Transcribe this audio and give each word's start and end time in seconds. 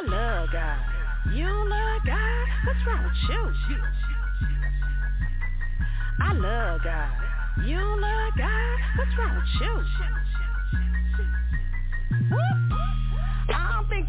I 0.00 0.02
love 0.02 0.48
God. 0.50 0.78
You 1.34 1.46
love 1.46 2.00
God? 2.06 2.46
What's 2.64 2.86
wrong 2.86 3.04
with 3.04 3.12
you? 3.28 3.52
I 6.20 6.32
love 6.32 6.80
God. 6.82 7.10
You 7.66 7.80
love 8.00 8.32
God? 8.34 8.78
What's 8.96 9.18
wrong 9.18 9.36
with 9.36 9.44
you? 9.60 9.84
I 13.52 13.72
don't 13.74 13.88
think 13.90 14.08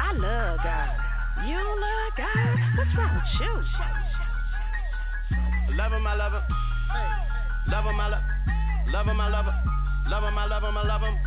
I 0.00 0.12
love 0.12 0.58
God. 0.62 0.90
You 1.46 1.58
love 1.58 2.12
God? 2.16 2.56
What's 2.76 2.94
wrong 2.96 3.14
with 3.16 3.40
you? 3.40 3.52
Love 5.76 5.92
him, 5.92 6.06
I 6.06 6.14
love 6.14 6.32
him. 6.32 6.42
Love 7.68 7.84
him, 7.84 8.00
I 8.00 8.08
love 8.08 8.22
Love 8.88 9.06
him, 9.06 9.20
I 9.20 9.28
love 9.28 9.46
him. 9.46 9.54
Love 10.10 10.24
him, 10.24 10.38
I 10.38 10.46
love 10.46 10.62
him, 10.64 10.76
I 10.76 10.82
love 10.82 11.02
him. 11.02 11.18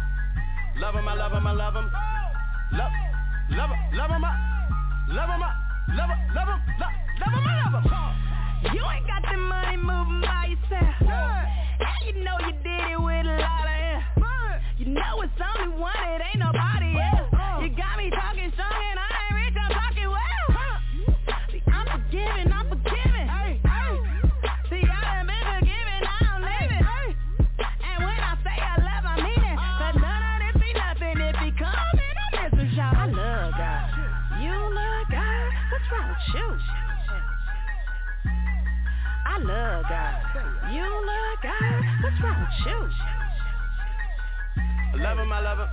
Love 0.76 0.96
him, 0.96 1.08
I 1.08 1.14
love 1.14 1.32
him, 1.32 1.48
I 1.48 1.52
love 1.54 1.74
him. 1.76 1.92
Love, 2.74 2.92
love 3.52 3.70
him, 3.70 3.80
love 3.94 4.10
him, 4.10 4.26
I 4.26 4.34
love 5.08 5.30
him, 5.30 5.44
I 5.44 5.54
love 5.96 6.10
him, 6.10 6.20
love 6.36 6.48
him, 6.50 6.60
love, 6.80 6.94
love 7.20 7.34
him, 7.34 7.48
I 7.48 7.72
love 7.72 7.84
him. 7.84 8.76
You 8.76 8.84
ain't 8.90 9.08
got 9.08 9.22
the 9.30 9.38
money 9.38 9.78
moving 9.78 10.22
by 10.22 10.48
yourself. 10.48 10.96
And 11.80 12.18
you 12.18 12.24
know 12.24 12.38
you 12.40 12.62
You 14.84 14.92
know 14.95 15.22
it's 15.22 15.31
only 15.39 15.80
one, 15.80 15.95
it 15.95 16.22
ain't 16.28 16.44
nobody 16.44 16.92
else. 17.00 17.31
You 17.64 17.72
got 17.72 17.95
me 17.95 18.12
talking 18.12 18.52
strong 18.52 18.67
and 18.67 19.00
I 19.00 19.08
ain't 19.16 19.36
rich, 19.40 19.56
I'm 19.56 19.72
talking 19.72 20.12
well. 20.12 20.44
See, 21.48 21.64
I'm 21.72 21.88
forgiving, 21.88 22.52
I'm 22.52 22.67
forgiving. 22.67 23.28
See, 24.68 24.84
I 24.84 25.00
done 25.08 25.31
been 25.31 25.40
forgiven, 25.40 26.03
now 26.03 26.35
I'm 26.35 26.44
living. 26.44 26.84
And 26.84 27.96
when 28.03 28.19
I 28.28 28.35
say 28.44 28.59
I 28.59 28.75
love, 28.84 29.08
I 29.08 29.16
mean 29.24 29.40
it. 29.40 29.56
Uh-huh. 29.56 29.88
Cause 29.88 29.96
none 30.03 30.19
of 30.19 30.52
this 30.52 30.59
be 30.59 30.75
nothing 30.75 31.16
if 31.31 31.38
he 31.40 31.56
coming 31.56 32.16
on 32.19 32.31
this 32.44 32.52
is 32.68 32.75
y'all. 32.75 32.91
I 32.91 33.08
love 33.08 33.56
God. 33.56 33.88
You 34.44 34.52
love 34.52 35.08
God? 35.08 35.47
What's 35.72 35.88
wrong 35.96 36.12
with 36.12 36.28
you? 36.35 36.59
I 39.31 39.40
love 39.47 39.88
God. 39.88 40.75
You 40.75 40.84
love 40.84 41.40
God? 41.40 41.79
What's 42.03 42.19
wrong 42.19 42.35
with 42.44 42.68
you? 42.68 43.22
Love 44.96 45.18
him, 45.18 45.31
I 45.31 45.40
love 45.40 45.58
him. 45.58 45.68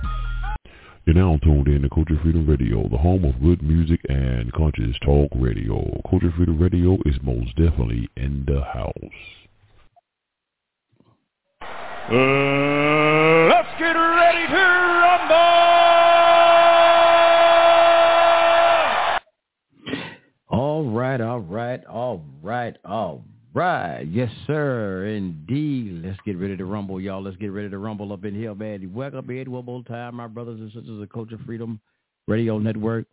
You're 1.05 1.15
now 1.15 1.37
tuned 1.43 1.67
in 1.67 1.81
to 1.81 1.89
Culture 1.89 2.19
Freedom 2.21 2.47
Radio, 2.47 2.87
the 2.87 2.97
home 2.97 3.25
of 3.25 3.41
good 3.41 3.63
music 3.63 3.99
and 4.07 4.53
conscious 4.53 4.95
talk 5.03 5.29
radio. 5.35 5.99
Culture 6.09 6.31
Freedom 6.37 6.59
Radio 6.59 6.97
is 7.05 7.15
most 7.23 7.55
definitely 7.55 8.07
in 8.17 8.45
the 8.45 8.61
house. 8.61 8.93
Uh, 12.09 13.47
let's 13.49 13.69
get 13.79 13.93
ready 13.93 14.47
to 14.47 14.63
rumble! 15.01 15.35
All 20.49 20.83
right, 20.91 21.21
all 21.21 21.39
right, 21.39 21.85
all 21.85 22.23
right, 22.43 22.77
all 22.85 23.23
right. 23.53 24.03
Yes, 24.03 24.29
sir, 24.47 25.05
indeed. 25.05 26.03
Let's 26.03 26.19
get 26.25 26.37
ready 26.37 26.57
to 26.57 26.65
rumble, 26.65 26.99
y'all. 26.99 27.21
Let's 27.21 27.37
get 27.37 27.47
ready 27.47 27.69
to 27.69 27.77
rumble 27.77 28.13
up 28.13 28.25
in 28.25 28.35
here, 28.35 28.55
man. 28.55 28.93
Welcome 28.93 29.29
in 29.29 29.51
one 29.51 29.65
more 29.65 29.83
time, 29.83 30.15
my 30.15 30.27
brothers 30.27 30.59
and 30.59 30.71
sisters 30.71 31.01
of 31.01 31.09
Culture 31.09 31.39
Freedom 31.45 31.79
Radio 32.27 32.57
Network. 32.59 33.05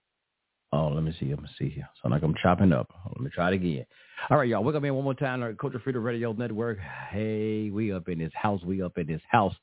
Oh, 0.72 0.88
let 0.88 1.02
me 1.02 1.16
see. 1.18 1.30
Let 1.30 1.40
me 1.40 1.48
see 1.58 1.70
here. 1.70 1.88
Sound 2.02 2.12
like 2.12 2.22
I'm 2.22 2.34
chopping 2.42 2.72
up. 2.72 2.88
Oh, 2.92 3.12
let 3.14 3.22
me 3.22 3.30
try 3.34 3.48
it 3.48 3.54
again. 3.54 3.86
All 4.28 4.36
right, 4.36 4.48
y'all. 4.48 4.62
Welcome 4.62 4.84
in 4.84 4.94
one 4.94 5.04
more 5.04 5.14
time 5.14 5.40
to 5.40 5.54
Culture 5.54 5.80
Freedom 5.82 6.02
Radio 6.02 6.32
Network. 6.32 6.78
Hey, 7.10 7.70
we 7.70 7.92
up 7.92 8.08
in 8.08 8.18
this 8.18 8.32
house. 8.34 8.62
We 8.62 8.82
up 8.82 8.98
in 8.98 9.06
this 9.06 9.22
house. 9.30 9.54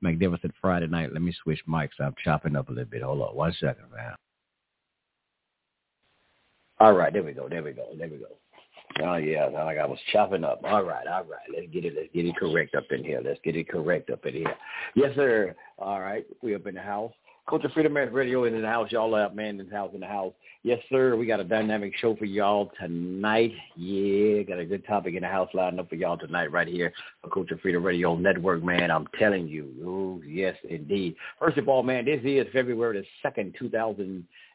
Magnificent 0.00 0.54
Friday 0.62 0.86
night. 0.86 1.12
Let 1.12 1.20
me 1.20 1.34
switch 1.42 1.60
mics. 1.68 1.90
I'm 2.00 2.14
chopping 2.24 2.56
up 2.56 2.70
a 2.70 2.72
little 2.72 2.90
bit. 2.90 3.02
Hold 3.02 3.20
on 3.20 3.36
one 3.36 3.52
second, 3.60 3.90
man. 3.94 4.14
All 6.80 6.94
right, 6.94 7.12
there 7.12 7.22
we 7.22 7.32
go. 7.32 7.48
There 7.48 7.62
we 7.62 7.72
go. 7.72 7.86
There 7.98 8.08
we 8.08 8.16
go. 8.16 8.26
Oh 9.02 9.16
yeah, 9.16 9.46
like 9.46 9.78
I 9.78 9.86
was 9.86 9.98
chopping 10.12 10.44
up. 10.44 10.60
All 10.64 10.82
right, 10.82 11.06
all 11.06 11.24
right. 11.24 11.48
Let's 11.52 11.66
get 11.72 11.84
it. 11.84 11.94
Let's 11.96 12.12
get 12.14 12.26
it 12.26 12.36
correct 12.36 12.74
up 12.74 12.84
in 12.90 13.02
here. 13.02 13.20
Let's 13.24 13.40
get 13.42 13.56
it 13.56 13.68
correct 13.68 14.10
up 14.10 14.24
in 14.24 14.34
here. 14.34 14.54
Yes, 14.94 15.14
sir. 15.16 15.54
All 15.78 16.00
right, 16.00 16.24
we 16.42 16.54
up 16.54 16.66
in 16.66 16.76
the 16.76 16.80
house. 16.80 17.12
Culture 17.48 17.68
Freedom 17.74 17.94
Radio 17.94 18.44
in 18.44 18.60
the 18.60 18.66
house. 18.66 18.90
Y'all 18.90 19.14
up, 19.14 19.34
man, 19.34 19.60
in 19.60 19.68
the 19.68 19.76
house, 19.76 19.90
in 19.92 20.00
the 20.00 20.06
house. 20.06 20.32
Yes, 20.62 20.78
sir. 20.88 21.14
We 21.14 21.26
got 21.26 21.40
a 21.40 21.44
dynamic 21.44 21.92
show 22.00 22.16
for 22.16 22.24
y'all 22.24 22.72
tonight. 22.80 23.52
Yeah, 23.76 24.42
got 24.44 24.58
a 24.58 24.64
good 24.64 24.86
topic 24.86 25.14
in 25.14 25.20
the 25.20 25.28
house 25.28 25.50
lined 25.52 25.78
up 25.78 25.90
for 25.90 25.96
y'all 25.96 26.16
tonight 26.16 26.50
right 26.50 26.66
here 26.66 26.90
on 27.22 27.30
Culture 27.30 27.58
Freedom 27.60 27.82
Radio 27.82 28.16
Network, 28.16 28.62
man. 28.62 28.90
I'm 28.90 29.06
telling 29.18 29.46
you. 29.46 29.70
Oh, 29.84 30.22
yes, 30.26 30.56
indeed. 30.66 31.16
First 31.38 31.58
of 31.58 31.68
all, 31.68 31.82
man, 31.82 32.06
this 32.06 32.20
is 32.24 32.46
February 32.50 33.04
the 33.22 33.28
2nd, 33.28 33.54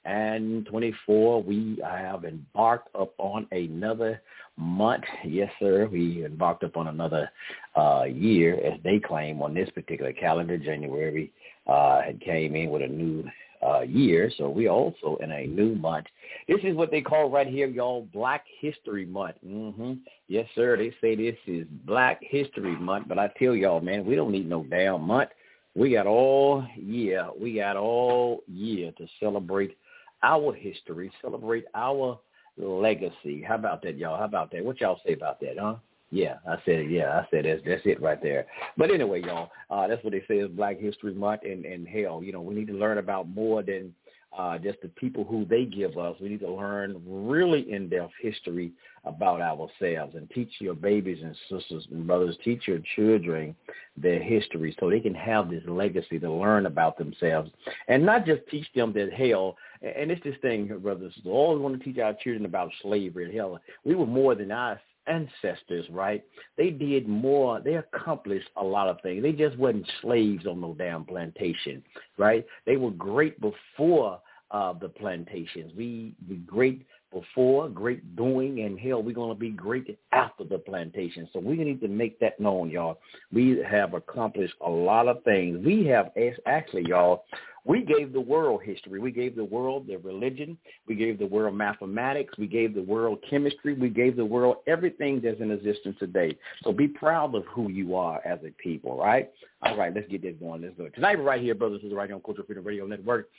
2024. 0.06 1.44
We 1.44 1.80
have 1.84 2.26
embarked 2.26 2.90
upon 2.96 3.48
another 3.52 4.22
month. 4.58 5.04
Yes, 5.26 5.52
sir. 5.60 5.88
We 5.92 6.26
embarked 6.26 6.64
upon 6.64 6.88
another 6.88 7.30
uh, 7.76 8.04
year, 8.04 8.60
as 8.66 8.80
they 8.84 9.00
claim 9.00 9.42
on 9.42 9.54
this 9.54 9.70
particular 9.72 10.14
calendar, 10.14 10.58
January 10.58 11.32
uh, 11.68 12.02
had 12.02 12.20
came 12.22 12.56
in 12.56 12.70
with 12.70 12.82
a 12.82 12.88
new 12.88 13.24
uh, 13.66 13.82
year, 13.82 14.32
so 14.38 14.50
we 14.50 14.68
also 14.68 15.18
in 15.22 15.32
a 15.32 15.46
new 15.46 15.76
month. 15.76 16.08
This 16.48 16.60
is 16.64 16.76
what 16.76 16.92
they 16.92 17.02
call 17.02 17.30
right 17.30 17.48
here, 17.48 17.68
y'all, 17.68 18.08
Black 18.14 18.46
History 18.60 19.06
Month. 19.06 19.36
hmm 19.46 19.94
Yes, 20.28 20.48
sir. 20.56 20.78
They 20.78 20.94
say 21.02 21.16
this 21.16 21.36
is 21.46 21.66
Black 21.86 22.20
History 22.22 22.76
Month, 22.78 23.08
but 23.08 23.20
I 23.20 23.30
tell 23.40 23.56
y'all, 23.56 23.82
man, 23.82 24.06
we 24.06 24.16
don't 24.16 24.32
need 24.32 24.48
no 24.48 24.64
damn 24.64 25.02
month. 25.02 25.32
We 25.76 25.92
got 25.92 26.08
all 26.08 26.66
year. 26.76 27.28
We 27.40 27.56
got 27.56 27.76
all 27.78 28.44
year 28.48 28.92
to 28.98 29.08
celebrate 29.20 29.78
our 30.24 30.54
history, 30.54 31.12
celebrate 31.22 31.66
our 31.76 32.20
legacy. 32.58 33.42
How 33.42 33.56
about 33.56 33.82
that, 33.84 33.98
y'all? 33.98 34.18
How 34.18 34.26
about 34.26 34.52
that? 34.52 34.64
What 34.64 34.82
y'all 34.82 35.00
say 35.06 35.14
about 35.14 35.40
that, 35.42 35.58
huh? 35.60 35.76
Yeah, 36.12 36.36
I 36.48 36.56
said. 36.66 36.90
Yeah, 36.90 37.20
I 37.20 37.28
said 37.30 37.46
that's 37.46 37.62
that's 37.66 37.86
it 37.86 38.02
right 38.02 38.22
there. 38.22 38.48
But 38.78 38.92
anyway, 38.92 39.22
y'all, 39.22 39.52
uh, 39.70 39.88
that's 39.88 40.04
what 40.04 40.14
they 40.14 40.24
say 40.28 40.40
is 40.40 40.50
Black 40.50 40.80
History 40.80 41.14
Month, 41.14 41.42
and 41.44 41.66
and 41.66 41.88
hell, 41.88 42.24
you 42.24 42.32
know, 42.32 42.42
we 42.42 42.56
need 42.56 42.68
to 42.68 42.74
learn 42.74 42.98
about 42.98 43.30
more 43.30 43.62
than 43.62 43.94
uh, 44.38 44.58
just 44.58 44.82
the 44.82 44.88
people 44.90 45.24
who 45.24 45.46
they 45.46 45.66
give 45.66 45.98
us. 45.98 46.16
We 46.20 46.30
need 46.30 46.42
to 46.42 46.52
learn 46.52 47.02
really 47.06 47.72
in-depth 47.72 48.14
history 48.22 48.72
about 49.04 49.42
ourselves 49.42 50.16
and 50.16 50.30
teach 50.32 50.52
your 50.60 50.76
babies 50.76 51.20
and 51.24 51.36
sisters 51.50 51.88
and 51.92 52.06
brothers, 52.06 52.38
teach 52.44 52.68
your 52.68 52.80
children 52.96 53.56
their 53.98 54.22
history 54.22 54.76
so 54.80 54.90
they 54.90 55.00
can 55.00 55.16
have 55.16 55.50
this 55.50 55.64
legacy 55.68 56.20
to 56.20 56.32
learn 56.32 56.66
about 56.66 56.98
themselves 56.98 57.50
and 57.88 58.06
not 58.06 58.26
just 58.26 58.42
teach 58.50 58.68
them 58.76 58.94
that 58.94 59.12
hell. 59.14 59.58
And 59.82 60.12
it's 60.12 60.24
this 60.24 60.36
thing, 60.42 60.68
brothers, 60.82 61.14
we 61.24 61.32
always 61.32 61.62
want 61.62 61.78
to 61.78 61.84
teach 61.84 62.00
our 62.00 62.14
children 62.22 62.46
about 62.46 62.70
slavery 62.82 63.26
and 63.26 63.34
hell. 63.34 63.60
We 63.86 63.96
were 63.96 64.06
more 64.06 64.36
than 64.36 64.52
our 64.52 64.80
ancestors, 65.08 65.86
right? 65.90 66.24
They 66.58 66.70
did 66.70 67.08
more. 67.08 67.62
They 67.62 67.76
accomplished 67.76 68.50
a 68.58 68.64
lot 68.64 68.90
of 68.90 69.02
things. 69.02 69.24
They 69.24 69.32
just 69.32 69.58
wasn't 69.58 69.90
slaves 70.02 70.46
on 70.46 70.62
no 70.62 70.76
damn 70.78 71.06
plantation, 71.06 71.84
right? 72.18 72.46
They 72.66 72.78
were 72.78 72.92
great 72.92 73.40
before 73.40 74.22
uh, 74.52 74.74
the 74.74 74.90
plantations. 74.90 75.72
We 75.76 76.16
we 76.28 76.38
great 76.38 76.86
before, 77.12 77.70
great 77.70 78.16
doing, 78.16 78.62
and 78.62 78.80
hell, 78.80 79.02
we're 79.02 79.16
going 79.16 79.34
to 79.34 79.40
be 79.40 79.50
great 79.50 79.98
after 80.12 80.44
the 80.44 80.60
plantation. 80.60 81.28
So 81.34 81.40
we 81.40 81.56
need 81.56 81.82
to 81.82 81.88
make 81.88 82.20
that 82.20 82.40
known, 82.40 82.70
y'all. 82.70 83.00
We 83.32 83.64
have 83.68 83.94
accomplished 83.94 84.54
a 84.66 84.70
lot 84.70 85.08
of 85.08 85.24
things. 85.24 85.66
We 85.66 85.86
have 85.88 86.12
actually, 86.46 86.86
y'all, 86.88 87.26
we 87.70 87.84
gave 87.84 88.14
the 88.14 88.20
world 88.20 88.62
history. 88.64 89.00
We 89.00 89.12
gave 89.12 89.36
the 89.36 89.46
world 89.46 89.86
the 89.86 89.98
religion. 89.98 90.58
We 90.88 90.96
gave 90.96 91.20
the 91.20 91.28
world 91.28 91.54
mathematics. 91.54 92.36
We 92.40 92.48
gave 92.48 92.74
the 92.74 92.82
world 92.82 93.20
chemistry. 93.30 93.76
We 93.76 93.90
gave 93.90 94.16
the 94.16 94.26
world 94.26 94.58
everything 94.66 95.22
that's 95.24 95.40
in 95.40 95.52
existence 95.52 95.96
today. 96.00 96.36
So 96.64 96.72
be 96.72 96.88
proud 96.88 97.36
of 97.36 97.46
who 97.46 97.70
you 97.70 97.96
are 97.96 98.26
as 98.26 98.40
a 98.44 98.50
people, 98.58 98.98
right? 98.98 99.30
All 99.62 99.78
right, 99.78 99.94
let's 99.94 100.08
get 100.08 100.24
this 100.24 100.34
going. 100.40 100.64
Let's 100.64 100.76
go. 100.78 100.90
Tonight, 100.90 101.24
right 101.24 101.40
here, 101.40 101.54
brothers, 101.54 101.84
is 101.84 101.94
right 101.94 102.08
here 102.08 102.16
on 102.16 102.24
Cultural 102.24 102.48
Freedom 102.48 102.64
Radio 102.64 102.88
Network. 102.88 103.30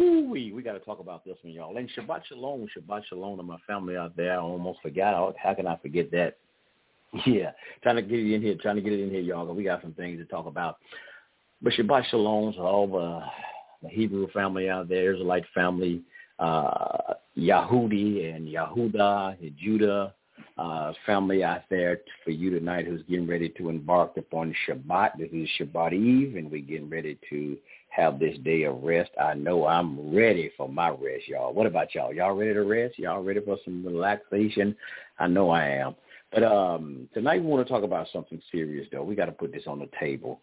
Ooh, 0.00 0.28
we 0.30 0.52
we 0.52 0.62
got 0.62 0.74
to 0.74 0.78
talk 0.78 1.00
about 1.00 1.24
this 1.24 1.36
one, 1.42 1.52
y'all. 1.52 1.76
And 1.76 1.90
Shabbat 1.90 2.24
Shalom, 2.28 2.68
Shabbat 2.78 3.02
Shalom 3.08 3.36
to 3.38 3.42
my 3.42 3.58
family 3.66 3.96
out 3.96 4.16
there. 4.16 4.34
I 4.34 4.36
almost 4.36 4.80
forgot. 4.80 5.34
How 5.36 5.54
can 5.54 5.66
I 5.66 5.76
forget 5.78 6.10
that? 6.12 6.38
Yeah, 7.26 7.50
trying 7.82 7.96
to 7.96 8.02
get 8.02 8.20
it 8.20 8.32
in 8.32 8.40
here, 8.40 8.54
trying 8.62 8.76
to 8.76 8.80
get 8.80 8.94
it 8.94 9.02
in 9.02 9.10
here, 9.10 9.20
y'all. 9.20 9.52
We 9.52 9.64
got 9.64 9.82
some 9.82 9.92
things 9.92 10.18
to 10.18 10.24
talk 10.24 10.46
about. 10.46 10.78
But 11.60 11.74
Shabbat 11.74 12.06
Shalom 12.06 12.54
to 12.54 12.60
all 12.60 12.86
the 12.86 13.22
the 13.82 13.88
Hebrew 13.88 14.28
family 14.30 14.68
out 14.68 14.88
there, 14.88 15.12
Israelite 15.12 15.44
family, 15.54 16.02
uh, 16.38 17.14
Yahudi 17.36 18.34
and 18.34 18.46
Yahuda 18.46 19.40
and 19.40 19.56
Judah 19.56 20.14
uh, 20.58 20.92
family 21.06 21.42
out 21.42 21.62
there 21.70 22.00
for 22.24 22.30
you 22.30 22.50
tonight 22.50 22.86
who's 22.86 23.02
getting 23.08 23.26
ready 23.26 23.48
to 23.50 23.68
embark 23.68 24.16
upon 24.16 24.54
Shabbat. 24.66 25.18
This 25.18 25.30
is 25.32 25.48
Shabbat 25.58 25.92
Eve, 25.92 26.36
and 26.36 26.50
we're 26.50 26.60
getting 26.60 26.90
ready 26.90 27.18
to 27.30 27.56
have 27.88 28.18
this 28.18 28.36
day 28.38 28.64
of 28.64 28.82
rest. 28.82 29.10
I 29.20 29.34
know 29.34 29.66
I'm 29.66 30.14
ready 30.14 30.50
for 30.56 30.68
my 30.68 30.90
rest, 30.90 31.28
y'all. 31.28 31.52
What 31.52 31.66
about 31.66 31.94
y'all? 31.94 32.12
Y'all 32.12 32.34
ready 32.34 32.54
to 32.54 32.64
rest? 32.64 32.98
Y'all 32.98 33.22
ready 33.22 33.40
for 33.40 33.56
some 33.64 33.84
relaxation? 33.84 34.76
I 35.18 35.26
know 35.26 35.50
I 35.50 35.66
am. 35.66 35.94
But 36.32 36.42
um, 36.42 37.08
tonight 37.12 37.42
we 37.42 37.46
want 37.46 37.66
to 37.66 37.72
talk 37.72 37.82
about 37.82 38.08
something 38.12 38.40
serious, 38.50 38.86
though. 38.90 39.02
We 39.02 39.14
got 39.14 39.26
to 39.26 39.32
put 39.32 39.52
this 39.52 39.64
on 39.66 39.78
the 39.78 39.88
table. 40.00 40.40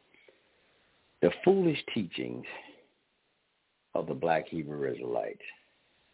The 1.21 1.31
foolish 1.43 1.79
teachings 1.93 2.45
of 3.95 4.07
the 4.07 4.13
Black 4.13 4.47
Hebrew 4.47 4.91
Israelites. 4.91 5.41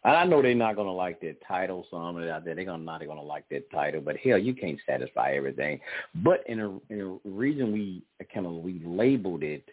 And 0.04 0.14
I 0.14 0.24
know 0.24 0.40
they're 0.40 0.54
not 0.54 0.76
going 0.76 0.86
to 0.86 0.92
like 0.92 1.20
that 1.22 1.36
title. 1.46 1.84
Some 1.90 2.00
out 2.00 2.44
there, 2.44 2.54
they're 2.54 2.64
gonna, 2.64 2.82
not 2.82 3.04
going 3.04 3.18
to 3.18 3.24
like 3.24 3.48
that 3.50 3.68
title. 3.72 4.00
But 4.00 4.16
hell, 4.18 4.38
you 4.38 4.54
can't 4.54 4.78
satisfy 4.86 5.32
everything. 5.32 5.80
But 6.14 6.44
in 6.46 6.60
a, 6.60 6.78
in 6.90 7.18
a 7.24 7.28
reason 7.28 7.72
we 7.72 8.02
kind 8.32 8.46
of 8.46 8.52
we 8.52 8.80
labeled 8.84 9.42
it 9.42 9.68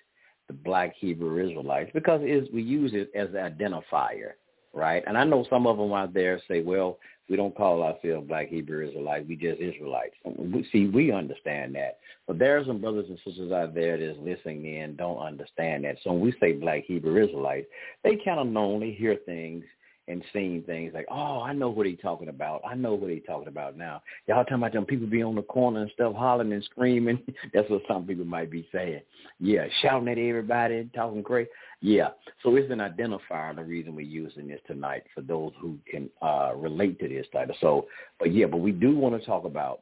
the 0.48 0.54
Black 0.54 0.94
Hebrew 0.96 1.46
Israelites 1.48 1.92
because 1.94 2.22
is, 2.24 2.48
we 2.54 2.64
use 2.64 2.92
it 2.94 3.12
as 3.16 3.30
an 3.30 3.36
identifier, 3.36 4.32
right? 4.74 5.04
And 5.06 5.18
I 5.18 5.24
know 5.24 5.46
some 5.50 5.68
of 5.68 5.78
them 5.78 5.94
out 5.94 6.14
there 6.14 6.42
say, 6.48 6.62
well, 6.62 6.98
we 7.30 7.36
don't 7.36 7.56
call 7.56 7.84
ourselves 7.84 8.28
Black 8.28 8.50
Hebrew 8.50 8.88
Israelites. 8.88 9.26
We 9.28 9.36
just 9.36 9.62
Israelites. 9.62 10.16
We, 10.26 10.68
see, 10.72 10.88
we 10.88 11.12
understand 11.12 11.76
that. 11.76 12.00
But 12.28 12.40
there 12.40 12.58
are 12.58 12.66
some 12.66 12.82
brothers 12.82 13.06
and 13.10 13.20
sisters 13.26 13.52
out 13.52 13.74
there 13.74 13.98
that's 13.98 14.20
listening 14.20 14.66
in 14.66 14.96
don't 14.96 15.20
understand 15.20 15.86
that. 15.86 15.98
So 16.04 16.12
when 16.12 16.22
we 16.22 16.34
say 16.40 16.54
Black 16.54 16.84
Hebrew 16.86 17.24
Israelites, 17.24 17.68
they 18.04 18.18
kind 18.24 18.40
of 18.40 18.48
normally 18.48 18.94
hear 18.94 19.18
things 19.26 19.64
and 20.08 20.24
seeing 20.34 20.62
things 20.64 20.94
like, 20.94 21.06
oh, 21.10 21.42
I 21.42 21.54
know 21.54 21.70
what 21.70 21.86
he's 21.86 22.00
talking 22.02 22.28
about. 22.28 22.62
I 22.70 22.76
know 22.76 22.94
what 22.94 23.10
he's 23.10 23.24
talking 23.26 23.48
about 23.48 23.78
now. 23.78 24.02
Y'all 24.28 24.44
talking 24.44 24.58
about 24.58 24.74
them 24.74 24.86
people 24.86 25.08
be 25.08 25.24
on 25.24 25.36
the 25.36 25.42
corner 25.44 25.82
and 25.82 25.92
stuff 25.94 26.14
hollering 26.14 26.52
and 26.52 26.64
screaming. 26.66 27.22
That's 27.54 27.70
what 27.70 27.84
some 27.88 28.06
people 28.06 28.26
might 28.26 28.52
be 28.52 28.68
saying. 28.74 29.02
Yeah, 29.40 29.66
shouting 29.82 30.10
at 30.10 30.18
everybody, 30.18 30.90
talking 30.94 31.24
crazy. 31.24 31.50
Yeah, 31.86 32.12
so 32.42 32.56
it's 32.56 32.72
an 32.72 32.80
identifier, 32.80 33.54
the 33.54 33.62
reason 33.62 33.94
we're 33.94 34.06
using 34.06 34.48
this 34.48 34.62
tonight 34.68 35.04
for 35.14 35.20
those 35.20 35.52
who 35.60 35.78
can 35.86 36.10
uh, 36.22 36.54
relate 36.56 36.98
to 37.02 37.10
this 37.10 37.28
title. 37.34 37.54
So, 37.60 37.88
but 38.20 38.34
yeah, 38.34 38.46
but 38.46 38.62
we 38.62 38.72
do 38.72 38.96
want 38.96 39.20
to 39.20 39.26
talk 39.26 39.44
about, 39.44 39.82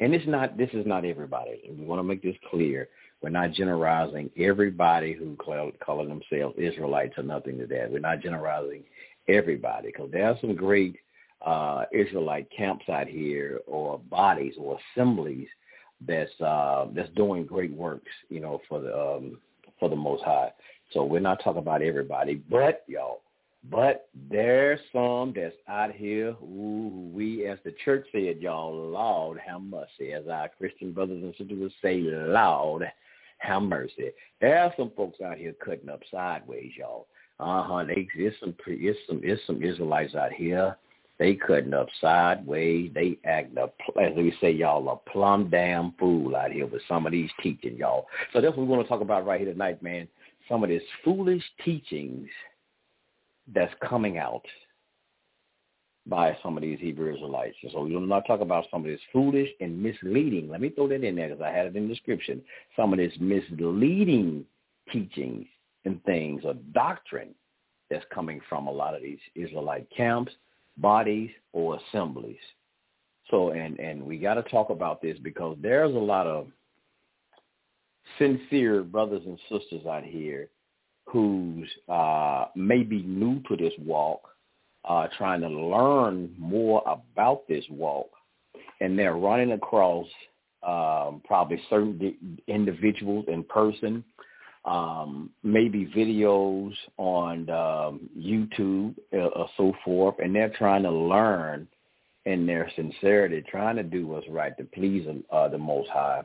and 0.00 0.12
it's 0.12 0.26
not, 0.26 0.58
this 0.58 0.70
is 0.72 0.84
not 0.84 1.04
everybody. 1.04 1.60
We 1.70 1.84
want 1.84 2.00
to 2.00 2.02
make 2.02 2.24
this 2.24 2.34
clear. 2.50 2.88
We're 3.22 3.28
not 3.28 3.52
generalizing 3.52 4.30
everybody 4.36 5.12
who 5.12 5.36
call, 5.36 5.70
calling 5.78 6.08
themselves 6.08 6.56
Israelites 6.58 7.14
or 7.16 7.22
nothing 7.22 7.56
to 7.58 7.68
that. 7.68 7.88
We're 7.88 8.00
not 8.00 8.20
generalizing 8.20 8.82
everybody 9.28 9.92
because 9.94 10.10
there 10.10 10.26
are 10.26 10.38
some 10.40 10.56
great 10.56 10.96
uh, 11.46 11.84
Israelite 11.92 12.48
camps 12.50 12.88
out 12.88 13.06
here 13.06 13.60
or 13.68 14.00
bodies 14.10 14.54
or 14.58 14.80
assemblies 14.96 15.46
that's 16.04 16.40
uh, 16.40 16.88
that's 16.96 17.10
doing 17.10 17.46
great 17.46 17.72
works, 17.72 18.10
you 18.28 18.40
know, 18.40 18.60
for 18.68 18.80
the 18.80 18.92
um, 18.92 19.38
for 19.78 19.88
the 19.88 19.96
Most 19.96 20.24
High. 20.24 20.50
So 20.92 21.04
we're 21.04 21.20
not 21.20 21.42
talking 21.42 21.58
about 21.58 21.82
everybody, 21.82 22.36
but 22.48 22.84
y'all, 22.86 23.20
but 23.70 24.08
there's 24.30 24.80
some 24.92 25.32
that's 25.34 25.54
out 25.68 25.92
here 25.92 26.32
who 26.34 27.10
we, 27.12 27.46
as 27.46 27.58
the 27.64 27.74
church 27.84 28.06
said, 28.12 28.40
y'all, 28.40 28.74
Lord 28.74 29.38
have 29.44 29.62
mercy. 29.62 30.12
As 30.12 30.28
our 30.28 30.48
Christian 30.56 30.92
brothers 30.92 31.22
and 31.22 31.34
sisters 31.36 31.58
would 31.58 31.72
say, 31.82 31.96
Lord 32.00 32.90
have 33.38 33.62
mercy. 33.62 34.10
There 34.40 34.58
are 34.58 34.72
some 34.76 34.92
folks 34.96 35.20
out 35.20 35.38
here 35.38 35.54
cutting 35.64 35.88
up 35.88 36.00
sideways, 36.10 36.72
y'all. 36.76 37.08
Uh-huh. 37.40 37.84
They, 37.84 38.08
it's 38.14 38.36
some, 38.40 38.54
it's 38.66 38.98
some, 39.08 39.20
it's 39.22 39.42
some 39.46 39.62
Israelites 39.62 40.14
out 40.14 40.32
here. 40.32 40.76
They 41.18 41.34
cutting 41.34 41.74
up 41.74 41.88
sideways. 42.00 42.90
They 42.94 43.18
act 43.24 43.56
up, 43.58 43.74
as 44.00 44.14
we 44.16 44.34
say, 44.40 44.50
y'all, 44.52 44.88
a 44.90 45.10
plumb 45.10 45.48
damn 45.50 45.92
fool 45.98 46.36
out 46.36 46.52
here 46.52 46.66
with 46.66 46.82
some 46.86 47.06
of 47.06 47.12
these 47.12 47.30
teaching, 47.42 47.76
y'all. 47.76 48.06
So 48.32 48.40
that's 48.40 48.56
what 48.56 48.66
we 48.66 48.72
want 48.72 48.82
to 48.82 48.88
talk 48.88 49.00
about 49.00 49.26
right 49.26 49.40
here 49.40 49.52
tonight, 49.52 49.82
man 49.82 50.06
some 50.48 50.62
of 50.62 50.68
these 50.68 50.80
foolish 51.04 51.42
teachings 51.64 52.28
that's 53.52 53.74
coming 53.86 54.18
out 54.18 54.44
by 56.06 56.36
some 56.42 56.56
of 56.56 56.62
these 56.62 56.78
Hebrew 56.78 57.14
Israelites. 57.14 57.56
so 57.72 57.82
we're 57.82 58.00
not 58.00 58.26
talk 58.26 58.40
about 58.40 58.66
some 58.70 58.82
of 58.82 58.86
this 58.86 59.00
foolish 59.12 59.48
and 59.60 59.82
misleading. 59.82 60.48
Let 60.48 60.60
me 60.60 60.70
throw 60.70 60.88
that 60.88 61.02
in 61.02 61.16
there 61.16 61.28
because 61.28 61.42
I 61.42 61.50
had 61.50 61.66
it 61.66 61.76
in 61.76 61.88
the 61.88 61.94
description. 61.94 62.42
Some 62.76 62.92
of 62.92 62.98
this 62.98 63.12
misleading 63.18 64.44
teachings 64.92 65.46
and 65.84 66.02
things 66.04 66.42
or 66.44 66.54
doctrine 66.72 67.34
that's 67.90 68.04
coming 68.12 68.40
from 68.48 68.68
a 68.68 68.72
lot 68.72 68.94
of 68.94 69.02
these 69.02 69.18
Israelite 69.34 69.88
camps, 69.96 70.32
bodies, 70.76 71.30
or 71.52 71.78
assemblies. 71.78 72.36
So, 73.30 73.50
and, 73.50 73.78
and 73.80 74.02
we 74.02 74.18
got 74.18 74.34
to 74.34 74.42
talk 74.44 74.70
about 74.70 75.02
this 75.02 75.18
because 75.20 75.56
there's 75.60 75.94
a 75.94 75.98
lot 75.98 76.28
of 76.28 76.46
sincere 78.18 78.82
brothers 78.82 79.22
and 79.26 79.38
sisters 79.50 79.86
out 79.86 80.04
here 80.04 80.48
who's 81.06 81.68
uh, 81.88 82.46
maybe 82.54 83.02
new 83.02 83.40
to 83.48 83.56
this 83.56 83.72
walk, 83.78 84.20
uh, 84.84 85.06
trying 85.16 85.40
to 85.40 85.48
learn 85.48 86.34
more 86.36 86.82
about 86.86 87.46
this 87.48 87.64
walk, 87.70 88.10
and 88.80 88.98
they're 88.98 89.16
running 89.16 89.52
across 89.52 90.06
um, 90.66 91.22
probably 91.24 91.60
certain 91.70 92.38
individuals 92.48 93.24
in 93.28 93.44
person, 93.44 94.04
um, 94.64 95.30
maybe 95.44 95.86
videos 95.96 96.72
on 96.96 97.48
um, 97.50 98.10
YouTube 98.18 98.96
uh, 99.14 99.28
or 99.28 99.48
so 99.56 99.72
forth, 99.84 100.16
and 100.18 100.34
they're 100.34 100.52
trying 100.58 100.82
to 100.82 100.90
learn 100.90 101.68
in 102.24 102.46
their 102.46 102.68
sincerity, 102.74 103.44
trying 103.48 103.76
to 103.76 103.84
do 103.84 104.08
what's 104.08 104.28
right 104.28 104.56
to 104.58 104.64
please 104.64 105.06
uh, 105.30 105.48
the 105.48 105.58
Most 105.58 105.88
High 105.90 106.22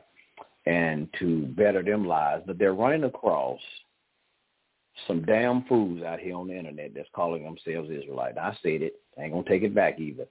and 0.66 1.08
to 1.18 1.46
better 1.46 1.82
them 1.82 2.06
lives, 2.06 2.44
but 2.46 2.58
they're 2.58 2.74
running 2.74 3.04
across 3.04 3.60
some 5.06 5.24
damn 5.24 5.64
fools 5.64 6.02
out 6.02 6.20
here 6.20 6.36
on 6.36 6.48
the 6.48 6.56
internet 6.56 6.92
that's 6.94 7.08
calling 7.14 7.44
themselves 7.44 7.90
Israelite. 7.90 8.38
I 8.38 8.56
said 8.62 8.82
it. 8.82 8.94
I 9.18 9.22
ain't 9.22 9.32
gonna 9.32 9.48
take 9.48 9.62
it 9.62 9.74
back 9.74 9.98
either. 9.98 10.26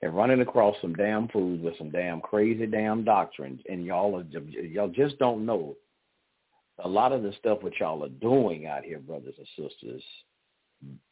They're 0.00 0.10
running 0.10 0.40
across 0.40 0.74
some 0.80 0.94
damn 0.94 1.28
fools 1.28 1.60
with 1.62 1.78
some 1.78 1.90
damn 1.90 2.20
crazy 2.20 2.66
damn 2.66 3.04
doctrines, 3.04 3.60
and 3.68 3.86
y'all 3.86 4.16
are, 4.16 4.40
y'all 4.62 4.88
just 4.88 5.18
don't 5.18 5.46
know 5.46 5.76
a 6.84 6.88
lot 6.88 7.12
of 7.12 7.22
the 7.22 7.32
stuff 7.38 7.62
what 7.62 7.78
y'all 7.78 8.04
are 8.04 8.08
doing 8.08 8.66
out 8.66 8.84
here, 8.84 8.98
brothers 8.98 9.34
and 9.38 9.46
sisters. 9.68 10.02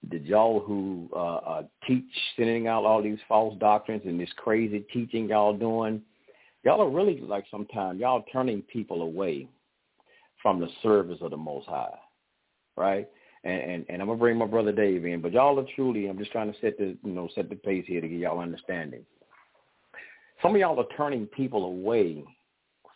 Did 0.08 0.26
y'all 0.26 0.60
who 0.60 1.08
uh, 1.14 1.36
uh, 1.36 1.62
teach 1.86 2.04
sending 2.36 2.66
out 2.66 2.84
all 2.84 3.02
these 3.02 3.18
false 3.28 3.56
doctrines 3.58 4.02
and 4.04 4.18
this 4.18 4.32
crazy 4.36 4.84
teaching 4.92 5.28
y'all 5.28 5.56
doing? 5.56 6.02
Y'all 6.64 6.80
are 6.80 6.90
really 6.90 7.20
like 7.20 7.44
sometimes 7.50 8.00
y'all 8.00 8.24
turning 8.32 8.62
people 8.62 9.02
away 9.02 9.48
from 10.42 10.60
the 10.60 10.68
service 10.82 11.18
of 11.20 11.30
the 11.30 11.36
Most 11.36 11.66
High, 11.68 11.98
right? 12.76 13.08
And, 13.44 13.60
and 13.60 13.86
and 13.88 14.02
I'm 14.02 14.08
gonna 14.08 14.18
bring 14.18 14.36
my 14.36 14.46
brother 14.46 14.72
Dave 14.72 15.04
in, 15.04 15.20
but 15.20 15.32
y'all 15.32 15.58
are 15.58 15.66
truly. 15.74 16.06
I'm 16.06 16.18
just 16.18 16.32
trying 16.32 16.52
to 16.52 16.58
set 16.60 16.78
the 16.78 16.96
you 17.02 17.12
know 17.12 17.28
set 17.34 17.48
the 17.48 17.56
pace 17.56 17.84
here 17.86 18.00
to 18.00 18.08
get 18.08 18.18
y'all 18.18 18.40
understanding. 18.40 19.04
Some 20.42 20.54
of 20.54 20.60
y'all 20.60 20.78
are 20.80 20.96
turning 20.96 21.26
people 21.26 21.66
away 21.66 22.24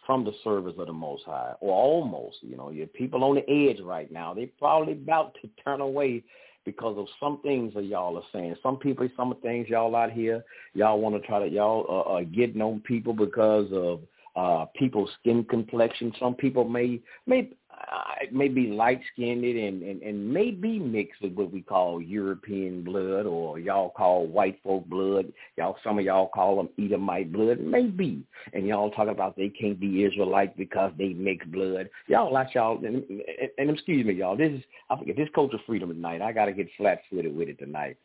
from 0.06 0.24
the 0.24 0.32
service 0.42 0.74
of 0.78 0.86
the 0.86 0.92
Most 0.92 1.24
High, 1.24 1.54
or 1.60 1.72
almost. 1.72 2.38
You 2.42 2.56
know, 2.56 2.70
you're 2.70 2.86
people 2.86 3.24
on 3.24 3.36
the 3.36 3.50
edge 3.50 3.80
right 3.80 4.10
now. 4.12 4.34
They're 4.34 4.48
probably 4.58 4.92
about 4.92 5.34
to 5.42 5.48
turn 5.64 5.80
away 5.80 6.24
because 6.64 6.96
of 6.98 7.06
some 7.20 7.40
things 7.42 7.74
that 7.74 7.84
y'all 7.84 8.16
are 8.16 8.22
saying. 8.32 8.56
Some 8.62 8.76
people, 8.76 9.08
some 9.16 9.34
things 9.42 9.68
y'all 9.68 9.94
out 9.94 10.12
here, 10.12 10.44
y'all 10.74 11.00
want 11.00 11.20
to 11.20 11.26
try 11.26 11.38
to 11.38 11.48
y'all 11.48 11.86
uh, 11.88 12.14
uh, 12.14 12.20
getting 12.22 12.80
people 12.80 13.12
because 13.12 13.68
of 13.72 14.00
uh, 14.36 14.66
people's 14.76 15.10
skin 15.20 15.44
complexion. 15.44 16.12
Some 16.18 16.34
people 16.34 16.64
may 16.64 17.00
may 17.26 17.50
uh, 17.92 18.26
may 18.32 18.48
be 18.48 18.68
light 18.68 19.00
skinned 19.12 19.44
and, 19.44 19.82
and 19.82 20.02
and 20.02 20.32
maybe 20.32 20.78
mixed 20.78 21.20
with 21.20 21.32
what 21.34 21.52
we 21.52 21.62
call 21.62 22.00
European 22.00 22.82
blood 22.84 23.26
or 23.26 23.58
y'all 23.58 23.90
call 23.90 24.26
white 24.26 24.58
folk 24.62 24.86
blood. 24.86 25.32
Y'all 25.56 25.76
some 25.82 25.98
of 25.98 26.04
y'all 26.04 26.28
call 26.28 26.56
them 26.56 26.68
Edomite 26.78 27.32
blood. 27.32 27.60
Maybe, 27.60 28.22
and 28.52 28.66
y'all 28.66 28.90
talk 28.90 29.08
about 29.08 29.36
they 29.36 29.48
can't 29.48 29.80
be 29.80 30.04
Israelite 30.04 30.56
because 30.56 30.92
they 30.98 31.14
mix 31.14 31.44
blood. 31.46 31.88
Y'all 32.08 32.32
like 32.32 32.54
y'all 32.54 32.84
and, 32.84 33.04
and, 33.08 33.22
and 33.58 33.70
excuse 33.70 34.04
me, 34.04 34.14
y'all. 34.14 34.36
This 34.36 34.52
is 34.52 34.62
I 34.90 34.98
forget 34.98 35.16
this 35.16 35.28
culture 35.34 35.58
freedom 35.66 35.88
tonight. 35.88 36.22
I 36.22 36.32
got 36.32 36.46
to 36.46 36.52
get 36.52 36.68
flat 36.76 37.00
footed 37.10 37.36
with 37.36 37.48
it 37.48 37.58
tonight. 37.58 37.96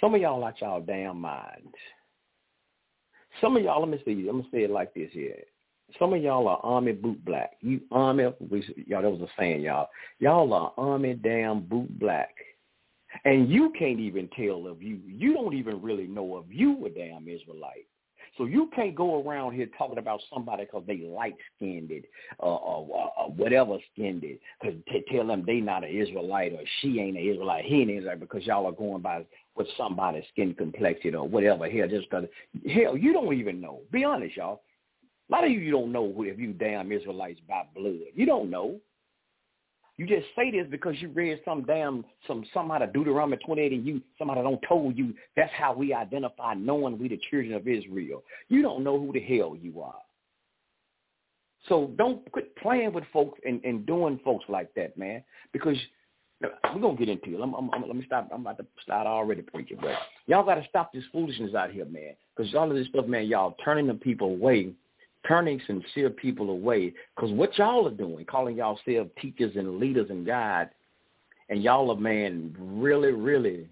Some 0.00 0.14
of 0.14 0.20
y'all 0.20 0.40
like 0.40 0.60
y'all 0.60 0.80
damn 0.80 1.20
minds. 1.20 1.74
Some 3.40 3.56
of 3.56 3.62
y'all, 3.62 3.80
let 3.80 3.90
me 3.90 4.00
see. 4.04 4.28
I'm 4.28 4.38
gonna 4.38 4.48
say 4.52 4.64
it 4.64 4.70
like 4.70 4.94
this 4.94 5.10
here 5.12 5.44
some 5.98 6.12
of 6.12 6.22
y'all 6.22 6.48
are 6.48 6.60
army 6.62 6.92
boot 6.92 7.24
black. 7.24 7.52
You 7.60 7.80
army, 7.90 8.24
y'all, 8.86 9.02
that 9.02 9.10
was 9.10 9.20
a 9.20 9.28
saying, 9.38 9.62
y'all. 9.62 9.88
Y'all 10.18 10.52
are 10.52 10.72
army 10.76 11.14
damn 11.14 11.60
boot 11.60 11.98
black. 11.98 12.34
And 13.24 13.48
you 13.50 13.72
can't 13.78 14.00
even 14.00 14.28
tell 14.36 14.66
of 14.66 14.82
you. 14.82 15.00
You 15.06 15.32
don't 15.32 15.54
even 15.54 15.80
really 15.80 16.06
know 16.06 16.38
if 16.38 16.44
you 16.50 16.84
a 16.86 16.90
damn 16.90 17.28
Israelite. 17.28 17.86
So 18.36 18.44
you 18.44 18.70
can't 18.76 18.94
go 18.94 19.22
around 19.22 19.54
here 19.54 19.66
talking 19.78 19.96
about 19.96 20.20
somebody 20.32 20.64
because 20.64 20.82
they 20.86 20.98
light-skinned 20.98 21.90
uh, 22.38 22.42
or, 22.42 23.10
or 23.16 23.30
whatever 23.30 23.78
skinned 23.92 24.24
it, 24.24 24.40
because 24.60 24.76
to 24.92 25.00
tell 25.10 25.26
them 25.26 25.44
they 25.46 25.60
not 25.60 25.84
an 25.84 25.96
Israelite 25.96 26.52
or 26.52 26.60
she 26.80 27.00
ain't 27.00 27.16
an 27.16 27.26
Israelite, 27.26 27.64
he 27.64 27.80
ain't 27.80 27.90
an 27.90 27.96
Israelite 27.96 28.20
because 28.20 28.44
y'all 28.44 28.66
are 28.66 28.72
going 28.72 29.00
by 29.00 29.24
what 29.54 29.66
somebody's 29.78 30.24
skin 30.32 30.52
complexion 30.52 31.14
or 31.14 31.26
whatever. 31.26 31.70
Hell, 31.70 31.88
just 31.88 32.10
because, 32.10 32.28
hell, 32.70 32.94
you 32.94 33.14
don't 33.14 33.32
even 33.32 33.58
know. 33.58 33.80
Be 33.90 34.04
honest, 34.04 34.36
y'all. 34.36 34.60
A 35.28 35.32
lot 35.32 35.44
of 35.44 35.50
you, 35.50 35.58
you 35.58 35.72
don't 35.72 35.92
know 35.92 36.12
who, 36.12 36.24
if 36.24 36.38
you 36.38 36.52
damn 36.52 36.92
Israelites 36.92 37.40
by 37.48 37.62
blood. 37.74 37.94
You 38.14 38.26
don't 38.26 38.50
know. 38.50 38.80
You 39.96 40.06
just 40.06 40.26
say 40.36 40.50
this 40.50 40.66
because 40.70 40.94
you 41.00 41.08
read 41.08 41.40
some 41.44 41.64
damn 41.64 42.04
some 42.26 42.44
somebody 42.52 42.86
Deuteronomy 42.92 43.38
28 43.38 43.72
and 43.72 43.86
you 43.86 44.02
somebody 44.18 44.42
don't 44.42 44.60
told 44.68 44.96
you 44.96 45.14
that's 45.36 45.52
how 45.54 45.72
we 45.72 45.94
identify 45.94 46.52
knowing 46.52 46.98
we 46.98 47.08
the 47.08 47.18
children 47.30 47.54
of 47.54 47.66
Israel. 47.66 48.22
You 48.48 48.60
don't 48.60 48.84
know 48.84 49.00
who 49.00 49.12
the 49.12 49.20
hell 49.20 49.56
you 49.60 49.80
are. 49.80 49.94
So 51.68 51.90
don't 51.96 52.30
quit 52.30 52.54
playing 52.56 52.92
with 52.92 53.04
folks 53.12 53.40
and, 53.44 53.64
and 53.64 53.86
doing 53.86 54.20
folks 54.22 54.44
like 54.48 54.72
that, 54.74 54.98
man. 54.98 55.24
Because 55.52 55.78
we're 56.42 56.80
gonna 56.80 56.96
get 56.96 57.08
into 57.08 57.34
it. 57.34 57.42
I'm, 57.42 57.54
I'm, 57.54 57.70
I'm, 57.72 57.82
let 57.86 57.96
me 57.96 58.04
stop. 58.04 58.28
I'm 58.32 58.42
about 58.42 58.58
to 58.58 58.66
start 58.82 59.06
already 59.06 59.40
preaching, 59.42 59.78
but 59.80 59.96
y'all 60.26 60.44
got 60.44 60.56
to 60.56 60.66
stop 60.68 60.92
this 60.92 61.04
foolishness 61.10 61.54
out 61.54 61.70
here, 61.70 61.86
man. 61.86 62.14
Because 62.36 62.54
all 62.54 62.70
of 62.70 62.76
this 62.76 62.88
stuff, 62.88 63.06
man, 63.06 63.26
y'all 63.26 63.56
turning 63.64 63.86
the 63.86 63.94
people 63.94 64.28
away 64.28 64.74
turning 65.26 65.60
sincere 65.66 66.10
people 66.10 66.50
away. 66.50 66.92
Because 67.14 67.32
what 67.32 67.56
y'all 67.58 67.86
are 67.86 67.92
doing, 67.92 68.24
calling 68.24 68.56
y'all 68.56 68.78
self 68.84 69.08
teachers 69.20 69.56
and 69.56 69.78
leaders 69.78 70.10
and 70.10 70.26
guides, 70.26 70.70
and 71.48 71.62
y'all 71.62 71.90
are, 71.90 71.96
man, 71.96 72.54
really, 72.58 73.12
really 73.12 73.68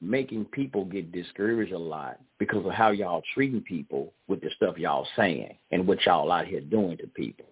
making 0.00 0.46
people 0.46 0.84
get 0.84 1.12
discouraged 1.12 1.72
a 1.72 1.78
lot 1.78 2.18
because 2.38 2.64
of 2.64 2.72
how 2.72 2.90
y'all 2.90 3.22
treating 3.34 3.60
people 3.60 4.12
with 4.28 4.40
the 4.40 4.48
stuff 4.56 4.78
y'all 4.78 5.06
saying 5.16 5.54
and 5.72 5.86
what 5.86 6.04
y'all 6.06 6.32
out 6.32 6.46
here 6.46 6.60
doing 6.60 6.96
to 6.96 7.06
people. 7.08 7.46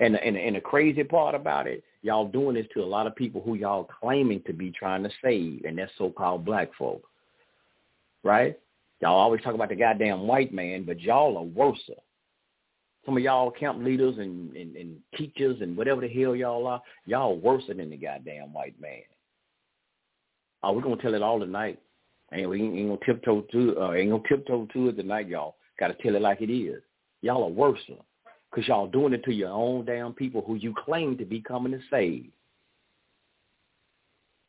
And, 0.00 0.16
and, 0.16 0.36
and 0.36 0.56
the 0.56 0.60
crazy 0.60 1.04
part 1.04 1.34
about 1.34 1.66
it, 1.66 1.84
y'all 2.02 2.26
doing 2.26 2.54
this 2.54 2.66
to 2.74 2.82
a 2.82 2.84
lot 2.84 3.06
of 3.06 3.14
people 3.14 3.42
who 3.42 3.54
y'all 3.54 3.88
claiming 4.00 4.42
to 4.46 4.52
be 4.52 4.70
trying 4.70 5.02
to 5.02 5.10
save, 5.22 5.64
and 5.64 5.78
that's 5.78 5.92
so-called 5.98 6.44
black 6.44 6.70
folk, 6.78 7.02
right? 8.24 8.58
Y'all 9.00 9.18
always 9.18 9.42
talk 9.42 9.54
about 9.54 9.68
the 9.68 9.76
goddamn 9.76 10.26
white 10.26 10.52
man, 10.52 10.84
but 10.84 11.00
y'all 11.00 11.36
are 11.36 11.44
worse 11.44 11.78
some 13.06 13.16
of 13.16 13.22
y'all 13.22 13.52
camp 13.52 13.82
leaders 13.82 14.16
and, 14.18 14.54
and, 14.56 14.76
and 14.76 14.96
teachers 15.16 15.56
and 15.60 15.76
whatever 15.76 16.00
the 16.00 16.08
hell 16.08 16.34
y'all 16.34 16.66
are, 16.66 16.82
y'all 17.06 17.38
worse 17.38 17.62
than 17.68 17.88
the 17.88 17.96
goddamn 17.96 18.52
white 18.52 18.78
man. 18.80 19.02
Oh, 20.62 20.72
we're 20.72 20.82
gonna 20.82 20.96
tell 20.96 21.14
it 21.14 21.22
all 21.22 21.38
tonight. 21.38 21.78
And 22.32 22.50
we 22.50 22.60
ain't, 22.60 22.76
ain't 22.76 22.88
gonna 22.88 23.00
tiptoe 23.06 23.42
to 23.52 23.80
uh, 23.80 23.92
ain't 23.92 24.10
gonna 24.10 24.22
tiptoe 24.28 24.66
to 24.72 24.88
it 24.88 24.96
tonight, 24.96 25.28
y'all. 25.28 25.54
Gotta 25.78 25.94
tell 26.02 26.16
it 26.16 26.22
like 26.22 26.42
it 26.42 26.52
is. 26.52 26.82
Y'all 27.22 27.44
are 27.44 27.50
worse 27.50 27.78
because 28.50 28.66
y'all 28.66 28.88
doing 28.88 29.12
it 29.12 29.24
to 29.24 29.32
your 29.32 29.50
own 29.50 29.84
damn 29.84 30.12
people 30.12 30.42
who 30.44 30.56
you 30.56 30.74
claim 30.84 31.16
to 31.18 31.24
be 31.24 31.40
coming 31.40 31.72
to 31.72 31.78
save. 31.88 32.26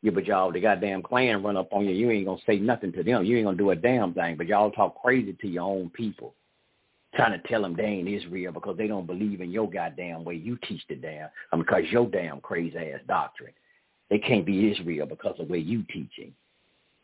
Yeah, 0.02 0.10
but 0.12 0.26
y'all, 0.26 0.52
the 0.52 0.60
goddamn 0.60 1.02
clan 1.02 1.42
run 1.42 1.56
up 1.56 1.72
on 1.72 1.84
you. 1.84 1.92
You 1.92 2.10
ain't 2.10 2.26
gonna 2.26 2.40
say 2.46 2.58
nothing 2.58 2.92
to 2.94 3.04
them. 3.04 3.24
You 3.24 3.36
ain't 3.36 3.46
gonna 3.46 3.56
do 3.56 3.70
a 3.70 3.76
damn 3.76 4.14
thing. 4.14 4.36
But 4.36 4.48
y'all 4.48 4.72
talk 4.72 5.00
crazy 5.00 5.36
to 5.40 5.48
your 5.48 5.64
own 5.64 5.90
people 5.90 6.34
trying 7.18 7.32
to 7.32 7.48
tell 7.48 7.62
them 7.62 7.74
they 7.74 7.82
ain't 7.82 8.06
Israel 8.06 8.52
because 8.52 8.76
they 8.76 8.86
don't 8.86 9.06
believe 9.06 9.40
in 9.40 9.50
your 9.50 9.68
goddamn 9.68 10.22
way 10.22 10.36
you 10.36 10.56
teach 10.68 10.82
the 10.88 10.94
damn, 10.94 11.28
I 11.52 11.56
mean, 11.56 11.64
because 11.64 11.82
your 11.90 12.06
damn 12.06 12.40
crazy 12.40 12.78
ass 12.78 13.00
doctrine. 13.08 13.52
They 14.08 14.20
can't 14.20 14.46
be 14.46 14.70
Israel 14.70 15.04
because 15.04 15.34
of 15.40 15.48
the 15.48 15.52
way 15.52 15.58
you 15.58 15.82
teaching. 15.92 16.32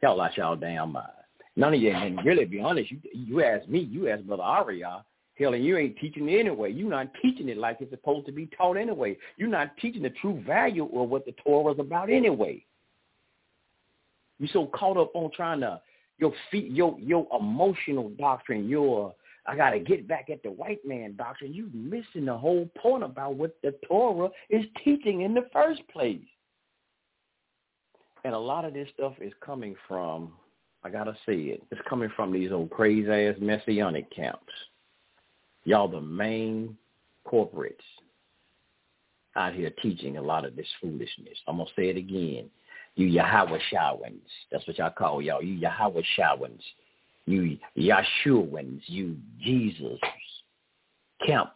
Y'all 0.03 0.21
out 0.21 0.37
y'all 0.37 0.55
damn 0.55 0.93
mind. 0.93 1.09
None 1.57 1.75
of 1.75 1.81
you, 1.81 1.91
and 1.91 2.25
really 2.25 2.45
be 2.45 2.61
honest, 2.61 2.93
you 2.93 2.99
you 3.13 3.43
ask 3.43 3.69
me, 3.69 3.81
you 3.81 4.09
ask 4.09 4.23
Brother 4.23 4.45
Aria, 4.45 5.05
hell, 5.37 5.55
and 5.55 5.65
you 5.65 5.77
ain't 5.77 5.99
teaching 5.99 6.29
it 6.29 6.39
anyway. 6.39 6.71
You're 6.71 6.89
not 6.89 7.09
teaching 7.21 7.49
it 7.49 7.57
like 7.57 7.79
it's 7.81 7.91
supposed 7.91 8.27
to 8.27 8.33
be 8.33 8.49
taught 8.57 8.77
anyway. 8.77 9.17
You're 9.37 9.49
not 9.49 9.77
teaching 9.79 10.03
the 10.03 10.11
true 10.11 10.41
value 10.47 10.85
of 10.85 11.09
what 11.09 11.27
the 11.27 11.35
Torah 11.45 11.75
is 11.75 11.81
about 11.81 12.09
anyway. 12.09 12.65
You're 14.39 14.49
so 14.53 14.67
caught 14.67 14.97
up 14.97 15.11
on 15.15 15.33
trying 15.33 15.61
to 15.61 15.81
your 16.19 16.33
feet, 16.53 16.71
your 16.71 16.97
your 17.01 17.27
emotional 17.37 18.11
doctrine, 18.11 18.69
your 18.69 19.13
I 19.47 19.57
got 19.57 19.71
to 19.71 19.79
get 19.79 20.09
back 20.09 20.31
at 20.31 20.43
the 20.43 20.51
white 20.51 20.85
man 20.87 21.17
doctrine. 21.17 21.53
You're 21.53 21.67
missing 21.73 22.25
the 22.25 22.37
whole 22.37 22.69
point 22.79 23.03
about 23.03 23.35
what 23.35 23.57
the 23.63 23.75
Torah 23.87 24.31
is 24.49 24.65
teaching 24.83 25.23
in 25.23 25.35
the 25.35 25.47
first 25.53 25.87
place. 25.89 26.21
And 28.25 28.35
a 28.35 28.39
lot 28.39 28.65
of 28.65 28.73
this 28.73 28.89
stuff 28.95 29.13
is 29.21 29.33
coming 29.45 29.77
from, 29.87 30.33
I 30.83 30.89
got 30.89 31.05
to 31.05 31.15
say 31.27 31.35
it, 31.35 31.63
it's 31.71 31.81
coming 31.89 32.09
from 32.17 32.33
these 32.33 32.53
old 32.53 32.71
crazy-ass 32.71 33.37
messianic 33.39 34.11
camps. 34.15 34.53
Y'all 35.65 35.89
the 35.89 36.01
main 36.01 36.77
corporates 37.27 37.75
out 39.37 39.53
here 39.53 39.71
teaching 39.83 40.17
a 40.17 40.23
lot 40.23 40.45
of 40.47 40.57
this 40.57 40.67
foolishness. 40.81 41.39
I'm 41.47 41.57
going 41.57 41.67
to 41.67 41.73
say 41.75 41.89
it 41.89 41.97
again. 41.97 42.49
You 42.95 43.07
Yahweh 43.07 43.59
Shawans. 43.73 44.21
That's 44.51 44.67
what 44.67 44.79
y'all 44.79 44.91
call 44.91 45.21
y'all. 45.21 45.43
You 45.43 45.55
Yahweh 45.55 46.03
Shawans 46.19 46.63
you 47.27 47.59
Yeshuans, 47.77 48.81
you 48.87 49.17
Jesus 49.41 49.99
camps. 51.27 51.53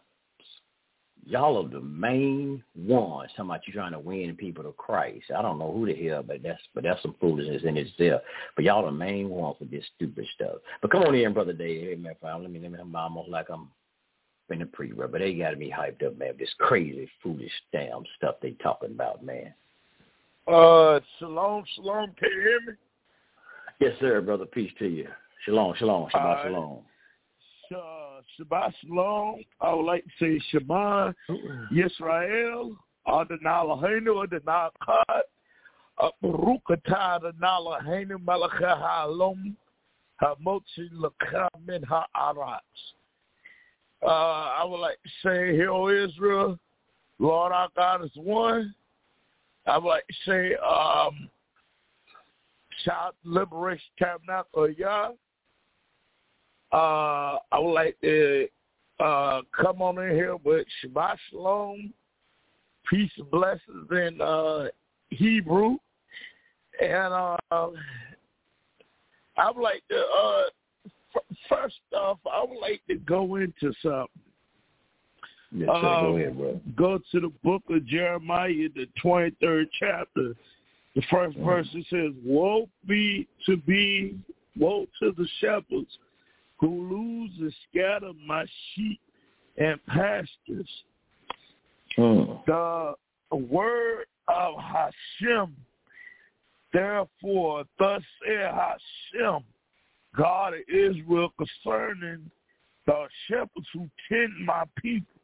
Y'all 1.25 1.63
are 1.63 1.69
the 1.69 1.81
main 1.81 2.63
ones 2.75 3.29
talking 3.35 3.51
about 3.51 3.67
you 3.67 3.73
trying 3.73 3.91
to 3.91 3.99
win 3.99 4.35
people 4.35 4.63
to 4.63 4.71
Christ. 4.71 5.25
I 5.35 5.43
don't 5.43 5.59
know 5.59 5.71
who 5.71 5.85
the 5.85 6.07
hell, 6.07 6.23
but 6.23 6.41
that's 6.41 6.61
but 6.73 6.83
that's 6.83 7.01
some 7.03 7.15
foolishness 7.21 7.61
in 7.63 7.77
itself. 7.77 8.21
But 8.55 8.65
y'all 8.65 8.85
the 8.85 8.91
main 8.91 9.29
ones 9.29 9.57
for 9.59 9.65
this 9.65 9.85
stupid 9.95 10.25
stuff. 10.33 10.55
But 10.81 10.91
come 10.91 11.03
on 11.03 11.13
in, 11.13 11.33
brother 11.33 11.53
Dave. 11.53 11.89
Hey 11.89 11.95
man, 11.95 12.15
fam, 12.19 12.41
let 12.41 12.51
me 12.51 12.59
let 12.59 12.71
me 12.71 12.79
I'm 12.79 12.95
almost 12.95 13.29
like 13.29 13.49
I'm 13.49 13.69
in 14.49 14.59
the 14.59 14.65
pre 14.65 14.91
but 14.91 15.11
they 15.11 15.35
gotta 15.35 15.57
be 15.57 15.69
hyped 15.69 16.03
up, 16.03 16.17
man. 16.17 16.33
This 16.39 16.49
crazy, 16.57 17.07
foolish 17.21 17.51
damn 17.71 18.03
stuff 18.17 18.35
they 18.41 18.51
talking 18.63 18.91
about, 18.91 19.23
man. 19.23 19.53
Uh 20.47 20.99
shalom, 21.19 21.63
shalom, 21.75 22.11
can 22.17 22.31
you 22.31 22.41
hear 22.41 22.61
me? 22.61 22.73
Yes, 23.79 23.93
sir, 23.99 24.19
brother. 24.21 24.45
Peace 24.45 24.71
to 24.79 24.87
you. 24.87 25.07
Shalom, 25.45 25.73
shalom, 25.77 26.09
Shabbat 26.13 26.39
uh, 26.39 26.43
shalom. 26.43 26.79
Shabbat 27.71 28.73
shalom. 28.81 29.41
I 29.61 29.73
would 29.73 29.85
like 29.85 30.03
to 30.03 30.09
say 30.19 30.41
Shabbat, 30.53 31.15
Yisrael, 31.71 32.75
Adonai 33.07 33.39
Eloheinu, 33.45 34.23
Adonai 34.23 34.69
Echad, 34.81 35.21
Baruch 36.21 36.61
atah 36.69 37.15
Adonai 37.15 37.31
Eloheinu, 37.41 38.25
Melech 38.25 38.51
ha'alom, 38.59 39.55
ha'motzi 40.17 40.89
l'cha 40.91 41.47
min 41.65 41.83
ha'aretz. 41.83 42.59
Uh, 44.03 44.07
I 44.07 44.63
would 44.65 44.79
like 44.79 44.97
to 45.03 45.09
say, 45.23 45.55
Hear, 45.55 45.71
O 45.71 45.87
Israel, 45.87 46.59
Lord 47.17 47.53
our 47.53 47.69
God 47.77 48.03
is 48.03 48.11
one. 48.15 48.73
I 49.65 49.77
would 49.77 49.87
like 49.87 50.07
to 50.07 50.13
say, 50.25 50.55
um, 50.55 51.29
shout 52.83 53.15
Liberation 53.23 53.85
Tabernacle 53.97 54.69
Yah. 54.71 55.11
Uh, 56.71 57.37
I 57.51 57.59
would 57.59 57.73
like 57.73 57.99
to 58.01 58.47
uh, 58.99 59.41
come 59.59 59.81
on 59.81 59.97
in 60.03 60.15
here 60.15 60.35
with 60.43 60.67
Shabbat 60.83 61.17
Shalom, 61.29 61.93
peace 62.89 63.11
and 63.17 63.29
blessings 63.31 63.87
in 63.91 64.21
uh, 64.21 64.65
Hebrew. 65.09 65.77
And 66.81 67.13
uh, 67.13 67.37
I 67.51 69.51
would 69.51 69.61
like 69.61 69.83
to, 69.89 69.97
uh, 69.97 70.41
f- 71.15 71.37
first 71.49 71.75
off, 71.95 72.19
I 72.31 72.45
would 72.47 72.59
like 72.59 72.81
to 72.87 72.95
go 72.95 73.35
into 73.35 73.73
something. 73.81 74.07
Yes, 75.51 75.67
sir. 75.67 75.73
Um, 75.73 76.05
go 76.05 76.17
ahead, 76.17 76.37
bro. 76.37 76.61
Go 76.75 76.99
to 77.11 77.19
the 77.19 77.31
book 77.43 77.63
of 77.69 77.85
Jeremiah, 77.87 78.69
the 78.75 78.87
23rd 79.03 79.65
chapter, 79.79 80.35
The 80.95 81.01
first 81.09 81.37
verse 81.37 81.67
it 81.73 81.85
says, 81.89 82.13
"Woe 82.23 82.69
be 82.87 83.27
to 83.45 83.57
be, 83.57 84.19
woe 84.57 84.85
to 85.01 85.11
the 85.17 85.27
shepherds 85.39 85.97
who 86.59 86.89
lose 86.89 87.31
and 87.39 87.53
scatter 87.69 88.11
my 88.25 88.45
sheep 88.73 88.99
and 89.57 89.83
pastures." 89.85 90.83
Mm. 91.97 92.45
The 92.45 92.95
word 93.35 94.05
of 94.27 94.55
Hashem, 94.59 95.55
therefore, 96.71 97.65
thus 97.77 98.03
said 98.25 98.51
Hashem, 98.51 99.43
God 100.15 100.53
of 100.53 100.61
Israel, 100.67 101.33
concerning 101.37 102.31
the 102.85 103.07
shepherds 103.27 103.67
who 103.73 103.89
tend 104.07 104.33
my 104.45 104.65
people. 104.75 105.15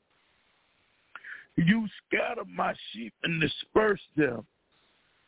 You 1.58 1.88
scattered 2.06 2.50
my 2.50 2.76
sheep 2.92 3.14
and 3.24 3.40
dispersed 3.42 4.04
them, 4.16 4.46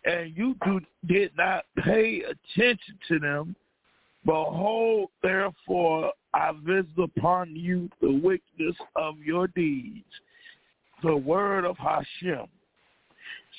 and 0.04 0.36
you 0.36 0.56
do, 0.66 0.82
did 1.06 1.32
not 1.38 1.66
pay 1.78 2.22
attention 2.24 3.00
to 3.08 3.20
them. 3.20 3.56
Behold, 4.26 5.10
therefore, 5.24 6.12
I 6.34 6.52
visit 6.64 7.00
upon 7.02 7.56
you 7.56 7.90
the 8.02 8.12
wickedness 8.12 8.76
of 8.96 9.20
your 9.20 9.48
deeds, 9.48 10.06
the 11.04 11.16
word 11.16 11.66
of 11.66 11.78
Hashem. 11.78 12.48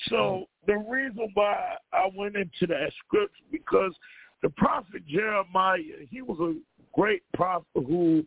So 0.07 0.47
hmm. 0.65 0.71
the 0.71 0.77
reason 0.89 1.29
why 1.33 1.75
I 1.91 2.09
went 2.15 2.35
into 2.35 2.67
that 2.67 2.91
scripture 3.05 3.43
because 3.51 3.93
the 4.41 4.49
prophet 4.49 5.05
Jeremiah, 5.07 5.79
he 6.09 6.21
was 6.21 6.39
a 6.39 6.55
great 6.93 7.23
prophet 7.33 7.65
who 7.73 8.25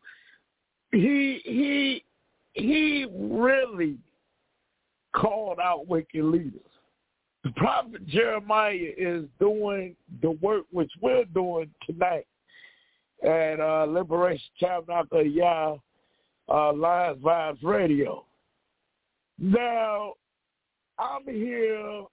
he 0.93 1.41
he 1.45 2.05
he 2.55 3.07
really 3.11 3.97
called 5.15 5.59
out 5.59 5.89
wicked 5.89 6.25
leaders. 6.25 6.61
The 7.45 7.51
prophet 7.57 8.07
Jeremiah 8.07 8.93
is 8.97 9.25
doing 9.41 9.97
the 10.21 10.33
work 10.43 10.65
which 10.71 10.91
we're 11.01 11.25
doing 11.27 11.71
tonight 11.87 12.27
at 13.25 13.61
uh, 13.61 13.87
Liberation 13.89 14.45
Tabernacle 14.61 15.27
Yah 15.27 15.77
uh, 16.49 16.73
Lions 16.73 17.23
Vibes 17.23 17.63
Radio. 17.63 18.25
Now, 19.39 20.15
I'm 20.99 21.25
here. 21.25 22.05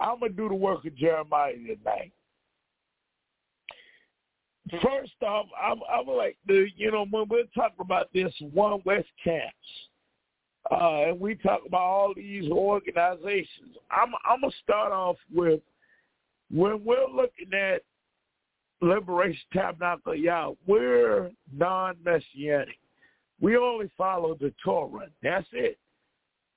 I'm 0.00 0.20
gonna 0.20 0.32
do 0.32 0.48
the 0.48 0.54
work 0.54 0.84
of 0.86 0.96
Jeremiah 0.96 1.52
tonight. 1.52 2.12
First 4.82 5.12
off, 5.22 5.46
I'm, 5.60 5.80
I'm 5.92 6.06
like 6.06 6.38
the 6.46 6.66
you 6.76 6.90
know 6.90 7.04
when 7.10 7.28
we're 7.28 7.44
talking 7.54 7.80
about 7.80 8.08
this 8.14 8.32
One 8.52 8.80
West 8.84 9.08
camps, 9.22 9.52
uh, 10.72 11.08
and 11.08 11.20
we 11.20 11.34
talk 11.36 11.60
about 11.66 11.80
all 11.80 12.14
these 12.14 12.50
organizations. 12.50 13.76
I'm 13.90 14.12
I'm 14.28 14.40
gonna 14.40 14.52
start 14.62 14.92
off 14.92 15.16
with 15.32 15.60
when 16.50 16.84
we're 16.84 17.08
looking 17.08 17.52
at 17.54 17.82
Liberation 18.82 19.40
Tabernacle, 19.52 20.14
yeah, 20.14 20.50
we're 20.66 21.30
non-messianic. 21.56 22.76
We 23.40 23.56
only 23.56 23.90
follow 23.96 24.34
the 24.34 24.52
Torah. 24.62 25.06
That's 25.22 25.46
it. 25.52 25.78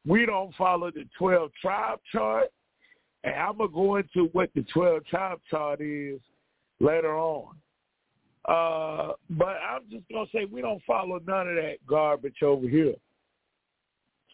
We 0.08 0.26
don't 0.26 0.54
follow 0.56 0.92
the 0.92 1.06
12 1.18 1.52
tribe 1.62 2.00
chart. 2.12 2.48
And 3.24 3.36
I'm 3.36 3.58
going 3.58 3.70
to 3.70 3.76
go 3.76 3.96
into 3.96 4.30
what 4.34 4.50
the 4.56 4.64
12 4.74 5.06
tribe 5.06 5.40
chart 5.50 5.82
is 5.82 6.20
later 6.80 7.18
on. 7.18 7.56
Uh, 8.48 9.14
but 9.32 9.58
I'm 9.68 9.82
just 9.90 10.08
going 10.10 10.26
to 10.26 10.32
say 10.32 10.46
we 10.46 10.62
don't 10.62 10.82
follow 10.86 11.20
none 11.26 11.48
of 11.48 11.56
that 11.56 11.78
garbage 11.88 12.44
over 12.44 12.68
here. 12.68 12.94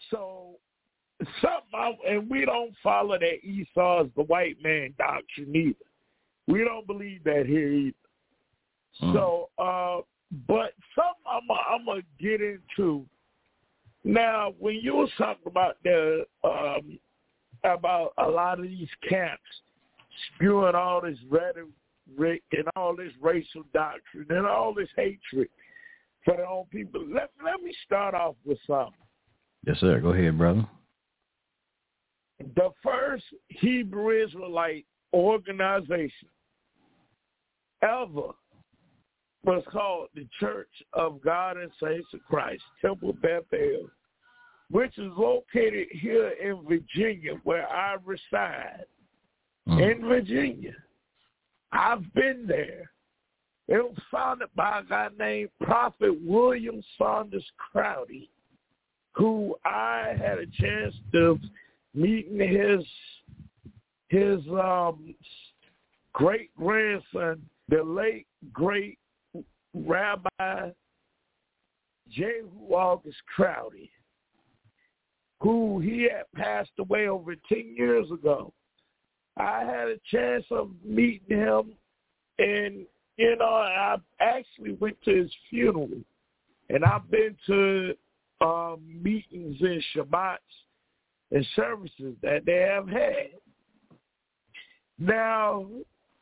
So, 0.09 0.55
something, 1.41 1.97
and 2.07 2.29
we 2.29 2.45
don't 2.45 2.73
follow 2.81 3.17
that 3.17 3.43
Esau's 3.43 4.09
the 4.15 4.23
white 4.23 4.57
man 4.63 4.93
doctrine 4.97 5.55
either. 5.55 5.75
We 6.47 6.63
don't 6.63 6.87
believe 6.87 7.23
that 7.25 7.45
here 7.45 7.71
either. 7.71 7.95
Mm. 9.01 9.13
So, 9.13 9.49
uh, 9.57 10.01
but 10.47 10.73
something 10.95 11.25
I'm, 11.29 11.41
I'm 11.69 11.85
going 11.85 12.01
to 12.01 12.23
get 12.23 12.41
into 12.41 13.05
now, 14.03 14.53
when 14.57 14.75
you 14.75 14.95
were 14.95 15.07
talking 15.17 15.43
about 15.45 15.77
the 15.83 16.25
um, 16.43 16.99
about 17.63 18.13
a 18.17 18.27
lot 18.27 18.59
of 18.59 18.65
these 18.65 18.89
camps 19.07 19.41
spewing 20.33 20.73
all 20.73 21.01
this 21.01 21.19
rhetoric 21.29 22.41
and 22.51 22.67
all 22.75 22.95
this 22.95 23.11
racial 23.21 23.63
doctrine 23.73 24.25
and 24.29 24.47
all 24.47 24.73
this 24.73 24.89
hatred 24.95 25.49
for 26.25 26.35
their 26.35 26.47
own 26.47 26.65
people, 26.71 27.05
let 27.13 27.29
let 27.45 27.61
me 27.61 27.73
start 27.85 28.15
off 28.15 28.35
with 28.43 28.57
something. 28.65 28.93
Yes, 29.65 29.77
sir. 29.79 29.99
Go 29.99 30.09
ahead, 30.09 30.37
brother. 30.37 30.65
The 32.55 32.71
first 32.83 33.23
Hebrew 33.49 34.23
Israelite 34.23 34.85
organization 35.13 36.29
ever 37.83 38.31
was 39.43 39.63
called 39.71 40.09
the 40.15 40.27
Church 40.39 40.69
of 40.93 41.21
God 41.21 41.57
and 41.57 41.71
Saints 41.81 42.07
of 42.13 42.19
Christ, 42.27 42.63
Temple 42.81 43.13
Bethel, 43.21 43.89
which 44.69 44.97
is 44.97 45.11
located 45.17 45.87
here 45.91 46.29
in 46.41 46.63
Virginia, 46.67 47.33
where 47.43 47.67
I 47.67 47.97
reside. 48.05 48.85
Mm. 49.67 49.91
In 49.91 50.07
Virginia. 50.07 50.73
I've 51.71 52.11
been 52.13 52.45
there. 52.47 52.91
It 53.67 53.77
was 53.77 53.97
founded 54.11 54.49
by 54.55 54.79
a 54.79 54.83
guy 54.83 55.07
named 55.17 55.49
Prophet 55.61 56.19
William 56.21 56.81
Saunders 56.97 57.45
Crowdy, 57.73 58.27
who 59.13 59.55
I 59.65 60.15
had 60.17 60.39
a 60.39 60.45
chance 60.45 60.95
to 61.11 61.39
meeting 61.93 62.39
his 62.39 62.85
his 64.09 64.39
um, 64.49 65.15
great 66.13 66.55
grandson, 66.57 67.41
the 67.69 67.83
late 67.83 68.27
great 68.51 68.99
Rabbi 69.73 70.71
Jehu 72.09 72.73
August 72.73 73.17
Crowdy, 73.37 73.89
who 75.39 75.79
he 75.79 76.09
had 76.11 76.25
passed 76.35 76.71
away 76.77 77.07
over 77.07 77.35
10 77.35 77.73
years 77.77 78.11
ago. 78.11 78.53
I 79.37 79.63
had 79.63 79.87
a 79.87 79.97
chance 80.11 80.43
of 80.51 80.71
meeting 80.83 81.37
him, 81.37 81.71
and, 82.37 82.85
you 83.15 83.35
know, 83.37 83.45
I 83.45 83.95
actually 84.19 84.73
went 84.73 85.01
to 85.03 85.15
his 85.15 85.31
funeral, 85.49 85.89
and 86.69 86.83
I've 86.83 87.09
been 87.09 87.37
to 87.47 87.93
um, 88.41 88.79
meetings 89.01 89.57
and 89.61 89.83
Shabbats 89.95 90.37
and 91.31 91.45
services 91.55 92.15
that 92.21 92.45
they 92.45 92.67
have 92.69 92.87
had. 92.87 93.31
Now, 94.99 95.67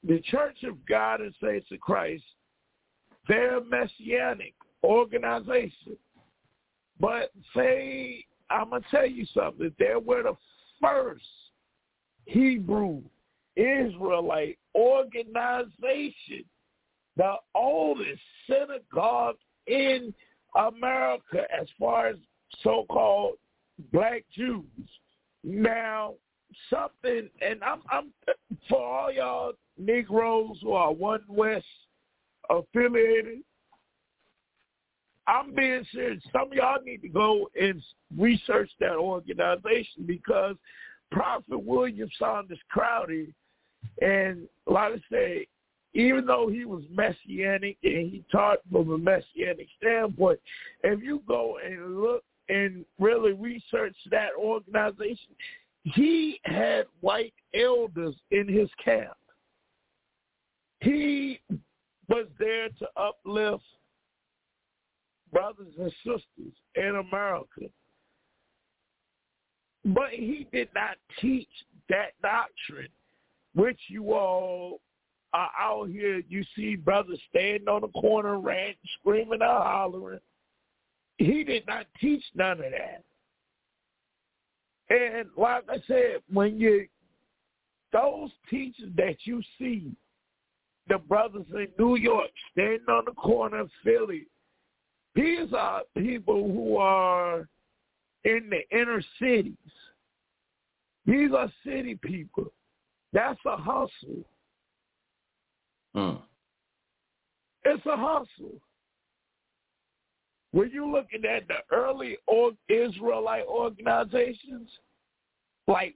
the 0.04 0.20
Church 0.22 0.64
of 0.64 0.86
God 0.86 1.22
and 1.22 1.34
Saints 1.42 1.68
of 1.72 1.80
Christ 1.80 2.24
they're 3.30 3.58
a 3.58 3.64
messianic 3.64 4.56
organization. 4.84 5.96
But 7.00 7.32
say, 7.56 8.26
I'm 8.50 8.72
going 8.72 8.82
to 8.82 8.90
tell 8.90 9.08
you 9.08 9.26
something. 9.34 9.72
They 9.80 9.94
were 10.04 10.24
the 10.24 10.36
first 10.82 11.24
Hebrew 12.26 13.02
Israelite 13.56 14.58
organization, 14.76 16.44
the 17.16 17.36
oldest 17.56 18.22
synagogue 18.48 19.36
in 19.68 20.14
America 20.56 21.44
as 21.58 21.68
far 21.80 22.08
as 22.08 22.16
so-called 22.64 23.36
black 23.92 24.24
Jews. 24.36 24.66
Now, 25.44 26.16
something, 26.70 27.30
and 27.42 27.64
I'm, 27.64 27.82
I'm 27.90 28.12
for 28.68 28.82
all 28.84 29.12
y'all 29.12 29.54
Negroes 29.78 30.58
who 30.62 30.74
are 30.74 30.92
One 30.92 31.24
West 31.28 31.66
affiliated. 32.50 33.40
I'm 35.28 35.54
being 35.54 35.86
serious. 35.94 36.24
Some 36.34 36.48
of 36.48 36.54
y'all 36.54 36.82
need 36.84 37.04
to 37.04 37.10
go 37.10 37.50
and 37.60 37.82
research 38.18 38.72
that 38.80 38.96
organization 38.96 40.06
because 40.08 40.56
Prophet 41.12 41.64
William 41.64 42.10
Saunders 42.18 42.60
Crowdy, 42.76 43.32
and 44.02 44.48
like 44.66 44.94
I 44.94 45.02
say, 45.12 45.48
even 45.94 46.26
though 46.26 46.50
he 46.50 46.66
was 46.66 46.84
messianic 46.92 47.78
and 47.84 48.12
he 48.12 48.24
taught 48.32 48.60
from 48.72 48.92
a 48.92 48.98
messianic 48.98 49.68
standpoint, 49.78 50.40
if 50.84 51.02
you 51.02 51.22
go 51.28 51.58
and 51.64 52.02
look 52.02 52.24
and 52.48 52.86
really 53.00 53.34
research 53.34 53.96
that 54.12 54.30
organization, 54.38 55.36
he 55.84 56.40
had 56.44 56.86
white 57.02 57.34
elders 57.54 58.16
in 58.32 58.48
his 58.48 58.70
camp. 58.84 59.16
He 60.82 61.40
was 62.08 62.28
there 62.38 62.70
to 62.70 62.88
uplift 62.96 63.64
brothers 65.32 65.74
and 65.80 65.92
sisters 66.04 66.54
in 66.76 67.04
America. 67.08 67.66
But 69.86 70.10
he 70.12 70.48
did 70.52 70.70
not 70.76 70.98
teach 71.22 71.48
that 71.90 72.12
doctrine, 72.22 72.90
which 73.56 73.80
you 73.88 74.14
all 74.14 74.82
are 75.34 75.52
out 75.60 75.90
here. 75.90 76.22
You 76.28 76.44
see 76.56 76.76
brothers 76.76 77.20
standing 77.30 77.68
on 77.68 77.82
the 77.82 77.88
corner, 77.90 78.40
ranting, 78.40 78.76
screaming, 79.00 79.34
and 79.34 79.44
hollering. 79.44 80.20
He 81.18 81.44
did 81.44 81.68
not 81.68 81.86
teach 82.00 82.24
none 82.36 82.60
of 82.60 82.72
that. 82.72 83.04
And 84.90 85.30
like 85.38 85.64
I 85.70 85.78
said, 85.88 86.22
when 86.32 86.60
you 86.60 86.88
those 87.92 88.30
teachers 88.50 88.92
that 88.98 89.18
you 89.24 89.42
see, 89.58 89.92
the 90.88 90.98
brothers 90.98 91.46
in 91.54 91.68
New 91.78 91.96
York 91.98 92.30
standing 92.52 92.88
on 92.88 93.04
the 93.06 93.12
corner 93.12 93.60
of 93.60 93.70
Philly, 93.84 94.28
these 95.16 95.54
are 95.56 95.82
people 95.98 96.52
who 96.52 96.78
are 96.78 97.48
in 98.24 98.50
the 98.50 98.62
inner 98.78 99.02
cities. 99.20 99.54
These 101.06 101.32
are 101.36 101.52
city 101.66 101.96
people. 101.96 102.52
That's 103.14 103.40
a 103.46 103.58
hustle. 103.58 104.24
Mm. 105.96 106.22
It's 107.66 107.86
a 107.86 107.98
hustle. 107.98 108.60
When 110.52 110.72
you're 110.72 110.88
looking 110.88 111.26
at 111.26 111.48
the 111.48 111.76
early 111.76 112.18
Israelite 112.70 113.46
organizations, 113.46 114.70
like 115.68 115.96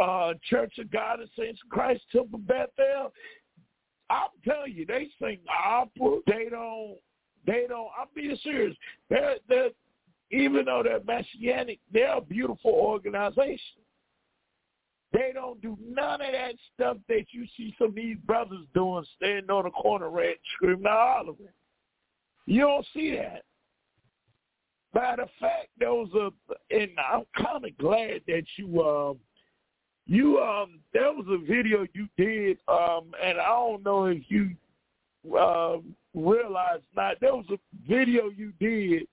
uh, 0.00 0.34
Church 0.48 0.74
of 0.78 0.90
God 0.90 1.20
of 1.20 1.28
Saints 1.38 1.60
Christ, 1.70 2.02
Temple 2.12 2.40
Bethel, 2.40 3.12
I'm 4.10 4.28
telling 4.44 4.72
you, 4.72 4.84
they 4.86 5.08
sing 5.20 5.38
opera. 5.48 6.18
They 6.26 6.48
don't. 6.50 6.96
They 7.46 7.64
don't. 7.68 7.88
I'm 7.98 8.08
being 8.14 8.36
serious. 8.42 8.76
They're, 9.08 9.36
they're 9.48 9.70
even 10.30 10.64
though 10.64 10.82
they're 10.82 11.00
messianic, 11.04 11.78
they're 11.92 12.16
a 12.16 12.20
beautiful 12.20 12.72
organization. 12.72 13.82
They 15.16 15.30
don't 15.32 15.62
do 15.62 15.78
none 15.82 16.20
of 16.20 16.30
that 16.30 16.56
stuff 16.74 16.98
that 17.08 17.24
you 17.30 17.46
see 17.56 17.74
some 17.78 17.88
of 17.88 17.94
these 17.94 18.18
brothers 18.26 18.66
doing, 18.74 19.02
standing 19.16 19.48
on 19.48 19.64
the 19.64 19.70
corner, 19.70 20.10
red, 20.10 20.34
screaming, 20.54 20.84
hollering. 20.86 21.36
You 22.44 22.60
don't 22.60 22.86
see 22.92 23.16
that. 23.16 23.42
Matter 24.94 25.22
of 25.22 25.30
fact, 25.40 25.68
those 25.80 26.08
are, 26.14 26.30
and 26.70 26.90
I'm 26.98 27.24
kind 27.42 27.64
of 27.64 27.78
glad 27.78 28.20
that 28.26 28.42
you, 28.58 28.82
um, 28.82 29.16
you, 30.06 30.38
um, 30.38 30.80
there 30.92 31.10
was 31.14 31.24
a 31.30 31.38
video 31.46 31.86
you 31.94 32.08
did, 32.18 32.58
um, 32.68 33.12
and 33.22 33.38
I 33.38 33.48
don't 33.48 33.84
know 33.84 34.04
if 34.06 34.22
you 34.28 34.50
uh, 35.34 35.78
realized 36.14 36.82
not. 36.94 37.16
There 37.22 37.34
was 37.34 37.46
a 37.50 37.58
video 37.88 38.28
you 38.28 38.52
did, 38.60 39.08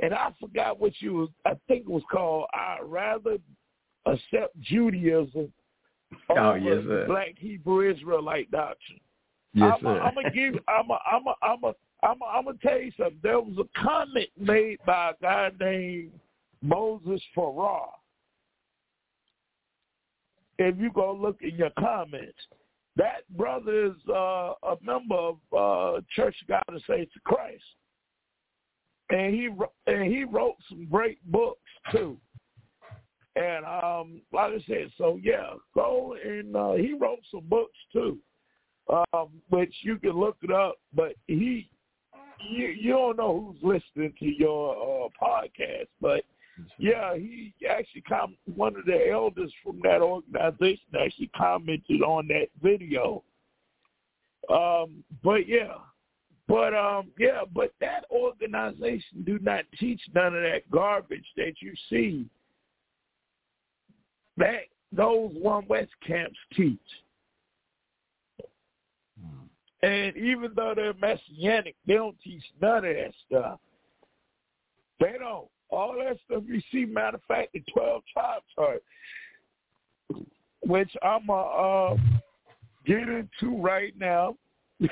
and 0.00 0.12
I 0.12 0.34
forgot 0.38 0.78
what 0.78 0.92
you 1.00 1.14
was. 1.14 1.28
I 1.46 1.54
think 1.66 1.82
it 1.82 1.90
was 1.90 2.02
called 2.12 2.44
"I'd 2.52 2.80
Rather 2.82 3.38
Accept 4.06 4.58
Judaism." 4.60 5.52
Oh 6.28 6.54
yes, 6.54 6.82
sir. 6.84 7.06
Black 7.06 7.38
Hebrew 7.38 7.90
Israelite 7.90 8.50
doctrine. 8.50 9.00
Yes, 9.52 9.72
I'm, 9.76 9.82
sir. 9.82 10.00
I'm 10.00 10.14
gonna 10.14 10.30
give. 10.30 10.54
I'm. 10.68 10.90
A, 10.90 10.98
I'm. 11.10 11.26
A, 11.26 11.34
I'm. 11.42 11.64
A, 11.64 11.74
I'm. 12.02 12.22
A, 12.22 12.24
I'm 12.24 12.44
gonna 12.44 12.58
tell 12.62 12.80
you 12.80 12.92
something. 12.96 13.18
There 13.22 13.40
was 13.40 13.58
a 13.58 13.80
comment 13.80 14.28
made 14.38 14.78
by 14.86 15.10
a 15.10 15.14
guy 15.22 15.50
named 15.60 16.12
Moses 16.62 17.22
Farrar. 17.34 17.88
If 20.58 20.78
you 20.78 20.90
go 20.92 21.14
look 21.14 21.38
in 21.42 21.56
your 21.56 21.70
comments, 21.78 22.38
that 22.96 23.22
brother 23.36 23.86
is 23.86 24.08
uh, 24.08 24.52
a 24.62 24.76
member 24.82 25.14
of 25.14 25.36
uh, 25.56 26.00
Church 26.14 26.36
of 26.42 26.48
God 26.48 26.64
of 26.68 26.82
Saints 26.88 27.12
of 27.16 27.24
Christ, 27.24 27.64
and 29.10 29.34
he 29.34 29.48
and 29.86 30.04
he 30.12 30.24
wrote 30.24 30.56
some 30.68 30.86
great 30.90 31.18
books 31.30 31.60
too. 31.92 32.18
And 33.36 33.64
um, 33.64 34.22
like 34.32 34.52
I 34.52 34.64
said, 34.66 34.90
so 34.98 35.18
yeah, 35.22 35.50
go 35.74 36.16
and 36.22 36.54
uh, 36.56 36.72
he 36.72 36.94
wrote 36.94 37.20
some 37.30 37.44
books 37.48 37.78
too 37.92 38.18
um, 38.90 39.28
which 39.48 39.74
you 39.82 39.96
can 39.98 40.12
look 40.12 40.36
it 40.42 40.50
up. 40.50 40.76
But 40.94 41.14
he, 41.26 41.68
you, 42.48 42.68
you 42.68 42.92
don't 42.92 43.18
know 43.18 43.54
who's 43.62 43.62
listening 43.62 44.14
to 44.18 44.26
your 44.26 44.74
uh, 45.06 45.08
podcast, 45.22 45.88
but 46.00 46.24
yeah, 46.78 47.14
he 47.16 47.54
actually 47.68 48.02
com- 48.02 48.36
one 48.54 48.76
of 48.76 48.84
the 48.84 49.08
elders 49.10 49.52
from 49.62 49.80
that 49.82 50.02
organization 50.02 50.84
actually 51.00 51.30
commented 51.36 52.02
on 52.02 52.28
that 52.28 52.48
video. 52.62 53.22
Um, 54.48 55.04
but 55.22 55.46
yeah, 55.46 55.74
but 56.48 56.74
um, 56.74 57.10
yeah, 57.18 57.42
but 57.54 57.72
that 57.80 58.04
organization 58.10 59.22
do 59.24 59.38
not 59.40 59.64
teach 59.78 60.00
none 60.14 60.34
of 60.34 60.42
that 60.42 60.68
garbage 60.70 61.26
that 61.36 61.54
you 61.60 61.72
see. 61.88 62.26
That 64.40 64.62
those 64.92 65.30
One 65.34 65.66
West 65.68 65.92
camps 66.04 66.38
teach. 66.54 66.78
And 69.82 70.14
even 70.16 70.50
though 70.54 70.74
they're 70.76 70.92
messianic, 70.94 71.74
they 71.86 71.94
don't 71.94 72.16
teach 72.22 72.42
none 72.60 72.84
of 72.84 72.94
that 72.94 73.12
stuff. 73.26 73.60
They 74.98 75.14
don't. 75.18 75.48
All 75.70 75.94
that 75.98 76.18
stuff 76.26 76.42
you 76.46 76.60
see, 76.70 76.84
matter 76.84 77.16
of 77.16 77.22
fact, 77.26 77.52
the 77.54 77.62
12 77.72 78.02
tribe 78.12 78.42
chart, 78.54 78.82
which 80.66 80.90
I'm 81.02 81.26
going 81.26 81.38
to 81.38 82.04
uh, 82.04 82.18
get 82.84 83.08
into 83.08 83.56
right 83.62 83.94
now. 83.96 84.36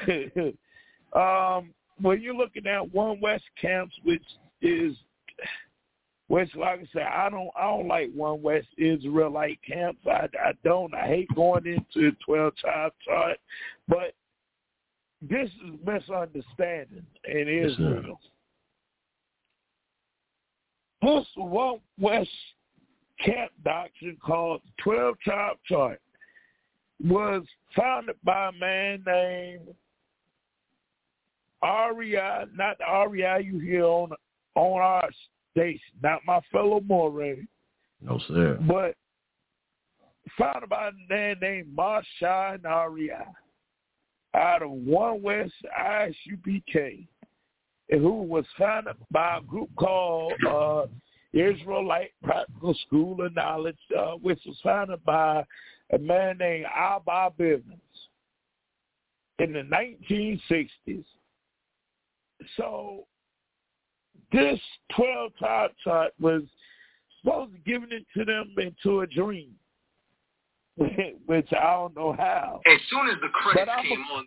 um, 1.14 1.74
when 2.00 2.22
you're 2.22 2.34
looking 2.34 2.66
at 2.66 2.94
One 2.94 3.20
West 3.20 3.44
camps, 3.60 3.94
which 4.04 4.22
is, 4.62 4.96
which 6.28 6.54
like 6.54 6.80
I 6.80 6.88
said, 6.92 7.02
I 7.02 7.30
don't, 7.30 7.48
I 7.56 7.62
don't 7.62 7.88
like 7.88 8.10
One 8.14 8.42
West 8.42 8.68
Israelite 8.76 9.58
camps. 9.66 10.00
I, 10.06 10.28
I 10.42 10.52
don't. 10.62 10.94
I 10.94 11.06
hate 11.06 11.28
going 11.34 11.66
into 11.66 12.10
the 12.10 12.16
12 12.24 12.56
tribe 12.56 12.92
chart, 13.04 13.38
but 13.88 14.14
this 15.22 15.48
is 15.48 15.74
misunderstanding 15.84 17.04
in. 17.24 17.48
Israel. 17.48 18.20
This 21.00 21.26
one 21.36 21.78
West 21.98 22.28
camp 23.24 23.50
doctrine 23.64 24.18
called 24.24 24.60
the 24.64 24.82
12 24.82 25.18
tribe 25.20 25.56
chart 25.66 26.00
was 27.02 27.42
founded 27.74 28.16
by 28.24 28.48
a 28.48 28.52
man 28.52 29.02
named 29.06 29.74
Ari, 31.62 32.16
not 32.54 32.78
the 32.78 32.84
Ari 32.84 33.24
you 33.44 33.58
hear 33.60 33.84
on 33.84 34.10
on 34.54 34.80
our 34.80 35.08
station, 35.58 35.80
not 36.02 36.20
my 36.26 36.40
fellow 36.52 36.80
Moray, 36.80 37.46
No, 38.00 38.20
sir. 38.28 38.58
but 38.66 38.94
founded 40.38 40.68
by 40.68 40.88
a 40.88 40.92
man 41.08 41.36
named 41.40 41.76
Marsha 41.76 42.64
Ari 42.64 43.10
out 44.34 44.62
of 44.62 44.70
One 44.70 45.22
West 45.22 45.52
ISUPK, 45.78 47.08
and 47.90 48.00
who 48.00 48.22
was 48.22 48.44
founded 48.58 48.96
by 49.10 49.38
a 49.38 49.40
group 49.40 49.70
called 49.76 50.32
uh, 50.48 50.86
Israelite 51.32 52.12
Practical 52.22 52.74
School 52.86 53.24
of 53.24 53.34
Knowledge, 53.34 53.78
uh, 53.98 54.12
which 54.12 54.40
was 54.46 54.56
founded 54.62 55.04
by 55.04 55.44
a 55.92 55.98
man 55.98 56.38
named 56.38 56.66
Abba 56.74 57.32
Bivens 57.38 57.64
in 59.38 59.52
the 59.52 59.62
1960s. 59.62 61.04
So 62.56 63.06
this 64.32 64.60
12 64.96 65.32
tribe 65.38 65.70
chart 65.82 66.12
was 66.20 66.42
supposed 67.20 67.52
to 67.52 67.58
given 67.60 67.90
it 67.92 68.04
to 68.16 68.24
them 68.24 68.54
into 68.58 69.00
a 69.00 69.06
dream, 69.06 69.54
which 70.76 71.48
I 71.52 71.72
don't 71.72 71.96
know 71.96 72.12
how. 72.12 72.60
As 72.66 72.80
soon 72.90 73.08
as 73.08 73.20
the 73.20 73.28
credits 73.28 73.70
I'm 73.72 73.78
a- 73.78 73.88
came 73.88 74.04
on, 74.14 74.26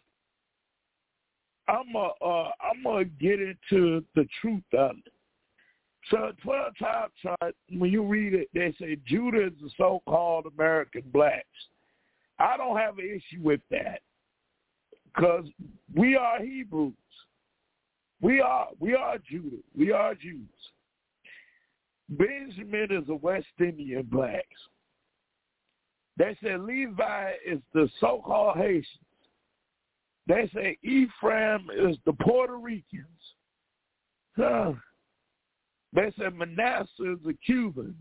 I'm 1.68 1.96
a, 1.96 2.10
uh, 2.26 2.52
I'm 2.62 2.84
gonna 2.84 3.06
get 3.06 3.40
into 3.40 4.04
the 4.16 4.28
truth 4.42 4.64
of 4.74 4.92
it. 5.06 5.14
So, 6.10 6.32
twelve 6.44 6.76
tribe 6.76 7.12
chart. 7.22 7.56
When 7.70 7.92
you 7.92 8.04
read 8.04 8.34
it, 8.34 8.50
they 8.54 8.74
say 8.80 8.98
Judah 9.06 9.48
is 9.48 9.54
the 9.62 9.70
so-called 9.78 10.48
American 10.58 11.04
blacks. 11.14 11.46
I 12.40 12.58
don't 12.58 12.78
have 12.78 12.98
an 12.98 13.06
issue 13.06 13.42
with 13.42 13.62
that 13.70 14.02
because 15.06 15.46
we 15.96 16.16
are 16.16 16.44
Hebrews. 16.44 16.94
We 18.22 18.40
are 18.40 18.68
we 18.80 18.96
are 18.96 19.18
Judah. 19.18 19.58
We 19.76 19.92
are 19.92 20.16
Jews. 20.16 20.48
Benjamin 22.10 22.88
is 22.92 23.10
a 23.10 23.16
West 23.16 23.48
Indian 23.60 24.04
blacks. 24.04 24.46
They 26.18 26.38
say 26.44 26.58
Levi 26.58 27.32
is 27.46 27.60
the 27.74 27.90
so-called 28.00 28.58
Haitians. 28.58 28.86
They 30.28 30.50
say 30.54 30.78
Ephraim 30.84 31.68
is 31.76 31.98
the 32.06 32.14
Puerto 32.14 32.58
Ricans. 32.58 33.06
Huh. 34.38 34.74
They 35.94 36.12
say 36.18 36.30
Manasseh 36.30 37.14
is 37.14 37.20
the 37.26 37.36
Cubans. 37.46 37.96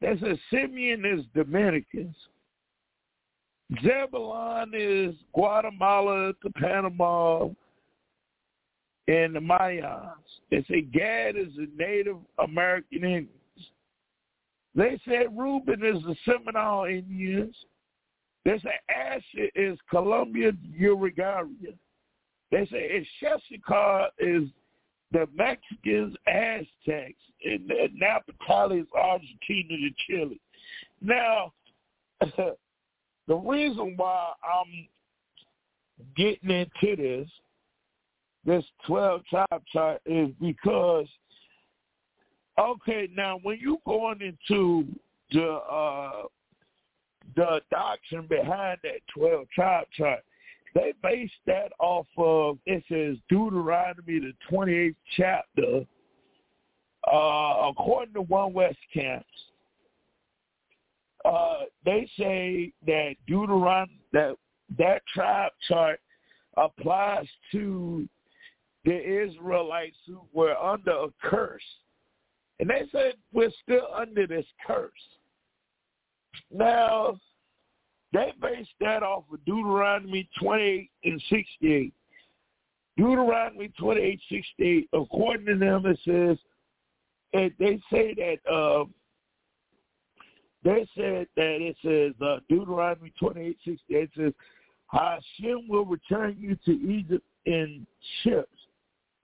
They 0.00 0.16
say 0.20 0.40
Simeon 0.50 1.04
is 1.04 1.24
Dominicans. 1.34 2.16
Zebulon 3.82 4.72
is 4.74 5.14
Guatemala 5.34 6.32
to 6.42 6.50
Panama 6.50 7.48
and 9.08 9.34
the 9.34 9.40
Mayans. 9.40 10.12
They 10.50 10.64
say 10.68 10.82
Gad 10.82 11.36
is 11.36 11.54
the 11.56 11.68
Native 11.76 12.16
American 12.38 13.04
Indians. 13.04 13.28
They 14.74 15.00
said 15.04 15.36
Reuben 15.36 15.84
is 15.84 16.02
the 16.02 16.16
Seminole 16.24 16.86
Indians. 16.86 17.54
They 18.44 18.58
say 18.58 18.74
Asher 18.90 19.48
is 19.54 19.78
Colombia 19.88 20.52
Uruguayan. 20.76 21.78
They 22.50 22.66
say 22.66 23.06
Issachar 23.22 24.08
is 24.18 24.44
the 25.12 25.28
Mexicans, 25.34 26.14
Aztecs, 26.26 27.14
and, 27.44 27.70
and 27.70 27.98
Naphtali 27.98 28.80
is 28.80 28.86
Argentina 28.94 29.76
to 29.76 29.90
Chile. 30.06 30.40
Now, 31.00 31.52
the 32.20 33.36
reason 33.36 33.94
why 33.96 34.32
I'm 34.42 34.88
getting 36.16 36.50
into 36.50 36.96
this, 36.96 37.28
this 38.46 38.64
12 38.86 39.22
tribe 39.26 39.62
chart 39.72 40.00
is 40.06 40.30
because, 40.40 41.06
okay, 42.58 43.08
now 43.14 43.38
when 43.42 43.58
you 43.58 43.78
going 43.86 44.20
into 44.20 44.86
the 45.30 45.52
uh, 45.52 46.22
the 47.36 47.60
doctrine 47.70 48.26
behind 48.28 48.78
that 48.82 49.00
12 49.14 49.46
tribe 49.54 49.86
chart, 49.96 50.20
they 50.74 50.92
base 51.02 51.30
that 51.46 51.72
off 51.78 52.06
of, 52.18 52.58
it 52.66 52.84
says 52.88 53.16
Deuteronomy, 53.28 54.20
the 54.20 54.32
28th 54.50 54.94
chapter, 55.16 55.86
uh, 57.10 57.68
according 57.70 58.14
to 58.14 58.22
One 58.22 58.52
West 58.52 58.78
Camps, 58.92 59.26
uh, 61.24 61.60
they 61.84 62.08
say 62.18 62.72
that 62.86 63.14
Deuteronomy, 63.26 63.98
that 64.12 64.36
that 64.78 65.02
tribe 65.12 65.52
chart 65.68 66.00
applies 66.56 67.26
to 67.52 68.08
the 68.84 69.24
Israelites 69.24 69.96
who 70.06 70.20
were 70.32 70.56
under 70.56 70.92
a 70.92 71.08
curse. 71.22 71.62
And 72.60 72.70
they 72.70 72.82
said 72.92 73.14
we're 73.32 73.50
still 73.62 73.88
under 73.94 74.26
this 74.26 74.46
curse. 74.66 74.92
Now, 76.52 77.18
they 78.12 78.32
base 78.40 78.66
that 78.80 79.02
off 79.02 79.24
of 79.32 79.44
Deuteronomy 79.44 80.28
28 80.40 80.90
and 81.04 81.22
68. 81.28 81.92
Deuteronomy 82.96 83.72
28, 83.78 84.20
68, 84.30 84.88
according 84.92 85.46
to 85.46 85.56
them, 85.56 85.84
it 85.86 85.98
says, 86.04 86.38
and 87.32 87.50
they 87.58 87.80
say 87.90 88.14
that, 88.14 88.38
uh, 88.50 88.84
they 90.62 90.88
said 90.96 91.26
that 91.34 91.60
it 91.60 91.76
says, 91.84 92.12
uh, 92.24 92.38
Deuteronomy 92.48 93.12
28, 93.18 93.58
68 93.64 94.10
says, 94.16 94.32
Hashem 94.86 95.66
will 95.68 95.84
return 95.84 96.36
you 96.38 96.56
to 96.64 96.70
Egypt 96.88 97.24
in 97.46 97.84
ships 98.22 98.53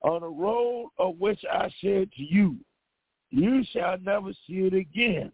on 0.03 0.23
a 0.23 0.29
road 0.29 0.91
of 0.99 1.19
which 1.19 1.41
I 1.51 1.71
said 1.81 2.11
to 2.13 2.23
you, 2.23 2.57
you 3.31 3.63
shall 3.73 3.99
never 3.99 4.33
see 4.47 4.61
it 4.61 4.75
again. 4.75 5.31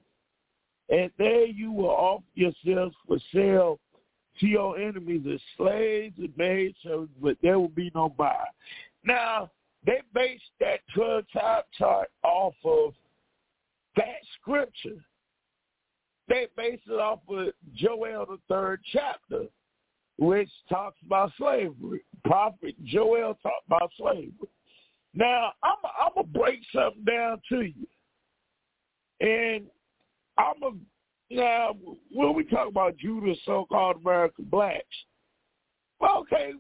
And 0.89 1.11
there 1.19 1.47
you 1.47 1.73
will 1.73 1.91
offer 1.91 2.25
yourselves 2.35 2.95
for 3.07 3.19
sale 3.33 3.81
to 4.41 4.47
your 4.47 4.79
enemies 4.79 5.23
as 5.33 5.41
slaves 5.57 6.15
and 6.19 6.37
maids, 6.37 6.77
but 7.21 7.37
there 7.43 7.59
will 7.59 7.69
be 7.69 7.91
no 7.95 8.09
buyer. 8.09 8.45
Now, 9.05 9.51
they 9.85 10.03
based 10.15 10.43
that 10.61 10.81
12 10.95 11.25
type 11.33 11.65
chart 11.79 12.09
off 12.23 12.55
of 12.65 12.93
that 13.97 14.17
scripture. 14.41 15.03
They 16.29 16.49
based 16.57 16.83
it 16.87 17.01
off 17.01 17.21
of 17.29 17.49
Joel, 17.75 18.27
the 18.27 18.39
third 18.49 18.81
chapter, 18.93 19.45
which 20.19 20.51
talks 20.69 20.97
about 21.05 21.33
slavery. 21.39 22.03
Prophet 22.25 22.75
Joel 22.85 23.39
talked 23.43 23.67
about 23.67 23.91
slavery. 23.99 24.33
Now, 25.15 25.53
I'm, 25.63 25.77
to 26.17 26.25
break 26.25 26.61
something 26.75 27.05
down 27.05 27.41
to 27.51 27.63
you. 27.63 27.87
And 29.21 29.67
I'm 30.39 30.63
a 30.63 30.73
now 31.35 31.75
when 32.13 32.35
we 32.35 32.45
talk 32.45 32.69
about 32.69 32.97
Judah, 32.99 33.35
so-called 33.45 33.97
American 33.97 34.45
blacks, 34.45 34.85
okay, 36.03 36.53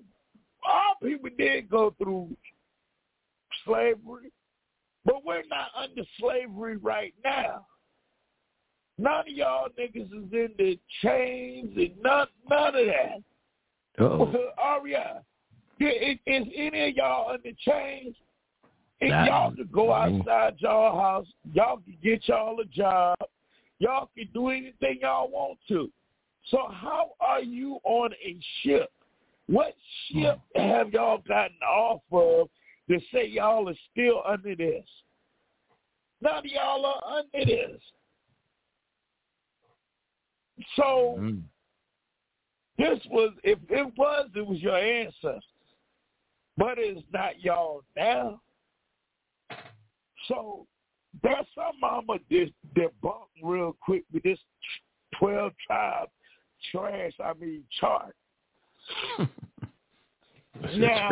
all 0.66 0.94
people 1.02 1.30
did 1.38 1.70
go 1.70 1.94
through 1.98 2.36
slavery, 3.64 4.32
but 5.04 5.24
we're 5.24 5.44
not 5.48 5.68
under 5.76 6.02
slavery 6.18 6.78
right 6.78 7.14
now. 7.24 7.66
None 8.98 9.20
of 9.20 9.28
y'all 9.28 9.68
niggas 9.78 10.06
is 10.06 10.32
in 10.32 10.48
the 10.56 10.78
chains 11.02 11.76
and 11.76 12.02
none 12.02 12.26
none 12.48 12.74
of 12.74 12.86
that. 12.86 13.22
Oh, 13.98 14.32
Aria, 14.58 15.22
is, 15.80 16.18
is 16.26 16.46
any 16.56 16.88
of 16.90 16.96
y'all 16.96 17.30
under 17.30 17.50
chains? 17.58 18.14
If 19.00 19.10
Nah, 19.10 19.26
y'all 19.26 19.54
could 19.54 19.70
go 19.72 19.92
outside 19.92 20.54
y'all 20.58 20.98
house, 20.98 21.26
y'all 21.52 21.78
could 21.78 22.00
get 22.02 22.26
y'all 22.28 22.58
a 22.60 22.64
job, 22.64 23.16
y'all 23.78 24.10
can 24.16 24.28
do 24.32 24.48
anything 24.48 24.98
y'all 25.02 25.28
want 25.28 25.58
to. 25.68 25.90
So 26.50 26.68
how 26.70 27.10
are 27.20 27.42
you 27.42 27.78
on 27.84 28.12
a 28.12 28.38
ship? 28.62 28.90
What 29.48 29.74
ship 30.08 30.38
have 30.54 30.92
y'all 30.92 31.22
gotten 31.26 31.56
off 31.62 32.00
of 32.10 32.48
to 32.88 33.00
say 33.12 33.26
y'all 33.26 33.68
are 33.68 33.74
still 33.92 34.22
under 34.26 34.54
this? 34.54 34.84
None 36.20 36.38
of 36.38 36.44
y'all 36.46 36.86
are 36.86 37.18
under 37.18 37.44
this. 37.44 37.82
So 40.76 41.16
Mm. 41.18 41.42
This 42.78 42.98
was, 43.10 43.32
if 43.42 43.58
it 43.68 43.92
was, 43.96 44.28
it 44.34 44.46
was 44.46 44.60
your 44.60 44.76
ancestors. 44.76 45.42
But 46.56 46.78
it's 46.78 47.02
not 47.12 47.40
y'all 47.42 47.82
now. 47.96 48.40
So 50.28 50.66
that's 51.22 51.48
something 51.54 51.80
I'm 51.82 52.06
going 52.06 52.20
to 52.30 52.50
debunk 52.74 53.26
real 53.42 53.76
quick 53.80 54.04
with 54.12 54.22
this 54.22 54.38
12 55.18 55.52
tribe 55.66 56.08
trash, 56.70 57.12
I 57.22 57.32
mean, 57.34 57.64
chart. 57.80 58.14
Now, 60.74 61.10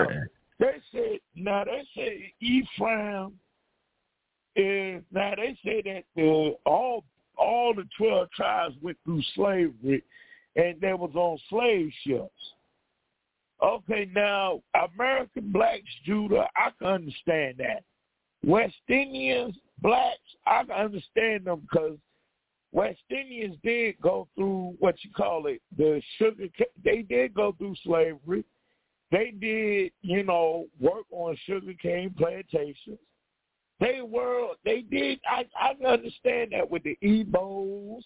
they 0.59 0.73
said, 0.91 1.19
now 1.37 1.65
they 1.65 1.83
say 1.95 2.33
Ephraim 2.41 3.33
is, 4.57 5.03
now 5.13 5.35
they 5.37 5.55
say 5.63 5.83
that 5.83 6.05
the, 6.17 6.55
all 6.65 7.05
all 7.37 7.75
the 7.75 7.85
12 7.99 8.31
tribes 8.31 8.75
went 8.81 8.97
through 9.05 9.23
slavery 9.35 10.03
and 10.57 10.81
they 10.81 10.93
was 10.93 11.13
on 11.15 11.39
slave 11.49 11.91
ships. 12.07 12.31
Okay, 13.63 14.09
now, 14.15 14.61
American 14.95 15.51
blacks, 15.51 15.83
Judah, 16.05 16.47
I 16.57 16.71
can 16.79 16.89
understand 16.89 17.57
that. 17.59 17.83
West 18.45 18.75
Indians, 18.89 19.57
blacks, 19.81 20.19
I 20.47 20.65
can 20.65 20.73
understand 20.73 21.47
them 21.47 21.61
because 21.61 21.97
West 22.73 23.01
Indians 23.09 23.57
did 23.63 24.01
go 24.01 24.29
through 24.35 24.75
what 24.81 24.97
you 25.03 25.11
call 25.17 25.47
it, 25.47 25.63
the 25.79 26.03
sugar. 26.19 26.47
They 26.85 27.03
did 27.03 27.33
go 27.33 27.55
through 27.57 27.77
slavery. 27.85 28.45
They 29.13 29.33
did, 29.41 29.93
you 30.03 30.25
know, 30.25 30.67
work 30.81 31.05
on 31.13 31.37
sugarcane 31.47 32.13
plantations. 32.19 32.99
They 33.81 34.01
were, 34.03 34.49
they 34.65 34.83
did. 34.83 35.21
I 35.29 35.47
I 35.59 35.87
understand 35.87 36.51
that 36.53 36.69
with 36.69 36.83
the 36.83 36.99
Igbos 37.03 38.03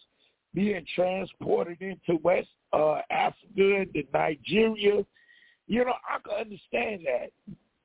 being 0.59 0.85
transported 0.93 1.81
into 1.81 2.21
West 2.25 2.49
uh, 2.73 3.01
Africa, 3.11 3.87
to 3.95 4.03
Nigeria. 4.13 5.05
You 5.69 5.85
know, 5.85 5.93
I 6.09 6.19
can 6.19 6.47
understand 6.47 7.07
that. 7.07 7.31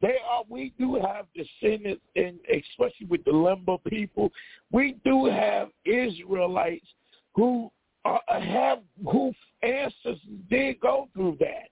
They 0.01 0.15
are. 0.27 0.43
We 0.49 0.73
do 0.79 0.95
have 0.95 1.27
descendants, 1.35 2.01
and 2.15 2.39
especially 2.49 3.05
with 3.07 3.23
the 3.25 3.31
Lemba 3.31 3.77
people, 3.83 4.31
we 4.71 4.95
do 5.05 5.25
have 5.25 5.69
Israelites 5.85 6.87
who 7.35 7.71
are, 8.05 8.19
have 8.27 8.79
who 9.05 9.31
ancestors 9.61 10.17
did 10.49 10.79
go 10.79 11.09
through 11.13 11.37
that. 11.41 11.69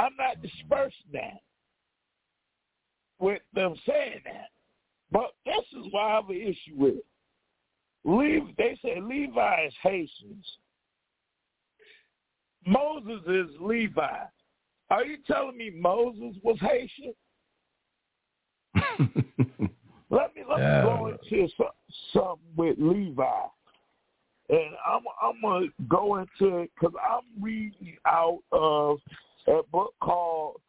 I'm 0.00 0.12
not 0.16 0.40
dispersing 0.42 1.10
that 1.12 1.40
with 3.18 3.42
them 3.52 3.74
saying 3.84 4.20
that, 4.26 4.50
but 5.10 5.32
this 5.44 5.64
is 5.72 5.88
why 5.90 6.12
I 6.12 6.14
have 6.14 6.30
an 6.30 6.36
issue 6.36 6.76
with 6.76 6.94
it. 6.94 7.06
Levi, 8.06 8.52
they 8.56 8.78
say 8.82 9.00
Levi 9.00 9.66
is 9.66 9.74
Haitians. 9.82 10.46
Moses 12.64 13.20
is 13.26 13.50
Levi. 13.60 14.18
Are 14.90 15.04
you 15.04 15.18
telling 15.26 15.56
me 15.56 15.70
Moses 15.70 16.36
was 16.42 16.56
Haitian? 16.60 17.12
Let 20.08 20.34
me 20.36 20.44
let 20.48 20.60
Yeah. 20.60 20.76
me 20.76 20.82
go 20.82 21.08
into 21.08 21.48
some, 21.56 21.66
something 22.12 22.38
with 22.56 22.76
Levi, 22.78 23.24
and 24.50 24.76
I'm 24.86 25.02
I'm 25.20 25.40
gonna 25.42 25.66
go 25.88 26.16
into 26.18 26.58
it 26.58 26.70
because 26.74 26.94
I'm 27.02 27.42
reading 27.42 27.96
out 28.06 28.38
of 28.52 28.98
a 29.48 29.62
book 29.72 29.94
called 30.00 30.60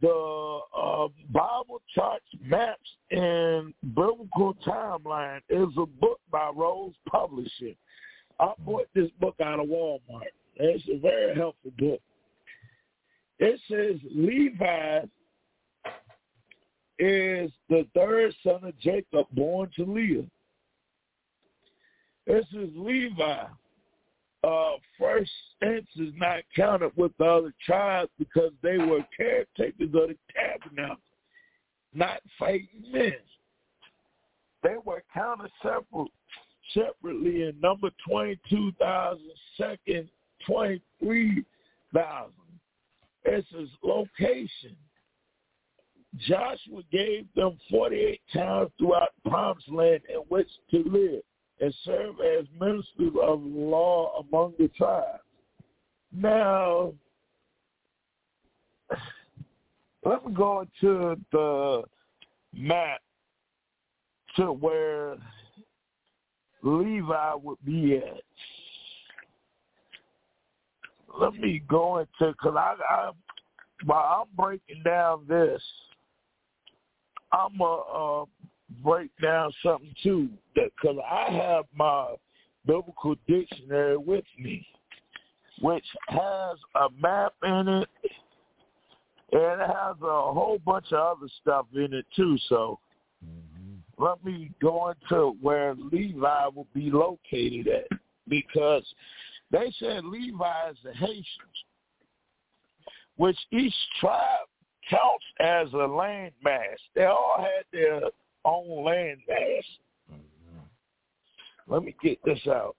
the 0.00 0.60
uh, 0.76 1.08
Bible 1.30 1.82
Charts, 1.94 2.24
Maps, 2.44 2.90
and 3.10 3.74
Biblical 3.82 4.56
Timeline. 4.66 5.40
is 5.48 5.68
a 5.76 5.86
book 5.86 6.20
by 6.30 6.50
Rose 6.54 6.94
Publishing. 7.08 7.76
I 8.40 8.52
bought 8.60 8.88
this 8.94 9.10
book 9.20 9.34
out 9.42 9.60
of 9.60 9.66
Walmart. 9.66 10.30
It's 10.56 10.84
a 10.88 10.98
very 10.98 11.34
helpful 11.34 11.72
book. 11.78 12.00
It 13.38 13.60
says 13.68 14.00
Levi 14.14 15.00
is 16.98 17.50
the 17.68 17.86
third 17.94 18.34
son 18.42 18.64
of 18.64 18.78
Jacob 18.78 19.26
born 19.32 19.70
to 19.76 19.84
Leah. 19.84 20.24
This 22.26 22.44
is 22.52 22.68
Levi. 22.74 23.44
Uh, 24.48 24.78
first 24.98 25.30
sense 25.62 25.86
is 25.96 26.14
not 26.16 26.42
counted 26.56 26.90
with 26.96 27.12
the 27.18 27.24
other 27.24 27.52
tribes 27.66 28.10
because 28.18 28.52
they 28.62 28.78
were 28.78 29.04
caretakers 29.14 29.88
of 29.88 30.08
the 30.08 30.16
tabernacle, 30.34 30.96
not 31.92 32.22
fighting 32.38 32.84
men. 32.90 33.12
They 34.62 34.76
were 34.82 35.02
counted 35.12 35.50
separate, 35.60 36.10
separately 36.72 37.42
in 37.42 37.60
number 37.60 37.90
22,000, 38.08 39.20
second 39.58 40.08
23,000. 40.46 42.32
It's 43.24 43.48
his 43.50 43.68
location. 43.82 44.76
Joshua 46.26 46.82
gave 46.90 47.26
them 47.36 47.58
48 47.70 48.20
towns 48.32 48.70
throughout 48.78 49.10
the 49.22 49.30
promised 49.30 49.68
land 49.68 50.00
in 50.08 50.20
which 50.28 50.48
to 50.70 50.78
live 50.84 51.22
and 51.60 51.74
serve 51.84 52.16
as 52.20 52.46
ministers 52.60 53.12
of 53.22 53.42
law 53.42 54.24
among 54.28 54.54
the 54.58 54.68
tribes. 54.68 55.22
Now, 56.12 56.92
let 60.04 60.24
me 60.24 60.32
go 60.32 60.66
to 60.80 61.16
the 61.32 61.82
map 62.54 63.00
to 64.36 64.52
where 64.52 65.16
Levi 66.62 67.34
would 67.34 67.58
be 67.64 67.96
at. 67.96 68.22
Let 71.20 71.34
me 71.34 71.62
go 71.68 71.98
into 71.98 72.32
because 72.32 72.54
I, 72.56 72.74
I 72.88 73.10
while 73.84 74.22
I'm 74.22 74.36
breaking 74.36 74.82
down 74.84 75.24
this, 75.28 75.62
I'm 77.32 77.60
a 77.60 77.64
uh, 77.64 78.24
break 78.82 79.10
down 79.22 79.52
something 79.62 79.94
too 80.02 80.28
because 80.54 80.96
I 81.08 81.30
have 81.32 81.64
my 81.74 82.14
biblical 82.66 83.14
dictionary 83.26 83.96
with 83.96 84.24
me, 84.38 84.66
which 85.60 85.86
has 86.08 86.56
a 86.74 86.88
map 87.00 87.34
in 87.42 87.68
it 87.68 87.88
and 89.32 89.60
it 89.60 89.66
has 89.66 89.96
a 90.02 90.32
whole 90.32 90.58
bunch 90.64 90.86
of 90.92 91.18
other 91.18 91.28
stuff 91.40 91.66
in 91.74 91.92
it 91.92 92.06
too. 92.16 92.38
So 92.48 92.78
mm-hmm. 93.24 94.02
let 94.02 94.24
me 94.24 94.50
go 94.60 94.90
into 94.90 95.36
where 95.40 95.74
Levi 95.74 96.46
will 96.54 96.66
be 96.74 96.90
located 96.90 97.68
at 97.68 97.98
because 98.28 98.84
they 99.50 99.72
said 99.78 100.04
Levi 100.04 100.70
is 100.70 100.76
the 100.84 100.92
Haitians, 100.92 101.26
which 103.16 103.38
each 103.50 103.74
tribe 104.00 104.46
counts 104.88 105.24
as 105.40 105.72
a 105.74 105.86
land 105.86 106.32
mass. 106.42 106.78
They 106.94 107.04
all 107.04 107.36
had 107.38 107.64
their 107.72 108.00
own 108.48 108.84
land 108.84 109.18
mass. 109.28 110.18
Let 111.66 111.82
me 111.82 111.94
get 112.02 112.18
this 112.24 112.40
out. 112.46 112.76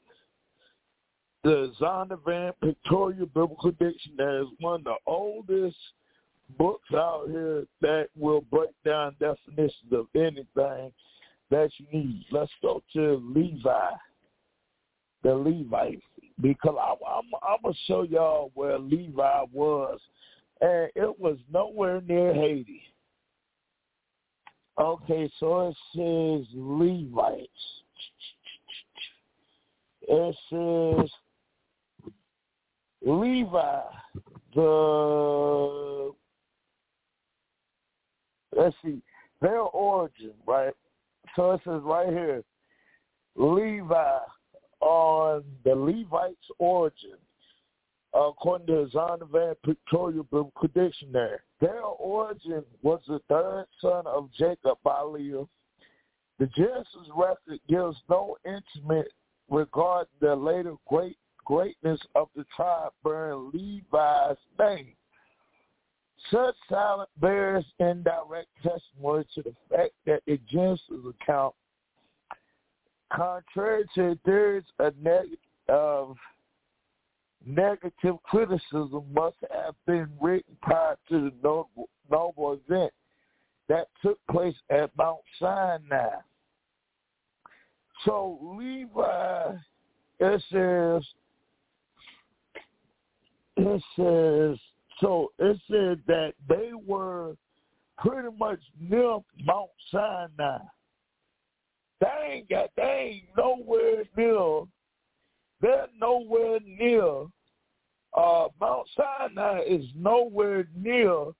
The 1.44 1.72
Zondervan 1.80 2.54
Pictorial 2.62 3.28
Biblical 3.28 3.72
Dictionary 3.72 4.44
is 4.44 4.50
one 4.60 4.82
of 4.82 4.84
the 4.84 4.96
oldest 5.06 5.78
books 6.58 6.92
out 6.94 7.28
here 7.30 7.66
that 7.82 8.08
will 8.18 8.42
break 8.42 8.72
down 8.84 9.16
definitions 9.20 9.94
of 9.94 10.08
anything 10.16 10.92
that 11.52 11.70
you 11.78 11.86
need. 11.94 12.26
Let's 12.32 12.52
go 12.62 12.84
to 12.94 13.22
Levi, 13.34 13.92
the 15.24 15.36
Levites, 15.36 16.02
because 16.42 16.76
I, 16.80 16.94
I'm, 17.08 17.24
I'm 17.42 17.62
going 17.64 17.74
to 17.74 17.80
show 17.88 18.02
y'all 18.04 18.52
where 18.56 18.80
Levi 18.80 19.44
was, 19.54 20.00
and 20.62 20.90
it 20.96 21.20
was 21.20 21.38
nowhere 21.52 22.02
near 22.02 22.34
Haiti. 22.34 22.82
Okay, 24.80 25.30
so 25.40 25.68
it 25.68 25.76
says 25.94 26.48
Levites. 26.56 27.50
It 30.08 30.36
says 30.50 31.10
Levi, 33.02 33.82
the 34.56 36.12
let's 38.56 38.76
see, 38.84 39.02
their 39.42 39.60
origin, 39.60 40.34
right? 40.48 40.74
So 41.36 41.52
it 41.52 41.62
says 41.66 41.82
right 41.84 42.10
here, 42.10 42.44
Levi 43.36 44.20
on 44.80 45.44
the 45.66 45.76
Levites' 45.76 46.38
origin, 46.58 47.18
according 48.14 48.68
to 48.68 48.90
Zondervan 48.94 49.56
Pictorial 49.64 50.24
Biblical 50.24 50.70
Dictionary. 50.74 51.38
Their 51.62 51.82
origin 51.82 52.64
was 52.82 53.02
the 53.08 53.20
third 53.30 53.66
son 53.82 54.08
of 54.08 54.30
Jacob 54.38 54.78
by 54.84 55.02
Leah. 55.04 55.46
The 56.40 56.48
Genesis 56.48 57.10
record 57.16 57.60
gives 57.68 57.98
no 58.10 58.38
intimate 58.46 59.12
regard 59.50 60.08
the 60.22 60.36
later 60.36 60.76
great 60.88 61.18
greatness 61.46 62.00
of 62.16 62.30
the 62.36 62.46
tribe 62.56 62.92
bearing 63.04 63.52
Levi's 63.52 64.38
name. 64.60 64.94
Such 66.32 66.56
silence 66.70 67.10
bears 67.20 67.66
indirect 67.80 68.50
testimony 68.62 69.26
to 69.34 69.42
the 69.42 69.56
fact 69.70 69.94
that 70.06 70.22
the 70.28 70.40
Genesis 70.48 70.84
account, 71.10 71.56
contrary 73.12 73.84
to 73.96 74.18
theories 74.26 74.66
of, 74.78 74.96
neg- 74.98 75.38
of 75.70 76.18
negative 77.46 78.16
criticism, 78.24 79.04
must 79.14 79.38
have 79.54 79.76
been 79.86 80.10
written 80.22 80.56
prior 80.62 80.98
to 81.10 81.30
the 81.30 81.34
noble, 81.44 81.90
noble 82.10 82.60
event 82.68 82.92
that 83.68 83.88
took 84.02 84.20
place 84.30 84.56
at 84.70 84.96
Mount 84.98 85.20
Sinai. 85.40 86.10
So 88.06 88.40
Levi, 88.58 89.56
it 90.20 90.44
says, 90.52 91.04
it 93.58 93.84
says 93.96 94.60
so 95.00 95.32
it 95.40 95.58
said 95.70 96.02
that 96.08 96.34
they 96.48 96.72
were 96.86 97.36
pretty 97.98 98.30
much 98.38 98.60
near 98.80 99.20
Mount 99.44 99.70
Sinai. 99.92 100.60
They 102.02 102.32
ain't 102.32 102.50
got 102.50 102.70
they 102.76 103.24
ain't 103.24 103.38
nowhere 103.38 104.04
near 104.16 104.64
they're 105.62 105.88
nowhere 106.00 106.60
near 106.66 107.26
uh 108.18 108.48
Mount 108.60 108.88
Sinai 108.96 109.62
is 109.68 109.86
nowhere 109.96 110.68
near 110.76 111.32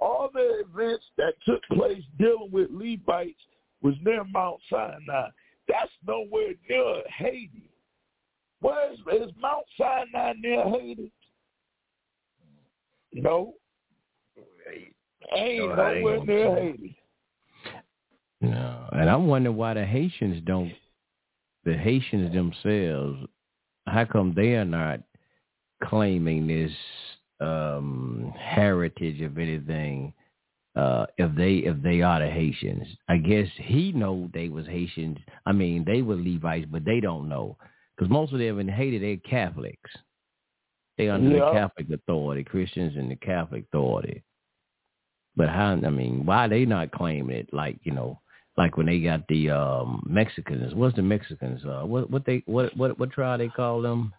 all 0.00 0.30
the 0.32 0.64
events 0.64 1.04
that 1.16 1.34
took 1.46 1.62
place 1.72 2.02
dealing 2.18 2.50
with 2.52 2.68
Levites 2.70 3.40
was 3.82 3.94
near 4.02 4.24
Mount 4.24 4.60
Sinai. 4.70 5.28
That's 5.68 5.90
nowhere 6.06 6.54
near 6.68 7.02
Haiti. 7.16 7.70
Where 8.60 8.92
is, 8.92 8.98
is 9.12 9.30
Mount 9.40 9.64
Sinai 9.78 10.34
near 10.40 10.64
Haiti? 10.64 11.12
No. 13.12 13.54
Ain't 15.36 15.68
no, 15.68 15.76
nowhere 15.76 16.16
ain't 16.16 16.26
near 16.26 16.56
Haiti. 16.56 16.96
No, 18.40 18.88
and 18.92 19.08
I'm 19.08 19.26
wondering 19.26 19.56
why 19.56 19.74
the 19.74 19.86
Haitians 19.86 20.42
don't, 20.44 20.72
the 21.64 21.74
Haitians 21.74 22.32
themselves, 22.34 23.26
how 23.94 24.04
come 24.04 24.34
they 24.34 24.54
are 24.54 24.64
not 24.64 25.00
claiming 25.84 26.46
this 26.46 26.72
um 27.40 28.32
heritage 28.38 29.20
of 29.22 29.38
anything? 29.38 30.12
Uh, 30.76 31.06
if 31.18 31.34
they 31.36 31.54
if 31.58 31.80
they 31.82 32.02
are 32.02 32.18
the 32.18 32.28
Haitians, 32.28 32.86
I 33.08 33.18
guess 33.18 33.46
he 33.56 33.92
know 33.92 34.28
they 34.34 34.48
was 34.48 34.66
Haitians. 34.66 35.18
I 35.46 35.52
mean, 35.52 35.84
they 35.84 36.02
were 36.02 36.16
Levites, 36.16 36.66
but 36.70 36.84
they 36.84 36.98
don't 36.98 37.28
know 37.28 37.56
because 37.96 38.10
most 38.10 38.32
of 38.32 38.40
them 38.40 38.58
in 38.58 38.68
Haiti 38.68 38.98
they're 38.98 39.16
Catholics. 39.18 39.90
They 40.98 41.08
under 41.08 41.30
the 41.30 41.52
Catholic 41.52 41.90
authority, 41.90 42.44
Christians 42.44 42.96
and 42.96 43.10
the 43.10 43.16
Catholic 43.16 43.64
authority. 43.72 44.22
But 45.36 45.48
how? 45.48 45.72
I 45.72 45.90
mean, 45.90 46.26
why 46.26 46.48
they 46.48 46.64
not 46.64 46.92
claiming 46.92 47.36
it? 47.36 47.52
Like 47.52 47.78
you 47.84 47.92
know, 47.92 48.20
like 48.56 48.76
when 48.76 48.86
they 48.86 49.00
got 49.00 49.26
the 49.28 49.50
um 49.50 50.02
Mexicans. 50.08 50.74
What's 50.74 50.96
the 50.96 51.02
Mexicans? 51.02 51.64
Uh, 51.64 51.82
what 51.82 52.10
what 52.10 52.24
they 52.24 52.42
what 52.46 52.76
what 52.76 52.98
what 52.98 53.10
tribe 53.10 53.40
they 53.40 53.48
call 53.48 53.82
them? 53.82 54.12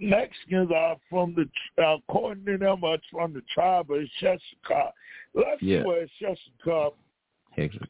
Mexicans 0.00 0.70
are 0.74 0.96
from 1.10 1.34
the 1.34 1.82
uh, 1.82 1.96
according 1.96 2.44
to 2.46 2.58
them 2.58 2.84
are 2.84 2.98
from 3.10 3.32
the 3.32 3.42
tribe 3.52 3.90
of 3.90 3.98
Issachar. 3.98 4.92
Let's 5.34 5.62
yeah. 5.62 5.82
see 5.82 5.86
where 5.86 6.02
Issachar 6.04 6.90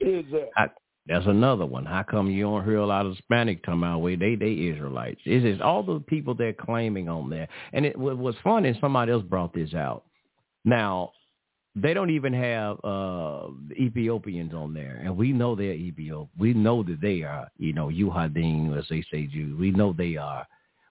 is 0.01 0.25
at. 0.57 0.75
That's 1.07 1.27
another 1.27 1.65
one. 1.65 1.87
How 1.87 2.03
come 2.03 2.31
you 2.31 2.43
don't 2.43 2.65
hear 2.65 2.77
a 2.77 2.87
lot 2.87 3.07
of 3.07 3.17
Hispanic 3.17 3.63
come 3.63 3.83
our 3.83 3.99
way? 3.99 4.15
They 4.15 4.35
they 4.35 4.53
Israelites. 4.53 5.21
It's 5.25 5.43
just 5.43 5.63
all 5.63 5.83
the 5.83 6.01
people 6.01 6.35
they're 6.35 6.53
claiming 6.53 7.09
on 7.09 7.31
there. 7.31 7.49
And 7.73 7.87
it 7.87 7.99
was 7.99 8.35
funny. 8.45 8.77
Somebody 8.81 9.13
else 9.13 9.25
brought 9.25 9.55
this 9.55 9.73
out. 9.73 10.05
Now 10.65 11.13
they 11.83 11.95
don't 11.95 12.11
even 12.11 12.33
have 12.33 12.79
uh 12.85 13.49
Ethiopians 13.73 14.55
on 14.55 14.75
there, 14.75 15.01
and 15.05 15.17
we 15.17 15.33
know 15.33 15.55
they're 15.55 15.75
Ethiop. 15.75 16.29
We 16.39 16.55
know 16.55 16.83
that 16.83 17.01
they 17.01 17.23
are, 17.23 17.49
you 17.59 17.73
know, 17.73 17.89
Yuhadim, 17.89 18.77
as 18.79 18.87
they 18.89 19.05
say 19.11 19.27
Jews. 19.27 19.59
We 19.59 19.71
know 19.71 19.93
they 19.93 20.17
are. 20.17 20.47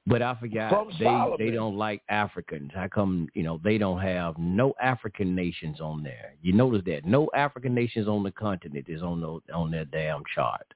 But 0.07 0.21
I 0.21 0.35
forgot 0.35 0.69
From 0.69 0.89
they 0.97 1.05
Solomon. 1.05 1.37
they 1.37 1.51
don't 1.51 1.75
like 1.77 2.01
Africans. 2.07 2.71
How 2.73 2.87
come 2.87 3.27
you 3.33 3.43
know 3.43 3.59
they 3.63 3.77
don't 3.77 3.99
have 3.99 4.37
no 4.37 4.73
African 4.81 5.35
nations 5.35 5.81
on 5.81 6.01
there? 6.01 6.33
You 6.41 6.53
notice 6.53 6.83
that 6.85 7.05
no 7.05 7.29
African 7.35 7.75
nations 7.75 8.07
on 8.07 8.23
the 8.23 8.31
continent 8.31 8.85
is 8.87 9.01
on 9.01 9.19
the 9.19 9.53
on 9.53 9.69
their 9.69 9.85
damn 9.85 10.23
chart. 10.33 10.73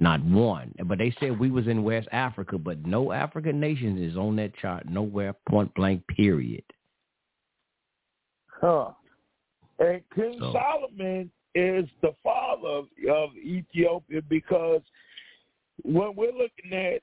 Not 0.00 0.24
one. 0.24 0.74
But 0.86 0.98
they 0.98 1.14
said 1.20 1.38
we 1.38 1.50
was 1.50 1.68
in 1.68 1.84
West 1.84 2.08
Africa, 2.12 2.56
but 2.58 2.84
no 2.86 3.12
African 3.12 3.60
nations 3.60 4.00
is 4.00 4.16
on 4.16 4.34
that 4.36 4.56
chart 4.56 4.88
nowhere. 4.88 5.34
Point 5.48 5.72
blank. 5.74 6.06
Period. 6.08 6.64
Huh. 8.62 8.90
And 9.78 10.00
King 10.14 10.36
so. 10.38 10.52
Solomon 10.52 11.30
is 11.54 11.86
the 12.00 12.14
father 12.22 12.68
of, 12.68 12.84
of 13.10 13.30
Ethiopia 13.36 14.22
because 14.28 14.80
when 15.82 16.14
we're 16.14 16.32
looking 16.32 16.72
at 16.72 17.02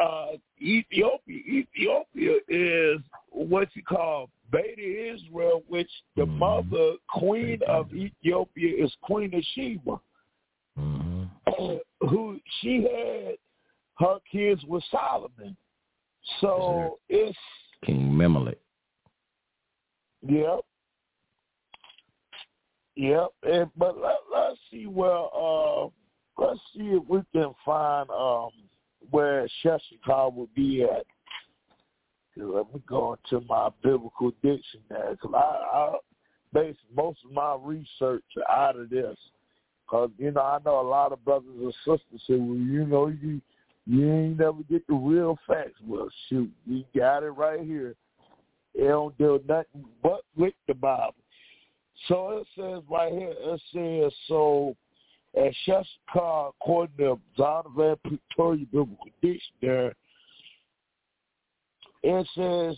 uh, 0.00 0.32
Ethiopia. 0.60 1.36
Ethiopia 1.46 2.36
is 2.48 3.00
what 3.28 3.68
you 3.74 3.82
call 3.82 4.30
Beta 4.50 5.14
Israel, 5.14 5.62
which 5.68 5.90
the 6.16 6.24
Mhm. 6.24 6.38
mother 6.38 6.96
queen 7.08 7.62
of 7.64 7.94
Ethiopia 7.94 8.84
is 8.84 8.94
Queen 9.02 9.32
of 9.34 9.44
Sheba, 9.44 10.00
Mm-hmm. 10.78 11.24
who 12.08 12.40
she 12.60 12.82
had 12.82 13.36
her 13.98 14.18
kids 14.30 14.64
with 14.64 14.82
Solomon. 14.84 15.56
So 16.40 16.98
it's 17.08 17.38
King 17.84 18.16
Menelik. 18.16 18.60
Yep. 20.22 20.64
Yep. 22.96 23.28
And, 23.44 23.70
but 23.76 23.98
let, 23.98 24.16
let's 24.32 24.58
see 24.70 24.86
where 24.86 25.26
uh 25.34 25.88
let's 26.38 26.60
see 26.74 26.88
if 26.88 27.02
we 27.08 27.20
can 27.32 27.52
find 27.64 28.08
um 28.10 28.50
where 29.10 29.46
Issachar 29.64 30.30
would 30.30 30.54
be 30.54 30.82
at. 30.82 31.06
Let 32.36 32.72
me 32.72 32.80
go 32.88 33.16
into 33.32 33.44
my 33.46 33.68
biblical 33.82 34.30
dictionary 34.42 35.12
because 35.12 35.32
I, 35.34 35.76
I 35.76 35.94
base 36.52 36.76
most 36.94 37.18
of 37.24 37.32
my 37.32 37.56
research 37.60 38.24
out 38.48 38.78
of 38.78 38.88
this. 38.90 39.16
Because, 39.84 40.10
you 40.18 40.30
know, 40.30 40.40
I 40.40 40.58
know 40.64 40.80
a 40.80 40.88
lot 40.88 41.12
of 41.12 41.24
brothers 41.24 41.50
and 41.58 41.74
sisters 41.84 42.22
say, 42.26 42.36
well, 42.36 42.56
you 42.56 42.86
know, 42.86 43.08
you 43.08 43.40
you 43.86 44.12
ain't 44.12 44.38
never 44.38 44.62
get 44.70 44.86
the 44.86 44.94
real 44.94 45.36
facts. 45.46 45.80
Well, 45.84 46.08
shoot, 46.28 46.50
you 46.66 46.84
got 46.96 47.24
it 47.24 47.30
right 47.30 47.60
here. 47.60 47.96
It 48.74 48.86
don't 48.86 49.16
do 49.18 49.40
nothing 49.48 49.84
but 50.02 50.20
with 50.36 50.54
the 50.68 50.74
Bible. 50.74 51.14
So 52.08 52.38
it 52.38 52.46
says 52.56 52.82
right 52.90 53.12
here, 53.12 53.34
it 53.36 53.60
says, 53.72 54.12
so 54.26 54.74
at 55.36 55.52
Issachar, 55.68 56.48
according 56.48 56.96
to 56.98 57.20
Zondervan 57.38 57.96
Pictorial 58.02 58.66
Biblical 58.72 59.10
Dictionary, 59.22 59.94
it 62.02 62.26
says 62.34 62.76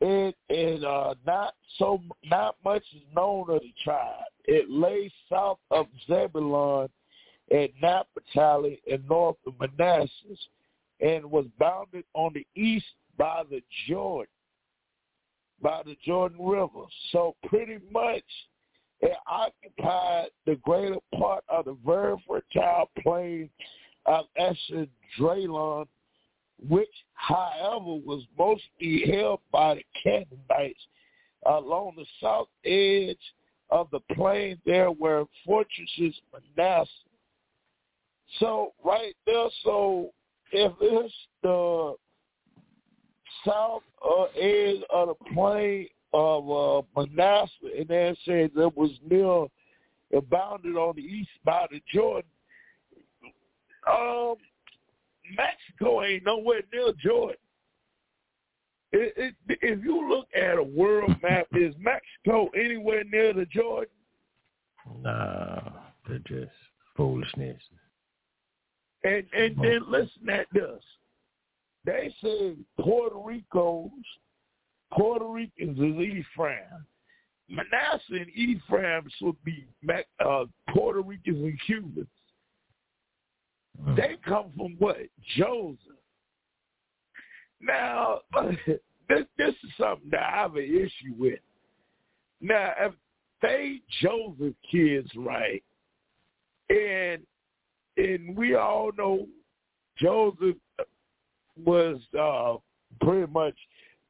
it 0.00 0.36
is 0.48 0.84
uh, 0.84 1.14
not 1.26 1.54
so 1.78 2.00
not 2.24 2.56
much 2.64 2.82
is 2.94 3.02
known 3.14 3.50
of 3.50 3.60
the 3.60 3.72
tribe. 3.82 4.24
It 4.44 4.70
lays 4.70 5.10
south 5.30 5.58
of 5.70 5.86
Zebulun 6.06 6.88
and 7.50 7.68
Naphtali 7.80 8.80
and 8.90 9.08
north 9.08 9.36
of 9.46 9.54
Manasseh, 9.60 10.10
and 11.00 11.24
was 11.24 11.46
bounded 11.58 12.04
on 12.14 12.32
the 12.34 12.46
east 12.60 12.86
by 13.18 13.42
the 13.50 13.60
Jordan, 13.88 14.30
by 15.62 15.82
the 15.84 15.96
Jordan 16.04 16.44
River. 16.44 16.84
So 17.12 17.36
pretty 17.46 17.78
much 17.90 18.24
it 19.00 19.16
occupied 19.26 20.28
the 20.46 20.56
greater 20.56 20.98
part 21.18 21.44
of 21.48 21.64
the 21.66 21.76
very 21.84 22.16
fertile 22.26 22.90
plain 23.02 23.50
of 24.06 24.26
Esdraelon, 24.38 25.86
which, 26.68 26.88
however, 27.14 28.00
was 28.04 28.24
mostly 28.38 29.10
held 29.10 29.40
by 29.50 29.74
the 29.74 29.84
Canaanites 30.02 30.80
along 31.46 31.94
the 31.96 32.06
south 32.20 32.48
edge 32.64 33.18
of 33.70 33.88
the 33.90 34.00
plain. 34.14 34.58
There 34.64 34.92
were 34.92 35.24
fortresses 35.44 36.14
Manasseh. 36.56 36.90
So 38.38 38.72
right 38.84 39.14
there, 39.26 39.48
so 39.64 40.10
if 40.52 40.72
it's 40.80 41.14
the 41.42 41.94
south 43.46 43.82
uh, 44.04 44.24
edge 44.38 44.82
of 44.92 45.08
the 45.08 45.32
plain 45.34 45.88
of 46.12 46.50
uh, 46.50 46.82
Manasseh, 46.96 47.50
and 47.78 47.90
it 47.90 48.18
says 48.24 48.50
it 48.56 48.76
was 48.76 48.90
near, 49.08 49.46
it 50.10 50.30
bounded 50.30 50.76
on 50.76 50.94
the 50.96 51.02
east 51.02 51.30
by 51.44 51.66
the 51.70 51.80
Jordan. 51.92 52.28
Um, 53.90 54.34
Mexico 55.36 56.02
ain't 56.02 56.24
nowhere 56.24 56.62
near 56.72 56.92
Jordan. 57.02 57.36
It, 58.92 59.14
it, 59.16 59.34
if 59.62 59.82
you 59.82 60.08
look 60.08 60.28
at 60.36 60.58
a 60.58 60.62
world 60.62 61.14
map, 61.22 61.46
is 61.54 61.74
Mexico 61.78 62.50
anywhere 62.54 63.04
near 63.04 63.32
the 63.32 63.46
Jordan? 63.46 63.88
No, 65.02 65.72
they're 66.06 66.18
just 66.20 66.52
foolishness. 66.96 67.60
And 69.04 69.24
and 69.32 69.56
then 69.60 69.80
listen 69.88 70.28
at 70.30 70.46
this. 70.52 70.82
They 71.84 72.14
say 72.22 72.54
Puerto 72.80 73.18
Rico's 73.18 73.90
Puerto 74.92 75.26
Ricans 75.26 75.78
is 75.78 76.24
Ephraim. 76.34 76.86
Manasseh 77.48 78.02
and 78.10 78.30
Ephraim 78.34 79.04
should 79.18 79.36
be 79.44 79.66
uh, 80.24 80.44
Puerto 80.72 81.00
Ricans 81.00 81.42
and 81.42 81.58
Cubans. 81.66 82.06
They 83.96 84.16
come 84.24 84.52
from 84.56 84.76
what? 84.78 84.98
Joseph. 85.36 85.78
Now, 87.60 88.20
this 88.66 89.24
this 89.38 89.54
is 89.64 89.70
something 89.78 90.10
that 90.10 90.22
I 90.22 90.42
have 90.42 90.56
an 90.56 90.64
issue 90.64 91.14
with. 91.18 91.38
Now, 92.40 92.72
if 92.78 92.92
they 93.40 93.80
Joseph 94.00 94.54
kids, 94.70 95.10
right, 95.16 95.62
and 96.68 97.22
and 97.96 98.36
we 98.36 98.54
all 98.54 98.90
know 98.96 99.26
Joseph 99.98 100.56
was 101.64 101.98
uh, 102.18 102.56
pretty 103.04 103.30
much 103.32 103.56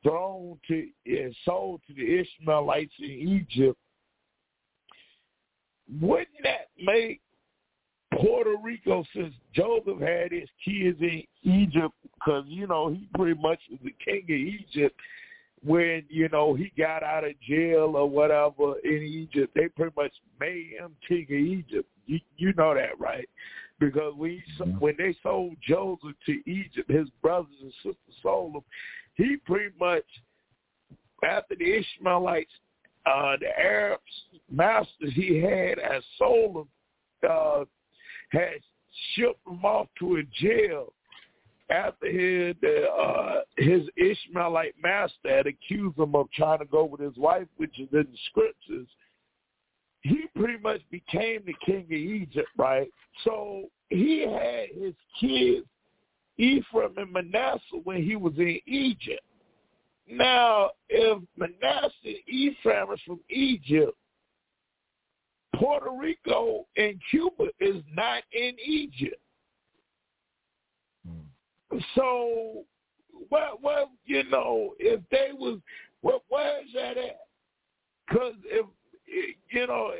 thrown 0.03 0.59
to 0.69 0.89
and 1.07 1.35
sold 1.45 1.81
to 1.87 1.95
the 1.95 2.21
Ishmaelites 2.21 2.93
in 2.99 3.45
Egypt. 3.51 3.79
Wouldn't 6.01 6.29
that 6.45 6.69
make 6.81 7.21
Puerto 8.15 8.55
Rico, 8.63 9.05
since 9.15 9.35
Joseph 9.55 10.01
had 10.01 10.33
his 10.33 10.49
kids 10.65 10.99
in 11.01 11.23
Egypt, 11.43 11.95
because 12.15 12.45
you 12.47 12.67
know 12.67 12.91
he 12.91 13.09
pretty 13.15 13.41
much 13.41 13.59
was 13.71 13.81
the 13.85 13.95
king 14.05 14.23
of 14.25 14.31
Egypt 14.31 14.99
when 15.65 16.05
you 16.09 16.29
know 16.29 16.55
he 16.55 16.73
got 16.77 17.03
out 17.03 17.25
of 17.25 17.33
jail 17.41 17.93
or 17.97 18.09
whatever 18.09 18.79
in 18.85 19.03
Egypt. 19.03 19.53
They 19.55 19.69
pretty 19.69 19.95
much 19.97 20.13
made 20.41 20.73
him 20.79 20.95
king 21.07 21.25
of 21.25 21.37
Egypt. 21.37 21.89
You, 22.07 22.21
you 22.37 22.53
know 22.57 22.75
that, 22.75 22.99
right? 22.99 23.29
Because 23.83 24.15
when 24.17 24.31
he, 24.31 24.63
when 24.79 24.95
they 24.97 25.15
sold 25.25 25.57
Joseph 25.67 26.15
to 26.27 26.51
Egypt, 26.51 26.89
his 26.89 27.09
brothers 27.21 27.55
and 27.61 27.73
sisters 27.83 28.17
sold 28.23 28.55
him. 28.55 28.63
He 29.15 29.37
pretty 29.45 29.75
much 29.79 30.05
after 31.25 31.57
the 31.57 31.79
Ishmaelites, 31.79 32.53
uh, 33.07 33.37
the 33.41 33.49
Arabs 33.59 34.03
masters 34.51 35.13
he 35.15 35.41
had 35.41 35.81
as 35.81 36.03
sold 36.17 36.57
him. 36.57 36.69
Uh, 37.29 37.65
had 38.31 38.61
shipped 39.15 39.47
him 39.47 39.65
off 39.65 39.87
to 39.99 40.17
a 40.17 40.23
jail 40.41 40.93
after 41.71 42.11
his 42.11 42.55
uh, 42.65 43.41
his 43.57 43.83
Ishmaelite 43.97 44.75
master 44.83 45.29
had 45.29 45.47
accused 45.47 45.99
him 45.99 46.15
of 46.15 46.31
trying 46.33 46.59
to 46.61 46.65
go 46.65 46.85
with 46.85 47.01
his 47.01 47.17
wife, 47.17 47.47
which 47.57 47.79
is 47.79 47.89
in 47.93 48.07
the 48.11 48.19
scriptures. 48.31 48.89
He 50.03 50.25
pretty 50.37 50.59
much 50.59 50.81
became 50.91 51.43
the 51.47 51.55
king 51.65 51.85
of 51.85 51.93
Egypt, 51.93 52.49
right? 52.59 52.89
So 53.25 53.65
he 53.89 54.21
had 54.21 54.69
his 54.75 54.95
kids, 55.21 55.67
Ephraim 56.37 56.95
and 56.97 57.13
Manasseh, 57.13 57.81
when 57.85 58.03
he 58.03 58.17
was 58.17 58.33
in 58.37 58.59
Egypt. 58.67 59.23
Now, 60.09 60.71
if 60.89 61.23
Manasseh 61.37 61.93
and 62.05 62.17
Ephraim 62.27 62.91
is 62.93 63.01
from 63.07 63.21
Egypt, 63.31 63.97
Puerto 65.55 65.91
Rico 65.93 66.67
and 66.77 67.01
Cuba 67.11 67.45
is 67.61 67.83
not 67.95 68.23
in 68.33 68.57
Egypt. 68.65 69.21
Hmm. 71.07 71.79
So, 71.95 72.65
well, 73.31 73.59
well, 73.63 73.91
you 74.05 74.25
know, 74.25 74.75
if 74.81 75.01
they 75.11 75.29
was, 75.33 75.61
well, 76.03 76.25
where's 76.29 76.69
that 76.75 76.97
at? 76.99 77.21
Because 78.09 78.35
if 78.47 78.67
you 79.51 79.67
know, 79.67 79.93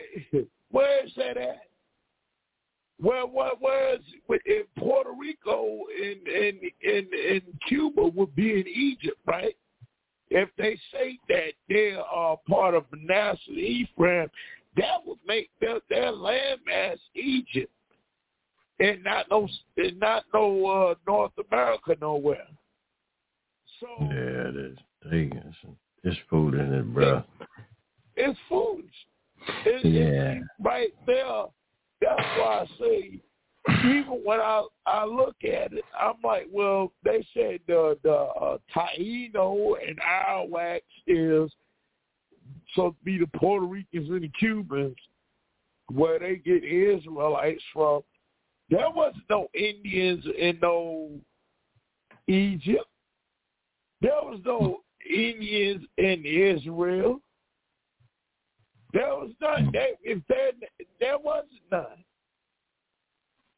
where's 0.71 1.13
that 1.17 1.37
at? 1.37 1.63
Where, 3.01 3.27
where, 3.27 3.51
where's 3.59 4.01
in 4.47 4.63
Puerto 4.79 5.11
Rico 5.19 5.81
and 6.01 6.27
and 6.29 6.59
and 6.85 7.07
and 7.13 7.43
Cuba 7.69 8.09
would 8.09 8.35
be 8.37 8.53
in 8.61 8.69
Egypt, 8.69 9.19
right? 9.27 9.57
If 10.31 10.49
they 10.57 10.79
say 10.93 11.19
that 11.29 11.53
they 11.69 11.95
are 11.95 12.39
part 12.49 12.75
of 12.75 12.85
Manasseh 12.93 13.41
and 13.49 13.59
Ephraim, 13.59 14.31
that 14.77 15.05
would 15.05 15.19
make 15.27 15.51
their, 15.61 15.81
their 15.91 16.13
landmass 16.13 16.97
Egypt, 17.15 17.73
and 18.81 19.03
not 19.05 19.27
no 19.31 19.49
and 19.77 19.99
not 19.99 20.25
no 20.33 20.67
uh, 20.67 20.95
North 21.07 21.33
America 21.51 21.97
nowhere. 22.01 22.47
So 23.81 23.89
Yeah, 24.01 24.49
it 24.49 24.57
is. 24.57 24.79
Taking 25.05 25.55
it's 26.05 26.17
food 26.31 26.55
in 26.55 26.73
it, 26.73 26.95
bro. 26.95 27.23
It's 28.23 28.39
foolish. 28.49 29.07
It's, 29.67 29.85
Yeah. 29.85 30.35
it's 30.35 30.47
right 30.61 30.95
there. 31.07 31.45
That's 32.01 32.39
why 32.39 32.65
I 32.65 32.67
say, 32.79 33.21
even 33.85 34.21
when 34.25 34.41
I 34.41 34.67
I 34.87 35.05
look 35.05 35.37
at 35.45 35.73
it, 35.73 35.85
I'm 35.99 36.15
like, 36.25 36.49
well, 36.51 36.93
they 37.05 37.25
said 37.35 37.61
the 37.67 37.99
the 38.03 38.13
uh, 38.13 38.59
Taino 38.75 39.75
and 39.87 39.99
Arawak 40.01 40.81
is 41.07 41.51
supposed 42.75 42.97
to 42.99 43.05
be 43.05 43.19
the 43.19 43.29
Puerto 43.39 43.65
Ricans 43.67 44.09
and 44.09 44.23
the 44.23 44.31
Cubans, 44.39 44.97
where 45.93 46.19
they 46.19 46.37
get 46.37 46.65
Israelites 46.65 47.63
from. 47.73 48.03
There 48.71 48.91
was 48.91 49.15
no 49.29 49.49
Indians 49.55 50.25
in 50.39 50.59
no 50.61 51.11
Egypt. 52.27 52.87
There 54.01 54.23
was 54.23 54.41
no 54.45 54.81
Indians 55.09 55.85
in 55.99 56.25
Israel. 56.25 57.21
There 58.93 59.09
was 59.09 59.31
none. 59.41 59.67
Mm. 59.67 59.73
There, 59.73 59.89
if 60.03 60.23
there, 60.29 60.53
there 61.01 61.19
was 61.19 61.45
none. 61.71 62.05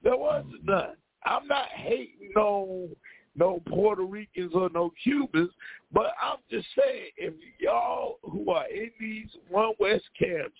There 0.02 0.16
was 0.16 0.44
mm. 0.46 0.64
none. 0.64 0.96
I'm 1.24 1.46
not 1.48 1.68
hating 1.68 2.30
no 2.36 2.88
no 3.36 3.60
Puerto 3.66 4.04
Ricans 4.04 4.52
or 4.54 4.70
no 4.72 4.92
Cubans, 5.02 5.50
but 5.92 6.12
I'm 6.22 6.38
just 6.50 6.68
saying 6.78 7.10
if 7.16 7.34
y'all 7.58 8.18
who 8.22 8.50
are 8.50 8.68
in 8.68 8.90
these 9.00 9.28
one 9.48 9.72
West 9.80 10.04
camps 10.16 10.56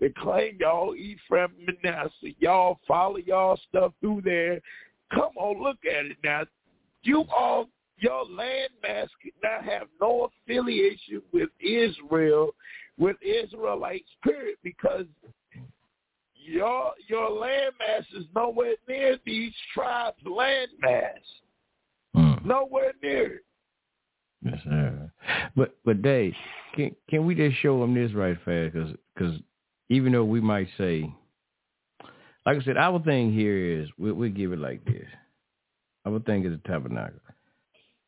that 0.00 0.14
claim 0.16 0.58
y'all 0.60 0.94
Ephraim 0.94 1.52
Manasseh, 1.82 2.34
y'all 2.38 2.80
follow 2.86 3.16
y'all 3.16 3.58
stuff 3.68 3.92
through 4.00 4.22
there, 4.24 4.60
come 5.12 5.30
on, 5.36 5.62
look 5.62 5.78
at 5.86 6.06
it 6.06 6.18
now. 6.22 6.42
You 7.02 7.24
all 7.34 7.68
your 7.98 8.26
landmass 8.26 9.08
could 9.22 9.32
not 9.42 9.64
have 9.64 9.88
no 10.00 10.28
affiliation 10.46 11.22
with 11.32 11.48
Israel, 11.60 12.54
with 12.98 13.16
Israelites, 13.22 14.08
period, 14.22 14.56
because 14.62 15.06
your 16.34 16.92
your 17.08 17.30
landmass 17.30 18.04
is 18.16 18.24
nowhere 18.34 18.74
near 18.88 19.18
these 19.24 19.52
tribes' 19.74 20.16
landmass. 20.26 21.12
Hmm. 22.14 22.46
Nowhere 22.46 22.92
near 23.02 23.34
it. 23.34 23.44
Yes, 24.42 24.58
sir. 24.64 25.10
But 25.56 25.76
but 25.84 26.02
Dave, 26.02 26.34
can 26.74 26.94
can 27.08 27.26
we 27.26 27.34
just 27.34 27.56
show 27.58 27.80
them 27.80 27.94
this 27.94 28.12
right 28.14 28.36
fast? 28.44 28.72
Because 28.72 28.94
because 29.14 29.38
even 29.88 30.12
though 30.12 30.24
we 30.24 30.40
might 30.40 30.68
say, 30.76 31.12
like 32.46 32.58
I 32.58 32.64
said, 32.64 32.76
our 32.76 33.00
thing 33.00 33.32
here 33.32 33.80
is 33.80 33.88
we 33.98 34.12
we 34.12 34.30
give 34.30 34.52
it 34.52 34.58
like 34.58 34.84
this. 34.84 35.06
Our 36.06 36.20
thing 36.20 36.44
is 36.44 36.52
a 36.52 36.68
tabernacle. 36.68 37.20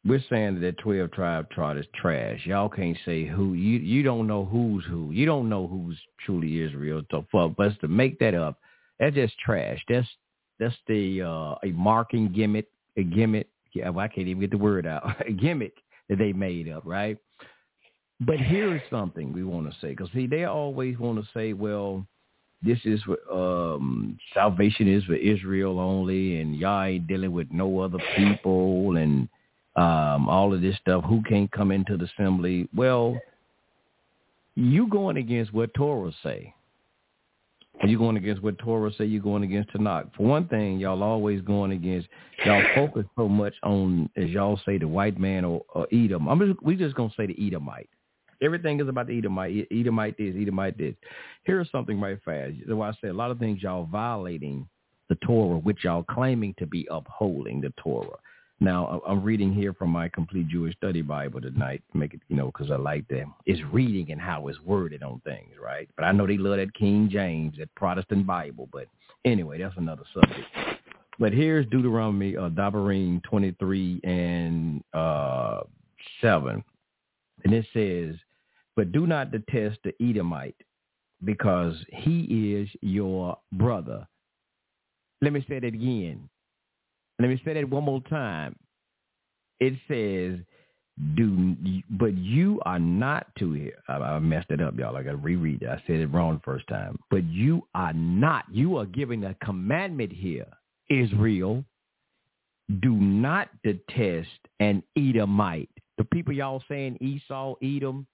We're 0.06 0.24
saying 0.30 0.54
that 0.54 0.60
that 0.60 0.78
twelve 0.78 1.10
tribe 1.12 1.50
trot 1.50 1.76
is 1.76 1.86
trash. 1.94 2.40
Y'all 2.46 2.70
can't 2.70 2.96
say 3.04 3.26
who 3.26 3.52
you 3.52 3.78
you 3.78 4.02
don't 4.02 4.26
know 4.26 4.46
who's 4.46 4.84
who. 4.86 5.10
You 5.10 5.26
don't 5.26 5.48
know 5.48 5.66
who's 5.66 5.98
truly 6.24 6.62
Israel. 6.62 7.02
So 7.10 7.26
for 7.30 7.54
us 7.58 7.74
to 7.82 7.88
make 7.88 8.18
that 8.20 8.34
up, 8.34 8.58
that's 8.98 9.14
just 9.14 9.38
trash. 9.38 9.82
That's 9.88 10.08
that's 10.58 10.74
the 10.88 11.22
uh, 11.22 11.54
a 11.62 11.72
marking 11.74 12.32
gimmick, 12.32 12.68
a 12.96 13.02
gimmick. 13.02 13.48
Yeah, 13.74 13.90
well, 13.90 14.04
I 14.04 14.08
can't 14.08 14.26
even 14.26 14.40
get 14.40 14.50
the 14.50 14.58
word 14.58 14.86
out. 14.86 15.04
a 15.26 15.32
gimmick 15.32 15.74
that 16.08 16.18
they 16.18 16.32
made 16.32 16.68
up, 16.68 16.82
right? 16.86 17.18
But 18.20 18.38
here's 18.38 18.82
something 18.90 19.32
we 19.32 19.44
want 19.44 19.70
to 19.70 19.76
say, 19.80 19.90
because 19.90 20.08
see, 20.12 20.26
they 20.26 20.44
always 20.44 20.98
want 20.98 21.18
to 21.18 21.30
say, 21.32 21.54
well, 21.54 22.06
this 22.62 22.78
is 22.84 23.00
um, 23.32 24.18
salvation 24.34 24.86
is 24.86 25.04
for 25.04 25.14
Israel 25.14 25.80
only, 25.80 26.40
and 26.40 26.54
y'all 26.56 26.82
ain't 26.84 27.06
dealing 27.06 27.32
with 27.32 27.48
no 27.50 27.80
other 27.80 27.98
people, 28.16 28.96
and 28.96 29.28
um, 29.80 30.28
all 30.28 30.52
of 30.52 30.60
this 30.60 30.76
stuff. 30.76 31.04
Who 31.04 31.22
can't 31.22 31.50
come 31.50 31.72
into 31.72 31.96
the 31.96 32.04
assembly? 32.04 32.68
Well, 32.74 33.18
you 34.54 34.86
going 34.88 35.16
against 35.16 35.54
what 35.54 35.72
Torah 35.72 36.12
say. 36.22 36.52
you 37.84 37.96
going 37.96 38.18
against 38.18 38.42
what 38.42 38.58
Torah 38.58 38.90
say. 38.98 39.06
You're 39.06 39.22
going 39.22 39.42
against 39.42 39.70
Tanakh. 39.70 40.14
For 40.14 40.24
one 40.24 40.48
thing, 40.48 40.78
y'all 40.78 41.02
always 41.02 41.40
going 41.40 41.72
against. 41.72 42.08
Y'all 42.44 42.62
focus 42.74 43.06
so 43.16 43.26
much 43.26 43.54
on, 43.62 44.10
as 44.16 44.28
y'all 44.28 44.60
say, 44.66 44.76
the 44.76 44.86
white 44.86 45.18
man 45.18 45.46
or, 45.46 45.62
or 45.74 45.86
Edom. 45.92 46.28
I'm 46.28 46.38
just, 46.40 46.62
we 46.62 46.76
just 46.76 46.94
gonna 46.94 47.12
say 47.16 47.26
the 47.26 47.46
Edomite. 47.46 47.88
Everything 48.42 48.80
is 48.80 48.88
about 48.88 49.06
the 49.06 49.16
Edomite. 49.16 49.66
Edomite 49.70 50.18
this, 50.18 50.34
Edomite 50.36 50.76
this. 50.76 50.94
Here's 51.44 51.70
something 51.70 51.98
right 51.98 52.18
fast. 52.22 52.52
Why 52.66 52.90
I 52.90 52.92
say 53.00 53.08
a 53.08 53.14
lot 53.14 53.30
of 53.30 53.38
things 53.38 53.62
y'all 53.62 53.86
violating 53.86 54.68
the 55.08 55.14
Torah, 55.26 55.58
which 55.58 55.84
y'all 55.84 56.02
claiming 56.02 56.54
to 56.58 56.66
be 56.66 56.86
upholding 56.90 57.62
the 57.62 57.72
Torah. 57.82 58.18
Now, 58.62 59.00
I'm 59.06 59.22
reading 59.22 59.54
here 59.54 59.72
from 59.72 59.88
my 59.88 60.08
complete 60.10 60.48
Jewish 60.48 60.76
study 60.76 61.00
Bible 61.00 61.40
tonight, 61.40 61.82
make 61.94 62.12
it, 62.12 62.20
you 62.28 62.36
know, 62.36 62.46
because 62.46 62.70
I 62.70 62.76
like 62.76 63.08
that. 63.08 63.24
It's 63.46 63.60
reading 63.72 64.12
and 64.12 64.20
how 64.20 64.48
it's 64.48 64.60
worded 64.60 65.02
on 65.02 65.22
things, 65.24 65.54
right? 65.62 65.88
But 65.96 66.04
I 66.04 66.12
know 66.12 66.26
they 66.26 66.36
love 66.36 66.58
that 66.58 66.74
King 66.74 67.08
James, 67.10 67.56
that 67.58 67.74
Protestant 67.74 68.26
Bible. 68.26 68.68
But 68.70 68.84
anyway, 69.24 69.58
that's 69.58 69.76
another 69.78 70.02
subject. 70.12 70.46
But 71.18 71.32
here's 71.32 71.66
Deuteronomy, 71.66 72.36
uh, 72.36 72.50
Dabarim 72.50 73.22
23 73.22 74.00
and 74.04 74.84
uh, 74.92 75.60
7. 76.20 76.62
And 77.44 77.54
it 77.54 77.66
says, 77.72 78.16
but 78.76 78.92
do 78.92 79.06
not 79.06 79.32
detest 79.32 79.78
the 79.84 79.94
Edomite 80.02 80.56
because 81.24 81.76
he 81.88 82.54
is 82.54 82.68
your 82.82 83.38
brother. 83.52 84.06
Let 85.22 85.32
me 85.32 85.44
say 85.48 85.60
that 85.60 85.66
again. 85.66 86.28
Let 87.20 87.28
me 87.28 87.40
say 87.44 87.54
that 87.54 87.68
one 87.68 87.84
more 87.84 88.00
time. 88.08 88.56
It 89.60 89.74
says, 89.88 90.38
"Do 91.14 91.54
but 91.90 92.16
you 92.16 92.60
are 92.64 92.78
not 92.78 93.26
to 93.38 93.52
here." 93.52 93.78
I, 93.88 93.94
I 93.94 94.18
messed 94.20 94.50
it 94.50 94.62
up, 94.62 94.78
y'all. 94.78 94.96
I 94.96 95.02
got 95.02 95.12
to 95.12 95.16
reread 95.18 95.62
it. 95.62 95.68
I 95.68 95.82
said 95.86 95.96
it 95.96 96.06
wrong 96.06 96.36
the 96.36 96.40
first 96.40 96.66
time. 96.68 96.98
But 97.10 97.24
you 97.24 97.66
are 97.74 97.92
not. 97.92 98.44
You 98.50 98.78
are 98.78 98.86
giving 98.86 99.24
a 99.24 99.34
commandment 99.44 100.12
here, 100.12 100.46
Israel. 100.88 101.64
Do 102.80 102.94
not 102.94 103.48
detest 103.64 104.28
an 104.60 104.82
Edomite. 104.96 105.70
The 105.98 106.04
people 106.04 106.32
y'all 106.32 106.62
saying 106.68 106.98
Esau, 107.00 107.56
Edom, 107.62 108.06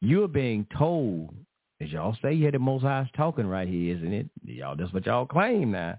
you're 0.00 0.26
being 0.26 0.66
told, 0.76 1.34
as 1.80 1.90
y'all 1.90 2.16
say, 2.22 2.32
yeah, 2.32 2.50
the 2.50 2.58
Most 2.58 2.82
High 2.82 3.08
talking 3.14 3.46
right 3.46 3.68
here, 3.68 3.96
isn't 3.96 4.12
it? 4.12 4.30
Y'all, 4.44 4.74
that's 4.74 4.92
what 4.92 5.06
y'all 5.06 5.26
claim 5.26 5.72
now. 5.72 5.98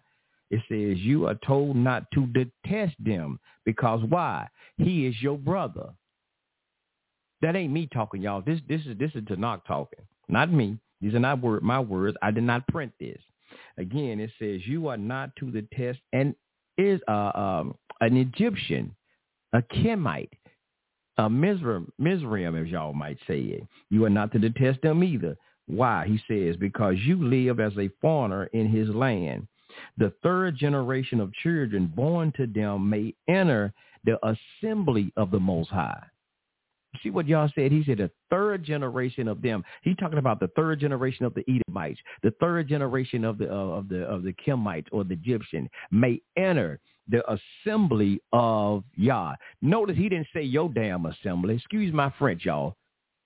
It 0.51 0.61
says 0.69 1.03
you 1.03 1.27
are 1.27 1.39
told 1.47 1.75
not 1.75 2.11
to 2.13 2.27
detest 2.27 2.95
them 2.99 3.39
because 3.65 4.01
why? 4.09 4.47
He 4.77 5.07
is 5.07 5.15
your 5.21 5.37
brother. 5.37 5.89
That 7.41 7.55
ain't 7.55 7.73
me 7.73 7.87
talking, 7.91 8.21
y'all. 8.21 8.41
This 8.41 8.59
this 8.67 8.81
is 8.85 8.97
this 8.99 9.11
is 9.15 9.23
Tanakh 9.23 9.65
talking, 9.65 10.05
not 10.29 10.51
me. 10.51 10.77
These 10.99 11.15
are 11.15 11.19
not 11.19 11.41
word, 11.41 11.63
my 11.63 11.79
words. 11.79 12.15
I 12.21 12.29
did 12.31 12.43
not 12.43 12.67
print 12.67 12.91
this. 12.99 13.19
Again, 13.77 14.19
it 14.19 14.29
says 14.37 14.61
you 14.67 14.87
are 14.87 14.97
not 14.97 15.35
to 15.37 15.49
detest 15.49 15.99
and 16.13 16.35
is 16.77 17.01
uh, 17.07 17.31
um, 17.33 17.75
an 18.01 18.17
Egyptian, 18.17 18.95
a 19.53 19.61
Kemite, 19.61 20.29
a 21.17 21.29
Mizraim, 21.29 21.91
Mizraim, 21.97 22.55
as 22.55 22.67
y'all 22.67 22.93
might 22.93 23.17
say 23.27 23.39
it. 23.39 23.67
You 23.89 24.05
are 24.05 24.09
not 24.09 24.31
to 24.33 24.39
detest 24.39 24.81
them 24.81 25.03
either. 25.03 25.37
Why? 25.67 26.05
He 26.07 26.21
says, 26.27 26.55
because 26.57 26.95
you 26.99 27.23
live 27.23 27.59
as 27.59 27.73
a 27.77 27.89
foreigner 28.01 28.45
in 28.47 28.69
his 28.69 28.89
land. 28.89 29.47
The 29.97 30.13
third 30.23 30.57
generation 30.57 31.19
of 31.19 31.33
children 31.33 31.91
born 31.95 32.33
to 32.37 32.47
them 32.47 32.89
may 32.89 33.13
enter 33.27 33.73
the 34.05 34.17
assembly 34.25 35.13
of 35.17 35.31
the 35.31 35.39
Most 35.39 35.69
High. 35.69 36.03
See 37.01 37.09
what 37.09 37.27
y'all 37.27 37.49
said? 37.55 37.71
He 37.71 37.83
said 37.85 37.99
the 37.99 38.11
third 38.29 38.63
generation 38.63 39.27
of 39.27 39.41
them. 39.41 39.63
He 39.81 39.95
talking 39.95 40.17
about 40.17 40.39
the 40.39 40.49
third 40.49 40.79
generation 40.79 41.25
of 41.25 41.33
the 41.33 41.43
Edomites, 41.49 41.99
the 42.21 42.31
third 42.41 42.67
generation 42.67 43.23
of 43.23 43.37
the 43.37 43.49
uh, 43.49 43.55
of 43.55 43.87
the 43.87 44.03
of 44.03 44.23
the 44.23 44.33
Kemites 44.33 44.87
or 44.91 45.05
the 45.05 45.13
Egyptian 45.13 45.69
may 45.91 46.21
enter 46.35 46.79
the 47.07 47.23
assembly 47.31 48.21
of 48.33 48.83
Yah. 48.95 49.35
Notice 49.61 49.95
he 49.95 50.09
didn't 50.09 50.27
say 50.33 50.43
your 50.43 50.69
damn 50.69 51.05
assembly. 51.05 51.55
Excuse 51.55 51.93
my 51.93 52.11
French, 52.19 52.45
y'all. 52.45 52.75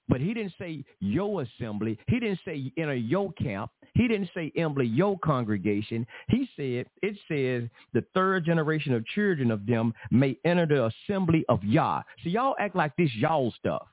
But 0.08 0.22
he 0.22 0.34
didn't 0.34 0.54
say 0.60 0.84
your 1.00 1.42
assembly. 1.42 1.98
He 2.08 2.20
didn't 2.20 2.40
say 2.46 2.72
enter 2.78 2.96
your 2.96 3.32
camp. 3.34 3.72
He 3.96 4.08
didn't 4.08 4.30
say 4.36 4.52
Embley, 4.56 4.86
your 4.86 5.18
congregation. 5.20 6.06
He 6.30 6.48
said, 6.56 6.86
it 7.02 7.18
says 7.28 7.70
the 7.94 8.06
third 8.14 8.46
generation 8.46 8.94
of 8.94 9.06
children 9.08 9.52
of 9.52 9.66
them 9.66 9.94
may 10.12 10.38
enter 10.46 10.66
the 10.66 10.86
assembly 10.88 11.46
of 11.50 11.64
Yah. 11.64 12.04
So 12.24 12.30
y'all 12.30 12.56
act 12.60 12.76
like 12.76 12.96
this 12.98 13.10
y'all 13.16 13.54
stuff. 13.58 13.88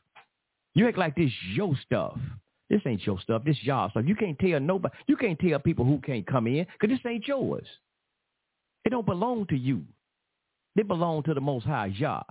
You 0.75 0.89
act 0.89 0.99
like 0.99 1.15
this 1.15 1.31
your 1.55 1.75
stuff. 1.85 2.19
This 2.69 2.81
ain't 2.87 3.07
your 3.07 3.21
stuff. 3.21 3.43
This 3.45 3.59
y'all 3.63 3.91
stuff. 3.91 4.05
You 4.07 4.17
can't 4.17 4.39
tell 4.39 4.59
nobody. 4.59 4.95
You 5.07 5.17
can't 5.17 5.39
tell 5.39 5.59
people 5.59 5.85
who 5.85 5.99
can't 5.99 6.27
come 6.27 6.47
in 6.47 6.67
because 6.81 6.97
this 6.97 7.11
ain't 7.11 7.29
yours. 7.29 7.67
It 8.85 8.91
don't 8.91 9.07
belong 9.07 9.47
to 9.49 9.57
you. 9.57 9.83
They 10.75 10.83
belong 10.83 11.23
to 11.25 11.35
the 11.35 11.41
Most 11.41 11.65
High 11.67 11.93
Yah. 11.95 12.23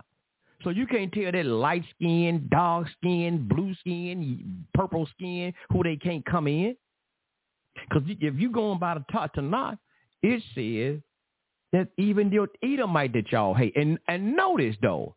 So 0.64 0.70
you 0.70 0.86
can't 0.86 1.12
tell 1.12 1.32
that 1.32 1.46
light 1.46 1.84
skin, 1.96 2.48
dark 2.52 2.88
skin, 2.98 3.48
blue 3.48 3.74
skin, 3.76 4.66
purple 4.74 5.08
skin 5.18 5.54
who 5.72 5.84
they 5.84 5.96
can't 5.96 6.26
come 6.26 6.48
in. 6.48 6.76
Because 7.76 8.04
if 8.08 8.36
you 8.36 8.52
going 8.52 8.80
by 8.80 8.96
the 8.96 9.06
Tanakh, 9.12 9.78
it 10.22 10.44
says 10.54 11.02
that 11.72 11.88
even 11.98 12.30
the 12.30 12.48
Edomite 12.64 13.14
that 13.14 13.32
y'all 13.32 13.54
hate. 13.54 13.76
And 13.76 13.98
and 14.08 14.36
notice 14.36 14.76
though, 14.82 15.16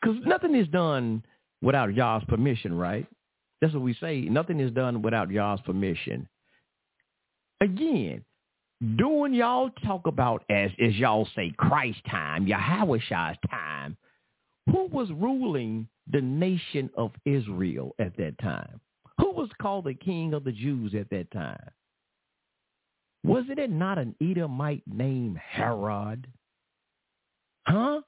because 0.00 0.16
nothing 0.26 0.54
is 0.54 0.68
done 0.68 1.24
without 1.62 1.94
y'all's 1.94 2.24
permission, 2.24 2.76
right? 2.76 3.06
That's 3.60 3.74
what 3.74 3.82
we 3.82 3.94
say. 3.94 4.22
Nothing 4.22 4.60
is 4.60 4.70
done 4.72 5.02
without 5.02 5.30
y'all's 5.30 5.60
permission. 5.62 6.28
Again, 7.60 8.24
doing 8.96 9.34
y'all 9.34 9.70
talk 9.84 10.06
about 10.06 10.44
as 10.50 10.70
as 10.80 10.94
y'all 10.94 11.28
say 11.34 11.52
Christ 11.56 11.98
time, 12.10 12.46
Yahweh's 12.46 13.02
time, 13.50 13.96
who 14.70 14.86
was 14.86 15.10
ruling 15.10 15.88
the 16.10 16.20
nation 16.20 16.90
of 16.96 17.12
Israel 17.24 17.94
at 17.98 18.16
that 18.16 18.38
time? 18.40 18.80
Who 19.18 19.32
was 19.32 19.50
called 19.60 19.84
the 19.84 19.94
king 19.94 20.34
of 20.34 20.44
the 20.44 20.52
Jews 20.52 20.94
at 20.94 21.10
that 21.10 21.30
time? 21.30 21.70
Wasn't 23.24 23.58
it 23.58 23.70
not 23.70 23.98
an 23.98 24.14
Edomite 24.22 24.82
named 24.86 25.38
Herod? 25.38 26.26
Huh? 27.66 28.00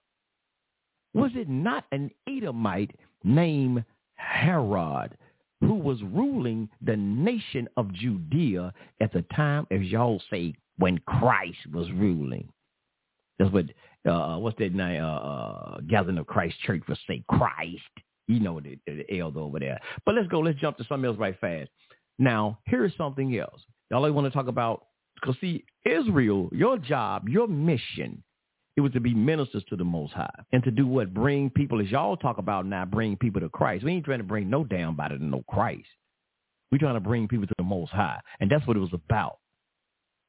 Was 1.14 1.32
it 1.34 1.48
not 1.48 1.84
an 1.92 2.10
Edomite 2.28 2.94
named 3.24 3.84
Herod 4.14 5.16
who 5.60 5.74
was 5.74 6.00
ruling 6.02 6.68
the 6.80 6.96
nation 6.96 7.68
of 7.76 7.92
Judea 7.92 8.72
at 9.00 9.12
the 9.12 9.22
time, 9.34 9.66
as 9.70 9.82
y'all 9.82 10.22
say, 10.30 10.54
when 10.78 10.98
Christ 11.06 11.66
was 11.72 11.90
ruling? 11.92 12.48
That's 13.38 13.52
what 13.52 13.66
uh, 14.08 14.36
what's 14.36 14.58
that 14.58 14.74
name? 14.74 15.02
Uh, 15.02 15.06
uh, 15.06 15.80
Gathering 15.88 16.18
of 16.18 16.26
Christ 16.26 16.56
Church 16.60 16.82
for 16.86 16.96
say 17.06 17.22
Christ. 17.28 17.82
You 18.28 18.40
know 18.40 18.60
the, 18.60 18.78
the 18.86 19.20
over 19.20 19.58
there. 19.58 19.80
But 20.06 20.14
let's 20.14 20.28
go. 20.28 20.40
Let's 20.40 20.58
jump 20.60 20.76
to 20.78 20.84
something 20.84 21.06
else 21.06 21.18
right 21.18 21.38
fast. 21.40 21.70
Now, 22.18 22.58
here's 22.66 22.96
something 22.96 23.36
else. 23.38 23.60
Y'all 23.90 24.10
want 24.12 24.26
to 24.26 24.30
talk 24.30 24.46
about, 24.46 24.86
because 25.16 25.36
see, 25.40 25.64
Israel, 25.84 26.48
your 26.52 26.78
job, 26.78 27.28
your 27.28 27.48
mission, 27.48 28.22
it 28.76 28.82
was 28.82 28.92
to 28.92 29.00
be 29.00 29.14
ministers 29.14 29.64
to 29.68 29.76
the 29.76 29.84
Most 29.84 30.12
High 30.12 30.30
and 30.52 30.62
to 30.62 30.70
do 30.70 30.86
what? 30.86 31.12
Bring 31.12 31.50
people, 31.50 31.80
as 31.80 31.88
y'all 31.88 32.16
talk 32.16 32.38
about 32.38 32.66
now, 32.66 32.84
bring 32.84 33.16
people 33.16 33.40
to 33.40 33.48
Christ. 33.48 33.84
We 33.84 33.92
ain't 33.92 34.04
trying 34.04 34.18
to 34.18 34.24
bring 34.24 34.48
no 34.48 34.64
damn 34.64 34.94
body 34.94 35.18
to 35.18 35.24
no 35.24 35.42
Christ. 35.48 35.88
We're 36.70 36.78
trying 36.78 36.94
to 36.94 37.00
bring 37.00 37.26
people 37.26 37.48
to 37.48 37.54
the 37.58 37.64
Most 37.64 37.90
High. 37.90 38.20
And 38.38 38.50
that's 38.50 38.66
what 38.66 38.76
it 38.76 38.80
was 38.80 38.92
about. 38.92 39.38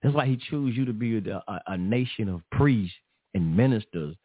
That's 0.01 0.15
why 0.15 0.26
he 0.26 0.38
chose 0.38 0.76
you 0.76 0.86
to 0.86 0.93
be 0.93 1.17
a, 1.17 1.43
a, 1.47 1.61
a 1.67 1.78
nation 1.78 2.28
of 2.30 2.41
priests 2.51 2.95
and 3.34 3.55
ministers. 3.55 4.15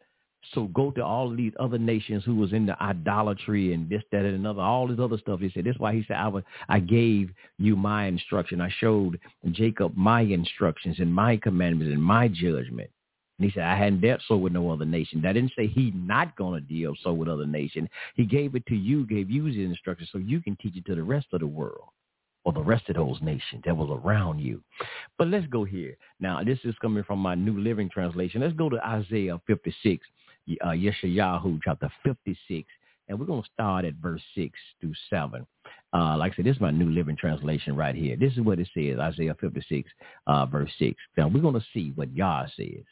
So 0.53 0.65
go 0.67 0.91
to 0.91 1.03
all 1.03 1.29
these 1.29 1.51
other 1.59 1.77
nations 1.77 2.23
who 2.23 2.35
was 2.35 2.53
in 2.53 2.65
the 2.65 2.81
idolatry 2.81 3.73
and 3.73 3.89
this, 3.89 4.03
that, 4.11 4.23
and 4.23 4.35
another, 4.35 4.61
all 4.61 4.87
this 4.87 4.99
other 4.99 5.17
stuff. 5.17 5.41
He 5.41 5.51
said, 5.53 5.65
that's 5.65 5.79
why 5.79 5.93
he 5.93 6.05
said, 6.07 6.15
I, 6.15 6.27
would, 6.27 6.45
I 6.69 6.79
gave 6.79 7.31
you 7.57 7.75
my 7.75 8.05
instruction. 8.05 8.61
I 8.61 8.69
showed 8.79 9.19
Jacob 9.51 9.93
my 9.97 10.21
instructions 10.21 10.99
and 10.99 11.13
my 11.13 11.37
commandments 11.37 11.93
and 11.93 12.01
my 12.01 12.27
judgment. 12.29 12.89
And 13.39 13.49
he 13.49 13.51
said, 13.51 13.63
I 13.63 13.75
hadn't 13.75 14.01
dealt 14.01 14.21
so 14.27 14.37
with 14.37 14.53
no 14.53 14.71
other 14.71 14.85
nation. 14.85 15.21
That 15.21 15.33
didn't 15.33 15.51
say 15.55 15.67
he 15.67 15.91
not 15.95 16.35
going 16.37 16.59
to 16.59 16.67
deal 16.67 16.95
so 17.03 17.13
with 17.13 17.27
other 17.27 17.45
nation. 17.45 17.89
He 18.15 18.25
gave 18.25 18.55
it 18.55 18.65
to 18.67 18.75
you, 18.75 19.05
gave 19.05 19.29
you 19.29 19.51
the 19.51 19.63
instructions 19.63 20.09
so 20.11 20.17
you 20.17 20.41
can 20.41 20.55
teach 20.55 20.77
it 20.77 20.85
to 20.85 20.95
the 20.95 21.03
rest 21.03 21.27
of 21.33 21.41
the 21.41 21.47
world 21.47 21.89
or 22.43 22.53
the 22.53 22.61
rest 22.61 22.87
of 22.89 22.95
those 22.95 23.17
nations 23.21 23.61
that 23.65 23.75
was 23.75 23.99
around 24.03 24.39
you. 24.39 24.61
But 25.17 25.27
let's 25.27 25.47
go 25.47 25.63
here. 25.63 25.97
Now, 26.19 26.43
this 26.43 26.59
is 26.63 26.75
coming 26.81 27.03
from 27.03 27.19
my 27.19 27.35
New 27.35 27.59
Living 27.59 27.89
Translation. 27.89 28.41
Let's 28.41 28.55
go 28.55 28.69
to 28.69 28.85
Isaiah 28.85 29.39
56, 29.47 30.05
uh, 30.61 30.67
Yeshayahu 30.67 31.59
chapter 31.63 31.91
56, 32.03 32.67
and 33.07 33.19
we're 33.19 33.25
going 33.25 33.43
to 33.43 33.49
start 33.53 33.85
at 33.85 33.95
verse 33.95 34.21
6 34.35 34.57
through 34.79 34.93
7. 35.09 35.45
Uh, 35.93 36.17
like 36.17 36.33
I 36.33 36.35
said, 36.37 36.45
this 36.45 36.55
is 36.55 36.61
my 36.61 36.71
New 36.71 36.89
Living 36.89 37.17
Translation 37.17 37.75
right 37.75 37.95
here. 37.95 38.15
This 38.15 38.33
is 38.33 38.41
what 38.41 38.59
it 38.59 38.69
says, 38.73 38.99
Isaiah 38.99 39.35
56, 39.39 39.89
uh, 40.27 40.45
verse 40.45 40.71
6. 40.79 40.95
Now, 41.17 41.27
we're 41.27 41.41
going 41.41 41.53
to 41.53 41.65
see 41.73 41.91
what 41.95 42.13
Yah 42.15 42.45
says 42.55 42.83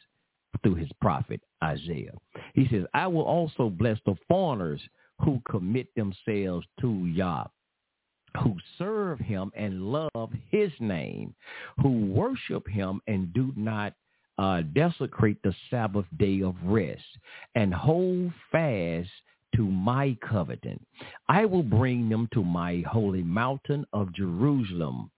through 0.62 0.76
his 0.76 0.90
prophet 1.00 1.40
Isaiah. 1.62 2.12
He 2.54 2.66
says, 2.70 2.84
I 2.94 3.06
will 3.06 3.24
also 3.24 3.70
bless 3.70 3.98
the 4.06 4.14
foreigners 4.28 4.80
who 5.20 5.40
commit 5.48 5.88
themselves 5.94 6.66
to 6.80 7.06
Yah 7.06 7.44
who 8.42 8.56
serve 8.78 9.18
him 9.18 9.50
and 9.56 9.82
love 9.82 10.30
his 10.50 10.70
name, 10.80 11.34
who 11.80 12.06
worship 12.06 12.66
him 12.68 13.00
and 13.06 13.32
do 13.32 13.52
not 13.56 13.94
uh, 14.38 14.62
desecrate 14.74 15.42
the 15.42 15.54
Sabbath 15.70 16.06
day 16.18 16.42
of 16.42 16.54
rest, 16.64 17.02
and 17.54 17.72
hold 17.72 18.32
fast 18.52 19.08
to 19.54 19.66
my 19.66 20.16
covenant. 20.28 20.84
I 21.28 21.46
will 21.46 21.62
bring 21.62 22.08
them 22.08 22.28
to 22.34 22.44
my 22.44 22.82
holy 22.86 23.22
mountain 23.22 23.86
of 23.92 24.14
Jerusalem. 24.14 25.10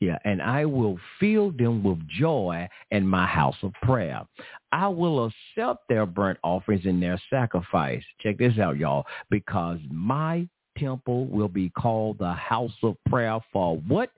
Yeah, 0.00 0.18
and 0.24 0.42
I 0.42 0.66
will 0.66 0.98
fill 1.18 1.52
them 1.52 1.82
with 1.82 2.06
joy 2.06 2.68
in 2.90 3.06
my 3.06 3.26
house 3.26 3.56
of 3.62 3.72
prayer. 3.82 4.26
I 4.70 4.88
will 4.88 5.30
accept 5.56 5.88
their 5.88 6.04
burnt 6.04 6.38
offerings 6.44 6.84
and 6.84 7.02
their 7.02 7.20
sacrifice. 7.30 8.02
Check 8.20 8.36
this 8.36 8.58
out, 8.58 8.76
y'all, 8.76 9.06
because 9.30 9.78
my 9.90 10.46
temple 10.78 11.26
will 11.26 11.48
be 11.48 11.70
called 11.70 12.18
the 12.18 12.32
house 12.32 12.76
of 12.82 12.96
prayer 13.08 13.38
for 13.52 13.78
what? 13.78 14.10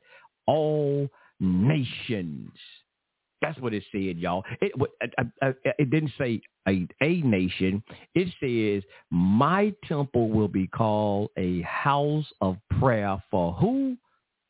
All 0.46 1.08
nations. 1.40 2.50
That's 3.40 3.58
what 3.60 3.72
it 3.72 3.84
said, 3.92 4.18
y'all. 4.18 4.44
It, 4.60 4.72
uh, 4.80 5.06
uh, 5.18 5.24
uh, 5.46 5.52
it 5.78 5.90
didn't 5.90 6.12
say 6.18 6.40
a, 6.66 6.86
a 7.00 7.20
nation. 7.22 7.82
It 8.14 8.28
says, 8.40 8.88
my 9.10 9.72
temple 9.86 10.28
will 10.28 10.48
be 10.48 10.66
called 10.66 11.30
a 11.36 11.62
house 11.62 12.26
of 12.40 12.56
prayer 12.80 13.22
for 13.30 13.52
who? 13.52 13.96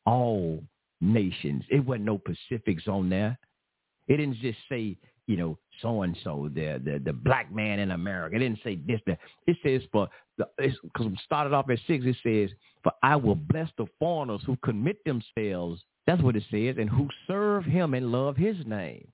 All 0.06 0.62
nations. 1.00 1.64
It 1.70 1.84
wasn't 1.84 2.06
no 2.06 2.18
Pacifics 2.18 2.88
on 2.88 3.10
there. 3.10 3.38
It 4.06 4.16
didn't 4.16 4.40
just 4.40 4.58
say, 4.70 4.96
you 5.28 5.36
know, 5.36 5.58
so 5.80 6.02
and 6.02 6.16
so, 6.24 6.50
the 6.52 6.80
the 6.84 7.00
the 7.04 7.12
black 7.12 7.54
man 7.54 7.78
in 7.78 7.92
America. 7.92 8.34
It 8.34 8.40
didn't 8.40 8.60
say 8.64 8.80
this. 8.86 9.00
That. 9.06 9.18
It 9.46 9.56
says 9.62 9.82
for 9.92 10.08
because 10.36 11.06
we 11.06 11.18
started 11.24 11.52
off 11.52 11.70
at 11.70 11.78
six. 11.86 12.04
It 12.04 12.16
says 12.24 12.56
for 12.82 12.92
I 13.02 13.14
will 13.14 13.36
bless 13.36 13.68
the 13.76 13.86
foreigners 13.98 14.40
who 14.44 14.56
commit 14.64 15.04
themselves. 15.04 15.82
That's 16.06 16.22
what 16.22 16.34
it 16.34 16.44
says, 16.50 16.76
and 16.78 16.88
who 16.88 17.08
serve 17.26 17.64
Him 17.64 17.94
and 17.94 18.10
love 18.10 18.36
His 18.36 18.56
name. 18.66 19.06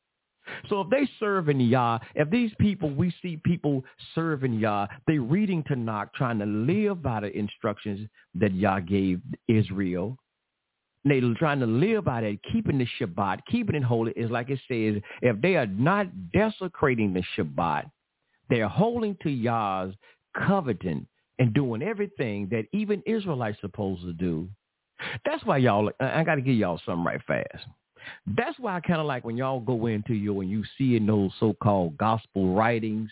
So 0.69 0.83
if 0.83 0.91
they 0.91 1.09
serve 1.19 1.49
in 1.49 1.59
Yah, 1.59 1.99
if 2.15 2.31
these 2.31 2.53
people, 2.61 2.91
we 2.91 3.13
see 3.23 3.39
people 3.45 3.83
serving 4.15 4.55
Yah, 4.55 4.87
they 5.07 5.19
reading 5.19 5.65
Tanakh, 5.65 6.13
trying 6.15 6.39
to 6.39 6.47
live 6.47 7.03
by 7.03 7.21
the 7.21 7.37
instructions 7.37 8.09
that 8.35 8.55
Yah 8.55 8.81
gave 8.81 9.21
Israel, 9.49 10.19
they 11.05 11.21
trying 11.39 11.61
to 11.61 11.67
live 11.67 12.05
by 12.05 12.23
that, 12.23 12.39
keeping 12.51 12.79
the 12.79 12.87
Shabbat, 12.99 13.41
keeping 13.51 13.77
it 13.77 13.83
holy, 13.83 14.13
is 14.13 14.31
like 14.31 14.51
it 14.51 14.61
says, 14.69 15.03
if 15.23 15.41
they 15.41 15.57
are 15.57 15.67
not 15.67 16.07
desecrating 16.33 17.13
the 17.13 17.23
Shabbat, 17.37 17.91
they're 18.49 18.69
holding 18.69 19.17
to 19.23 19.31
Yah's 19.31 19.95
coveting 20.37 21.07
and 21.39 21.53
doing 21.53 21.83
everything 21.83 22.49
that 22.51 22.65
even 22.73 23.03
Israelites 23.07 23.59
supposed 23.61 24.03
to 24.03 24.13
do. 24.13 24.49
That's 25.25 25.45
why 25.45 25.59
y'all, 25.59 25.91
I 26.01 26.25
got 26.25 26.37
to 26.37 26.41
give 26.41 26.57
y'all 26.57 26.81
something 26.87 27.05
right 27.05 27.21
fast. 27.27 27.67
That's 28.27 28.59
why 28.59 28.77
I 28.77 28.81
kind 28.81 29.01
of 29.01 29.07
like 29.07 29.25
when 29.25 29.37
y'all 29.37 29.61
go 29.61 29.87
into 29.87 30.15
your 30.15 30.43
and 30.43 30.51
you 30.51 30.63
see 30.79 30.97
in 30.97 31.07
those 31.07 31.31
so-called 31.41 31.97
gospel 31.97 32.55
writings 32.55 33.11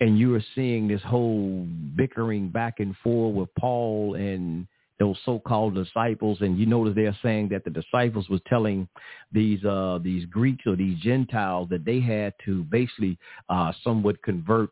and 0.00 0.18
you 0.18 0.34
are 0.34 0.44
seeing 0.54 0.88
this 0.88 1.02
whole 1.02 1.66
bickering 1.96 2.48
back 2.48 2.80
and 2.80 2.96
forth 3.02 3.34
with 3.34 3.48
Paul 3.58 4.14
and 4.14 4.66
those 5.02 5.16
so-called 5.24 5.74
disciples, 5.74 6.38
and 6.42 6.56
you 6.56 6.64
notice 6.64 6.94
they're 6.94 7.18
saying 7.24 7.48
that 7.48 7.64
the 7.64 7.70
disciples 7.70 8.28
was 8.28 8.40
telling 8.46 8.86
these 9.32 9.64
uh, 9.64 9.98
these 10.00 10.24
Greeks 10.26 10.64
or 10.64 10.76
these 10.76 10.96
Gentiles 11.00 11.68
that 11.70 11.84
they 11.84 11.98
had 11.98 12.32
to 12.44 12.62
basically 12.64 13.18
uh, 13.48 13.72
somewhat 13.82 14.22
convert 14.22 14.70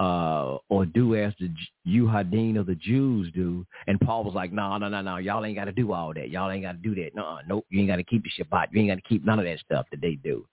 uh, 0.00 0.56
or 0.68 0.84
do 0.84 1.14
as 1.14 1.32
the 1.38 1.48
Yuhadin 1.86 2.58
of 2.58 2.66
the 2.66 2.74
Jews 2.74 3.30
do. 3.36 3.64
And 3.86 4.00
Paul 4.00 4.24
was 4.24 4.34
like, 4.34 4.52
no, 4.52 4.76
no, 4.78 4.88
no, 4.88 5.00
no, 5.00 5.18
y'all 5.18 5.44
ain't 5.44 5.56
got 5.56 5.66
to 5.66 5.72
do 5.72 5.92
all 5.92 6.12
that. 6.12 6.28
Y'all 6.28 6.50
ain't 6.50 6.64
got 6.64 6.72
to 6.72 6.78
do 6.78 6.96
that. 6.96 7.14
No, 7.14 7.38
nope, 7.46 7.64
you 7.70 7.78
ain't 7.78 7.88
got 7.88 7.96
to 7.96 8.04
keep 8.04 8.24
the 8.24 8.30
Shabbat. 8.42 8.66
You 8.72 8.80
ain't 8.80 8.90
got 8.90 8.96
to 8.96 9.08
keep 9.08 9.24
none 9.24 9.38
of 9.38 9.44
that 9.44 9.60
stuff 9.60 9.86
that 9.92 10.00
they 10.00 10.16
do. 10.24 10.44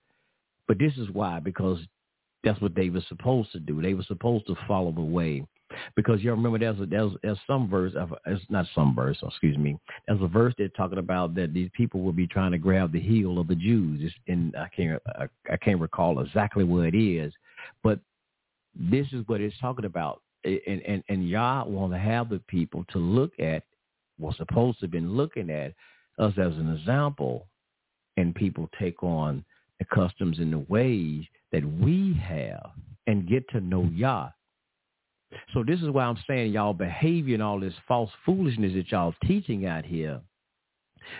But 0.68 0.78
this 0.78 0.94
is 0.98 1.10
why, 1.10 1.40
because 1.40 1.80
that's 2.44 2.62
what 2.62 2.76
they 2.76 2.90
were 2.90 3.04
supposed 3.08 3.52
to 3.54 3.60
do. 3.60 3.82
They 3.82 3.96
were 3.96 4.04
supposed 4.04 4.46
to 4.48 4.56
follow 4.68 4.92
the 4.92 5.02
way 5.02 5.48
because 5.96 6.22
you 6.22 6.32
remember 6.32 6.60
there's 6.60 6.80
a, 6.80 6.86
there's, 6.86 7.12
there's 7.24 7.40
some 7.48 7.70
verse, 7.70 7.94
of, 7.96 8.14
it's 8.26 8.44
not 8.50 8.66
some 8.74 8.96
verse, 8.96 9.18
excuse 9.24 9.58
me. 9.58 9.78
There's 10.08 10.22
a 10.22 10.28
verse 10.28 10.54
that's 10.58 10.74
talking 10.76 10.98
about 10.98 11.36
that 11.36 11.54
these 11.54 11.70
people 11.74 12.02
will 12.02 12.14
be 12.14 12.28
trying 12.28 12.52
to 12.52 12.58
grab 12.58 12.92
the 12.92 13.00
heel 13.00 13.40
of 13.40 13.48
the 13.48 13.56
Jews. 13.56 14.12
In 14.28 14.54
I 14.58 14.68
can't 14.76 15.02
I, 15.08 15.28
I 15.52 15.58
can't 15.58 15.80
recall 15.80 16.20
exactly 16.20 16.64
what 16.64 16.86
it 16.86 16.98
is, 16.98 17.34
but 17.84 18.00
this 18.76 19.08
is 19.12 19.28
what 19.28 19.42
it's 19.42 19.58
talking 19.60 19.86
about. 19.86 20.22
And 20.44 20.82
and 20.82 21.04
and 21.10 21.28
Yah 21.28 21.64
want 21.66 21.94
to 21.94 22.00
have 22.00 22.30
the 22.30 22.40
people 22.48 22.86
to 22.92 23.00
look 23.00 23.40
at 23.40 23.64
what's 24.18 24.38
supposed 24.38 24.80
to 24.80 24.86
have 24.86 24.92
been 24.92 25.16
looking 25.16 25.50
at 25.50 25.74
us 26.20 26.34
as 26.38 26.54
an 26.54 26.76
example, 26.78 27.48
and 28.18 28.34
people 28.34 28.70
take 28.80 29.04
on 29.04 29.44
the 29.80 29.86
customs 29.86 30.40
and 30.40 30.54
the 30.54 30.66
ways 30.70 31.26
that 31.52 31.66
we 31.80 32.14
have 32.24 32.72
and 33.08 33.28
get 33.28 33.48
to 33.50 33.60
know 33.62 33.90
Yah. 33.94 34.30
So 35.54 35.64
this 35.64 35.82
is 35.82 35.90
why 35.90 36.06
I'm 36.06 36.18
saying 36.28 36.52
y'all 36.52 36.74
behavior 36.74 37.36
and 37.36 37.44
all 37.44 37.60
this 37.60 37.74
false 37.88 38.10
foolishness 38.26 38.74
that 38.74 38.92
y'all 38.92 39.14
teaching 39.26 39.66
out 39.66 39.86
here. 39.86 40.22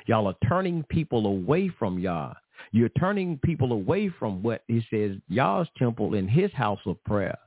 Y'all 0.08 0.28
are 0.28 0.36
turning 0.48 0.84
people 0.84 1.28
away 1.28 1.70
from 1.78 2.00
y'all. 2.00 2.36
You're 2.72 2.90
turning 2.90 3.40
people 3.44 3.72
away 3.72 4.10
from 4.10 4.42
what 4.42 4.64
he 4.68 4.86
says, 4.90 5.18
y'all's 5.28 5.68
temple 5.78 6.16
in 6.16 6.28
his 6.28 6.52
house 6.54 6.80
of 6.86 7.04
prayer. 7.04 7.38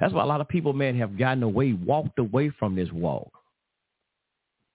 That's 0.00 0.12
why 0.12 0.22
a 0.22 0.26
lot 0.26 0.40
of 0.40 0.48
people, 0.48 0.72
man, 0.72 0.98
have 0.98 1.18
gotten 1.18 1.42
away, 1.42 1.72
walked 1.72 2.18
away 2.18 2.50
from 2.58 2.74
this 2.74 2.90
walk 2.92 3.30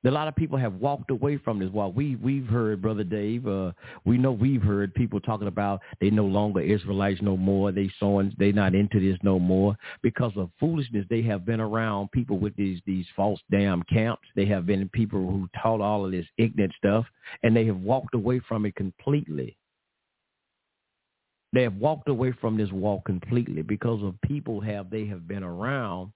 a 0.05 0.11
lot 0.11 0.27
of 0.27 0.35
people 0.35 0.57
have 0.57 0.73
walked 0.75 1.11
away 1.11 1.37
from 1.37 1.59
this 1.59 1.69
walk. 1.71 1.95
We 1.95 2.15
we've 2.17 2.47
heard, 2.47 2.81
brother 2.81 3.03
Dave. 3.03 3.47
Uh, 3.47 3.71
we 4.05 4.17
know 4.17 4.31
we've 4.31 4.61
heard 4.61 4.93
people 4.93 5.19
talking 5.19 5.47
about 5.47 5.81
they 6.01 6.09
no 6.09 6.25
longer 6.25 6.59
Israelites 6.59 7.21
no 7.21 7.37
more. 7.37 7.71
They 7.71 7.89
sowing 7.99 8.33
they 8.37 8.51
not 8.51 8.75
into 8.75 8.99
this 8.99 9.17
no 9.23 9.39
more 9.39 9.77
because 10.01 10.33
of 10.35 10.49
foolishness. 10.59 11.05
They 11.09 11.21
have 11.23 11.45
been 11.45 11.61
around 11.61 12.11
people 12.11 12.37
with 12.37 12.55
these 12.55 12.81
these 12.85 13.05
false 13.15 13.39
damn 13.51 13.83
camps. 13.83 14.27
They 14.35 14.45
have 14.45 14.65
been 14.65 14.89
people 14.89 15.19
who 15.19 15.47
taught 15.61 15.81
all 15.81 16.05
of 16.05 16.11
this 16.11 16.27
ignorant 16.37 16.73
stuff, 16.77 17.05
and 17.43 17.55
they 17.55 17.65
have 17.65 17.77
walked 17.77 18.15
away 18.15 18.41
from 18.47 18.65
it 18.65 18.75
completely. 18.75 19.57
They 21.53 21.61
have 21.61 21.75
walked 21.75 22.09
away 22.09 22.33
from 22.41 22.57
this 22.57 22.71
walk 22.71 23.05
completely 23.05 23.61
because 23.61 24.03
of 24.03 24.15
people 24.21 24.59
have 24.61 24.89
they 24.89 25.05
have 25.05 25.27
been 25.27 25.43
around 25.43 26.11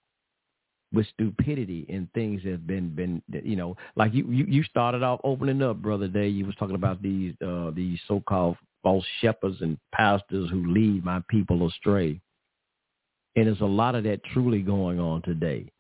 with 0.94 1.06
stupidity 1.08 1.86
and 1.90 2.12
things 2.14 2.42
that 2.44 2.52
have 2.52 2.68
been 2.68 2.90
been 2.96 3.22
you 3.44 3.58
know 3.58 3.76
like 3.98 4.14
you 4.14 4.26
you, 4.30 4.46
you 4.46 4.64
started 4.64 5.04
off 5.04 5.20
opening 5.26 5.62
up 5.62 5.82
brother 5.82 6.08
day 6.08 6.30
you 6.30 6.46
was 6.46 6.56
talking 6.56 6.76
about 6.76 7.02
these 7.02 7.34
uh 7.46 7.72
these 7.72 8.00
so-called 8.08 8.56
false 8.88 9.06
shepherds 9.20 9.58
and 9.60 9.78
pastors 9.94 10.50
who 10.50 10.74
lead 10.74 11.04
my 11.04 11.22
people 11.30 11.68
astray. 11.68 12.22
And 13.36 13.48
there's 13.48 13.60
a 13.60 13.66
lot 13.66 13.96
of 13.96 14.06
that 14.06 14.24
truly 14.34 14.62
going 14.62 14.98
on 14.98 15.22
today. 15.24 15.72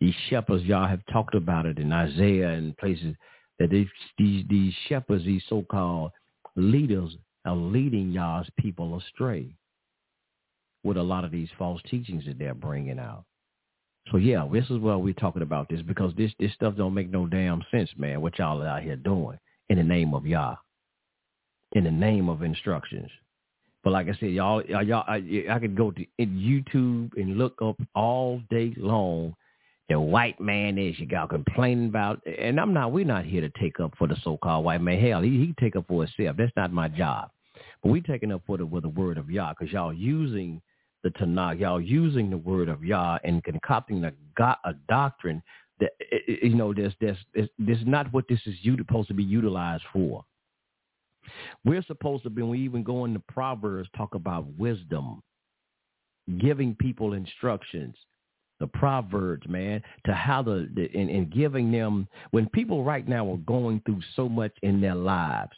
These 0.00 0.14
shepherds 0.28 0.64
y'all 0.64 0.88
have 0.88 1.00
talked 1.12 1.36
about 1.36 1.64
it 1.64 1.78
in 1.78 1.92
isaiah 1.92 2.50
and 2.50 2.76
places 2.76 3.14
that 3.60 3.70
these, 3.70 3.86
these 4.18 4.74
shepherds 4.88 5.24
these 5.24 5.44
so-called 5.48 6.10
leaders 6.56 7.16
are 7.44 7.54
leading 7.54 8.10
y'all's 8.10 8.48
people 8.58 8.98
astray 8.98 9.54
with 10.82 10.96
a 10.96 11.02
lot 11.02 11.24
of 11.24 11.30
these 11.30 11.48
false 11.56 11.80
teachings 11.88 12.24
that 12.26 12.38
they're 12.38 12.52
bringing 12.52 12.98
out 12.98 13.24
so 14.10 14.18
yeah, 14.18 14.46
this 14.52 14.64
is 14.70 14.78
why 14.78 14.96
we're 14.96 15.14
talking 15.14 15.42
about 15.42 15.68
this 15.68 15.82
because 15.82 16.12
this 16.16 16.32
this 16.38 16.52
stuff 16.52 16.76
don't 16.76 16.94
make 16.94 17.10
no 17.10 17.26
damn 17.26 17.62
sense, 17.70 17.90
man. 17.96 18.20
What 18.20 18.38
y'all 18.38 18.62
out 18.62 18.82
here 18.82 18.96
doing 18.96 19.38
in 19.68 19.78
the 19.78 19.84
name 19.84 20.14
of 20.14 20.26
Yah, 20.26 20.56
in 21.72 21.84
the 21.84 21.90
name 21.90 22.28
of 22.28 22.42
instructions. 22.42 23.10
But 23.82 23.92
like 23.92 24.08
I 24.08 24.14
said, 24.18 24.30
y'all, 24.30 24.62
uh, 24.74 24.80
y'all, 24.80 25.04
I, 25.06 25.44
I 25.50 25.58
could 25.58 25.76
go 25.76 25.90
to 25.90 26.06
YouTube 26.18 27.10
and 27.16 27.36
look 27.36 27.60
up 27.60 27.76
all 27.94 28.40
day 28.50 28.74
long 28.78 29.34
the 29.88 30.00
white 30.00 30.40
man 30.40 30.78
is 30.78 30.98
you 30.98 31.06
got 31.06 31.28
complaining 31.28 31.88
about, 31.88 32.22
and 32.26 32.58
I'm 32.58 32.72
not. 32.72 32.92
We're 32.92 33.04
not 33.04 33.26
here 33.26 33.42
to 33.42 33.50
take 33.60 33.80
up 33.80 33.92
for 33.98 34.08
the 34.08 34.16
so-called 34.24 34.64
white 34.64 34.80
man. 34.80 34.98
Hell, 34.98 35.20
he 35.20 35.30
he 35.30 35.54
take 35.60 35.76
up 35.76 35.86
for 35.86 36.06
himself. 36.06 36.36
That's 36.38 36.52
not 36.56 36.72
my 36.72 36.88
job. 36.88 37.30
But 37.82 37.90
we 37.90 38.00
taking 38.00 38.32
up 38.32 38.40
for 38.46 38.56
the 38.56 38.64
with 38.64 38.84
the 38.84 38.88
word 38.88 39.18
of 39.18 39.30
Yah 39.30 39.52
because 39.52 39.72
y'all 39.72 39.92
using 39.92 40.62
the 41.04 41.10
Tanakh, 41.10 41.60
y'all 41.60 41.80
using 41.80 42.30
the 42.30 42.36
word 42.36 42.68
of 42.68 42.82
Yah 42.82 43.18
and 43.22 43.44
concocting 43.44 44.02
a, 44.04 44.12
a 44.64 44.72
doctrine 44.88 45.40
that 45.78 45.92
eh, 46.10 46.16
eh, 46.28 46.36
you 46.42 46.54
know 46.54 46.72
this 46.72 46.94
this 47.00 47.16
this 47.34 47.78
is 47.78 47.86
not 47.86 48.12
what 48.12 48.24
this 48.28 48.40
is 48.46 48.54
supposed 48.76 49.08
to 49.08 49.14
be 49.14 49.22
utilized 49.22 49.84
for. 49.92 50.24
We're 51.64 51.82
supposed 51.82 52.24
to 52.24 52.30
be 52.30 52.42
we 52.42 52.58
even 52.60 52.82
go 52.82 53.04
into 53.04 53.20
Proverbs 53.28 53.88
talk 53.96 54.14
about 54.14 54.46
wisdom, 54.58 55.22
giving 56.38 56.74
people 56.74 57.12
instructions. 57.12 57.94
The 58.60 58.66
Proverbs, 58.68 59.46
man, 59.48 59.82
to 60.06 60.14
how 60.14 60.42
the, 60.42 60.70
the 60.74 60.88
and, 60.94 61.10
and 61.10 61.30
giving 61.30 61.70
them 61.70 62.08
when 62.30 62.48
people 62.50 62.82
right 62.82 63.06
now 63.06 63.30
are 63.30 63.38
going 63.38 63.82
through 63.84 64.00
so 64.16 64.28
much 64.28 64.52
in 64.62 64.80
their 64.80 64.94
lives 64.94 65.52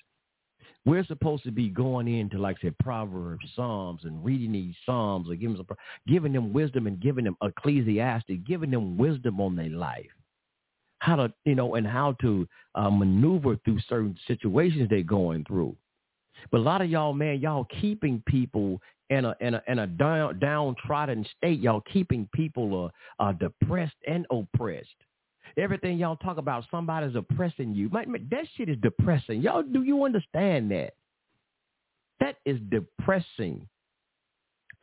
we're 0.87 1.05
supposed 1.05 1.43
to 1.43 1.51
be 1.51 1.69
going 1.69 2.07
into, 2.07 2.39
like 2.39 2.59
said, 2.63 2.79
Proverbs, 2.79 3.45
Psalms, 3.57 4.03
and 4.05 4.25
reading 4.25 4.53
these 4.53 4.75
Psalms, 4.87 5.29
or 5.29 5.35
giving, 5.35 5.57
them, 5.57 5.67
giving 6.07 6.33
them 6.33 6.53
wisdom 6.53 6.87
and 6.87 7.01
giving 7.01 7.25
them 7.25 7.37
Ecclesiastic, 7.43 8.47
giving 8.47 8.71
them 8.71 8.97
wisdom 8.97 9.41
on 9.41 9.57
their 9.57 9.69
life, 9.69 10.07
how 11.01 11.17
to, 11.17 11.33
you 11.45 11.57
know, 11.57 11.75
and 11.75 11.87
how 11.87 12.13
to 12.21 12.47
uh, 12.77 12.89
maneuver 12.89 13.57
through 13.65 13.81
certain 13.89 14.17
situations 14.29 14.89
they're 14.89 15.03
going 15.03 15.45
through. 15.45 15.77
But 16.53 16.59
a 16.59 16.63
lot 16.63 16.83
of 16.83 16.89
y'all, 16.89 17.13
man, 17.13 17.41
y'all 17.41 17.67
keeping 17.81 18.23
people 18.27 18.81
in 19.11 19.25
a 19.25 19.35
in 19.41 19.55
a 19.55 19.63
in 19.69 19.79
a 19.81 19.87
down 19.87 20.39
downtrodden 20.39 21.27
state. 21.37 21.61
Y'all 21.61 21.83
keeping 21.93 22.29
people 22.33 22.93
uh, 23.19 23.23
uh, 23.23 23.33
depressed 23.33 23.97
and 24.07 24.27
oppressed. 24.31 24.95
Everything 25.57 25.99
y'all 25.99 26.17
talk 26.17 26.39
about, 26.39 26.65
somebody's 26.71 27.17
oppressing 27.17 27.75
you. 27.75 27.89
that 27.91 28.47
shit 28.57 28.69
is 28.69 28.77
depressing. 28.83 29.41
Y'all, 29.41 29.63
do 29.63 29.83
you 29.83 30.05
understand 30.05 30.71
that? 30.71 30.95
That 32.21 32.37
is 32.45 32.59
depressing. 32.71 33.69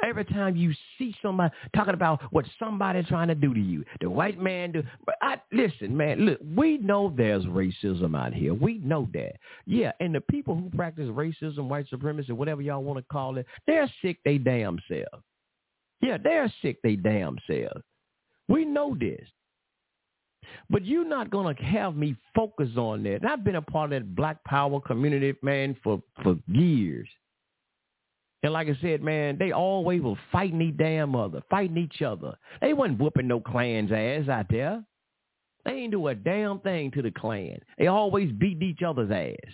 Every 0.03 0.25
time 0.25 0.55
you 0.55 0.73
see 0.97 1.15
somebody 1.21 1.53
talking 1.75 1.93
about 1.93 2.21
what 2.33 2.45
somebody's 2.59 3.07
trying 3.07 3.27
to 3.27 3.35
do 3.35 3.53
to 3.53 3.59
you, 3.59 3.85
the 4.01 4.09
white 4.09 4.39
man 4.39 4.71
do. 4.71 4.83
But 5.05 5.15
I 5.21 5.39
listen, 5.51 5.95
man. 5.95 6.25
Look, 6.25 6.39
we 6.55 6.77
know 6.79 7.13
there's 7.15 7.45
racism 7.45 8.17
out 8.17 8.33
here. 8.33 8.53
We 8.53 8.79
know 8.79 9.07
that. 9.13 9.33
Yeah, 9.65 9.91
and 9.99 10.13
the 10.13 10.21
people 10.21 10.55
who 10.55 10.69
practice 10.75 11.07
racism, 11.09 11.69
white 11.69 11.87
supremacy, 11.89 12.33
whatever 12.33 12.61
y'all 12.61 12.83
want 12.83 12.99
to 12.99 13.05
call 13.11 13.37
it, 13.37 13.45
they're 13.67 13.89
sick. 14.01 14.17
They 14.25 14.37
damn 14.39 14.79
self. 14.89 15.23
Yeah, 16.01 16.17
they're 16.21 16.51
sick. 16.61 16.79
They 16.83 16.95
damn 16.95 17.37
self. 17.47 17.81
We 18.49 18.65
know 18.65 18.97
this. 18.99 19.27
But 20.69 20.85
you're 20.85 21.07
not 21.07 21.29
going 21.29 21.55
to 21.55 21.63
have 21.63 21.95
me 21.95 22.15
focus 22.35 22.69
on 22.77 23.03
that. 23.03 23.21
And 23.21 23.27
I've 23.27 23.43
been 23.43 23.55
a 23.55 23.61
part 23.61 23.93
of 23.93 24.01
that 24.01 24.15
black 24.15 24.43
power 24.43 24.79
community, 24.79 25.33
man, 25.41 25.75
for, 25.83 26.01
for 26.21 26.37
years. 26.47 27.07
And 28.43 28.51
like 28.51 28.67
I 28.67 28.77
said, 28.81 29.01
man, 29.01 29.37
they 29.39 29.51
always 29.51 30.01
were 30.01 30.15
fighting 30.31 30.61
each 30.61 30.77
damn 30.77 31.15
other, 31.15 31.41
fighting 31.49 31.77
each 31.77 32.01
other. 32.01 32.35
They 32.61 32.73
wasn't 32.73 32.99
whooping 32.99 33.27
no 33.27 33.39
Klan's 33.39 33.91
ass 33.91 34.27
out 34.27 34.47
there. 34.49 34.83
They 35.65 35.71
ain't 35.71 35.91
do 35.91 36.07
a 36.07 36.15
damn 36.15 36.59
thing 36.59 36.91
to 36.91 37.01
the 37.01 37.11
Klan. 37.11 37.57
They 37.77 37.87
always 37.87 38.31
beat 38.33 38.61
each 38.61 38.81
other's 38.81 39.11
ass, 39.11 39.51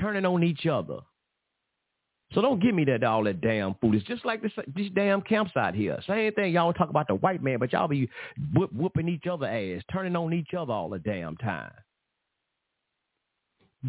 turning 0.00 0.24
on 0.24 0.42
each 0.42 0.66
other. 0.66 1.00
So 2.32 2.40
don't 2.40 2.60
give 2.60 2.74
me 2.74 2.84
that 2.84 3.02
all 3.02 3.24
that 3.24 3.40
damn 3.40 3.74
food. 3.80 3.96
It's 3.96 4.06
just 4.06 4.24
like 4.24 4.40
this 4.42 4.52
this 4.74 4.86
damn 4.94 5.20
campsite 5.22 5.74
here. 5.74 5.98
Same 6.06 6.32
thing. 6.32 6.52
Y'all 6.52 6.72
talk 6.72 6.90
about 6.90 7.08
the 7.08 7.16
white 7.16 7.42
man, 7.42 7.58
but 7.58 7.72
y'all 7.72 7.88
be 7.88 8.08
whoop, 8.54 8.72
whooping 8.72 9.08
each 9.08 9.26
other 9.26 9.46
ass, 9.46 9.82
turning 9.92 10.14
on 10.14 10.32
each 10.32 10.54
other 10.56 10.72
all 10.72 10.88
the 10.88 11.00
damn 11.00 11.36
time. 11.38 11.72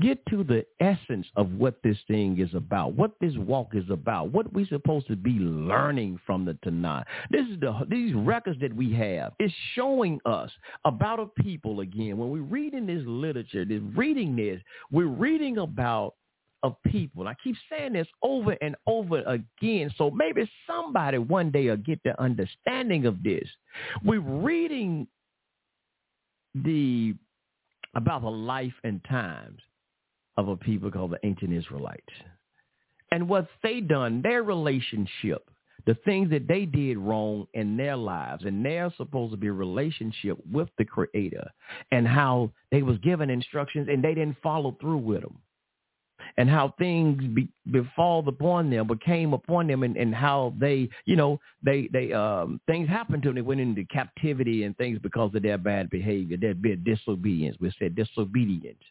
Get 0.01 0.25
to 0.29 0.45
the 0.45 0.65
essence 0.79 1.27
of 1.35 1.51
what 1.51 1.83
this 1.83 1.97
thing 2.07 2.39
is 2.39 2.55
about, 2.55 2.93
what 2.93 3.11
this 3.19 3.35
walk 3.35 3.75
is 3.75 3.89
about, 3.89 4.31
what 4.31 4.51
we 4.53 4.65
supposed 4.67 5.05
to 5.07 5.17
be 5.17 5.31
learning 5.31 6.17
from 6.25 6.45
the 6.45 6.53
Tanakh. 6.65 7.03
This 7.29 7.45
is 7.47 7.59
the 7.59 7.77
these 7.89 8.15
records 8.15 8.59
that 8.61 8.73
we 8.73 8.93
have. 8.93 9.33
It's 9.37 9.53
showing 9.75 10.19
us 10.25 10.49
about 10.85 11.19
a 11.19 11.25
people 11.43 11.81
again. 11.81 12.17
When 12.17 12.31
we're 12.31 12.41
reading 12.41 12.87
this 12.87 13.03
literature, 13.05 13.65
this 13.65 13.81
reading 13.93 14.35
this, 14.35 14.61
we're 14.91 15.07
reading 15.07 15.57
about 15.57 16.15
of 16.64 16.76
people. 16.86 17.28
I 17.28 17.36
keep 17.43 17.55
saying 17.70 17.93
this 17.93 18.07
over 18.22 18.55
and 18.62 18.76
over 18.88 19.20
again. 19.22 19.91
So 19.97 20.12
maybe 20.12 20.49
somebody 20.68 21.18
one 21.18 21.51
day 21.51 21.70
will 21.70 21.78
get 21.78 22.01
the 22.03 22.20
understanding 22.22 23.05
of 23.05 23.24
this. 23.24 23.47
We're 24.03 24.20
reading 24.20 25.07
the 26.53 27.16
about 27.95 28.22
the 28.22 28.30
life 28.30 28.74
and 28.84 29.03
times 29.05 29.59
of 30.38 30.47
a 30.47 30.55
people 30.55 30.91
called 30.91 31.12
the 31.12 31.20
ancient 31.24 31.53
Israelites. 31.53 32.01
And 33.12 33.28
what 33.28 33.47
they 33.64 33.82
done, 33.82 34.22
their 34.22 34.43
relationship, 34.43 35.49
the 35.86 35.95
things 36.05 36.30
that 36.30 36.47
they 36.47 36.66
did 36.66 36.97
wrong 36.97 37.47
in 37.53 37.76
their 37.76 37.97
lives 37.97 38.45
and 38.45 38.64
their 38.64 38.93
supposed 38.95 39.32
to 39.32 39.38
be 39.38 39.49
relationship 39.49 40.38
with 40.51 40.70
the 40.78 40.86
creator 40.86 41.49
and 41.91 42.07
how 42.07 42.51
they 42.72 42.82
was 42.82 42.97
given 42.99 43.30
instructions 43.30 43.88
and 43.89 44.03
they 44.03 44.14
didn't 44.14 44.38
follow 44.41 44.78
through 44.80 44.97
with 44.97 45.22
them 45.22 45.38
and 46.38 46.49
how 46.49 46.73
things 46.77 47.21
be, 47.34 47.49
befall 47.71 48.27
upon 48.27 48.69
them, 48.69 48.88
became 48.88 49.34
upon 49.34 49.67
them, 49.67 49.84
and, 49.84 49.97
and 49.97 50.13
how 50.13 50.53
they, 50.59 50.89
you 51.05 51.15
know, 51.15 51.39
they 51.63 51.89
they 51.91 52.13
um 52.13 52.59
things 52.67 52.88
happened 52.89 53.23
to 53.23 53.29
them. 53.29 53.36
They 53.36 53.41
went 53.41 53.61
into 53.61 53.86
captivity 53.86 54.63
and 54.63 54.75
things 54.77 54.99
because 55.01 55.34
of 55.36 55.43
their 55.43 55.57
bad 55.57 55.89
behavior, 55.89 56.38
their 56.38 56.53
disobedience. 56.53 57.57
We 57.59 57.73
said 57.79 57.95
disobedience. 57.95 58.84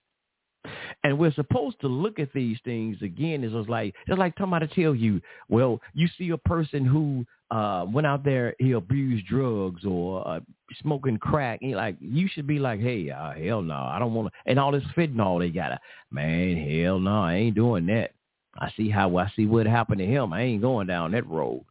And 1.04 1.18
we're 1.18 1.32
supposed 1.32 1.80
to 1.80 1.88
look 1.88 2.18
at 2.18 2.32
these 2.34 2.58
things 2.64 2.98
again. 3.00 3.42
It's 3.42 3.68
like 3.68 3.94
it's 4.06 4.18
like 4.18 4.34
somebody 4.38 4.66
tell 4.66 4.94
you, 4.94 5.20
well, 5.48 5.80
you 5.94 6.06
see 6.18 6.30
a 6.30 6.38
person 6.38 6.84
who 6.84 7.24
uh, 7.50 7.84
went 7.88 8.06
out 8.06 8.24
there, 8.24 8.54
he 8.58 8.72
abused 8.72 9.26
drugs 9.26 9.84
or 9.84 10.26
uh, 10.26 10.40
smoking 10.80 11.18
crack. 11.18 11.60
And 11.62 11.72
like 11.72 11.96
you 12.00 12.28
should 12.28 12.46
be 12.46 12.58
like, 12.58 12.80
hey, 12.80 13.10
uh, 13.10 13.32
hell 13.32 13.62
no, 13.62 13.74
I 13.74 13.98
don't 13.98 14.14
want 14.14 14.28
to. 14.28 14.50
And 14.50 14.58
all 14.58 14.72
this 14.72 14.84
fentanyl 14.96 15.40
they 15.40 15.50
got, 15.50 15.80
man, 16.10 16.56
hell 16.56 17.00
no, 17.00 17.22
I 17.22 17.34
ain't 17.34 17.56
doing 17.56 17.86
that. 17.86 18.12
I 18.58 18.70
see 18.76 18.88
how 18.88 19.16
I 19.16 19.30
see 19.34 19.46
what 19.46 19.66
happened 19.66 19.98
to 19.98 20.06
him. 20.06 20.32
I 20.32 20.42
ain't 20.42 20.62
going 20.62 20.86
down 20.86 21.12
that 21.12 21.26
road. 21.26 21.64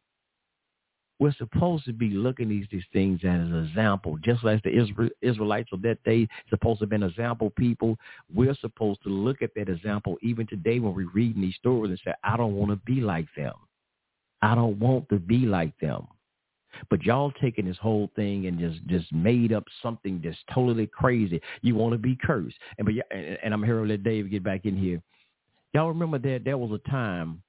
We're 1.19 1.33
supposed 1.33 1.83
to 1.83 1.91
be 1.91 2.11
looking 2.11 2.47
these, 2.47 2.65
these 2.71 2.85
things 2.93 3.19
as 3.23 3.25
an 3.25 3.67
example, 3.67 4.17
just 4.23 4.41
like 4.41 4.63
the 4.63 4.69
Israel, 4.69 5.09
Israelites 5.21 5.69
of 5.73 5.81
that 5.81 6.01
day 6.05 6.29
supposed 6.49 6.79
to 6.79 6.83
have 6.83 6.89
been 6.89 7.03
example 7.03 7.49
people. 7.57 7.97
We're 8.33 8.55
supposed 8.55 9.03
to 9.03 9.09
look 9.09 9.41
at 9.41 9.53
that 9.55 9.67
example 9.67 10.15
even 10.21 10.47
today 10.47 10.79
when 10.79 10.95
we're 10.95 11.11
reading 11.11 11.41
these 11.41 11.55
stories 11.55 11.89
and 11.89 11.99
say, 12.05 12.13
I 12.23 12.37
don't 12.37 12.55
want 12.55 12.71
to 12.71 12.77
be 12.85 13.01
like 13.01 13.27
them. 13.35 13.53
I 14.41 14.55
don't 14.55 14.79
want 14.79 15.09
to 15.09 15.19
be 15.19 15.39
like 15.39 15.77
them. 15.79 16.07
But 16.89 17.03
y'all 17.03 17.31
taking 17.41 17.65
this 17.65 17.77
whole 17.77 18.11
thing 18.15 18.45
and 18.45 18.59
just 18.59 18.85
just 18.85 19.11
made 19.11 19.51
up 19.51 19.65
something 19.81 20.21
that's 20.23 20.37
totally 20.53 20.87
crazy. 20.87 21.41
You 21.61 21.75
want 21.75 21.93
to 21.93 21.97
be 21.97 22.17
cursed, 22.21 22.55
and 22.77 22.85
but 22.85 22.93
and, 23.11 23.37
and 23.43 23.53
I'm 23.53 23.63
here 23.63 23.81
to 23.81 23.87
let 23.87 24.03
Dave 24.03 24.29
get 24.29 24.43
back 24.43 24.65
in 24.65 24.77
here. 24.77 25.01
Y'all 25.73 25.89
remember 25.89 26.19
that 26.19 26.43
there 26.45 26.57
was 26.57 26.71
a 26.71 26.89
time 26.89 27.41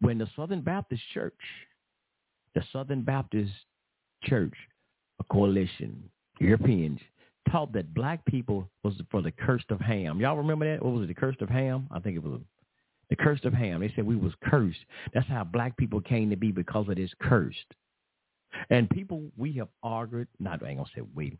when 0.00 0.18
the 0.18 0.28
Southern 0.36 0.60
Baptist 0.60 1.02
Church, 1.12 1.38
the 2.54 2.62
Southern 2.72 3.02
Baptist 3.02 3.52
Church, 4.24 4.54
a 5.20 5.24
coalition, 5.24 6.02
Europeans, 6.38 7.00
taught 7.50 7.72
that 7.72 7.94
black 7.94 8.24
people 8.26 8.68
was 8.84 8.94
for 9.10 9.22
the 9.22 9.32
curse 9.32 9.64
of 9.70 9.80
Ham. 9.80 10.20
Y'all 10.20 10.36
remember 10.36 10.70
that? 10.70 10.84
What 10.84 10.94
was 10.94 11.04
it? 11.04 11.08
The 11.08 11.14
curse 11.14 11.36
of 11.40 11.48
Ham? 11.48 11.88
I 11.90 11.98
think 11.98 12.16
it 12.16 12.22
was 12.22 12.40
The 13.10 13.16
curse 13.16 13.40
of 13.44 13.54
Ham. 13.54 13.80
They 13.80 13.92
said 13.94 14.06
we 14.06 14.16
was 14.16 14.32
cursed. 14.44 14.78
That's 15.14 15.28
how 15.28 15.44
black 15.44 15.76
people 15.76 16.00
came 16.00 16.30
to 16.30 16.36
be 16.36 16.52
because 16.52 16.88
of 16.88 16.96
this 16.96 17.10
cursed. 17.20 17.74
And 18.70 18.88
people, 18.90 19.22
we 19.36 19.52
have 19.54 19.68
argued, 19.82 20.28
not 20.40 20.62
I 20.64 20.68
ain't 20.68 20.78
gonna 20.78 20.90
say 20.94 21.02
we, 21.14 21.38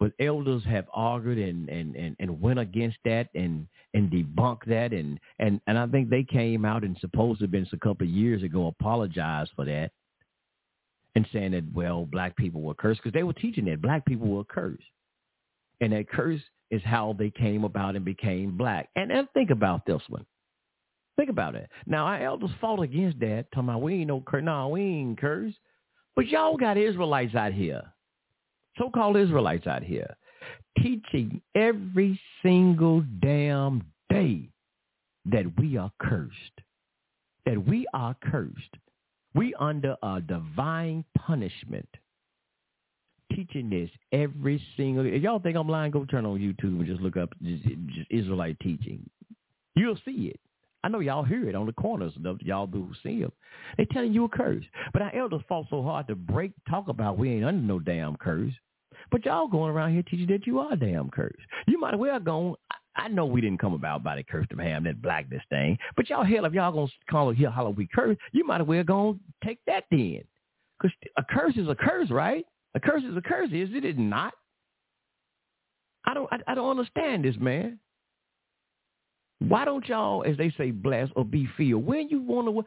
but 0.00 0.12
elders 0.20 0.64
have 0.64 0.86
argued 0.92 1.38
and, 1.38 1.68
and, 1.68 1.96
and, 1.96 2.16
and 2.18 2.40
went 2.40 2.58
against 2.58 2.98
that 3.04 3.28
and, 3.34 3.66
and 3.94 4.10
debunked 4.10 4.66
that. 4.66 4.92
And, 4.92 5.18
and, 5.38 5.60
and 5.66 5.78
I 5.78 5.86
think 5.86 6.10
they 6.10 6.24
came 6.24 6.64
out 6.64 6.84
and 6.84 6.96
supposed 7.00 7.38
to 7.38 7.44
have 7.44 7.50
been 7.50 7.66
a 7.72 7.78
couple 7.78 8.06
of 8.06 8.12
years 8.12 8.42
ago 8.42 8.66
apologized 8.66 9.52
for 9.56 9.64
that 9.64 9.90
and 11.14 11.26
saying 11.32 11.52
that, 11.52 11.64
well, 11.72 12.06
black 12.06 12.36
people 12.36 12.60
were 12.60 12.74
cursed 12.74 13.02
because 13.02 13.14
they 13.14 13.24
were 13.24 13.32
teaching 13.32 13.64
that 13.66 13.82
black 13.82 14.04
people 14.04 14.28
were 14.28 14.44
cursed. 14.44 14.82
And 15.80 15.92
that 15.92 16.08
curse 16.08 16.40
is 16.70 16.82
how 16.84 17.14
they 17.18 17.30
came 17.30 17.64
about 17.64 17.96
and 17.96 18.04
became 18.04 18.56
black. 18.56 18.88
And, 18.96 19.10
and 19.10 19.28
think 19.32 19.50
about 19.50 19.86
this 19.86 20.02
one. 20.08 20.26
Think 21.18 21.30
about 21.30 21.56
it. 21.56 21.68
Now, 21.84 22.06
our 22.06 22.22
elders 22.22 22.50
fought 22.60 22.80
against 22.80 23.18
that, 23.18 23.46
talking 23.52 23.68
about 23.68 23.82
we 23.82 23.94
ain't 23.96 24.06
no 24.06 24.22
curse. 24.24 24.44
No, 24.44 24.68
we 24.68 24.82
ain't 24.82 25.18
cursed. 25.18 25.58
But 26.14 26.28
y'all 26.28 26.56
got 26.56 26.78
Israelites 26.78 27.34
out 27.34 27.52
here, 27.52 27.82
so-called 28.78 29.16
Israelites 29.16 29.66
out 29.66 29.82
here, 29.82 30.16
teaching 30.80 31.42
every 31.56 32.20
single 32.40 33.04
damn 33.20 33.82
day 34.08 34.48
that 35.26 35.44
we 35.58 35.76
are 35.76 35.90
cursed, 36.00 36.32
that 37.46 37.66
we 37.66 37.86
are 37.92 38.14
cursed. 38.22 38.76
We 39.34 39.54
under 39.58 39.96
a 40.02 40.20
divine 40.20 41.04
punishment. 41.16 41.88
Teaching 43.34 43.68
this 43.68 43.90
every 44.12 44.62
single. 44.76 45.04
If 45.04 45.22
y'all 45.22 45.38
think 45.38 45.56
I'm 45.56 45.68
lying, 45.68 45.90
go 45.90 46.04
turn 46.04 46.24
on 46.24 46.38
YouTube 46.38 46.78
and 46.78 46.86
just 46.86 47.00
look 47.00 47.16
up 47.16 47.30
just, 47.42 47.62
just 47.64 48.10
Israelite 48.10 48.58
teaching. 48.60 49.08
You'll 49.76 49.98
see 50.04 50.32
it. 50.32 50.40
I 50.84 50.88
know 50.88 51.00
y'all 51.00 51.24
hear 51.24 51.48
it 51.48 51.54
on 51.54 51.66
the 51.66 51.72
corners 51.72 52.12
of 52.24 52.40
y'all 52.42 52.66
do 52.66 52.90
see 53.02 53.20
them. 53.20 53.32
They 53.76 53.84
telling 53.86 54.12
you 54.12 54.24
a 54.24 54.28
curse. 54.28 54.64
But 54.92 55.02
our 55.02 55.14
elders 55.14 55.42
fought 55.48 55.66
so 55.70 55.82
hard 55.82 56.06
to 56.06 56.14
break 56.14 56.52
talk 56.70 56.88
about 56.88 57.18
we 57.18 57.30
ain't 57.30 57.44
under 57.44 57.60
no 57.60 57.78
damn 57.78 58.16
curse. 58.16 58.52
But 59.10 59.24
y'all 59.24 59.48
going 59.48 59.72
around 59.72 59.92
here 59.92 60.02
teaching 60.02 60.28
that 60.28 60.46
you 60.46 60.58
are 60.60 60.76
damn 60.76 61.10
curse. 61.10 61.40
You 61.66 61.80
might 61.80 61.94
as 61.94 62.00
well 62.00 62.20
go. 62.20 62.56
I 62.96 63.08
know 63.08 63.26
we 63.26 63.40
didn't 63.40 63.60
come 63.60 63.74
about 63.74 64.02
by 64.02 64.16
the 64.16 64.22
curse 64.22 64.46
of 64.50 64.58
Ham, 64.58 64.84
that 64.84 65.02
blackness 65.02 65.42
thing. 65.50 65.78
But 65.96 66.10
y'all 66.10 66.24
hell, 66.24 66.44
if 66.44 66.52
y'all 66.52 66.72
gonna 66.72 66.88
call 67.08 67.30
it 67.30 67.36
here 67.36 67.50
Halloween 67.50 67.88
curse, 67.94 68.16
you 68.32 68.44
might 68.44 68.60
as 68.60 68.66
well 68.66 68.82
go 68.84 69.18
take 69.44 69.58
that 69.66 69.84
then. 69.90 70.22
Because 70.80 70.96
a 71.16 71.24
curse 71.24 71.56
is 71.56 71.68
a 71.68 71.74
curse, 71.74 72.10
right? 72.10 72.44
A 72.74 72.80
curse 72.80 73.02
is 73.02 73.16
a 73.16 73.20
curse, 73.20 73.48
is 73.52 73.70
it? 73.72 73.84
Is 73.84 73.96
it 73.96 73.98
not? 73.98 74.34
I 76.04 76.14
don't. 76.14 76.32
I, 76.32 76.38
I 76.52 76.54
don't 76.54 76.70
understand 76.70 77.24
this, 77.24 77.36
man. 77.38 77.78
Why 79.40 79.64
don't 79.64 79.86
y'all, 79.88 80.24
as 80.24 80.36
they 80.36 80.52
say, 80.58 80.70
bless 80.70 81.08
or 81.14 81.24
be 81.24 81.48
filled? 81.56 81.86
When 81.86 82.08
you 82.08 82.20
want 82.20 82.48
to, 82.48 82.64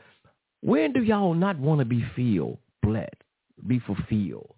when 0.62 0.94
do 0.94 1.04
y'all 1.04 1.34
not 1.34 1.60
want 1.60 1.80
to 1.80 1.86
be 1.86 2.06
filled, 2.16 2.58
blessed, 2.82 3.14
be 3.68 3.80
fulfilled? 3.80 4.54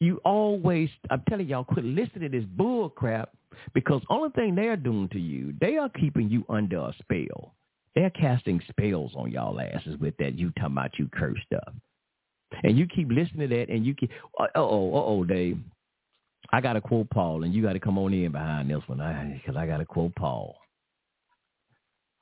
You 0.00 0.20
always, 0.24 0.90
I'm 1.10 1.22
telling 1.28 1.48
y'all, 1.48 1.64
quit 1.64 1.84
listening 1.84 2.30
to 2.30 2.38
this 2.38 2.48
bull 2.56 2.90
crap 2.90 3.30
because 3.72 4.02
only 4.10 4.30
thing 4.30 4.54
they're 4.54 4.76
doing 4.76 5.08
to 5.10 5.18
you, 5.18 5.54
they 5.60 5.76
are 5.78 5.88
keeping 5.88 6.28
you 6.28 6.44
under 6.48 6.78
a 6.78 6.94
spell. 7.00 7.54
They're 7.94 8.10
casting 8.10 8.60
spells 8.68 9.12
on 9.14 9.30
y'all 9.30 9.58
asses 9.58 9.98
with 9.98 10.14
that 10.18 10.38
you 10.38 10.50
talking 10.58 10.72
about 10.72 10.98
you 10.98 11.08
curse 11.14 11.38
stuff. 11.46 11.72
And 12.62 12.76
you 12.76 12.86
keep 12.86 13.08
listening 13.10 13.48
to 13.48 13.56
that 13.56 13.68
and 13.70 13.86
you 13.86 13.94
keep, 13.94 14.10
uh-oh, 14.38 14.94
uh-oh, 14.94 15.24
Dave. 15.24 15.58
I 16.52 16.60
got 16.60 16.74
to 16.74 16.80
quote 16.80 17.10
Paul, 17.10 17.44
and 17.44 17.52
you 17.52 17.62
got 17.62 17.72
to 17.74 17.80
come 17.80 17.98
on 17.98 18.12
in 18.12 18.32
behind 18.32 18.70
this 18.70 18.82
one 18.86 18.98
because 19.34 19.56
I, 19.56 19.62
I 19.62 19.66
got 19.66 19.78
to 19.78 19.84
quote 19.84 20.14
Paul. 20.14 20.56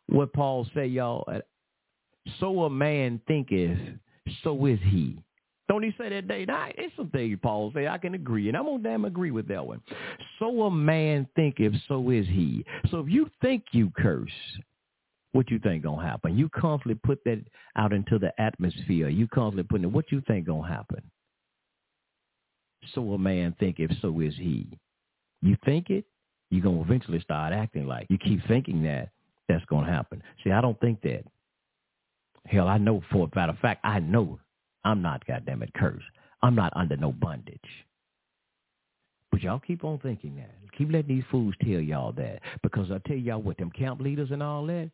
What 0.06 0.32
Paul 0.32 0.66
say, 0.74 0.86
y'all? 0.86 1.26
So 2.40 2.64
a 2.64 2.70
man 2.70 3.20
thinketh, 3.26 3.78
so 4.42 4.66
is 4.66 4.78
he. 4.84 5.18
Don't 5.68 5.82
he 5.82 5.94
say 5.96 6.10
that 6.10 6.28
day? 6.28 6.44
Now, 6.44 6.68
it's 6.76 6.94
some 6.94 7.08
things 7.08 7.38
Paul 7.42 7.72
say. 7.74 7.88
I 7.88 7.96
can 7.96 8.14
agree, 8.14 8.48
and 8.48 8.56
I'm 8.56 8.64
gonna 8.64 8.82
damn 8.82 9.06
agree 9.06 9.30
with 9.30 9.48
that 9.48 9.66
one. 9.66 9.80
So 10.38 10.62
a 10.62 10.70
man 10.70 11.26
thinketh, 11.36 11.72
so 11.88 12.10
is 12.10 12.26
he. 12.26 12.64
So 12.90 13.00
if 13.00 13.08
you 13.08 13.30
think 13.40 13.64
you 13.72 13.90
curse, 13.96 14.30
what 15.32 15.50
you 15.50 15.58
think 15.58 15.84
gonna 15.84 16.06
happen? 16.06 16.36
You 16.36 16.50
constantly 16.50 17.00
put 17.02 17.24
that 17.24 17.42
out 17.76 17.94
into 17.94 18.18
the 18.18 18.38
atmosphere. 18.40 19.08
You 19.08 19.26
constantly 19.28 19.64
putting 19.64 19.84
it. 19.84 19.92
What 19.92 20.12
you 20.12 20.22
think 20.26 20.46
gonna 20.46 20.68
happen? 20.68 21.02
So 22.94 23.12
a 23.12 23.18
man 23.18 23.54
thinketh, 23.58 23.90
so 24.00 24.20
is 24.20 24.34
he. 24.36 24.66
You 25.42 25.56
think 25.64 25.90
it, 25.90 26.04
you're 26.50 26.62
going 26.62 26.78
to 26.78 26.84
eventually 26.84 27.20
start 27.20 27.52
acting 27.52 27.86
like. 27.86 28.06
You 28.08 28.18
keep 28.18 28.46
thinking 28.46 28.82
that, 28.84 29.10
that's 29.48 29.64
going 29.66 29.86
to 29.86 29.92
happen. 29.92 30.22
See, 30.42 30.50
I 30.50 30.60
don't 30.60 30.78
think 30.80 31.02
that. 31.02 31.24
Hell, 32.46 32.68
I 32.68 32.78
know 32.78 33.02
for 33.10 33.26
a 33.26 33.36
matter 33.36 33.52
of 33.52 33.58
fact, 33.58 33.80
I 33.84 34.00
know 34.00 34.38
I'm 34.84 35.00
not 35.00 35.26
goddamn 35.26 35.62
it 35.62 35.72
cursed. 35.74 36.04
I'm 36.42 36.54
not 36.54 36.72
under 36.76 36.96
no 36.96 37.10
bondage. 37.12 37.58
But 39.32 39.42
y'all 39.42 39.58
keep 39.58 39.82
on 39.82 39.98
thinking 39.98 40.36
that. 40.36 40.54
Keep 40.76 40.92
letting 40.92 41.16
these 41.16 41.24
fools 41.30 41.54
tell 41.60 41.80
y'all 41.80 42.12
that. 42.12 42.40
Because 42.62 42.90
I 42.90 42.98
tell 43.08 43.16
y'all 43.16 43.40
what, 43.40 43.56
them 43.56 43.70
camp 43.70 44.00
leaders 44.00 44.30
and 44.30 44.42
all 44.42 44.66
that, 44.66 44.90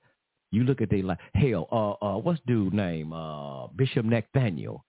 you 0.53 0.64
look 0.64 0.80
at 0.80 0.91
they 0.91 1.03
like, 1.03 1.18
hell, 1.34 1.68
uh, 1.70 2.05
uh, 2.05 2.18
what's 2.18 2.41
dude 2.47 2.72
name? 2.72 3.12
Uh, 3.12 3.66
Bishop 3.68 4.05
Nathaniel. 4.05 4.84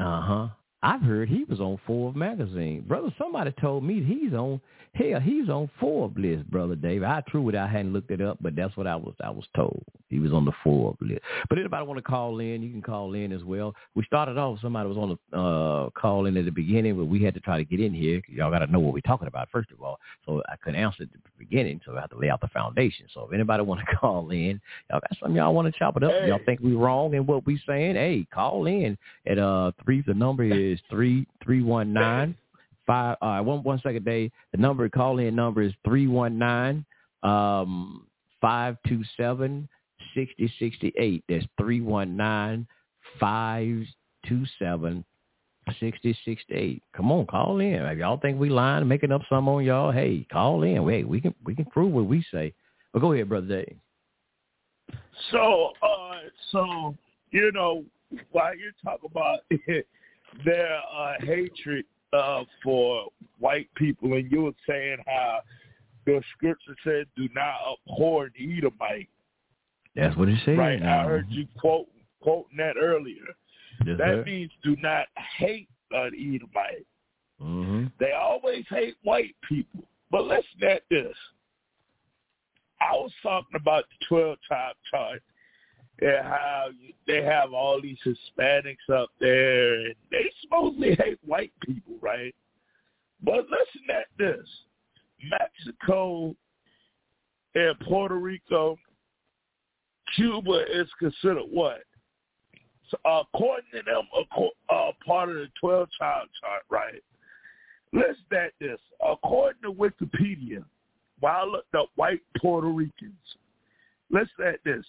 Uh-huh. 0.00 0.48
I've 0.82 1.02
heard 1.02 1.28
he 1.28 1.44
was 1.44 1.60
on 1.60 1.78
Forbes 1.86 2.16
magazine. 2.16 2.84
Brother, 2.86 3.12
somebody 3.18 3.52
told 3.60 3.82
me 3.82 4.02
he's 4.02 4.32
on 4.32 4.60
hell, 4.94 5.20
he's 5.20 5.48
on 5.48 5.68
Forbes 5.80 6.16
list, 6.18 6.48
brother 6.50 6.76
Dave. 6.76 7.02
I 7.02 7.20
true 7.28 7.48
it, 7.48 7.56
I 7.56 7.66
hadn't 7.66 7.92
looked 7.92 8.10
it 8.10 8.20
up, 8.20 8.38
but 8.40 8.54
that's 8.54 8.76
what 8.76 8.86
I 8.86 8.96
was 8.96 9.14
I 9.22 9.30
was 9.30 9.44
told. 9.56 9.82
He 10.08 10.18
was 10.18 10.32
on 10.32 10.44
the 10.44 10.52
Forbes 10.62 10.98
list. 11.00 11.20
But 11.48 11.58
anybody 11.58 11.86
want 11.86 11.98
to 11.98 12.02
call 12.02 12.38
in, 12.38 12.62
you 12.62 12.70
can 12.70 12.82
call 12.82 13.14
in 13.14 13.32
as 13.32 13.42
well. 13.44 13.74
We 13.94 14.04
started 14.04 14.38
off 14.38 14.60
somebody 14.60 14.88
was 14.88 14.96
on 14.96 15.18
the 15.32 15.38
uh 15.38 15.90
call 15.90 16.26
in 16.26 16.36
at 16.36 16.44
the 16.44 16.52
beginning, 16.52 16.96
but 16.96 17.06
we 17.06 17.22
had 17.22 17.34
to 17.34 17.40
try 17.40 17.58
to 17.58 17.64
get 17.64 17.80
in 17.80 17.92
here. 17.92 18.22
Y'all 18.28 18.50
gotta 18.50 18.66
know 18.68 18.78
what 18.78 18.94
we're 18.94 19.00
talking 19.00 19.28
about 19.28 19.48
first 19.50 19.70
of 19.72 19.82
all. 19.82 19.98
So 20.26 20.42
I 20.48 20.56
couldn't 20.56 20.80
answer 20.80 21.02
at 21.02 21.12
the 21.12 21.18
beginning, 21.38 21.80
so 21.84 21.96
I 21.96 22.00
have 22.02 22.10
to 22.10 22.18
lay 22.18 22.30
out 22.30 22.40
the 22.40 22.48
foundation. 22.48 23.06
So 23.12 23.26
if 23.26 23.32
anybody 23.32 23.64
want 23.64 23.80
to 23.80 23.96
call 24.00 24.30
in, 24.30 24.60
y'all 24.90 25.00
got 25.00 25.16
something 25.20 25.36
y'all 25.36 25.54
want 25.54 25.72
to 25.72 25.78
chop 25.78 25.96
it 25.96 26.04
up. 26.04 26.12
Hey. 26.12 26.28
Y'all 26.28 26.40
think 26.46 26.60
we 26.60 26.74
wrong 26.74 27.14
in 27.14 27.26
what 27.26 27.46
we 27.46 27.60
saying? 27.66 27.96
Hey, 27.96 28.26
call 28.32 28.66
in 28.66 28.96
at 29.26 29.38
uh 29.38 29.72
three 29.84 30.02
the 30.06 30.14
number 30.14 30.44
is 30.44 30.67
three 30.90 31.26
three 31.42 31.62
one 31.62 31.92
nine 31.92 32.36
five. 32.86 33.16
Uh, 33.22 33.40
one 33.40 33.62
one 33.62 33.80
second, 33.82 34.04
day. 34.04 34.30
The 34.52 34.58
number 34.58 34.88
call 34.88 35.18
in 35.18 35.36
number 35.36 35.62
is 35.62 35.72
three 35.84 36.06
one 36.06 36.38
nine 36.38 36.84
um 37.22 38.06
five 38.40 38.76
two 38.86 39.02
seven 39.16 39.68
sixty 40.14 40.52
sixty 40.58 40.92
eight. 40.98 41.24
That's 41.28 41.44
three 41.58 41.80
one 41.80 42.16
nine 42.16 42.66
five 43.20 43.84
two 44.26 44.44
seven 44.58 45.04
sixty 45.80 46.16
sixty 46.24 46.54
eight. 46.54 46.82
Come 46.96 47.12
on, 47.12 47.26
call 47.26 47.60
in. 47.60 47.74
If 47.74 47.98
y'all 47.98 48.18
think 48.18 48.38
we 48.38 48.48
lying, 48.48 48.88
making 48.88 49.12
up 49.12 49.22
some 49.28 49.48
on 49.48 49.64
y'all, 49.64 49.92
hey, 49.92 50.26
call 50.32 50.62
in. 50.62 50.84
Wait, 50.84 51.06
we 51.06 51.20
can 51.20 51.34
we 51.44 51.54
can 51.54 51.66
prove 51.66 51.92
what 51.92 52.06
we 52.06 52.24
say. 52.32 52.52
But 52.92 53.00
go 53.00 53.12
ahead, 53.12 53.28
brother 53.28 53.46
Dave. 53.46 53.76
So, 55.30 55.72
uh, 55.82 56.20
so 56.52 56.94
you 57.30 57.52
know, 57.52 57.84
while 58.32 58.56
you 58.56 58.72
talk 58.82 59.00
about 59.04 59.40
their 60.44 60.80
uh, 60.96 61.14
hatred 61.20 61.84
uh, 62.12 62.44
for 62.62 63.08
white 63.38 63.68
people, 63.76 64.12
and 64.14 64.30
you 64.30 64.42
were 64.42 64.52
saying 64.68 64.98
how 65.06 65.40
the 66.06 66.22
scripture 66.36 66.76
said, 66.84 67.06
"Do 67.16 67.28
not 67.34 67.54
abhor 67.88 68.30
the 68.36 68.58
Edomite." 68.58 69.08
That's 69.94 70.16
what 70.16 70.28
it 70.28 70.38
said. 70.44 70.58
Right. 70.58 70.80
Now. 70.80 71.00
I 71.00 71.04
heard 71.04 71.26
you 71.28 71.46
quote 71.58 71.88
quoting 72.20 72.56
that 72.58 72.76
earlier. 72.80 73.26
Yes, 73.84 73.98
that 73.98 74.06
sir. 74.06 74.24
means 74.24 74.50
do 74.62 74.76
not 74.82 75.06
hate 75.36 75.68
an 75.92 76.12
Edomite. 76.14 76.86
Mm-hmm. 77.40 77.86
They 78.00 78.12
always 78.12 78.64
hate 78.68 78.96
white 79.02 79.36
people. 79.48 79.84
But 80.10 80.24
listen 80.24 80.64
at 80.68 80.82
this. 80.90 81.14
I 82.80 82.92
was 82.92 83.12
talking 83.22 83.56
about 83.56 83.84
the 83.88 84.06
12 84.08 84.38
tribe 84.46 84.76
chart 84.90 85.22
and 86.00 86.24
how 86.24 86.68
they 87.06 87.22
have 87.22 87.52
all 87.52 87.80
these 87.80 87.98
Hispanics 88.06 88.92
up 88.92 89.10
there, 89.20 89.74
and 89.74 89.94
they 90.10 90.30
supposedly 90.42 90.96
hate 90.96 91.18
white 91.24 91.52
people, 91.64 91.94
right? 92.00 92.34
But 93.22 93.46
listen 93.50 93.90
at 93.90 94.06
this. 94.16 94.46
Mexico 95.30 96.36
and 97.54 97.78
Puerto 97.80 98.16
Rico, 98.16 98.78
Cuba 100.14 100.64
is 100.72 100.88
considered 100.98 101.44
what? 101.50 101.82
So, 102.90 102.98
according 103.04 103.70
to 103.72 103.82
them, 103.82 104.08
a 104.16 104.74
uh, 104.74 104.92
part 105.04 105.28
of 105.28 105.34
the 105.34 105.48
12 105.60 105.88
child 105.98 106.28
chart, 106.40 106.62
right? 106.70 107.02
Listen 107.92 108.24
at 108.32 108.52
this. 108.60 108.78
According 109.06 109.62
to 109.62 109.72
Wikipedia, 109.72 110.64
while 111.20 111.40
I 111.40 111.44
looked 111.44 111.74
up 111.74 111.90
white 111.96 112.20
Puerto 112.40 112.68
Ricans, 112.68 113.12
listen 114.10 114.46
at 114.46 114.60
this. 114.64 114.84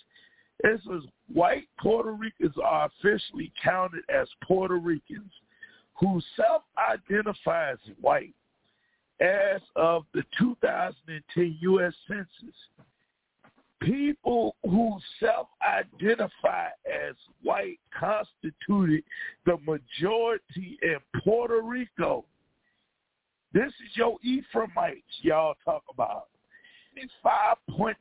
It 0.63 0.81
says 0.87 1.03
white 1.31 1.67
Puerto 1.79 2.11
Ricans 2.11 2.55
are 2.63 2.87
officially 2.87 3.51
counted 3.63 4.03
as 4.09 4.27
Puerto 4.43 4.77
Ricans 4.77 5.31
who 5.95 6.21
self-identify 6.35 7.71
as 7.71 7.79
white 7.99 8.33
as 9.19 9.61
of 9.75 10.03
the 10.13 10.23
2010 10.37 11.57
U.S. 11.61 11.93
Census. 12.07 12.55
people 13.81 14.55
who 14.63 14.97
self-identify 15.19 16.67
as 16.85 17.15
white 17.43 17.79
constituted 17.97 19.03
the 19.45 19.57
majority 19.65 20.77
in 20.81 20.97
Puerto 21.23 21.61
Rico. 21.61 22.25
This 23.53 23.67
is 23.67 23.95
your 23.95 24.17
Ephraimites 24.23 25.01
y'all 25.21 25.55
talk 25.65 25.83
about. 25.91 26.27
5.8% 27.69 27.95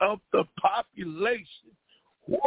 of 0.00 0.20
the 0.32 0.44
population. 0.60 1.44
Woo! 2.26 2.38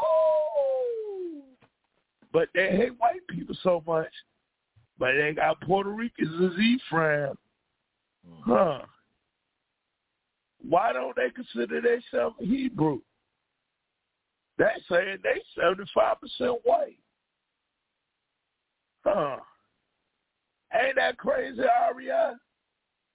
But 2.31 2.49
they 2.53 2.71
hate 2.71 2.99
white 2.99 3.25
people 3.29 3.55
so 3.63 3.83
much. 3.85 4.11
But 4.97 5.13
they 5.13 5.33
got 5.33 5.61
Puerto 5.61 5.89
Ricans 5.89 6.53
as 6.53 6.59
Ephraim. 6.59 7.35
Hmm. 8.27 8.51
Huh. 8.51 8.79
Why 10.67 10.93
don't 10.93 11.15
they 11.15 11.29
consider 11.29 11.81
themselves 11.81 12.35
Hebrew? 12.39 13.01
They're 14.57 14.77
saying 14.89 15.17
they 15.23 15.41
75% 15.61 16.57
white. 16.63 16.97
Huh. 19.03 19.37
Ain't 20.73 20.95
that 20.95 21.17
crazy, 21.17 21.61
Aria? 21.61 22.39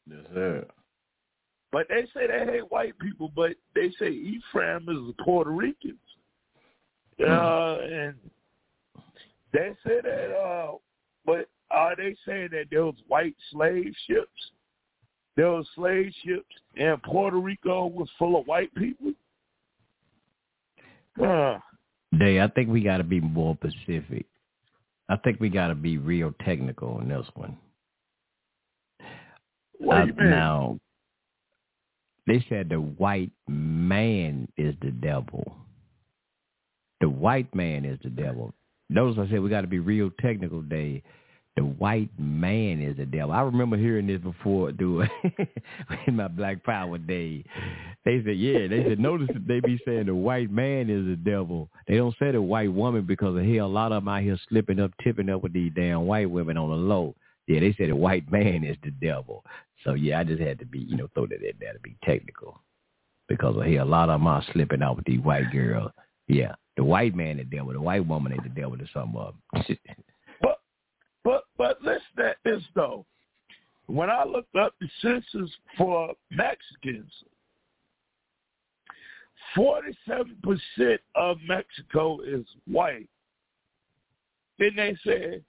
Yes, 0.08 0.20
sir. 0.34 0.66
But 1.70 1.86
they 1.88 2.06
say 2.14 2.26
they 2.26 2.50
hate 2.50 2.70
white 2.70 2.98
people, 2.98 3.30
but 3.34 3.52
they 3.74 3.90
say 3.98 4.08
Ephraim 4.10 4.82
is 4.88 5.14
the 5.16 5.22
Puerto 5.22 5.50
Ricans. 5.50 5.98
Uh, 7.20 7.78
and 7.82 8.14
they 9.52 9.70
say 9.84 10.00
that, 10.02 10.34
uh, 10.36 10.72
but 11.26 11.48
are 11.70 11.96
they 11.96 12.16
saying 12.26 12.50
that 12.52 12.66
there 12.70 12.84
was 12.86 12.94
white 13.08 13.34
slave 13.50 13.92
ships? 14.06 14.52
There 15.36 15.50
was 15.50 15.66
slave 15.74 16.12
ships 16.24 16.54
and 16.76 17.02
Puerto 17.02 17.38
Rico 17.38 17.86
was 17.86 18.08
full 18.18 18.40
of 18.40 18.46
white 18.46 18.74
people? 18.74 19.12
Uh, 21.22 21.58
Day, 22.18 22.40
I 22.40 22.48
think 22.48 22.70
we 22.70 22.82
got 22.82 22.98
to 22.98 23.04
be 23.04 23.20
more 23.20 23.56
specific. 23.62 24.24
I 25.08 25.16
think 25.16 25.40
we 25.40 25.48
got 25.48 25.68
to 25.68 25.74
be 25.74 25.98
real 25.98 26.32
technical 26.44 26.94
on 26.94 27.08
this 27.08 27.26
one. 27.34 27.56
what 29.78 29.96
Uh, 29.96 30.00
do 30.02 30.06
you 30.08 30.14
mean? 30.14 30.30
now, 30.30 30.78
they 32.28 32.44
said 32.48 32.68
the 32.68 32.76
white 32.76 33.32
man 33.48 34.48
is 34.58 34.74
the 34.82 34.90
devil. 34.90 35.56
The 37.00 37.08
white 37.08 37.52
man 37.54 37.84
is 37.84 37.98
the 38.02 38.10
devil. 38.10 38.52
Notice 38.90 39.18
I 39.18 39.30
said 39.30 39.40
we 39.40 39.50
got 39.50 39.62
to 39.62 39.66
be 39.66 39.78
real 39.78 40.10
technical, 40.20 40.62
Dave. 40.62 41.02
The 41.56 41.64
white 41.64 42.10
man 42.18 42.80
is 42.80 42.98
the 42.98 43.06
devil. 43.06 43.32
I 43.32 43.40
remember 43.40 43.76
hearing 43.76 44.06
this 44.06 44.20
before, 44.20 44.70
dude, 44.72 45.10
in 46.06 46.16
my 46.16 46.28
Black 46.28 46.62
Power 46.62 46.98
day. 46.98 47.44
They 48.04 48.22
said, 48.24 48.36
yeah, 48.38 48.68
they 48.68 48.84
said, 48.86 49.00
notice 49.00 49.28
they 49.46 49.60
be 49.60 49.80
saying 49.84 50.06
the 50.06 50.14
white 50.14 50.52
man 50.52 50.88
is 50.88 51.06
the 51.06 51.16
devil. 51.16 51.68
They 51.88 51.96
don't 51.96 52.14
say 52.20 52.30
the 52.30 52.42
white 52.42 52.72
woman 52.72 53.06
because 53.06 53.36
hell, 53.44 53.66
a 53.66 53.68
lot 53.68 53.90
of 53.90 54.04
them 54.04 54.08
out 54.08 54.22
here 54.22 54.38
slipping 54.48 54.78
up, 54.78 54.92
tipping 55.02 55.30
up 55.30 55.42
with 55.42 55.52
these 55.52 55.72
damn 55.74 56.06
white 56.06 56.30
women 56.30 56.56
on 56.56 56.70
the 56.70 56.76
low. 56.76 57.16
Yeah, 57.48 57.60
they 57.60 57.74
said 57.78 57.88
the 57.88 57.96
white 57.96 58.30
man 58.30 58.62
is 58.62 58.76
the 58.84 58.90
devil. 58.90 59.42
So 59.82 59.94
yeah, 59.94 60.20
I 60.20 60.24
just 60.24 60.40
had 60.40 60.58
to 60.58 60.66
be, 60.66 60.80
you 60.80 60.96
know, 60.96 61.08
throw 61.14 61.26
that 61.26 61.42
in 61.42 61.54
there 61.58 61.72
to 61.72 61.80
be 61.80 61.96
technical. 62.04 62.60
Because 63.26 63.56
of 63.56 63.64
here, 63.64 63.80
a 63.80 63.86
lot 63.86 64.10
of 64.10 64.20
them 64.20 64.26
are 64.26 64.44
slipping 64.52 64.82
out 64.82 64.96
with 64.96 65.06
these 65.06 65.20
white 65.20 65.50
girls. 65.50 65.90
Yeah, 66.28 66.54
the 66.76 66.84
white 66.84 67.14
man 67.14 67.38
is 67.38 67.46
the 67.50 67.56
devil, 67.56 67.72
the 67.72 67.80
white 67.80 68.06
woman 68.06 68.32
ain't 68.32 68.42
the 68.42 68.50
devil 68.50 68.76
to 68.76 68.86
some 68.92 69.16
of 69.16 69.34
them. 69.52 69.76
But 70.40 70.60
but 71.24 71.44
but 71.56 71.82
listen 71.82 72.02
at 72.18 72.36
this 72.44 72.62
though. 72.74 73.04
When 73.86 74.10
I 74.10 74.24
looked 74.24 74.54
up 74.54 74.74
the 74.80 74.88
census 75.00 75.50
for 75.76 76.12
Mexicans, 76.30 77.10
forty-seven 79.56 80.36
percent 80.42 81.00
of 81.14 81.38
Mexico 81.46 82.20
is 82.20 82.44
white. 82.66 83.08
Then 84.58 84.76
they 84.76 84.96
said 85.02 85.42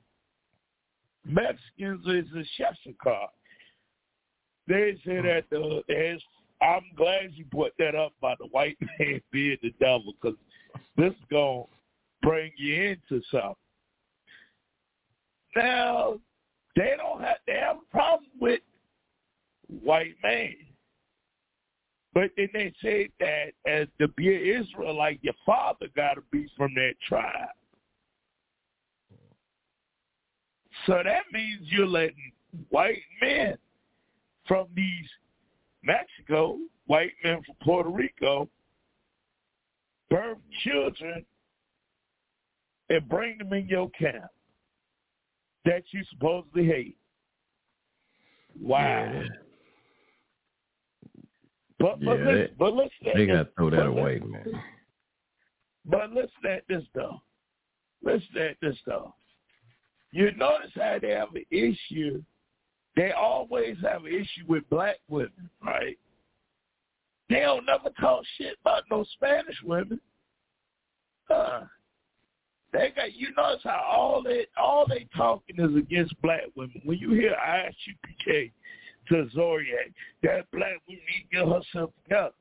Mexicans 1.25 2.05
is 2.05 2.25
a 2.35 2.63
Issachar. 2.63 3.27
They 4.67 4.95
say 5.05 5.21
that 5.21 5.43
the 5.49 5.81
there's. 5.87 6.23
I'm 6.61 6.83
glad 6.97 7.31
you 7.33 7.45
put 7.51 7.71
that 7.79 7.95
up 7.95 8.11
by 8.21 8.35
the 8.37 8.47
white 8.47 8.77
man 8.99 9.21
being 9.31 9.57
the 9.61 9.73
devil 9.79 10.13
because 10.21 10.37
this 10.97 11.11
is 11.11 11.25
gonna 11.31 11.63
bring 12.21 12.51
you 12.57 12.83
into 12.83 13.23
something. 13.31 13.55
Now, 15.55 16.19
they 16.75 16.93
don't 16.97 17.21
have 17.21 17.37
they 17.47 17.53
have 17.53 17.77
a 17.77 17.91
problem 17.91 18.29
with 18.39 18.59
white 19.67 20.15
man. 20.23 20.55
But 22.13 22.31
then 22.35 22.49
they 22.53 22.73
say 22.81 23.09
that 23.19 23.51
as 23.67 23.87
to 23.99 24.07
be 24.09 24.35
an 24.35 24.63
Israelite, 24.63 25.19
your 25.21 25.35
father 25.45 25.87
got 25.95 26.15
to 26.15 26.23
be 26.31 26.47
from 26.57 26.73
that 26.75 26.93
tribe. 27.07 27.49
So 30.85 31.01
that 31.03 31.23
means 31.31 31.61
you're 31.63 31.85
letting 31.87 32.31
white 32.69 33.01
men 33.21 33.57
from 34.47 34.67
these 34.75 35.07
Mexico, 35.83 36.57
white 36.87 37.11
men 37.23 37.41
from 37.45 37.55
Puerto 37.61 37.89
Rico, 37.89 38.49
birth 40.09 40.37
children 40.63 41.25
and 42.89 43.07
bring 43.07 43.37
them 43.37 43.53
in 43.53 43.67
your 43.67 43.89
camp 43.91 44.25
that 45.65 45.83
you 45.91 46.03
supposedly 46.11 46.65
hate. 46.65 46.97
Wow. 48.59 49.11
Yeah. 49.13 49.23
But 51.77 51.99
but 51.99 52.19
Yeah, 52.19 52.25
listen, 52.25 52.35
they- 52.35 52.53
but 52.57 52.73
listen 52.73 52.91
They 53.15 53.25
got 53.25 53.43
to 53.43 53.51
throw 53.55 53.69
that 53.69 53.85
away, 53.85 54.19
man. 54.19 54.63
But 55.85 56.11
listen 56.11 56.45
at 56.45 56.67
this 56.67 56.83
though. 56.93 57.21
Listen 58.01 58.37
at 58.37 58.59
this 58.61 58.77
though. 58.85 59.15
You 60.11 60.31
notice 60.35 60.71
how 60.75 60.97
they 61.01 61.11
have 61.11 61.35
an 61.35 61.45
issue. 61.51 62.23
They 62.95 63.11
always 63.11 63.77
have 63.83 64.05
an 64.05 64.13
issue 64.13 64.45
with 64.47 64.67
black 64.69 64.97
women, 65.07 65.49
right? 65.63 65.97
They 67.29 67.41
don't 67.41 67.65
never 67.65 67.89
talk 67.99 68.23
shit 68.37 68.57
about 68.61 68.83
no 68.89 69.05
Spanish 69.13 69.57
women. 69.63 69.99
Uh, 71.29 71.61
they 72.73 72.91
got 72.95 73.13
you 73.13 73.29
notice 73.37 73.61
how 73.63 73.83
all 73.87 74.23
they 74.23 74.45
all 74.57 74.85
they 74.87 75.07
talking 75.15 75.55
is 75.59 75.75
against 75.75 76.19
black 76.21 76.41
women. 76.55 76.81
When 76.83 76.97
you 76.97 77.11
hear 77.11 77.35
ISUPK 77.35 78.51
to 79.09 79.29
Zoriak, 79.35 79.93
that 80.23 80.49
black 80.51 80.73
woman 80.87 81.01
need 81.07 81.27
to 81.31 81.37
get 81.37 81.47
herself 81.47 81.91
together. 82.03 82.33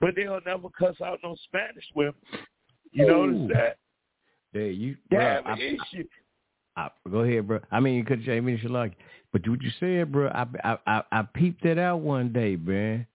But 0.00 0.16
they'll 0.16 0.40
never 0.44 0.68
cuss 0.76 1.00
out 1.00 1.20
no 1.22 1.36
Spanish 1.44 1.84
women. 1.94 2.14
You 2.92 3.06
Ooh. 3.06 3.26
notice 3.26 3.50
that? 3.54 3.76
Hey, 4.52 4.70
you, 4.72 4.96
They 5.10 5.16
bro, 5.16 5.24
have 5.24 5.46
I, 5.46 5.52
an 5.52 5.60
issue. 5.60 6.04
I, 6.76 6.88
go 7.10 7.20
ahead, 7.20 7.46
bro. 7.48 7.60
I 7.70 7.80
mean, 7.80 7.94
you 7.94 8.04
could 8.04 8.24
say 8.24 8.40
me 8.40 8.58
like, 8.68 8.92
but 9.32 9.48
what 9.48 9.62
you 9.62 9.70
said, 9.80 10.12
bro, 10.12 10.28
I, 10.28 10.46
I 10.64 10.78
I 10.86 11.02
I 11.12 11.22
peeped 11.22 11.64
it 11.64 11.78
out 11.78 12.00
one 12.00 12.32
day, 12.32 12.56
man. 12.56 13.06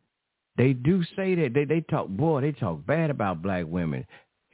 They 0.57 0.73
do 0.73 1.03
say 1.15 1.35
that 1.35 1.53
they 1.53 1.65
they 1.65 1.81
talk, 1.81 2.07
boy, 2.07 2.41
they 2.41 2.51
talk 2.51 2.85
bad 2.85 3.09
about 3.09 3.41
black 3.41 3.65
women. 3.67 4.05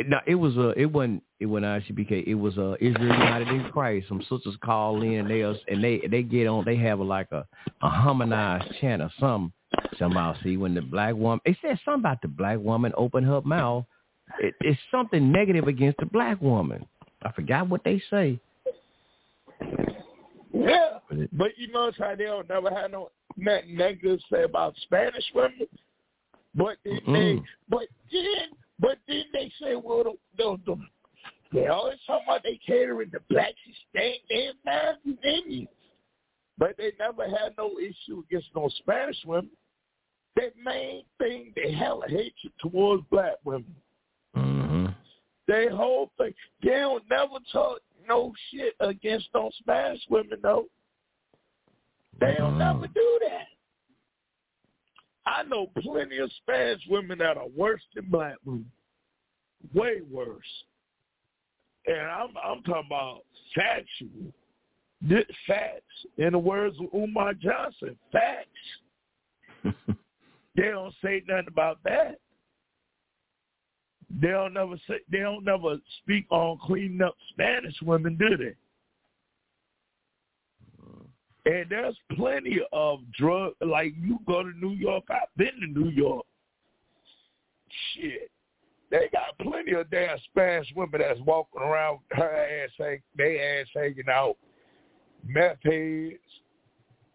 No, 0.05 0.19
it 0.25 0.35
was 0.35 0.57
a, 0.57 0.69
it 0.71 0.87
wasn't, 0.91 1.23
it 1.39 1.45
wasn't 1.45 1.65
ISUPK. 1.85 2.25
It 2.25 2.33
was 2.33 2.57
a 2.57 2.75
Israel 2.81 3.13
United 3.13 3.47
in 3.49 3.69
Christ. 3.71 4.07
Some 4.07 4.21
sisters 4.21 4.57
call 4.63 5.01
in 5.03 5.13
and 5.13 5.29
they 5.29 5.41
and 5.41 5.83
they 5.83 6.01
they 6.09 6.23
get 6.23 6.47
on. 6.47 6.65
They 6.65 6.77
have 6.77 6.99
like 6.99 7.31
a 7.31 7.45
a 7.81 7.89
harmonized 7.89 8.73
chant 8.81 9.01
or 9.01 9.11
some 9.19 9.53
somehow. 9.99 10.35
See 10.43 10.57
when 10.57 10.73
the 10.73 10.81
black 10.81 11.15
woman, 11.15 11.39
they 11.45 11.57
said 11.61 11.79
something 11.85 12.01
about 12.01 12.21
the 12.21 12.27
black 12.27 12.59
woman 12.59 12.91
open 12.97 13.23
her 13.23 13.41
mouth. 13.41 13.85
It, 14.39 14.55
it's 14.61 14.79
something 14.91 15.31
negative 15.31 15.67
against 15.67 15.99
the 15.99 16.05
black 16.05 16.41
woman. 16.41 16.85
I 17.21 17.31
forgot 17.31 17.69
what 17.69 17.83
they 17.83 18.01
say. 18.09 18.39
Yeah, 20.53 20.99
But 21.33 21.57
you 21.57 21.71
notice 21.71 21.95
how 21.99 22.15
they 22.15 22.25
don't 22.25 22.47
never 22.47 22.69
have 22.69 22.91
no 22.91 23.09
nothing 23.37 23.75
negative 23.75 24.19
to 24.19 24.25
say 24.31 24.43
about 24.43 24.75
Spanish 24.83 25.25
women. 25.33 25.67
But 26.55 26.77
then 26.85 26.99
they, 27.07 27.11
Mm-mm. 27.11 27.43
but 27.67 27.87
then, 28.11 28.49
but 28.79 28.97
then 29.07 29.23
they 29.33 29.51
say, 29.59 29.75
well, 29.75 30.03
the, 30.03 30.13
the, 30.37 30.57
the 30.65 30.77
they 31.53 31.67
always 31.67 31.97
talk 32.05 32.21
about 32.23 32.43
they 32.43 32.59
catering 32.65 33.11
to 33.11 33.19
blacks, 33.29 33.53
Hispanic, 33.65 34.21
and 34.29 34.53
American 34.63 35.17
Indians. 35.23 35.67
But 36.57 36.75
they 36.77 36.91
never 36.99 37.23
had 37.23 37.53
no 37.57 37.71
issue 37.79 38.23
against 38.27 38.49
no 38.55 38.69
Spanish 38.79 39.17
women. 39.25 39.51
Their 40.35 40.51
main 40.63 41.03
thing, 41.19 41.53
they 41.55 41.73
have 41.73 41.97
a 42.07 42.09
hatred 42.09 42.53
towards 42.59 43.03
black 43.11 43.35
women. 43.43 43.75
Mm-hmm. 44.35 44.87
They 45.47 45.67
whole 45.67 46.11
thing, 46.17 46.33
they 46.63 46.69
don't 46.69 47.03
never 47.09 47.37
talk 47.51 47.79
no 48.07 48.33
shit 48.51 48.73
against 48.79 49.29
no 49.33 49.51
Spanish 49.59 50.01
women 50.09 50.39
though. 50.41 50.65
They 52.19 52.35
don't 52.37 52.57
never 52.57 52.87
do 52.87 53.19
that. 53.21 53.47
I 55.25 55.43
know 55.43 55.67
plenty 55.81 56.17
of 56.17 56.31
Spanish 56.41 56.81
women 56.89 57.17
that 57.19 57.37
are 57.37 57.47
worse 57.55 57.81
than 57.95 58.05
black 58.09 58.35
women, 58.45 58.69
way 59.73 60.01
worse. 60.09 60.43
And 61.85 61.99
I'm 61.99 62.29
I'm 62.41 62.63
talking 62.63 62.83
about 62.87 63.21
factual, 63.55 64.33
facts. 65.47 65.81
In 66.17 66.33
the 66.33 66.39
words 66.39 66.77
of 66.79 66.87
Umar 66.93 67.33
Johnson, 67.33 67.97
facts. 68.11 68.49
They 70.55 70.69
don't 70.69 70.93
say 71.03 71.23
nothing 71.27 71.47
about 71.47 71.79
that. 71.83 72.19
They 74.21 74.29
don't 74.29 74.53
never 74.53 74.75
say 74.87 74.99
they 75.11 75.19
don't 75.19 75.43
never 75.43 75.77
speak 76.01 76.25
on 76.29 76.59
cleaning 76.63 77.01
up 77.01 77.15
Spanish 77.31 77.75
women, 77.81 78.15
do 78.17 78.37
they? 78.37 78.55
And 81.45 81.69
there's 81.69 81.97
plenty 82.15 82.59
of 82.71 82.99
drug 83.17 83.53
like 83.59 83.93
you 83.99 84.19
go 84.25 84.43
to 84.43 84.51
New 84.57 84.73
York. 84.75 85.03
I've 85.09 85.35
been 85.35 85.59
to 85.59 85.79
New 85.79 85.89
York. 85.89 86.25
Shit. 87.93 88.29
They 88.91 89.09
got 89.11 89.37
plenty 89.39 89.73
of 89.73 89.89
damn 89.89 90.17
Spanish 90.29 90.71
women 90.75 91.01
that's 91.01 91.19
walking 91.21 91.61
around 91.61 91.99
her 92.11 92.63
ass 92.63 92.69
hang, 92.77 93.01
they 93.17 93.39
ass 93.39 93.67
hanging 93.73 94.09
out. 94.09 94.37
Meth 95.25 95.57
heads. 95.63 96.19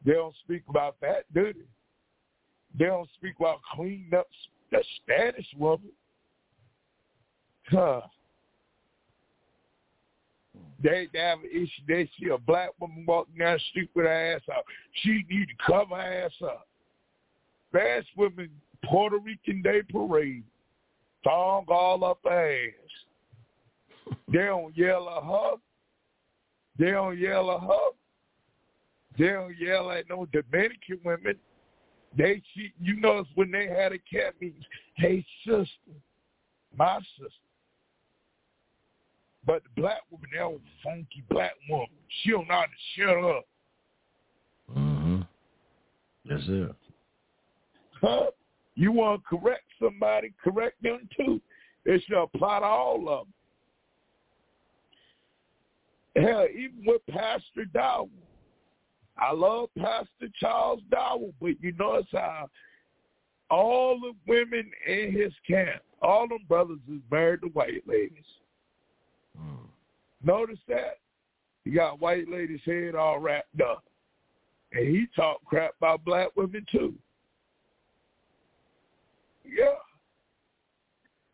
They 0.05 0.13
don't 0.13 0.35
speak 0.45 0.63
about 0.69 0.97
that, 1.01 1.33
do 1.33 1.53
they? 1.53 1.61
They 2.79 2.87
don't 2.87 3.09
speak 3.15 3.35
about 3.39 3.61
cleaning 3.75 4.11
up 4.17 4.27
the 4.73 4.83
Spanish 4.97 5.47
woman. 5.57 5.91
Huh. 7.71 8.01
They, 10.83 11.09
they 11.13 11.19
have 11.19 11.41
an 11.41 11.51
issue. 11.51 11.83
They 11.87 12.09
see 12.19 12.29
a 12.31 12.39
black 12.39 12.71
woman 12.81 13.05
walking 13.07 13.39
down 13.39 13.55
the 13.55 13.61
street 13.71 13.91
with 13.95 14.07
her 14.07 14.35
ass 14.35 14.43
out. 14.55 14.65
She 15.03 15.25
need 15.29 15.49
to 15.49 15.55
cover 15.67 15.97
her 15.97 16.25
ass 16.25 16.33
up. 16.43 16.69
Spanish 17.71 18.07
women, 18.17 18.49
Puerto 18.85 19.19
Rican 19.19 19.61
Day 19.63 19.83
Parade, 19.91 20.45
thong 21.25 21.65
all 21.69 22.05
up 22.05 22.21
her 22.25 22.69
ass. 22.69 24.15
They 24.33 24.45
don't 24.45 24.77
yell 24.77 25.09
at 25.09 25.23
hug. 25.23 25.61
They 26.79 26.93
don't 26.93 27.19
yell 27.19 27.51
at 27.51 27.61
hug. 27.61 27.95
They 29.19 29.29
don't 29.29 29.59
yell 29.59 29.91
at 29.91 30.09
no 30.09 30.27
Dominican 30.27 31.01
women. 31.05 31.35
They 32.17 32.41
see, 32.55 32.73
you 32.81 33.01
notice 33.01 33.31
when 33.35 33.51
they 33.51 33.67
had 33.67 33.93
a 33.93 33.99
camp 33.99 34.37
meeting, 34.41 34.65
hey 34.97 35.27
sister, 35.45 35.67
my 36.77 36.99
sister. 37.19 37.48
But 39.49 39.63
the 39.65 39.81
black 39.81 40.03
woman, 40.11 40.29
that 40.35 40.43
old 40.43 40.61
funky 40.85 41.25
black 41.31 41.55
woman, 41.71 41.89
she 42.21 42.33
don't 42.33 42.47
know 42.49 42.55
how 42.55 42.67
to 42.67 42.69
shut 42.95 43.17
up. 43.25 43.47
Mm-hmm. 44.77 45.23
Yes, 46.25 46.41
sir. 46.47 46.75
Huh? 48.03 48.27
You 48.75 48.93
want 48.93 49.23
to 49.23 49.39
correct 49.39 49.65
somebody, 49.83 50.35
correct 50.45 50.83
them 50.83 51.09
too. 51.17 51.41
It 51.87 52.03
should 52.07 52.23
apply 52.23 52.59
to 52.59 52.67
all 52.67 53.09
of 53.09 53.27
them. 56.15 56.27
Hell, 56.27 56.47
even 56.53 56.85
with 56.85 57.01
Pastor 57.09 57.65
Dowell. 57.73 58.11
I 59.17 59.33
love 59.33 59.71
Pastor 59.79 60.29
Charles 60.39 60.83
Dowell, 60.91 61.33
but 61.41 61.59
you 61.63 61.73
notice 61.79 62.07
how 62.13 62.51
all 63.51 63.99
the 63.99 64.13
women 64.27 64.71
in 64.87 65.11
his 65.11 65.33
camp, 65.49 65.81
all 66.03 66.29
them 66.29 66.45
brothers 66.47 66.81
is 66.93 67.01
married 67.11 67.41
to 67.41 67.49
white 67.49 67.83
ladies. 67.87 68.27
Mm. 69.37 69.67
Notice 70.23 70.61
that? 70.69 70.99
He 71.65 71.71
got 71.71 72.01
white 72.01 72.29
ladies' 72.29 72.61
head 72.65 72.95
all 72.95 73.19
wrapped 73.19 73.61
up. 73.61 73.85
And 74.73 74.87
he 74.87 75.07
talk 75.17 75.45
crap 75.45 75.73
about 75.79 76.05
black 76.05 76.29
women 76.37 76.65
too. 76.71 76.95
Yeah. 79.45 79.77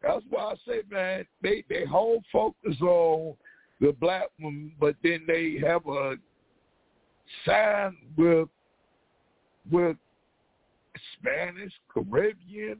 That's 0.02 0.24
why 0.28 0.52
I 0.52 0.54
say, 0.66 0.82
man, 0.90 1.26
they 1.42 1.64
they 1.68 1.84
whole 1.84 2.22
focus 2.32 2.80
on 2.80 3.34
the 3.80 3.92
black 3.92 4.28
woman, 4.40 4.72
but 4.78 4.96
then 5.02 5.24
they 5.26 5.58
have 5.66 5.86
a 5.86 6.16
sign 7.44 7.96
with 8.16 8.48
with 9.70 9.96
Spanish, 11.18 11.72
Caribbean, 11.92 12.78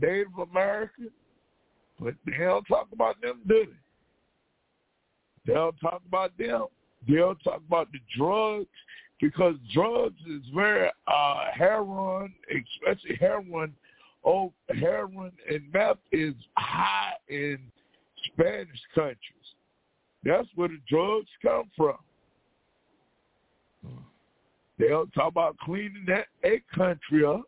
Native 0.00 0.38
American, 0.50 1.10
but 2.00 2.14
they 2.26 2.38
don't 2.38 2.64
talk 2.64 2.88
about 2.92 3.20
them, 3.20 3.40
do 3.46 3.66
they? 3.66 3.72
They 5.46 5.54
don't 5.54 5.76
talk 5.80 6.02
about 6.06 6.36
them. 6.38 6.66
They 7.06 7.16
don't 7.16 7.38
talk 7.44 7.60
about 7.66 7.88
the 7.92 7.98
drugs 8.16 8.66
because 9.20 9.54
drugs 9.72 10.20
is 10.28 10.42
very 10.54 10.90
uh 11.06 11.44
heroin, 11.54 12.32
especially 12.50 13.16
heroin. 13.16 13.74
Oh, 14.24 14.52
heroin 14.80 15.32
and 15.50 15.62
meth 15.72 15.98
is 16.10 16.34
high 16.56 17.12
in 17.28 17.58
Spanish 18.32 18.80
countries. 18.94 19.18
That's 20.24 20.48
where 20.54 20.68
the 20.68 20.78
drugs 20.88 21.28
come 21.42 21.70
from. 21.76 21.98
They 24.78 24.88
don't 24.88 25.12
talk 25.12 25.28
about 25.28 25.58
cleaning 25.58 26.04
that 26.08 26.26
a 26.42 26.62
country 26.74 27.24
up. 27.24 27.42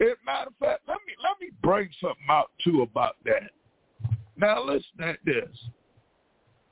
As 0.00 0.08
a 0.08 0.26
matter 0.26 0.48
of 0.48 0.56
fact, 0.56 0.82
let 0.88 0.98
me 1.06 1.14
let 1.22 1.40
me 1.40 1.50
bring 1.62 1.88
something 2.00 2.26
out 2.28 2.50
too 2.62 2.82
about 2.82 3.16
that. 3.24 3.50
Now 4.36 4.64
listen 4.64 5.00
at 5.00 5.18
this. 5.24 5.48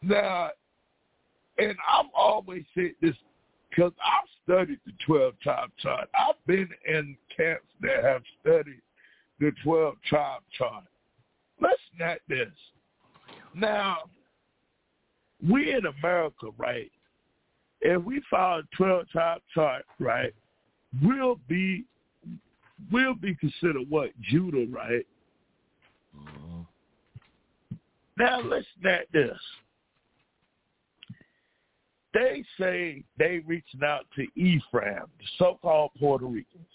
Now, 0.03 0.51
and 1.59 1.77
I've 1.89 2.11
always 2.15 2.65
said 2.75 2.93
this 3.01 3.15
because 3.71 3.93
I've 4.05 4.29
studied 4.45 4.81
the 4.85 4.93
12 5.07 5.35
tribe 5.41 5.71
chart. 5.79 6.09
I've 6.19 6.45
been 6.47 6.69
in 6.87 7.17
camps 7.35 7.69
that 7.81 8.03
have 8.03 8.23
studied 8.41 8.83
the 9.39 9.53
12 9.63 9.95
tribe 10.09 10.43
chart. 10.59 10.85
Listen 11.61 12.03
at 12.05 12.21
this. 12.29 12.53
Now, 13.55 13.99
we 15.49 15.73
in 15.73 15.87
America, 15.87 16.49
right? 16.59 16.91
If 17.81 18.03
we 18.03 18.23
follow 18.31 18.63
12 18.77 19.09
tribe 19.09 19.43
chart, 19.55 19.85
right, 19.99 20.35
we'll 21.03 21.39
be 21.49 21.85
we'll 22.91 23.15
be 23.15 23.35
considered 23.35 23.89
what 23.89 24.11
Judah, 24.21 24.67
right? 24.71 25.07
Mm-hmm. 26.17 26.63
Now 28.19 28.41
listen 28.41 28.87
at 28.87 29.11
this. 29.13 29.39
They 32.15 32.45
say 32.61 33.05
they 33.19 33.41
reaching 33.47 33.83
out 33.83 34.05
to 34.17 34.27
Ephraim, 34.37 35.07
the 35.19 35.25
so-called 35.39 35.93
Puerto 35.99 36.27
Ricans. 36.27 36.67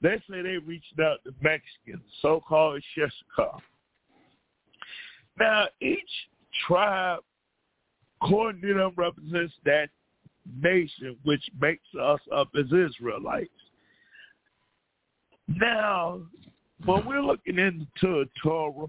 They 0.00 0.16
say 0.30 0.42
they 0.42 0.58
reached 0.58 0.98
out 1.02 1.18
to 1.24 1.34
Mexicans, 1.42 2.04
so-called 2.22 2.82
Issachar. 2.96 3.58
Now 5.38 5.66
each 5.80 6.00
tribe, 6.66 7.20
according 8.22 8.62
to 8.62 8.74
them, 8.74 8.92
represents 8.96 9.54
that 9.64 9.90
nation 10.62 11.16
which 11.24 11.42
makes 11.60 11.84
us 12.00 12.20
up 12.34 12.48
as 12.58 12.66
Israelites. 12.72 13.50
Now, 15.48 16.20
when 16.84 17.06
we're 17.06 17.22
looking 17.22 17.58
into 17.58 18.26
Torah, 18.42 18.88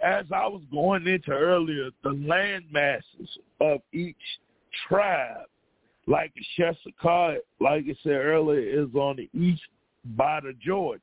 as 0.00 0.26
I 0.32 0.46
was 0.46 0.62
going 0.70 1.06
into 1.08 1.32
earlier, 1.32 1.90
the 2.04 2.10
land 2.10 2.64
masses 2.70 3.38
of 3.60 3.80
each 3.92 4.16
tribe, 4.88 5.46
like 6.06 6.32
Issachar, 6.58 7.38
like 7.60 7.84
I 7.88 7.94
said 8.02 8.12
earlier, 8.12 8.82
is 8.84 8.94
on 8.94 9.16
the 9.16 9.28
east 9.38 9.62
by 10.16 10.40
the 10.40 10.54
Jordan. 10.64 11.02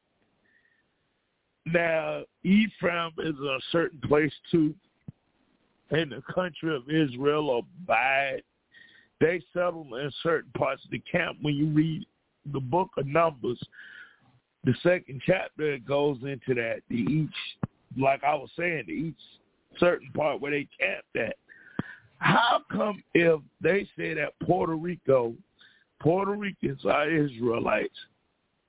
Now, 1.65 2.23
Ephraim 2.43 3.11
is 3.17 3.35
a 3.35 3.59
certain 3.71 3.99
place 4.01 4.33
too, 4.51 4.73
in 5.91 6.09
the 6.09 6.23
country 6.33 6.75
of 6.75 6.89
Israel 6.89 7.49
or 7.49 7.63
by 7.85 8.37
it. 8.37 8.45
They 9.19 9.41
settled 9.53 9.87
in 9.93 10.11
certain 10.23 10.51
parts 10.57 10.83
of 10.85 10.91
the 10.91 10.99
camp. 10.99 11.37
When 11.41 11.55
you 11.55 11.67
read 11.67 12.05
the 12.51 12.59
book 12.59 12.89
of 12.97 13.07
Numbers, 13.07 13.61
the 14.63 14.73
second 14.81 15.21
chapter 15.25 15.77
goes 15.79 16.17
into 16.23 16.53
that. 16.55 16.81
The 16.89 16.95
each, 16.95 17.29
like 17.97 18.23
I 18.23 18.35
was 18.35 18.49
saying, 18.57 18.85
the 18.87 18.93
each 18.93 19.79
certain 19.79 20.11
part 20.13 20.41
where 20.41 20.51
they 20.51 20.67
camped 20.79 21.15
at. 21.15 21.35
How 22.17 22.61
come 22.71 23.03
if 23.13 23.41
they 23.61 23.87
say 23.97 24.13
that 24.15 24.33
Puerto 24.43 24.75
Rico, 24.75 25.33
Puerto 26.01 26.31
Ricans 26.31 26.85
are 26.85 27.09
Israelites, 27.09 27.93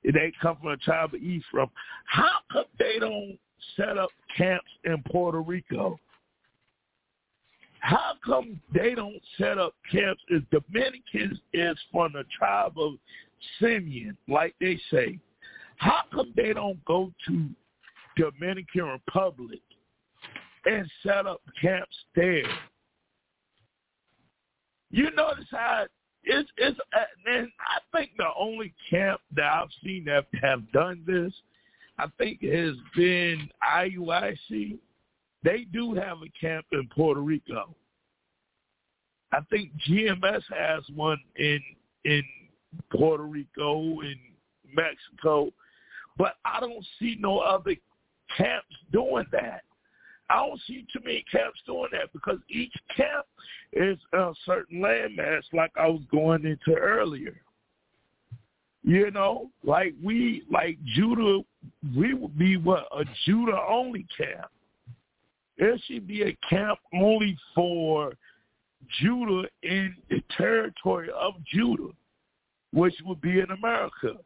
they 0.05 0.33
come 0.41 0.57
from 0.57 0.71
a 0.71 0.77
tribe 0.77 1.15
of 1.15 1.21
Ephraim, 1.21 1.69
how 2.05 2.39
come 2.53 2.67
they 2.79 2.99
don't 3.01 3.39
set 3.77 3.99
up 3.99 4.11
camps 4.37 4.71
in 4.85 5.03
Puerto 5.11 5.41
Rico? 5.41 5.99
How 7.81 8.15
come 8.25 8.61
they 8.75 8.95
don't 8.95 9.21
set 9.39 9.59
up 9.59 9.75
camps 9.91 10.23
if 10.29 10.43
Dominicans 10.51 11.39
is 11.53 11.79
from 11.93 12.13
the 12.13 12.25
tribe 12.37 12.73
of 12.77 12.95
Simeon, 13.61 14.17
like 14.29 14.55
they 14.61 14.79
say? 14.91 15.19
How 15.77 16.03
come 16.13 16.33
they 16.37 16.53
don't 16.53 16.83
go 16.85 17.13
to 17.29 17.49
Dominican 18.17 18.85
Republic 18.85 19.61
and 20.65 20.91
set 21.03 21.27
up 21.27 21.41
camps 21.61 21.97
there? 22.15 22.49
You 24.91 25.11
notice 25.17 25.45
how 25.51 25.87
it's 26.25 26.51
it's 26.57 26.79
uh, 26.97 27.31
and 27.31 27.49
I 27.61 27.97
think 27.97 28.13
the 28.17 28.29
only 28.39 28.75
camp 28.91 29.21
that 29.35 29.45
I've 29.45 29.69
seen 29.85 30.05
that 30.07 30.27
have 30.43 30.71
done 30.73 31.03
this, 31.07 31.33
I 31.99 32.07
think 32.19 32.43
has 32.43 32.75
been 32.97 33.49
IUIC. 33.63 34.79
They 35.45 35.67
do 35.73 35.95
have 35.95 36.19
a 36.19 36.31
camp 36.41 36.67
in 36.73 36.89
Puerto 36.95 37.21
Rico. 37.21 37.75
I 39.33 39.41
think 39.51 39.71
GMS 39.89 40.43
has 40.57 40.83
one 40.95 41.19
in 41.37 41.61
in 42.05 42.23
Puerto 42.91 43.25
Rico 43.25 44.01
and 44.01 44.17
Mexico, 44.75 45.51
but 46.17 46.35
I 46.45 46.61
don't 46.61 46.85
see 46.99 47.17
no 47.19 47.39
other 47.39 47.77
camps 48.37 48.75
doing 48.93 49.27
that. 49.33 49.63
I 50.29 50.45
don't 50.45 50.61
see 50.67 50.85
too 50.93 51.01
many 51.05 51.25
camps 51.31 51.61
doing 51.67 51.89
that 51.93 52.13
because 52.13 52.39
each 52.49 52.75
camp 52.97 53.27
is 53.73 53.99
a 54.13 54.33
certain 54.45 54.81
landmass, 54.81 55.43
like 55.53 55.71
I 55.77 55.87
was 55.87 56.03
going 56.11 56.45
into 56.45 56.79
earlier. 56.79 57.41
You 58.83 59.11
know, 59.11 59.51
like 59.65 59.95
we, 60.03 60.43
like 60.51 60.79
Judah, 60.85 61.41
we 61.97 62.15
would 62.15 62.39
be 62.39 62.57
what 62.57 62.87
a 62.97 63.05
Judah 63.25 63.61
only 63.69 64.07
camp. 64.17 64.51
There 65.59 65.77
should 65.87 66.07
be 66.07 66.23
a 66.23 66.37
camp 66.49 66.79
only 66.95 67.37
for 67.55 68.13
Judah 69.01 69.49
in 69.63 69.97
the 70.09 70.23
territory 70.37 71.09
of 71.19 71.35
Judah, 71.53 71.93
which 72.77 72.95
would 73.07 73.21
be 73.23 73.41
in 73.41 73.51
America. 73.51 74.19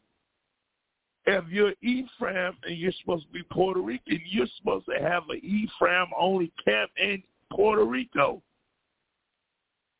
If 1.27 1.45
you're 1.49 1.73
Ephraim 1.83 2.55
and 2.65 2.77
you're 2.77 2.93
supposed 3.01 3.27
to 3.27 3.33
be 3.33 3.45
Puerto 3.45 3.81
Rican, 3.81 4.21
you're 4.29 4.49
supposed 4.59 4.87
to 4.87 5.01
have 5.01 5.23
an 5.29 5.41
Ephraim 5.45 6.09
only 6.19 6.53
camp 6.65 6.91
in 6.97 7.23
Puerto 7.53 7.85
Rico. 7.85 8.43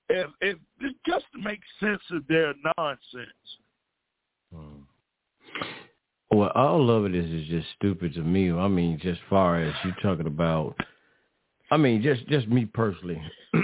If, 0.09 0.31
if 0.41 0.59
just 1.07 1.27
to 1.33 1.41
make 1.41 1.61
sense 1.79 2.03
of 2.11 2.27
their 2.27 2.53
nonsense. 2.77 3.31
Hmm. 4.53 4.83
Well, 6.33 6.51
all 6.57 6.91
of 6.91 7.05
it 7.05 7.15
is, 7.15 7.31
is 7.31 7.47
just 7.49 7.69
stupid 7.77 8.15
to 8.15 8.23
me. 8.23 8.51
I 8.51 8.67
mean, 8.67 8.99
just 9.01 9.21
far 9.31 9.63
as 9.63 9.73
you're 9.85 9.95
talking 10.03 10.27
about, 10.27 10.75
I 11.71 11.77
mean, 11.77 12.03
just 12.03 12.27
just 12.27 12.49
me 12.49 12.65
personally. 12.65 13.23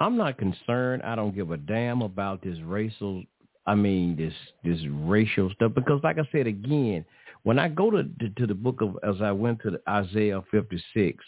I'm 0.00 0.16
not 0.16 0.38
concerned. 0.38 1.02
I 1.02 1.14
don't 1.14 1.34
give 1.34 1.50
a 1.50 1.58
damn 1.58 2.00
about 2.00 2.42
this 2.42 2.58
racial. 2.64 3.22
I 3.66 3.74
mean, 3.74 4.16
this 4.16 4.34
this 4.64 4.80
racial 4.90 5.50
stuff 5.50 5.72
because, 5.74 6.00
like 6.02 6.18
I 6.18 6.28
said 6.32 6.46
again, 6.46 7.04
when 7.42 7.58
I 7.58 7.68
go 7.68 7.90
to 7.90 8.04
to, 8.04 8.28
to 8.30 8.46
the 8.46 8.54
book 8.54 8.80
of 8.80 8.96
as 9.02 9.20
I 9.22 9.32
went 9.32 9.60
to 9.62 9.80
Isaiah 9.88 10.42
56, 10.50 11.24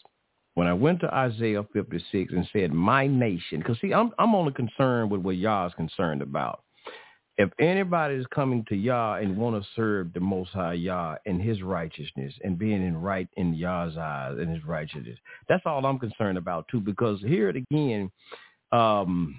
when 0.54 0.66
I 0.66 0.72
went 0.72 1.00
to 1.00 1.14
Isaiah 1.14 1.64
56 1.72 2.32
and 2.32 2.48
said, 2.52 2.72
"My 2.72 3.06
nation," 3.06 3.58
because 3.58 3.78
see, 3.80 3.92
I'm 3.92 4.12
I'm 4.18 4.34
only 4.34 4.52
concerned 4.52 5.10
with 5.10 5.20
what 5.20 5.36
Yah 5.36 5.66
is 5.66 5.74
concerned 5.74 6.22
about. 6.22 6.62
If 7.38 7.50
anybody 7.58 8.16
is 8.16 8.26
coming 8.34 8.64
to 8.68 8.76
Yah 8.76 9.14
and 9.14 9.36
want 9.38 9.60
to 9.60 9.68
serve 9.74 10.12
the 10.12 10.20
Most 10.20 10.50
High 10.50 10.74
Yah 10.74 11.16
in 11.24 11.40
His 11.40 11.62
righteousness 11.62 12.34
and 12.44 12.58
being 12.58 12.86
in 12.86 12.96
right 12.96 13.28
in 13.36 13.54
Yah's 13.54 13.96
eyes 13.96 14.36
and 14.38 14.50
His 14.50 14.64
righteousness, 14.64 15.18
that's 15.48 15.62
all 15.64 15.84
I'm 15.86 15.98
concerned 15.98 16.36
about 16.36 16.66
too. 16.70 16.80
Because 16.80 17.20
here 17.20 17.48
it 17.48 17.56
again, 17.56 18.10
um, 18.70 19.38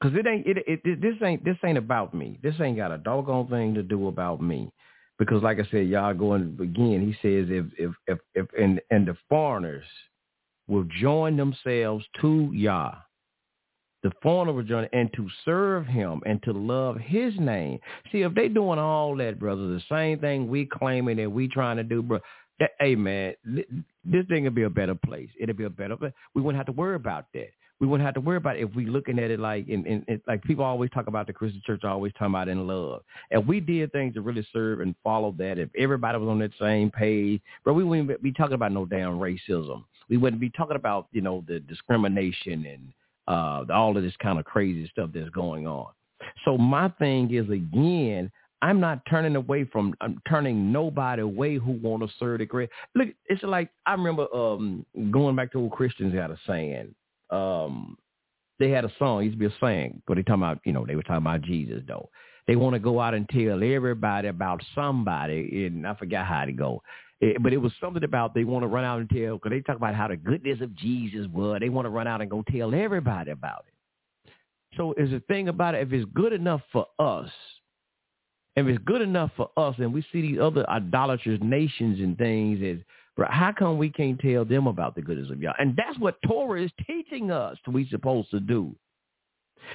because 0.00 0.16
it 0.16 0.26
ain't 0.26 0.46
it, 0.46 0.58
it, 0.66 0.80
it 0.84 1.00
this 1.00 1.14
ain't 1.22 1.44
this 1.44 1.56
ain't 1.64 1.78
about 1.78 2.14
me. 2.14 2.38
This 2.42 2.54
ain't 2.60 2.76
got 2.76 2.92
a 2.92 2.98
doggone 2.98 3.48
thing 3.48 3.74
to 3.74 3.82
do 3.82 4.08
about 4.08 4.42
me. 4.42 4.70
Because 5.18 5.42
like 5.42 5.58
I 5.58 5.66
said, 5.70 5.88
y'all 5.88 6.12
going 6.12 6.58
again. 6.60 7.00
He 7.00 7.12
says 7.26 7.48
if 7.50 7.66
if 7.78 7.92
if 8.06 8.18
if 8.34 8.46
and 8.58 8.80
and 8.90 9.06
the 9.06 9.16
foreigners 9.28 9.84
will 10.68 10.84
join 11.00 11.36
themselves 11.36 12.04
to 12.20 12.50
Yah, 12.52 12.94
the 14.02 14.12
foreigner 14.22 14.52
will 14.52 14.64
join 14.64 14.86
and 14.92 15.10
to 15.14 15.28
serve 15.44 15.86
Him 15.86 16.20
and 16.26 16.42
to 16.42 16.52
love 16.52 16.98
His 16.98 17.32
name. 17.38 17.78
See, 18.12 18.22
if 18.22 18.34
they 18.34 18.48
doing 18.48 18.78
all 18.78 19.16
that, 19.16 19.38
brother, 19.38 19.68
the 19.68 19.82
same 19.90 20.18
thing 20.18 20.48
we 20.48 20.66
claiming 20.66 21.16
that 21.16 21.32
we 21.32 21.48
trying 21.48 21.78
to 21.78 21.84
do, 21.84 22.02
bro. 22.02 22.20
That, 22.58 22.70
hey 22.80 22.94
man, 22.96 23.34
this 23.44 24.26
thing 24.28 24.44
will 24.44 24.50
be 24.50 24.62
a 24.62 24.70
better 24.70 24.94
place. 24.94 25.28
It'll 25.38 25.54
be 25.54 25.64
a 25.64 25.70
better. 25.70 25.96
place. 25.96 26.12
We 26.34 26.42
wouldn't 26.42 26.58
have 26.58 26.74
to 26.74 26.78
worry 26.78 26.96
about 26.96 27.26
that 27.34 27.50
we 27.80 27.86
wouldn't 27.86 28.06
have 28.06 28.14
to 28.14 28.20
worry 28.20 28.38
about 28.38 28.56
it 28.56 28.62
if 28.62 28.74
we 28.74 28.86
looking 28.86 29.18
at 29.18 29.30
it 29.30 29.38
like 29.38 29.68
in, 29.68 29.86
in, 29.86 30.04
in 30.08 30.20
like 30.26 30.42
people 30.44 30.64
always 30.64 30.90
talk 30.90 31.08
about 31.08 31.26
the 31.26 31.32
Christian 31.32 31.60
church 31.66 31.84
always 31.84 32.12
talking 32.14 32.34
about 32.34 32.48
in 32.48 32.66
love. 32.66 33.02
If 33.30 33.44
we 33.46 33.60
did 33.60 33.92
things 33.92 34.14
to 34.14 34.22
really 34.22 34.46
serve 34.52 34.80
and 34.80 34.94
follow 35.04 35.34
that, 35.38 35.58
if 35.58 35.68
everybody 35.76 36.18
was 36.18 36.28
on 36.28 36.38
that 36.38 36.52
same 36.60 36.90
page, 36.90 37.40
but 37.64 37.74
we 37.74 37.84
wouldn't 37.84 38.22
be 38.22 38.32
talking 38.32 38.54
about 38.54 38.72
no 38.72 38.86
damn 38.86 39.18
racism. 39.18 39.84
We 40.08 40.16
wouldn't 40.16 40.40
be 40.40 40.50
talking 40.50 40.76
about 40.76 41.08
you 41.12 41.20
know 41.20 41.44
the 41.46 41.60
discrimination 41.60 42.66
and 42.66 42.92
uh 43.28 43.72
all 43.72 43.96
of 43.96 44.02
this 44.02 44.16
kind 44.22 44.38
of 44.38 44.44
crazy 44.44 44.88
stuff 44.90 45.10
that's 45.12 45.30
going 45.30 45.66
on. 45.66 45.88
So 46.44 46.56
my 46.56 46.88
thing 46.98 47.32
is 47.34 47.48
again, 47.50 48.30
I'm 48.62 48.80
not 48.80 49.02
turning 49.10 49.36
away 49.36 49.64
from 49.64 49.94
I'm 50.00 50.22
turning 50.28 50.72
nobody 50.72 51.20
away 51.20 51.56
who 51.56 51.72
want 51.72 52.02
to 52.02 52.08
serve 52.18 52.38
the 52.38 52.46
great. 52.46 52.70
Look, 52.94 53.08
it's 53.26 53.42
like 53.42 53.68
I 53.84 53.92
remember 53.92 54.34
um 54.34 54.86
going 55.10 55.36
back 55.36 55.52
to 55.52 55.58
old 55.58 55.72
Christians 55.72 56.14
had 56.14 56.30
a 56.30 56.38
saying 56.46 56.94
um, 57.30 57.96
they 58.58 58.70
had 58.70 58.84
a 58.84 58.92
song, 58.98 59.22
used 59.22 59.34
to 59.34 59.38
be 59.38 59.46
a 59.46 59.58
saying, 59.60 60.02
but 60.06 60.16
they 60.16 60.22
talking 60.22 60.42
about, 60.42 60.60
you 60.64 60.72
know, 60.72 60.86
they 60.86 60.96
were 60.96 61.02
talking 61.02 61.18
about 61.18 61.42
Jesus 61.42 61.82
though. 61.86 62.08
They 62.46 62.56
want 62.56 62.74
to 62.74 62.78
go 62.78 63.00
out 63.00 63.14
and 63.14 63.28
tell 63.28 63.62
everybody 63.62 64.28
about 64.28 64.62
somebody, 64.74 65.66
and 65.66 65.86
I 65.86 65.94
forgot 65.94 66.26
how 66.26 66.44
to 66.44 66.52
go. 66.52 66.82
It, 67.20 67.42
but 67.42 67.52
it 67.52 67.56
was 67.56 67.72
something 67.80 68.04
about 68.04 68.34
they 68.34 68.44
want 68.44 68.62
to 68.62 68.68
run 68.68 68.84
out 68.84 69.00
and 69.00 69.10
tell, 69.10 69.34
because 69.34 69.50
they 69.50 69.60
talk 69.60 69.76
about 69.76 69.94
how 69.94 70.08
the 70.08 70.16
goodness 70.16 70.60
of 70.60 70.74
Jesus 70.76 71.26
was. 71.32 71.58
They 71.60 71.70
want 71.70 71.86
to 71.86 71.90
run 71.90 72.06
out 72.06 72.20
and 72.20 72.30
go 72.30 72.44
tell 72.50 72.74
everybody 72.74 73.30
about 73.30 73.64
it. 73.66 74.32
So 74.76 74.92
is 74.94 75.10
the 75.10 75.20
thing 75.20 75.48
about 75.48 75.74
it, 75.74 75.82
if 75.86 75.92
it's 75.92 76.08
good 76.14 76.32
enough 76.32 76.60
for 76.70 76.86
us, 76.98 77.30
if 78.54 78.66
it's 78.66 78.82
good 78.84 79.02
enough 79.02 79.30
for 79.36 79.50
us, 79.56 79.74
and 79.78 79.92
we 79.92 80.04
see 80.12 80.22
these 80.22 80.38
other 80.40 80.68
idolatrous 80.70 81.40
nations 81.42 81.98
and 82.00 82.16
things 82.16 82.60
as 82.62 82.84
how 83.18 83.52
come 83.52 83.78
we 83.78 83.90
can't 83.90 84.18
tell 84.20 84.44
them 84.44 84.66
about 84.66 84.94
the 84.94 85.02
goodness 85.02 85.30
of 85.30 85.40
Yah? 85.40 85.52
And 85.58 85.74
that's 85.76 85.98
what 85.98 86.16
Torah 86.26 86.62
is 86.62 86.70
teaching 86.86 87.30
us 87.30 87.56
we 87.66 87.88
supposed 87.88 88.30
to 88.30 88.40
do. 88.40 88.74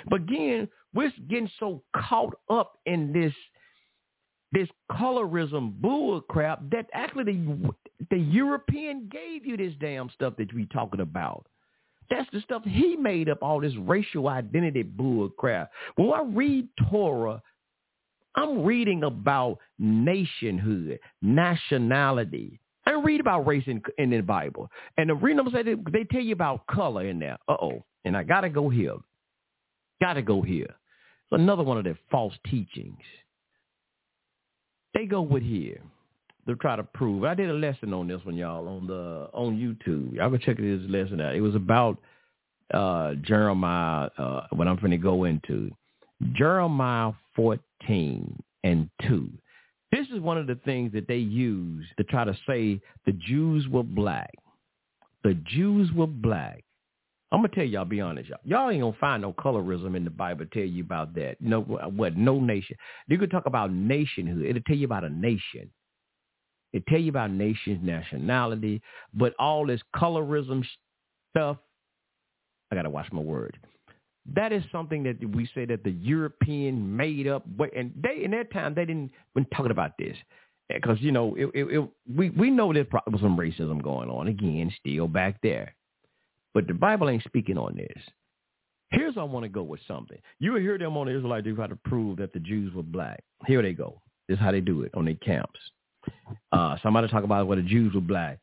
But 0.09 0.22
again, 0.22 0.69
we're 0.93 1.11
getting 1.30 1.49
so 1.59 1.81
caught 1.95 2.35
up 2.49 2.77
in 2.85 3.11
this 3.11 3.34
this 4.53 4.68
colorism 4.91 5.80
bull 5.80 6.19
crap 6.19 6.61
that 6.72 6.85
actually 6.93 7.23
the, 7.23 7.69
the 8.09 8.18
European 8.18 9.09
gave 9.09 9.45
you 9.45 9.55
this 9.55 9.73
damn 9.80 10.09
stuff 10.09 10.34
that 10.38 10.53
we 10.53 10.65
talking 10.65 10.99
about. 10.99 11.47
That's 12.09 12.30
the 12.34 12.41
stuff 12.41 12.61
he 12.65 12.97
made 12.97 13.30
up, 13.30 13.41
all 13.41 13.61
this 13.61 13.73
racial 13.80 14.27
identity 14.27 14.84
bull 14.84 15.30
crap. 15.30 15.72
When 15.95 16.11
I 16.11 16.23
read 16.23 16.68
Torah, 16.89 17.41
I'm 18.35 18.63
reading 18.63 19.03
about 19.03 19.59
nationhood, 19.80 20.99
nationality, 21.22 22.59
read 23.03 23.19
about 23.19 23.47
race 23.47 23.63
in, 23.67 23.81
in 23.97 24.09
the 24.09 24.21
Bible. 24.21 24.69
And 24.97 25.09
the 25.09 25.15
reason 25.15 25.39
I'm 25.39 25.51
saying 25.51 25.85
they 25.91 26.03
tell 26.05 26.21
you 26.21 26.33
about 26.33 26.67
color 26.67 27.07
in 27.07 27.19
there. 27.19 27.37
Uh-oh. 27.47 27.83
And 28.05 28.17
I 28.17 28.23
got 28.23 28.41
to 28.41 28.49
go 28.49 28.69
here. 28.69 28.95
Got 30.01 30.13
to 30.13 30.21
go 30.21 30.41
here. 30.41 30.63
It's 30.65 31.41
another 31.41 31.63
one 31.63 31.77
of 31.77 31.83
their 31.83 31.99
false 32.09 32.33
teachings. 32.49 32.99
They 34.93 35.05
go 35.05 35.21
with 35.21 35.43
here. 35.43 35.81
They'll 36.45 36.55
try 36.55 36.75
to 36.75 36.83
prove. 36.83 37.23
I 37.23 37.35
did 37.35 37.49
a 37.49 37.53
lesson 37.53 37.93
on 37.93 38.07
this 38.07 38.19
one, 38.23 38.35
y'all, 38.35 38.67
on 38.67 38.87
the 38.87 39.29
on 39.31 39.57
YouTube. 39.57 40.15
Y'all 40.15 40.29
go 40.29 40.37
check 40.37 40.57
this 40.57 40.81
lesson 40.89 41.21
out. 41.21 41.35
It 41.35 41.41
was 41.41 41.55
about 41.55 41.99
uh, 42.73 43.13
Jeremiah, 43.21 44.09
uh, 44.17 44.47
what 44.51 44.67
I'm 44.67 44.77
going 44.77 44.91
to 44.91 44.97
go 44.97 45.25
into. 45.25 45.71
Jeremiah 46.33 47.13
14 47.35 48.43
and 48.63 48.89
2. 49.07 49.29
This 49.91 50.07
is 50.07 50.19
one 50.19 50.38
of 50.38 50.47
the 50.47 50.55
things 50.63 50.93
that 50.93 51.07
they 51.07 51.18
use 51.18 51.85
to 51.97 52.03
try 52.05 52.23
to 52.23 52.38
say 52.47 52.80
the 53.05 53.11
Jews 53.11 53.68
were 53.68 53.84
black. 53.84 54.34
The 55.23 55.34
Jews 55.45 55.91
were 55.91 56.07
black. 56.07 56.63
I'm 57.31 57.39
gonna 57.39 57.49
tell 57.49 57.63
y'all, 57.63 57.85
be 57.85 58.01
honest, 58.01 58.30
y'all. 58.30 58.39
Y'all 58.43 58.69
ain't 58.69 58.81
gonna 58.81 58.95
find 58.99 59.22
no 59.22 59.31
colorism 59.34 59.95
in 59.95 60.03
the 60.03 60.09
Bible. 60.09 60.45
Tell 60.51 60.63
you 60.63 60.84
about 60.84 61.13
that. 61.15 61.38
No, 61.39 61.61
what? 61.61 62.18
No 62.18 62.39
nation. 62.39 62.76
You 63.07 63.18
could 63.18 63.31
talk 63.31 63.45
about 63.45 63.72
nationhood. 63.72 64.45
It'll 64.45 64.61
tell 64.63 64.76
you 64.76 64.85
about 64.85 65.05
a 65.05 65.09
nation. 65.09 65.69
It 66.73 66.85
tell 66.88 66.99
you 66.99 67.09
about 67.09 67.31
nations, 67.31 67.80
nationality, 67.84 68.81
but 69.13 69.34
all 69.39 69.65
this 69.65 69.81
colorism 69.95 70.65
stuff. 71.31 71.57
I 72.72 72.76
gotta 72.76 72.89
watch 72.89 73.11
my 73.11 73.22
words. 73.22 73.57
That 74.34 74.53
is 74.53 74.64
something 74.72 75.03
that 75.03 75.18
we 75.35 75.49
say 75.53 75.65
that 75.65 75.84
the 75.84 75.91
European 75.91 76.95
made 76.95 77.27
up. 77.27 77.43
And 77.76 77.91
they 78.02 78.23
in 78.23 78.31
that 78.31 78.52
time 78.52 78.73
they 78.76 78.85
didn't 78.85 79.11
been 79.34 79.45
talking 79.45 79.72
about 79.72 79.98
this 79.98 80.15
because 80.69 81.02
you 81.02 81.11
know 81.11 81.35
it, 81.35 81.49
it, 81.53 81.64
it, 81.65 81.89
we 82.15 82.30
we 82.31 82.49
know 82.49 82.72
there's 82.72 82.88
some 83.19 83.38
racism 83.38 83.81
going 83.81 84.10
on 84.10 84.27
again, 84.27 84.72
still 84.80 85.07
back 85.07 85.38
there. 85.41 85.76
But 86.53 86.68
the 86.68 86.73
Bible 86.73 87.10
ain't 87.10 87.23
speaking 87.23 87.57
on 87.57 87.76
this. 87.76 88.03
Here's 88.91 89.18
I 89.18 89.23
want 89.23 89.43
to 89.43 89.49
go 89.49 89.64
with 89.64 89.80
something. 89.88 90.18
You 90.39 90.56
hear 90.56 90.77
them 90.77 90.98
on 90.98 91.07
the 91.07 91.15
Israelite 91.15 91.45
they 91.45 91.52
try 91.52 91.68
to 91.68 91.77
prove 91.77 92.18
that 92.18 92.34
the 92.34 92.39
Jews 92.39 92.73
were 92.73 92.84
black. 92.84 93.23
Here 93.48 93.61
they 93.61 93.72
go. 93.73 94.02
This 94.27 94.35
is 94.35 94.41
how 94.41 94.52
they 94.52 94.60
do 94.60 94.84
it 94.84 94.91
on 94.93 95.06
their 95.06 95.15
camps. 95.15 95.60
Uh, 96.52 96.77
somebody 96.84 97.07
talk 97.07 97.23
about 97.23 97.48
whether 97.48 97.61
the 97.61 97.68
Jews 97.68 97.93
were 97.93 98.02
black. 98.02 98.39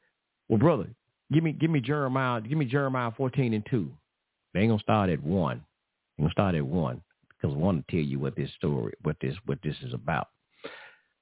Well, 0.48 0.58
brother, 0.58 0.86
give 1.32 1.44
me 1.44 1.52
give 1.52 1.70
me 1.70 1.80
Jeremiah 1.80 2.40
give 2.40 2.58
me 2.58 2.64
Jeremiah 2.64 3.12
fourteen 3.16 3.52
and 3.54 3.66
two. 3.68 3.90
They 4.54 4.60
ain't 4.60 4.70
gonna 4.70 4.82
start 4.82 5.10
at 5.10 5.22
one. 5.22 5.62
You 6.18 6.24
can 6.24 6.32
start 6.32 6.54
at 6.54 6.66
one 6.66 7.00
because 7.30 7.54
I 7.54 7.58
want 7.58 7.86
to 7.86 7.96
tell 7.96 8.04
you 8.04 8.18
what 8.18 8.36
this 8.36 8.50
story, 8.56 8.92
what 9.02 9.16
this, 9.20 9.34
what 9.46 9.58
this 9.62 9.76
is 9.82 9.94
about. 9.94 10.28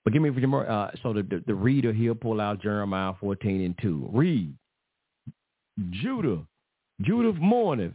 But 0.04 0.12
give 0.12 0.22
me 0.22 0.30
more. 0.30 0.68
Uh, 0.68 0.90
so 1.02 1.12
the, 1.12 1.22
the, 1.22 1.42
the 1.46 1.54
reader 1.54 1.92
he'll 1.92 2.14
pull 2.14 2.40
out 2.40 2.62
Jeremiah 2.62 3.12
14 3.20 3.60
and 3.60 3.74
2. 3.82 4.10
Read. 4.12 4.54
Judah, 5.90 6.42
Judah 7.02 7.38
mourneth, 7.38 7.92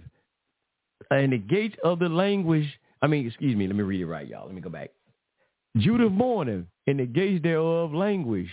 and 1.10 1.32
the 1.32 1.38
gates 1.38 1.76
of 1.84 1.99
the 1.99 2.10
language. 2.10 2.68
I 3.02 3.07
mean, 3.07 3.26
excuse 3.26 3.56
me. 3.56 3.65
Let 3.65 3.76
me 3.76 3.84
read 3.84 4.02
it 4.02 4.06
right, 4.06 4.28
y'all. 4.28 4.45
Let 4.45 4.53
me 4.53 4.61
go 4.61 4.69
back. 4.69 4.91
Judah 5.78 6.10
mourning, 6.10 6.68
and 6.86 6.99
the 6.99 7.06
gates 7.06 7.41
thereof 7.44 7.94
languish. 7.94 8.49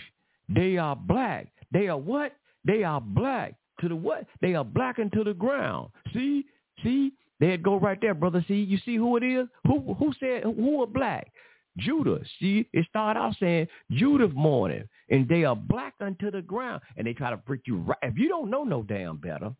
They 0.47 0.77
are 0.77 0.95
black. 0.95 1.49
They 1.71 1.89
are 1.89 1.97
what? 1.97 2.33
They 2.65 2.83
are 2.83 3.01
black 3.01 3.55
to 3.81 3.89
the 3.89 3.95
what? 3.95 4.25
They 4.41 4.55
are 4.55 4.63
blackened 4.63 5.11
to 5.13 5.23
the 5.23 5.33
ground. 5.33 5.89
See, 6.13 6.45
see, 6.81 7.11
they'd 7.39 7.63
go 7.63 7.77
right 7.77 7.99
there, 8.01 8.13
brother. 8.13 8.43
See, 8.47 8.55
you 8.55 8.77
see 8.85 8.95
who 8.95 9.17
it 9.17 9.23
is? 9.23 9.47
Who 9.65 9.93
who 9.93 10.13
said 10.19 10.43
who 10.43 10.81
are 10.81 10.87
black? 10.87 11.31
Judah. 11.77 12.19
See, 12.39 12.67
it 12.73 12.85
started 12.89 13.19
out 13.19 13.35
saying 13.39 13.67
Judah 13.91 14.27
mourning, 14.29 14.83
and 15.09 15.27
they 15.27 15.45
are 15.45 15.55
black 15.55 15.93
unto 16.01 16.31
the 16.31 16.41
ground, 16.41 16.81
and 16.97 17.07
they 17.07 17.13
try 17.13 17.29
to 17.29 17.37
break 17.37 17.61
you 17.65 17.77
right. 17.77 17.97
If 18.01 18.17
you 18.17 18.27
don't 18.27 18.49
know 18.49 18.63
no 18.63 18.83
damn 18.83 19.17
better, 19.17 19.51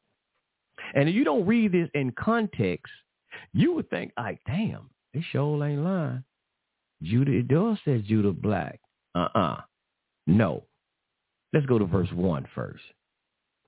and 0.93 1.07
if 1.07 1.15
you 1.15 1.23
don't 1.23 1.45
read 1.45 1.72
this 1.72 1.89
in 1.93 2.11
context, 2.11 2.91
you 3.53 3.73
would 3.73 3.89
think, 3.89 4.11
like, 4.18 4.39
damn, 4.45 4.89
this 5.14 5.23
show 5.31 5.64
ain't 5.64 5.84
lying. 5.84 6.23
Judah, 7.01 7.31
it 7.31 7.47
does 7.47 7.77
say 7.85 7.99
Judah 7.99 8.31
black. 8.31 8.80
Uh-uh. 9.15 9.61
No. 10.27 10.64
Let's 11.53 11.65
go 11.65 11.80
to 11.80 11.85
verse 11.85 12.11
one 12.14 12.45
first. 12.53 12.84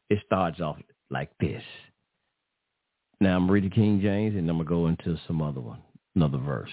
It 0.09 0.19
starts 0.25 0.59
off 0.59 0.77
like 1.09 1.31
this. 1.39 1.63
Now 3.22 3.38
I'm 3.38 3.49
reading 3.49 3.69
King 3.69 4.02
James, 4.02 4.35
and 4.35 4.49
I'm 4.49 4.57
to 4.57 4.64
go 4.64 4.88
into 4.88 5.15
some 5.27 5.43
other 5.43 5.61
one, 5.61 5.80
another 6.15 6.39
verse. 6.39 6.72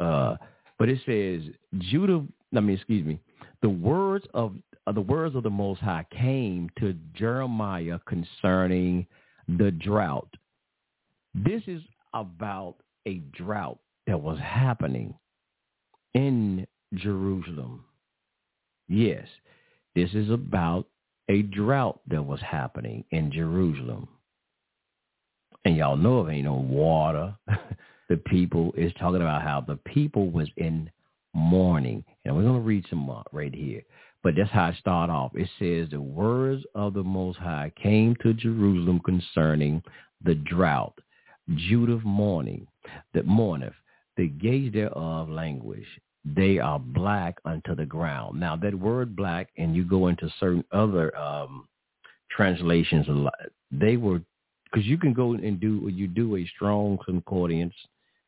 Uh, 0.00 0.34
but 0.76 0.88
it 0.88 0.98
says, 1.06 1.54
Judah, 1.78 2.26
I 2.54 2.60
mean, 2.60 2.76
excuse 2.76 3.06
me, 3.06 3.20
the 3.62 3.68
words 3.68 4.26
of 4.34 4.56
uh, 4.88 4.92
the 4.92 5.00
words 5.00 5.36
of 5.36 5.44
the 5.44 5.50
Most 5.50 5.80
High 5.80 6.04
came 6.10 6.68
to 6.80 6.94
Jeremiah 7.14 8.00
concerning 8.06 9.06
the 9.46 9.70
drought. 9.70 10.28
This 11.32 11.62
is 11.68 11.80
about 12.12 12.74
a 13.06 13.18
drought 13.32 13.78
that 14.08 14.20
was 14.20 14.40
happening 14.40 15.14
in 16.14 16.66
Jerusalem. 16.94 17.84
Yes, 18.88 19.28
this 19.94 20.10
is 20.12 20.28
about 20.28 20.88
a 21.28 21.42
drought 21.42 22.00
that 22.08 22.24
was 22.24 22.40
happening 22.40 23.04
in 23.12 23.30
Jerusalem. 23.30 24.08
And 25.64 25.76
y'all 25.76 25.96
know 25.96 26.26
if 26.26 26.32
ain't 26.32 26.44
no 26.44 26.54
water, 26.54 27.34
the 28.08 28.16
people 28.16 28.72
is 28.76 28.92
talking 28.98 29.22
about 29.22 29.42
how 29.42 29.60
the 29.60 29.76
people 29.76 30.30
was 30.30 30.48
in 30.56 30.90
mourning. 31.34 32.04
And 32.24 32.34
we're 32.34 32.42
going 32.42 32.60
to 32.60 32.66
read 32.66 32.84
some 32.90 33.00
more 33.00 33.24
right 33.32 33.54
here. 33.54 33.82
But 34.22 34.34
that's 34.36 34.50
how 34.50 34.64
I 34.66 34.74
start 34.74 35.10
off. 35.10 35.32
It 35.34 35.48
says, 35.58 35.90
the 35.90 36.00
words 36.00 36.62
of 36.74 36.94
the 36.94 37.02
Most 37.02 37.38
High 37.38 37.72
came 37.80 38.14
to 38.22 38.32
Jerusalem 38.32 39.00
concerning 39.04 39.82
the 40.24 40.34
drought. 40.34 40.94
Judah 41.56 42.00
mourning, 42.04 42.66
that 43.14 43.26
mourneth, 43.26 43.74
the 44.16 44.28
gates 44.28 44.74
thereof 44.74 45.28
languish. 45.28 45.86
They 46.24 46.58
are 46.58 46.78
black 46.78 47.38
unto 47.44 47.74
the 47.74 47.86
ground. 47.86 48.38
Now 48.38 48.54
that 48.56 48.74
word 48.74 49.16
black, 49.16 49.48
and 49.58 49.74
you 49.74 49.84
go 49.84 50.06
into 50.06 50.32
certain 50.38 50.64
other 50.70 51.16
um, 51.16 51.66
translations, 52.30 53.06
they 53.72 53.96
were, 53.96 54.22
because 54.72 54.86
you 54.86 54.96
can 54.96 55.12
go 55.12 55.34
and 55.34 55.60
do, 55.60 55.88
you 55.92 56.08
do 56.08 56.36
a 56.36 56.46
strong 56.54 56.98
concordance, 57.04 57.74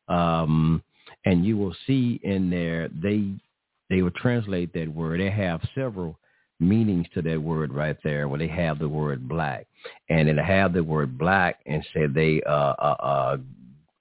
um, 0.07 0.83
and 1.25 1.45
you 1.45 1.57
will 1.57 1.75
see 1.87 2.19
in 2.23 2.49
there, 2.49 2.89
they, 2.89 3.31
they 3.89 4.01
will 4.01 4.11
translate 4.11 4.71
that 4.73 4.87
word. 4.87 5.19
They 5.19 5.31
have 5.31 5.61
several 5.73 6.17
meanings 6.59 7.07
to 7.13 7.21
that 7.21 7.41
word 7.41 7.73
right 7.73 7.97
there 8.03 8.27
where 8.27 8.39
they 8.39 8.47
have 8.47 8.79
the 8.79 8.87
word 8.87 9.27
black 9.27 9.67
and 10.09 10.29
it'll 10.29 10.43
have 10.43 10.73
the 10.73 10.83
word 10.83 11.17
black 11.17 11.59
and 11.65 11.85
say 11.93 12.07
they 12.07 12.41
uh, 12.47 12.73
uh, 12.79 12.95
uh 12.99 13.37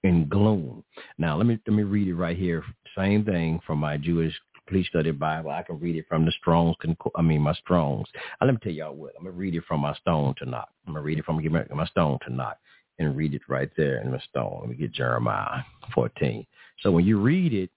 in 0.04 0.28
gloom. 0.28 0.84
Now 1.18 1.36
let 1.36 1.46
me 1.46 1.58
let 1.66 1.74
me 1.74 1.82
read 1.82 2.08
it 2.08 2.14
right 2.14 2.36
here. 2.36 2.62
Same 2.96 3.24
thing 3.24 3.60
from 3.66 3.78
my 3.78 3.96
Jewish 3.96 4.34
Complete 4.66 4.86
Study 4.86 5.10
Bible. 5.10 5.50
I 5.50 5.62
can 5.62 5.78
read 5.78 5.96
it 5.96 6.06
from 6.08 6.24
the 6.24 6.32
Strong's. 6.32 6.76
I 7.16 7.22
mean 7.22 7.42
my 7.42 7.54
Strong's. 7.54 8.08
Uh, 8.40 8.46
let 8.46 8.54
me 8.54 8.60
tell 8.62 8.72
y'all 8.72 8.94
what. 8.94 9.12
I'm 9.18 9.24
gonna 9.24 9.36
read 9.36 9.54
it 9.54 9.64
from 9.68 9.80
my 9.80 9.94
Stone 9.94 10.34
Tanakh. 10.42 10.66
I'm 10.86 10.94
gonna 10.94 11.02
read 11.02 11.18
it 11.18 11.24
from 11.24 11.36
my 11.36 11.86
Stone 11.86 12.18
Tanakh 12.26 12.54
and 12.98 13.16
read 13.16 13.34
it 13.34 13.42
right 13.48 13.70
there 13.76 14.00
in 14.00 14.10
my 14.10 14.18
Stone. 14.30 14.58
Let 14.60 14.70
me 14.70 14.76
get 14.76 14.92
Jeremiah 14.92 15.62
14. 15.94 16.46
So 16.82 16.90
when 16.90 17.04
you 17.04 17.20
read 17.20 17.52
it 17.52 17.70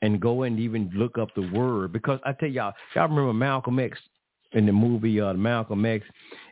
and 0.00 0.20
go 0.20 0.42
and 0.42 0.58
even 0.58 0.90
look 0.94 1.18
up 1.18 1.28
the 1.34 1.48
word, 1.52 1.92
because 1.92 2.18
I 2.24 2.32
tell 2.32 2.48
y'all, 2.48 2.72
y'all 2.94 3.08
remember 3.08 3.32
Malcolm 3.32 3.78
X 3.78 3.98
in 4.52 4.66
the 4.66 4.72
movie 4.72 5.20
uh, 5.20 5.32
Malcolm 5.34 5.84
X, 5.84 6.04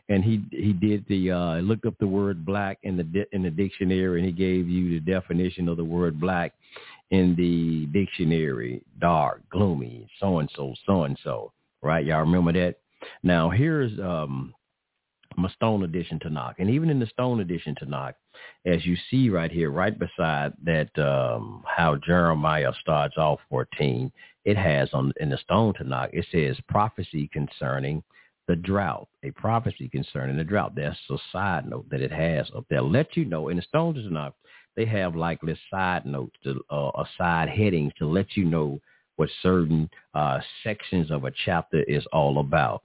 and 0.09 0.23
he 0.23 0.43
he 0.51 0.73
did 0.73 1.05
the 1.07 1.31
uh, 1.31 1.55
looked 1.57 1.85
up 1.85 1.95
the 1.99 2.07
word 2.07 2.45
black 2.45 2.79
in 2.83 2.97
the 2.97 3.25
in 3.31 3.43
the 3.43 3.49
dictionary, 3.49 4.19
and 4.19 4.25
he 4.25 4.31
gave 4.31 4.67
you 4.67 4.99
the 4.99 5.11
definition 5.11 5.67
of 5.67 5.77
the 5.77 5.83
word 5.83 6.19
black 6.19 6.53
in 7.11 7.35
the 7.35 7.85
dictionary: 7.97 8.81
dark, 8.99 9.41
gloomy, 9.49 10.07
so 10.19 10.39
and 10.39 10.49
so, 10.55 10.73
so 10.85 11.03
and 11.03 11.17
so. 11.23 11.53
Right? 11.83 12.05
Y'all 12.05 12.19
remember 12.21 12.53
that? 12.53 12.77
Now 13.23 13.49
here's 13.49 13.97
um, 13.99 14.53
my 15.37 15.49
Stone 15.49 15.83
edition 15.83 16.19
Tanakh, 16.19 16.55
and 16.59 16.69
even 16.69 16.89
in 16.89 16.99
the 16.99 17.07
Stone 17.07 17.39
edition 17.39 17.75
Tanakh, 17.81 18.13
as 18.65 18.85
you 18.85 18.95
see 19.09 19.29
right 19.29 19.51
here, 19.51 19.71
right 19.71 19.97
beside 19.97 20.53
that, 20.63 20.89
um, 20.97 21.63
how 21.65 21.95
Jeremiah 21.95 22.73
starts 22.81 23.17
off 23.17 23.39
14, 23.49 24.11
it 24.45 24.57
has 24.57 24.89
on 24.93 25.13
in 25.19 25.29
the 25.29 25.37
Stone 25.37 25.73
Tanakh, 25.73 26.09
it 26.13 26.25
says 26.31 26.57
prophecy 26.67 27.29
concerning 27.31 28.03
the 28.47 28.55
drought, 28.55 29.07
a 29.23 29.31
prophecy 29.31 29.87
concerning 29.87 30.37
the 30.37 30.43
drought. 30.43 30.73
That's 30.75 30.97
a 31.09 31.17
side 31.31 31.69
note 31.69 31.89
that 31.89 32.01
it 32.01 32.11
has 32.11 32.49
up 32.55 32.65
there. 32.69 32.81
Let 32.81 33.15
you 33.15 33.25
know 33.25 33.49
in 33.49 33.57
the 33.57 33.63
Stone 33.63 33.95
Tanakh, 33.95 34.33
they 34.75 34.85
have 34.85 35.15
like 35.15 35.39
this 35.41 35.59
side 35.69 36.05
notes, 36.05 36.35
to, 36.43 36.61
uh, 36.69 36.89
or 36.89 37.05
side 37.17 37.49
headings 37.49 37.93
to 37.97 38.07
let 38.07 38.35
you 38.35 38.45
know 38.45 38.79
what 39.17 39.29
certain 39.41 39.89
uh, 40.13 40.39
sections 40.63 41.11
of 41.11 41.25
a 41.25 41.31
chapter 41.45 41.83
is 41.83 42.05
all 42.11 42.39
about. 42.39 42.83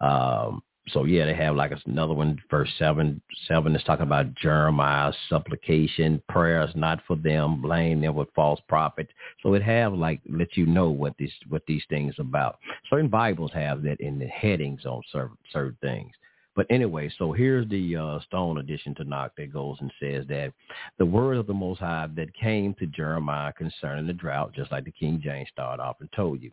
Um, 0.00 0.62
so 0.90 1.04
yeah, 1.04 1.26
they 1.26 1.34
have 1.34 1.56
like 1.56 1.72
another 1.86 2.14
one, 2.14 2.40
verse 2.50 2.70
seven. 2.78 3.20
Seven 3.46 3.76
is 3.76 3.82
talking 3.84 4.06
about 4.06 4.34
Jeremiah's 4.34 5.16
supplication, 5.28 6.22
prayers 6.28 6.70
not 6.74 7.00
for 7.06 7.16
them, 7.16 7.60
blame 7.60 8.00
them 8.00 8.14
with 8.14 8.28
false 8.34 8.60
prophets. 8.68 9.10
So 9.42 9.54
it 9.54 9.62
have 9.62 9.92
like 9.92 10.20
let 10.28 10.56
you 10.56 10.66
know 10.66 10.90
what 10.90 11.14
this 11.18 11.30
what 11.48 11.62
these 11.66 11.82
things 11.88 12.14
about. 12.18 12.58
Certain 12.88 13.08
Bibles 13.08 13.52
have 13.52 13.82
that 13.82 14.00
in 14.00 14.18
the 14.18 14.26
headings 14.26 14.86
on 14.86 15.02
certain 15.12 15.36
certain 15.52 15.76
things. 15.82 16.12
But 16.58 16.66
anyway, 16.70 17.08
so 17.16 17.30
here's 17.30 17.68
the 17.68 17.94
uh, 17.94 18.18
Stone 18.26 18.58
edition 18.58 18.92
knock 19.04 19.30
that 19.36 19.52
goes 19.52 19.76
and 19.78 19.92
says 20.00 20.26
that 20.26 20.52
the 20.98 21.06
word 21.06 21.36
of 21.36 21.46
the 21.46 21.54
Most 21.54 21.78
High 21.78 22.08
that 22.16 22.34
came 22.34 22.74
to 22.80 22.86
Jeremiah 22.86 23.52
concerning 23.52 24.08
the 24.08 24.12
drought, 24.12 24.54
just 24.56 24.72
like 24.72 24.84
the 24.84 24.90
King 24.90 25.20
James 25.22 25.48
started 25.52 25.80
off 25.80 25.98
and 26.00 26.10
told 26.16 26.42
you. 26.42 26.50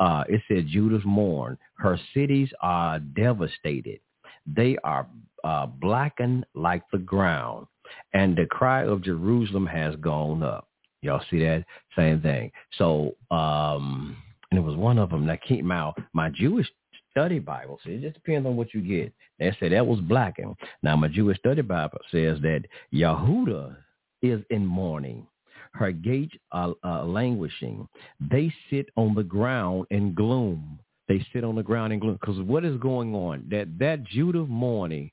Uh, 0.00 0.24
it 0.28 0.42
said, 0.48 0.66
Judah's 0.66 1.04
mourn. 1.04 1.56
Her 1.74 1.96
cities 2.14 2.48
are 2.62 2.98
devastated. 2.98 4.00
They 4.44 4.76
are 4.82 5.06
uh, 5.44 5.66
blackened 5.66 6.46
like 6.56 6.82
the 6.90 6.98
ground. 6.98 7.68
And 8.12 8.36
the 8.36 8.46
cry 8.46 8.82
of 8.84 9.04
Jerusalem 9.04 9.66
has 9.66 9.94
gone 10.00 10.42
up. 10.42 10.66
Y'all 11.00 11.22
see 11.30 11.38
that? 11.44 11.64
Same 11.94 12.20
thing. 12.20 12.50
So, 12.76 13.14
um, 13.30 14.16
and 14.50 14.58
it 14.58 14.64
was 14.64 14.76
one 14.76 14.98
of 14.98 15.10
them 15.10 15.26
that 15.26 15.44
came 15.44 15.70
out. 15.70 15.96
My 16.12 16.28
Jewish 16.30 16.66
study 17.14 17.38
Bible. 17.38 17.78
So 17.84 17.90
it 17.90 18.02
just 18.02 18.14
depends 18.14 18.46
on 18.46 18.56
what 18.56 18.74
you 18.74 18.80
get. 18.80 19.12
They 19.38 19.56
say 19.60 19.68
that 19.68 19.86
was 19.86 20.00
blackened. 20.00 20.56
Now 20.82 20.96
my 20.96 21.08
Jewish 21.08 21.38
study 21.38 21.62
Bible 21.62 22.00
says 22.10 22.38
that 22.42 22.64
Yehuda 22.92 23.76
is 24.20 24.40
in 24.50 24.66
mourning. 24.66 25.26
Her 25.72 25.92
gates 25.92 26.34
are 26.52 26.74
uh, 26.84 27.04
languishing. 27.04 27.88
They 28.20 28.52
sit 28.70 28.90
on 28.96 29.14
the 29.14 29.22
ground 29.22 29.86
in 29.90 30.14
gloom. 30.14 30.78
They 31.08 31.24
sit 31.32 31.44
on 31.44 31.54
the 31.54 31.62
ground 31.62 31.92
in 31.92 31.98
gloom. 32.00 32.18
Because 32.20 32.40
what 32.40 32.64
is 32.64 32.76
going 32.78 33.14
on? 33.14 33.46
That 33.50 33.78
that 33.78 34.04
Judah 34.04 34.44
mourning, 34.44 35.10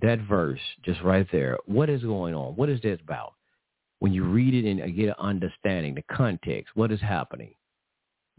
that 0.00 0.20
verse 0.28 0.60
just 0.84 1.00
right 1.02 1.26
there. 1.30 1.58
What 1.66 1.88
is 1.88 2.02
going 2.02 2.34
on? 2.34 2.54
What 2.56 2.68
is 2.68 2.80
this 2.80 3.00
about? 3.02 3.34
When 4.00 4.12
you 4.12 4.24
read 4.24 4.54
it 4.54 4.68
and 4.70 4.96
get 4.96 5.08
an 5.08 5.14
understanding, 5.18 5.94
the 5.94 6.04
context, 6.14 6.70
what 6.74 6.92
is 6.92 7.00
happening? 7.00 7.52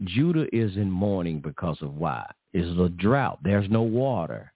Judah 0.04 0.46
is 0.54 0.76
in 0.76 0.90
mourning 0.90 1.40
because 1.40 1.78
of 1.82 1.94
why? 1.94 2.28
It's 2.52 2.76
the 2.76 2.88
drought. 2.88 3.38
There's 3.42 3.68
no 3.70 3.82
water. 3.82 4.52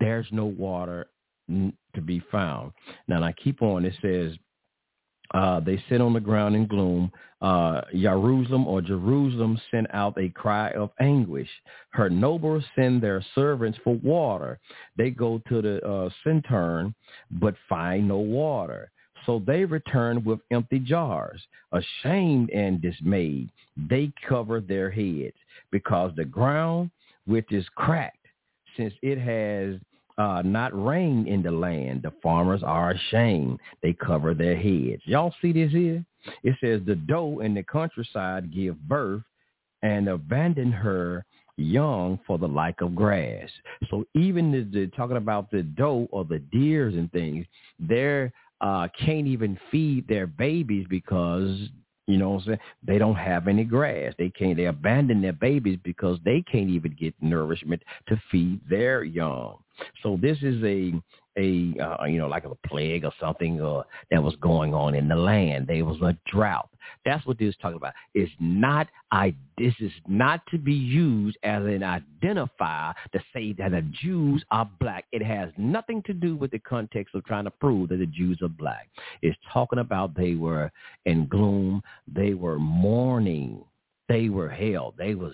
There's 0.00 0.26
no 0.32 0.46
water 0.46 1.06
to 1.48 2.00
be 2.04 2.22
found. 2.32 2.72
Now, 3.08 3.22
I 3.22 3.32
keep 3.32 3.62
on. 3.62 3.84
It 3.84 3.94
says, 4.02 4.36
uh, 5.34 5.60
they 5.60 5.82
sit 5.88 6.00
on 6.00 6.12
the 6.12 6.20
ground 6.20 6.54
in 6.54 6.66
gloom. 6.66 7.10
Uh, 7.40 7.80
Jerusalem 7.92 8.66
or 8.66 8.80
Jerusalem 8.80 9.60
sent 9.70 9.86
out 9.92 10.16
a 10.18 10.28
cry 10.30 10.70
of 10.70 10.90
anguish. 11.00 11.48
Her 11.90 12.08
nobles 12.08 12.64
send 12.76 13.02
their 13.02 13.24
servants 13.34 13.78
for 13.82 13.96
water. 13.96 14.58
They 14.96 15.10
go 15.10 15.42
to 15.48 15.62
the 15.62 15.86
uh, 15.86 16.10
cistern, 16.24 16.94
but 17.30 17.54
find 17.68 18.08
no 18.08 18.18
water. 18.18 18.90
So 19.26 19.42
they 19.44 19.64
return 19.64 20.24
with 20.24 20.40
empty 20.50 20.78
jars. 20.78 21.40
Ashamed 21.72 22.50
and 22.50 22.80
dismayed, 22.80 23.50
they 23.76 24.12
cover 24.26 24.60
their 24.60 24.90
heads 24.90 25.36
because 25.70 26.12
the 26.16 26.24
ground 26.24 26.90
which 27.26 27.52
is 27.52 27.66
cracked, 27.74 28.24
since 28.76 28.94
it 29.02 29.18
has 29.18 29.80
uh, 30.18 30.42
not 30.42 30.70
rained 30.72 31.28
in 31.28 31.42
the 31.42 31.50
land, 31.50 32.02
the 32.02 32.12
farmers 32.22 32.62
are 32.62 32.92
ashamed. 32.92 33.58
They 33.82 33.92
cover 33.92 34.32
their 34.32 34.56
heads. 34.56 35.02
Y'all 35.04 35.34
see 35.42 35.52
this 35.52 35.72
here? 35.72 36.04
It 36.42 36.54
says 36.60 36.80
the 36.86 36.94
doe 36.94 37.40
in 37.40 37.54
the 37.54 37.62
countryside 37.62 38.54
give 38.54 38.80
birth 38.88 39.22
and 39.82 40.08
abandon 40.08 40.72
her 40.72 41.24
young 41.56 42.18
for 42.26 42.38
the 42.38 42.48
like 42.48 42.80
of 42.80 42.94
grass. 42.94 43.48
So 43.90 44.04
even 44.14 44.52
the, 44.52 44.62
the 44.62 44.86
talking 44.96 45.16
about 45.16 45.50
the 45.50 45.62
doe 45.62 46.08
or 46.10 46.24
the 46.24 46.38
deers 46.38 46.94
and 46.94 47.10
things, 47.12 47.46
they're 47.78 48.32
uh, 48.60 48.88
can't 48.98 49.26
even 49.26 49.58
feed 49.70 50.08
their 50.08 50.26
babies 50.26 50.86
because 50.88 51.68
you 52.06 52.18
know 52.18 52.30
what 52.30 52.42
I'm 52.42 52.46
saying? 52.46 52.58
They 52.84 52.98
don't 52.98 53.16
have 53.16 53.48
any 53.48 53.64
grass. 53.64 54.14
They 54.16 54.30
can't 54.30 54.56
they 54.56 54.66
abandon 54.66 55.20
their 55.20 55.32
babies 55.32 55.78
because 55.82 56.18
they 56.24 56.42
can't 56.42 56.70
even 56.70 56.94
get 56.98 57.14
nourishment 57.20 57.82
to 58.08 58.20
feed 58.30 58.60
their 58.68 59.02
young. 59.02 59.58
So 60.02 60.16
this 60.20 60.38
is 60.42 60.62
a 60.62 60.92
a 61.36 61.74
uh, 61.80 62.04
you 62.04 62.18
know 62.18 62.28
like 62.28 62.44
a 62.44 62.54
plague 62.66 63.04
or 63.04 63.12
something 63.20 63.60
uh, 63.60 63.82
that 64.10 64.22
was 64.22 64.34
going 64.36 64.74
on 64.74 64.94
in 64.94 65.08
the 65.08 65.16
land. 65.16 65.66
There 65.66 65.84
was 65.84 66.00
a 66.02 66.16
drought. 66.30 66.70
That's 67.04 67.26
what 67.26 67.38
this 67.38 67.50
is 67.50 67.56
talking 67.60 67.76
about. 67.76 67.94
It's 68.14 68.32
not 68.40 68.88
I. 69.12 69.34
This 69.58 69.74
is 69.80 69.92
not 70.06 70.40
to 70.50 70.58
be 70.58 70.74
used 70.74 71.36
as 71.42 71.62
an 71.62 71.80
identifier 71.80 72.94
to 73.12 73.20
say 73.32 73.52
that 73.54 73.72
the 73.72 73.82
Jews 74.02 74.44
are 74.50 74.70
black. 74.80 75.04
It 75.12 75.22
has 75.22 75.50
nothing 75.56 76.02
to 76.04 76.12
do 76.12 76.36
with 76.36 76.50
the 76.50 76.58
context 76.60 77.14
of 77.14 77.24
trying 77.24 77.44
to 77.44 77.50
prove 77.50 77.90
that 77.90 77.98
the 77.98 78.06
Jews 78.06 78.38
are 78.42 78.48
black. 78.48 78.88
It's 79.22 79.38
talking 79.52 79.78
about 79.78 80.16
they 80.16 80.34
were 80.34 80.70
in 81.04 81.26
gloom. 81.26 81.82
They 82.12 82.34
were 82.34 82.58
mourning 82.58 83.64
they 84.08 84.28
were 84.28 84.48
hell. 84.48 84.94
They 84.96 85.16
was 85.16 85.32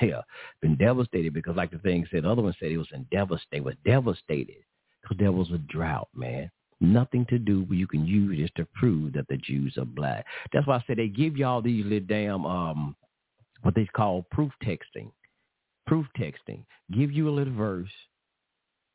hell, 0.00 0.24
been 0.62 0.76
devastated 0.76 1.34
because, 1.34 1.54
like 1.54 1.70
the 1.70 1.76
thing 1.76 2.06
said, 2.10 2.24
the 2.24 2.30
other 2.30 2.40
one 2.40 2.54
said 2.58 2.70
it 2.70 2.78
was 2.78 2.88
in 2.94 3.06
devastate. 3.12 3.62
Was 3.62 3.74
devastated 3.84 4.64
because 5.06 5.18
there 5.18 5.32
was 5.32 5.50
a 5.50 5.58
drought, 5.58 6.08
man. 6.14 6.50
Nothing 6.80 7.24
to 7.30 7.38
do, 7.38 7.64
but 7.64 7.76
you 7.76 7.86
can 7.86 8.06
use 8.06 8.38
this 8.38 8.50
to 8.56 8.66
prove 8.74 9.14
that 9.14 9.28
the 9.28 9.38
Jews 9.38 9.78
are 9.78 9.84
black. 9.84 10.26
That's 10.52 10.66
why 10.66 10.76
I 10.76 10.84
said 10.86 10.98
they 10.98 11.08
give 11.08 11.36
y'all 11.36 11.62
these 11.62 11.84
little 11.84 12.06
damn 12.06 12.44
um 12.44 12.96
what 13.62 13.74
they 13.74 13.86
call 13.86 14.26
proof 14.30 14.52
texting. 14.62 15.10
Proof 15.86 16.06
texting. 16.18 16.64
Give 16.92 17.10
you 17.10 17.28
a 17.28 17.30
little 17.30 17.54
verse, 17.54 17.90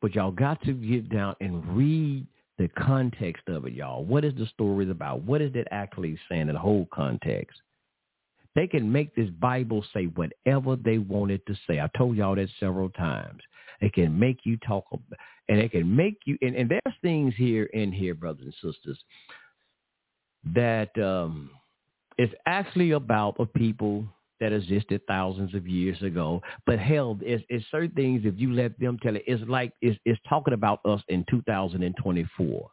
but 0.01 0.13
y'all 0.13 0.31
got 0.31 0.61
to 0.63 0.73
get 0.73 1.09
down 1.09 1.35
and 1.41 1.65
read 1.75 2.27
the 2.57 2.67
context 2.77 3.47
of 3.47 3.65
it, 3.65 3.73
y'all. 3.73 4.05
What 4.05 4.23
is 4.23 4.33
the 4.35 4.45
story 4.47 4.89
about? 4.89 5.23
What 5.23 5.41
is 5.41 5.51
it 5.55 5.67
actually 5.71 6.19
saying 6.29 6.49
in 6.49 6.53
the 6.53 6.59
whole 6.59 6.87
context? 6.93 7.59
They 8.53 8.67
can 8.67 8.91
make 8.91 9.15
this 9.15 9.29
Bible 9.29 9.83
say 9.93 10.05
whatever 10.05 10.75
they 10.75 10.97
want 10.99 11.31
it 11.31 11.43
to 11.47 11.55
say. 11.67 11.79
I 11.79 11.89
told 11.97 12.17
y'all 12.17 12.35
that 12.35 12.49
several 12.59 12.89
times. 12.89 13.41
It 13.79 13.93
can 13.93 14.17
make 14.17 14.39
you 14.43 14.57
talk, 14.57 14.85
and 15.51 15.59
it 15.59 15.71
can 15.71 15.93
make 15.93 16.19
you. 16.25 16.37
And, 16.41 16.55
and 16.55 16.69
there's 16.69 16.95
things 17.01 17.33
here 17.35 17.65
in 17.65 17.91
here, 17.91 18.15
brothers 18.15 18.45
and 18.45 18.73
sisters, 18.73 18.97
that 20.55 20.97
um, 20.97 21.51
it's 22.17 22.33
actually 22.45 22.91
about 22.91 23.35
a 23.37 23.45
people 23.45 24.05
that 24.39 24.53
existed 24.53 25.01
thousands 25.09 25.53
of 25.53 25.67
years 25.67 26.01
ago. 26.01 26.41
But 26.65 26.79
hell, 26.79 27.19
it's, 27.21 27.43
it's 27.49 27.65
certain 27.69 27.91
things. 27.91 28.21
If 28.23 28.35
you 28.37 28.53
let 28.53 28.79
them 28.79 28.97
tell 29.03 29.17
it, 29.17 29.23
it's 29.27 29.43
like 29.47 29.73
it's, 29.81 29.99
it's 30.05 30.19
talking 30.27 30.53
about 30.53 30.79
us 30.85 31.01
in 31.09 31.25
2024. 31.29 32.71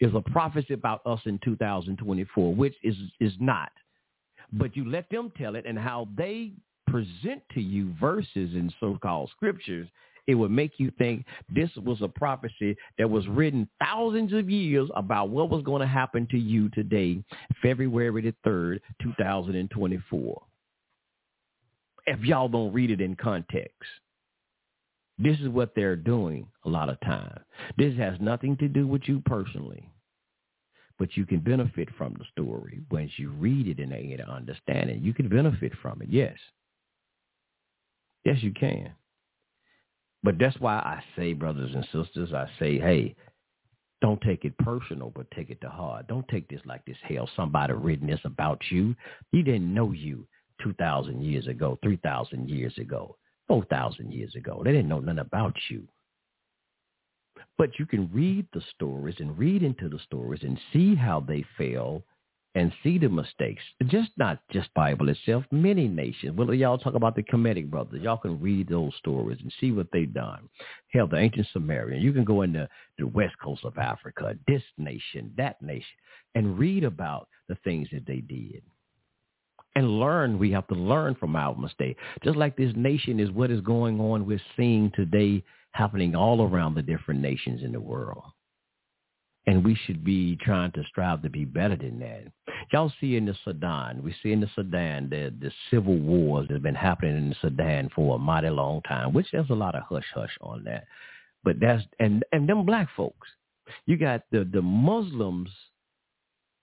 It's 0.00 0.14
a 0.14 0.30
prophecy 0.30 0.72
about 0.72 1.02
us 1.04 1.20
in 1.26 1.38
2024, 1.44 2.54
which 2.54 2.74
is 2.82 2.96
is 3.20 3.34
not. 3.38 3.70
But 4.54 4.74
you 4.74 4.88
let 4.88 5.10
them 5.10 5.30
tell 5.36 5.54
it, 5.54 5.66
and 5.66 5.78
how 5.78 6.08
they 6.16 6.52
present 6.86 7.42
to 7.52 7.60
you 7.60 7.92
verses 8.00 8.54
in 8.54 8.72
so-called 8.80 9.28
scriptures, 9.36 9.86
it 10.26 10.34
would 10.34 10.50
make 10.50 10.78
you 10.78 10.90
think 10.98 11.24
this 11.54 11.70
was 11.76 12.00
a 12.02 12.08
prophecy 12.08 12.76
that 12.98 13.08
was 13.08 13.26
written 13.28 13.68
thousands 13.78 14.32
of 14.32 14.48
years 14.48 14.88
about 14.94 15.28
what 15.28 15.50
was 15.50 15.62
going 15.62 15.80
to 15.80 15.86
happen 15.86 16.26
to 16.30 16.38
you 16.38 16.68
today, 16.70 17.22
February 17.62 18.22
the 18.22 18.34
3rd, 18.48 18.80
2024. 19.02 20.42
If 22.06 22.20
y'all 22.20 22.48
don't 22.48 22.72
read 22.72 22.90
it 22.90 23.00
in 23.00 23.16
context. 23.16 23.72
This 25.16 25.38
is 25.38 25.48
what 25.48 25.76
they're 25.76 25.94
doing 25.94 26.48
a 26.64 26.68
lot 26.68 26.88
of 26.88 26.98
time. 27.00 27.38
This 27.78 27.96
has 27.98 28.16
nothing 28.20 28.56
to 28.56 28.66
do 28.66 28.86
with 28.86 29.02
you 29.06 29.22
personally 29.24 29.88
but 30.98 31.16
you 31.16 31.26
can 31.26 31.40
benefit 31.40 31.88
from 31.96 32.14
the 32.14 32.24
story 32.32 32.80
once 32.90 33.10
you 33.16 33.30
read 33.30 33.66
it 33.66 33.78
and 33.78 33.90
get 33.90 34.20
an 34.20 34.30
understanding. 34.30 35.02
You 35.02 35.12
can 35.12 35.28
benefit 35.28 35.72
from 35.82 36.00
it, 36.02 36.08
yes. 36.10 36.36
Yes, 38.24 38.38
you 38.42 38.52
can. 38.52 38.92
But 40.24 40.38
that's 40.38 40.58
why 40.58 40.76
I 40.76 41.04
say, 41.16 41.34
brothers 41.34 41.72
and 41.74 41.84
sisters, 41.92 42.32
I 42.32 42.48
say, 42.58 42.78
hey, 42.78 43.14
don't 44.00 44.20
take 44.22 44.46
it 44.46 44.56
personal, 44.58 45.12
but 45.14 45.30
take 45.30 45.50
it 45.50 45.60
to 45.60 45.68
heart. 45.68 46.08
Don't 46.08 46.26
take 46.28 46.48
this 46.48 46.62
like 46.64 46.82
this 46.86 46.96
hell. 47.02 47.28
Somebody 47.36 47.74
written 47.74 48.06
this 48.06 48.20
about 48.24 48.60
you. 48.70 48.96
He 49.32 49.42
didn't 49.42 49.72
know 49.72 49.92
you 49.92 50.26
2,000 50.62 51.22
years 51.22 51.46
ago, 51.46 51.78
3,000 51.82 52.48
years 52.48 52.76
ago, 52.78 53.16
4,000 53.48 54.12
years 54.12 54.34
ago. 54.34 54.62
They 54.64 54.72
didn't 54.72 54.88
know 54.88 55.00
nothing 55.00 55.18
about 55.18 55.56
you. 55.68 55.86
But 57.58 57.78
you 57.78 57.84
can 57.84 58.10
read 58.10 58.46
the 58.54 58.62
stories 58.74 59.16
and 59.18 59.38
read 59.38 59.62
into 59.62 59.90
the 59.90 59.98
stories 59.98 60.42
and 60.42 60.58
see 60.72 60.94
how 60.94 61.20
they 61.20 61.44
fail 61.58 62.02
and 62.54 62.72
see 62.82 62.98
the 62.98 63.08
mistakes. 63.08 63.62
Just 63.86 64.10
not 64.16 64.38
just 64.50 64.72
Bible 64.74 65.08
itself, 65.08 65.44
many 65.50 65.88
nations. 65.88 66.36
Well, 66.36 66.54
y'all 66.54 66.78
talk 66.78 66.94
about 66.94 67.16
the 67.16 67.22
Kemetic 67.22 67.68
brothers. 67.68 68.02
Y'all 68.02 68.16
can 68.16 68.40
read 68.40 68.68
those 68.68 68.94
stories 68.98 69.38
and 69.42 69.52
see 69.60 69.72
what 69.72 69.88
they've 69.92 70.12
done. 70.12 70.48
Hell, 70.92 71.08
the 71.08 71.16
ancient 71.16 71.48
Sumerian. 71.52 72.00
You 72.00 72.12
can 72.12 72.24
go 72.24 72.42
into 72.42 72.68
the 72.98 73.06
west 73.08 73.34
coast 73.42 73.64
of 73.64 73.76
Africa, 73.76 74.36
this 74.46 74.62
nation, 74.78 75.32
that 75.36 75.60
nation, 75.60 75.84
and 76.34 76.58
read 76.58 76.84
about 76.84 77.28
the 77.48 77.56
things 77.64 77.88
that 77.92 78.06
they 78.06 78.20
did. 78.20 78.62
And 79.76 79.98
learn, 79.98 80.38
we 80.38 80.52
have 80.52 80.68
to 80.68 80.74
learn 80.74 81.16
from 81.16 81.34
our 81.34 81.56
mistake. 81.56 81.96
Just 82.22 82.36
like 82.36 82.56
this 82.56 82.72
nation 82.76 83.18
is 83.18 83.32
what 83.32 83.50
is 83.50 83.60
going 83.60 84.00
on, 84.00 84.24
we're 84.24 84.40
seeing 84.56 84.92
today 84.94 85.42
happening 85.72 86.14
all 86.14 86.42
around 86.42 86.74
the 86.74 86.82
different 86.82 87.20
nations 87.20 87.64
in 87.64 87.72
the 87.72 87.80
world. 87.80 88.22
And 89.46 89.64
we 89.64 89.74
should 89.84 90.04
be 90.04 90.36
trying 90.42 90.72
to 90.72 90.82
strive 90.88 91.22
to 91.22 91.30
be 91.30 91.44
better 91.44 91.76
than 91.76 91.98
that. 92.00 92.24
Y'all 92.72 92.92
see 93.00 93.16
in 93.16 93.26
the 93.26 93.36
Sudan, 93.44 94.02
we 94.02 94.14
see 94.22 94.32
in 94.32 94.40
the 94.40 94.48
Sudan 94.54 95.10
the, 95.10 95.34
the 95.38 95.52
civil 95.70 95.98
wars 95.98 96.48
that 96.48 96.54
have 96.54 96.62
been 96.62 96.74
happening 96.74 97.16
in 97.16 97.28
the 97.30 97.36
Sudan 97.42 97.90
for 97.94 98.16
a 98.16 98.18
mighty 98.18 98.48
long 98.48 98.80
time, 98.82 99.12
which 99.12 99.26
there's 99.32 99.50
a 99.50 99.54
lot 99.54 99.74
of 99.74 99.82
hush-hush 99.82 100.36
on 100.40 100.64
that. 100.64 100.86
But 101.42 101.60
that's, 101.60 101.82
and, 102.00 102.24
and 102.32 102.48
them 102.48 102.64
black 102.64 102.88
folks, 102.96 103.28
you 103.84 103.98
got 103.98 104.22
the, 104.32 104.48
the 104.50 104.62
Muslims 104.62 105.50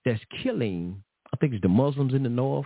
that's 0.04 0.22
killing, 0.42 1.04
I 1.32 1.38
think 1.38 1.54
it's 1.54 1.62
the 1.62 1.70
Muslims 1.70 2.16
in 2.16 2.24
the 2.24 2.30
north, 2.30 2.66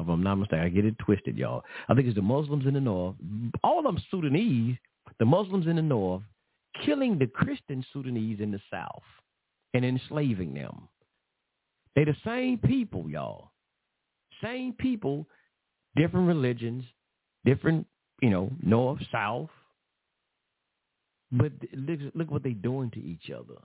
if 0.00 0.08
I'm 0.08 0.22
not 0.22 0.36
mistaken, 0.36 0.64
I 0.64 0.70
get 0.70 0.86
it 0.86 0.98
twisted, 0.98 1.36
y'all. 1.36 1.62
I 1.90 1.94
think 1.94 2.06
it's 2.06 2.16
the 2.16 2.22
Muslims 2.22 2.64
in 2.66 2.72
the 2.72 2.80
north. 2.80 3.16
All 3.62 3.78
of 3.78 3.84
them 3.84 4.02
Sudanese 4.10 4.78
the 5.18 5.24
Muslims 5.24 5.66
in 5.66 5.76
the 5.76 5.82
north 5.82 6.22
killing 6.84 7.18
the 7.18 7.26
Christian 7.26 7.84
Sudanese 7.92 8.40
in 8.40 8.50
the 8.50 8.60
south 8.70 9.02
and 9.74 9.84
enslaving 9.84 10.54
them. 10.54 10.88
They're 11.94 12.04
the 12.04 12.16
same 12.24 12.58
people, 12.58 13.08
y'all. 13.08 13.50
Same 14.42 14.72
people, 14.72 15.26
different 15.96 16.28
religions, 16.28 16.84
different, 17.44 17.86
you 18.22 18.30
know, 18.30 18.50
north, 18.62 19.00
south. 19.12 19.50
But 21.32 21.52
look, 21.72 22.00
look 22.14 22.30
what 22.30 22.42
they're 22.42 22.52
doing 22.52 22.90
to 22.92 23.00
each 23.00 23.30
other. 23.30 23.60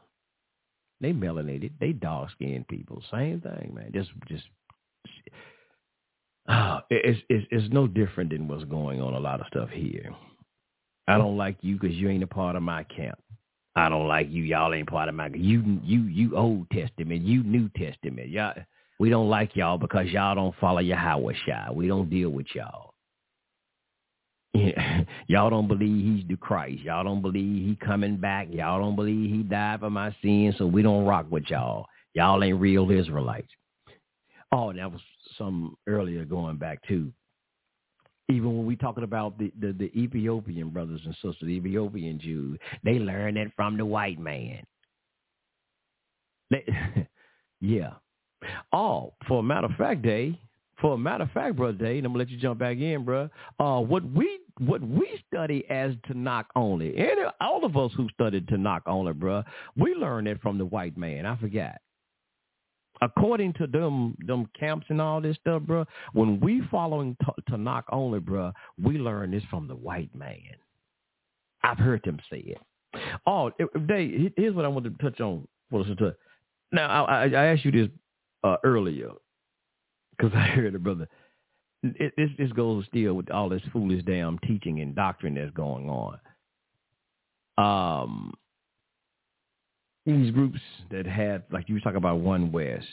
They 1.02 1.12
melanated. 1.12 1.72
They 1.80 1.92
dark 1.92 2.32
skinned 2.32 2.68
people. 2.68 3.04
Same 3.12 3.42
thing, 3.42 3.74
man. 3.76 3.92
Just, 3.94 4.10
just, 4.28 4.44
uh, 6.48 6.82
it's, 6.90 7.20
it's, 7.30 7.48
it's 7.52 7.74
no 7.74 7.88
different 7.88 8.32
than 8.32 8.48
what's 8.48 8.64
going 8.66 9.02
on 9.02 9.14
a 9.14 9.20
lot 9.20 9.40
of 9.42 9.48
stuff 9.48 9.70
here. 9.70 10.14
I 11.08 11.18
don't 11.18 11.38
like 11.38 11.58
you 11.62 11.78
because 11.80 11.96
you 11.96 12.10
ain't 12.10 12.24
a 12.24 12.28
part 12.28 12.56
of 12.56 12.64
my 12.64 12.84
camp. 12.84 13.20
I 13.76 13.90
don't 13.90 14.08
like 14.08 14.32
you. 14.32 14.44
Y'all 14.44 14.74
ain't 14.74 14.90
part 14.90 15.10
of 15.10 15.16
my. 15.16 15.28
You 15.28 15.80
you 15.84 16.04
you 16.04 16.38
Old 16.38 16.70
Testament. 16.70 17.22
You 17.22 17.44
New 17.44 17.70
Testament. 17.78 18.30
Y'all. 18.30 18.54
We 18.98 19.10
don't 19.10 19.30
like 19.30 19.58
y'all 19.58 19.78
because 19.78 20.08
y'all 20.08 20.36
don't 20.36 20.56
follow 20.62 20.80
Yahweh 20.80 21.34
Shai. 21.46 21.70
We 21.72 21.88
don't 21.88 22.10
deal 22.10 22.30
with 22.30 22.48
y'all. 22.56 22.94
y'all 25.28 25.50
don't 25.50 25.68
believe 25.68 26.06
he's 26.06 26.28
the 26.30 26.38
Christ. 26.38 26.82
Y'all 26.82 27.04
don't 27.04 27.22
believe 27.22 27.68
he 27.68 27.78
coming 27.86 28.16
back. 28.16 28.48
Y'all 28.52 28.80
don't 28.80 28.96
believe 28.96 29.30
he 29.30 29.44
died 29.44 29.82
for 29.82 29.90
my 29.90 30.16
sins. 30.22 30.56
So 30.58 30.66
we 30.66 30.82
don't 30.82 31.06
rock 31.06 31.26
with 31.30 31.44
y'all. 31.50 31.88
Y'all 32.14 32.42
ain't 32.42 32.62
real 32.62 32.90
Israelites. 32.90 33.50
Oh, 34.54 34.72
that 34.72 34.90
was 34.90 35.02
some 35.38 35.76
earlier 35.86 36.24
going 36.24 36.56
back 36.56 36.80
too 36.88 37.12
even 38.30 38.56
when 38.58 38.66
we 38.66 38.76
talking 38.76 39.04
about 39.04 39.38
the, 39.38 39.52
the, 39.60 39.72
the 39.74 39.92
Ethiopian 40.00 40.70
brothers 40.70 41.02
and 41.06 41.14
sisters, 41.16 41.38
the 41.42 41.48
Ethiopian 41.48 42.20
Jews, 42.20 42.60
they 42.84 43.00
learn 43.00 43.38
it 43.38 43.52
from 43.56 43.78
the 43.78 43.86
white 43.86 44.20
man. 44.20 44.66
They, 46.50 46.66
yeah. 47.62 47.94
Oh, 48.74 49.14
for 49.28 49.40
a 49.40 49.44
matter 49.44 49.68
of 49.68 49.74
fact, 49.78 50.02
Day, 50.02 50.40
for 50.80 50.94
a 50.94 50.98
matter 50.98 51.24
of 51.24 51.32
fact, 51.32 51.56
brother 51.56 51.78
Day, 51.78 51.98
and 51.98 52.06
I'm 52.06 52.14
gonna 52.14 52.20
let 52.20 52.30
you 52.30 52.38
jump 52.38 52.60
back 52.60 52.78
in, 52.78 53.04
bro. 53.04 53.30
Uh, 53.60 53.80
what 53.80 54.04
we 54.12 54.40
what 54.60 54.82
we 54.82 55.22
study 55.28 55.64
as 55.70 55.94
Tanakh 56.08 56.46
only, 56.56 56.96
and 56.98 57.32
all 57.42 57.66
of 57.66 57.76
us 57.78 57.92
who 57.96 58.08
studied 58.10 58.48
to 58.48 58.56
Tanakh 58.56 58.82
only, 58.86 59.14
bro, 59.14 59.44
we 59.78 59.94
learned 59.96 60.28
it 60.28 60.42
from 60.42 60.58
the 60.58 60.66
white 60.66 60.98
man. 60.98 61.26
I 61.26 61.36
forgot. 61.38 61.80
According 63.02 63.54
to 63.54 63.68
them 63.68 64.16
them 64.26 64.48
camps 64.58 64.88
and 64.90 65.02
all 65.02 65.22
this 65.22 65.38
stuff, 65.38 65.64
bro, 65.64 65.86
when 66.14 66.40
we 66.40 66.62
following 66.72 67.16
t- 67.26 67.44
Tanakh 67.52 67.84
only, 67.92 68.20
bro, 68.20 68.52
we 68.82 68.98
learn 68.98 69.32
this 69.32 69.44
from 69.50 69.68
the 69.68 69.76
white 69.76 70.14
man. 70.16 70.40
I've 71.64 71.78
heard 71.78 72.02
them 72.04 72.20
say 72.30 72.40
it. 72.40 72.58
Oh, 73.26 73.52
they, 73.88 74.32
here's 74.38 74.56
what 74.56 74.66
I 74.66 74.70
wanted 74.70 74.98
to 74.98 75.04
touch 75.04 75.20
on. 75.20 75.48
Now, 76.72 77.06
I, 77.06 77.26
I, 77.26 77.26
I 77.26 77.46
asked 77.48 77.66
you 77.66 77.72
this 77.72 77.90
uh, 78.44 78.58
earlier 78.64 79.10
because 80.18 80.32
I 80.36 80.48
heard 80.48 80.76
it, 80.76 80.84
brother. 80.84 81.08
It, 81.84 82.14
this 82.18 82.30
this 82.38 82.52
goes 82.54 82.86
still 82.88 83.14
with 83.14 83.30
all 83.30 83.50
this 83.50 83.62
foolish 83.72 84.04
damn 84.06 84.40
teaching 84.40 84.80
and 84.80 84.96
doctrine 84.96 85.36
that's 85.36 85.52
going 85.52 85.90
on. 85.90 86.20
Um, 87.58 88.34
these 90.06 90.32
groups 90.32 90.60
that 90.92 91.06
had, 91.06 91.44
like 91.52 91.68
you 91.68 91.76
were 91.76 91.82
talking 91.82 91.98
about, 91.98 92.20
One 92.20 92.52
West. 92.52 92.88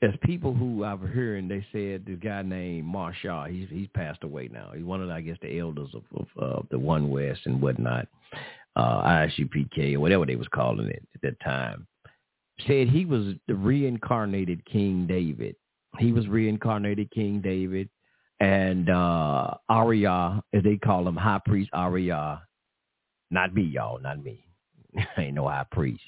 There's 0.00 0.16
people 0.24 0.52
who 0.52 0.84
I've 0.84 1.00
heard, 1.00 1.38
and 1.38 1.50
they 1.50 1.64
said 1.72 2.04
this 2.04 2.18
guy 2.22 2.42
named 2.42 2.86
Marshall. 2.86 3.44
He's 3.44 3.68
he's 3.70 3.88
passed 3.94 4.24
away 4.24 4.50
now. 4.52 4.72
He's 4.74 4.84
one 4.84 5.00
of, 5.00 5.08
the, 5.08 5.14
I 5.14 5.22
guess, 5.22 5.38
the 5.40 5.58
elders 5.58 5.88
of, 5.94 6.02
of 6.36 6.66
the 6.70 6.78
One 6.78 7.08
West 7.08 7.40
and 7.46 7.62
whatnot, 7.62 8.06
uh, 8.76 9.02
ISUPK 9.02 9.94
or 9.94 10.00
whatever 10.00 10.26
they 10.26 10.36
was 10.36 10.48
calling 10.48 10.88
it 10.88 11.02
at 11.14 11.22
that 11.22 11.40
time. 11.40 11.86
Said 12.66 12.88
he 12.88 13.04
was 13.06 13.34
the 13.48 13.54
reincarnated 13.54 14.64
King 14.66 15.06
David. 15.06 15.56
He 15.98 16.12
was 16.12 16.26
reincarnated 16.26 17.10
King 17.10 17.40
David, 17.40 17.88
and 18.40 18.90
uh 18.90 19.54
Ahrayah, 19.70 20.42
as 20.52 20.62
they 20.62 20.76
call 20.76 21.08
him, 21.08 21.16
High 21.16 21.40
Priest 21.46 21.70
Ahrayah. 21.72 22.40
Not 23.30 23.54
me, 23.54 23.62
y'all, 23.62 23.98
not 24.00 24.22
me. 24.22 24.45
Ain't 25.18 25.34
no 25.34 25.48
high 25.48 25.66
priest. 25.70 26.02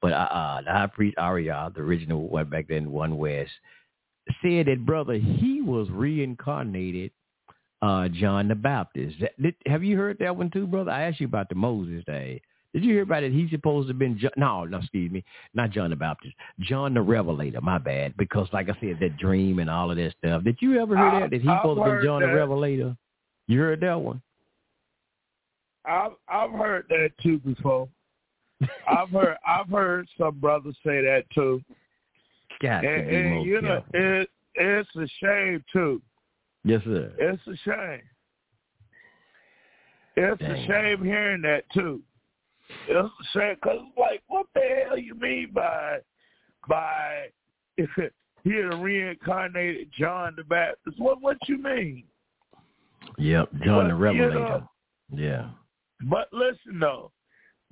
But 0.00 0.12
uh, 0.12 0.28
uh, 0.30 0.62
the 0.62 0.70
high 0.70 0.86
priest 0.86 1.16
Ahrayah, 1.18 1.74
the 1.74 1.80
original 1.80 2.28
one 2.28 2.48
back 2.48 2.66
then, 2.68 2.90
One 2.90 3.16
West, 3.16 3.50
said 4.42 4.66
that 4.66 4.86
brother 4.86 5.14
he 5.14 5.60
was 5.62 5.88
reincarnated 5.90 7.10
uh, 7.82 8.08
John 8.08 8.48
the 8.48 8.54
Baptist. 8.54 9.16
Did, 9.40 9.54
have 9.66 9.84
you 9.84 9.96
heard 9.96 10.18
that 10.20 10.36
one 10.36 10.50
too, 10.50 10.66
brother? 10.66 10.90
I 10.90 11.04
asked 11.04 11.20
you 11.20 11.26
about 11.26 11.48
the 11.48 11.54
Moses 11.54 12.04
day. 12.04 12.40
Did 12.74 12.84
you 12.84 12.92
hear 12.92 13.02
about 13.02 13.22
it? 13.22 13.32
He's 13.32 13.50
supposed 13.50 13.88
to 13.88 13.92
have 13.92 13.98
been 13.98 14.18
John, 14.18 14.30
no, 14.36 14.64
no, 14.64 14.78
excuse 14.78 15.10
me, 15.10 15.24
not 15.54 15.70
John 15.70 15.90
the 15.90 15.96
Baptist, 15.96 16.34
John 16.60 16.94
the 16.94 17.00
Revelator. 17.00 17.60
My 17.60 17.78
bad, 17.78 18.14
because 18.16 18.46
like 18.52 18.68
I 18.68 18.78
said, 18.80 18.98
that 19.00 19.16
dream 19.16 19.58
and 19.58 19.70
all 19.70 19.90
of 19.90 19.96
that 19.96 20.14
stuff. 20.18 20.44
Did 20.44 20.58
you 20.60 20.80
ever 20.80 20.96
hear 20.96 21.20
that? 21.20 21.30
That 21.30 21.40
he's 21.40 21.50
supposed 21.50 21.82
to 21.82 21.96
be 21.98 22.06
John 22.06 22.20
that. 22.20 22.28
the 22.28 22.34
Revelator? 22.34 22.96
You 23.46 23.60
heard 23.60 23.80
that 23.80 24.00
one? 24.00 24.20
I've 25.86 26.12
I've 26.28 26.50
heard 26.50 26.84
that 26.90 27.10
too 27.22 27.38
before. 27.38 27.88
I've 28.88 29.10
heard 29.10 29.36
I've 29.46 29.68
heard 29.68 30.08
some 30.18 30.38
brothers 30.38 30.76
say 30.84 31.00
that 31.02 31.24
too. 31.34 31.62
God, 32.60 32.84
and, 32.84 33.08
and 33.08 33.46
you 33.46 33.60
know 33.60 33.84
it 33.94 34.28
it's 34.54 34.88
a 34.96 35.06
shame 35.22 35.64
too. 35.72 36.02
Yes, 36.64 36.82
sir. 36.84 37.12
It's 37.18 37.42
a 37.46 37.56
shame. 37.64 38.02
It's 40.16 40.40
Dang. 40.40 40.50
a 40.50 40.66
shame 40.66 41.04
hearing 41.04 41.42
that 41.42 41.64
too. 41.72 42.02
It's 42.88 43.08
a 43.08 43.38
shame 43.38 43.54
because 43.54 43.78
like, 43.96 44.22
what 44.26 44.46
the 44.54 44.60
hell 44.86 44.98
you 44.98 45.14
mean 45.14 45.50
by 45.54 45.98
by 46.68 47.28
he 48.44 48.58
a 48.58 48.76
reincarnated 48.76 49.88
John 49.96 50.34
the 50.36 50.44
Baptist? 50.44 50.98
What 50.98 51.22
what 51.22 51.36
you 51.46 51.58
mean? 51.58 52.04
Yep, 53.18 53.50
John 53.64 53.76
But, 53.76 53.82
the 53.84 53.88
you 53.88 53.94
Revelator. 53.94 54.34
know, 54.34 54.68
yeah. 55.14 55.50
But 56.02 56.28
listen 56.32 56.80
though, 56.80 57.12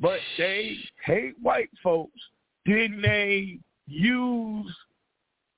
but 0.00 0.18
they 0.38 0.76
hate 1.04 1.34
white 1.40 1.70
folks. 1.82 2.20
Didn't 2.64 3.02
they 3.02 3.58
use 3.86 4.76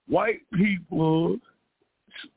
white 0.09 0.40
people's 0.55 1.40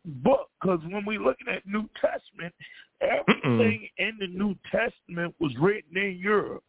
book? 0.06 0.50
Because 0.62 0.80
when 0.90 1.06
we 1.06 1.18
looking 1.18 1.48
at 1.48 1.66
New 1.66 1.90
Testament, 2.00 2.54
everything 3.02 3.88
in 3.98 4.18
the 4.20 4.28
New 4.28 4.56
Testament 4.72 5.36
was 5.40 5.52
written 5.60 5.98
in 5.98 6.18
Europe. 6.18 6.64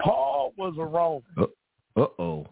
Paul 0.00 0.52
was 0.56 0.74
a 0.78 0.84
Roman. 0.84 1.22
Uh 1.96 2.06
oh. 2.18 2.46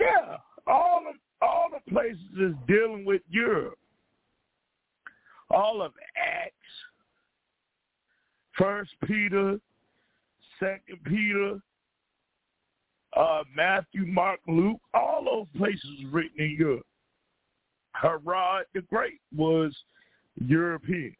Yeah, 0.00 0.36
all 0.66 1.02
the 1.04 1.46
all 1.46 1.68
the 1.72 1.90
places 1.90 2.18
is 2.38 2.54
dealing 2.66 3.04
with 3.04 3.22
Europe. 3.30 3.78
All 5.50 5.80
of 5.82 5.92
Acts, 6.16 6.54
First 8.58 8.90
Peter, 9.06 9.58
Second 10.58 10.98
Peter, 11.04 11.60
uh, 13.16 13.42
Matthew, 13.54 14.04
Mark, 14.06 14.40
Luke, 14.46 14.80
all 14.92 15.24
those 15.24 15.60
places 15.60 16.04
written 16.10 16.40
in 16.40 16.56
Europe. 16.58 16.86
Herod 17.92 18.66
the 18.74 18.82
Great 18.82 19.20
was 19.34 19.74
European. 20.36 21.14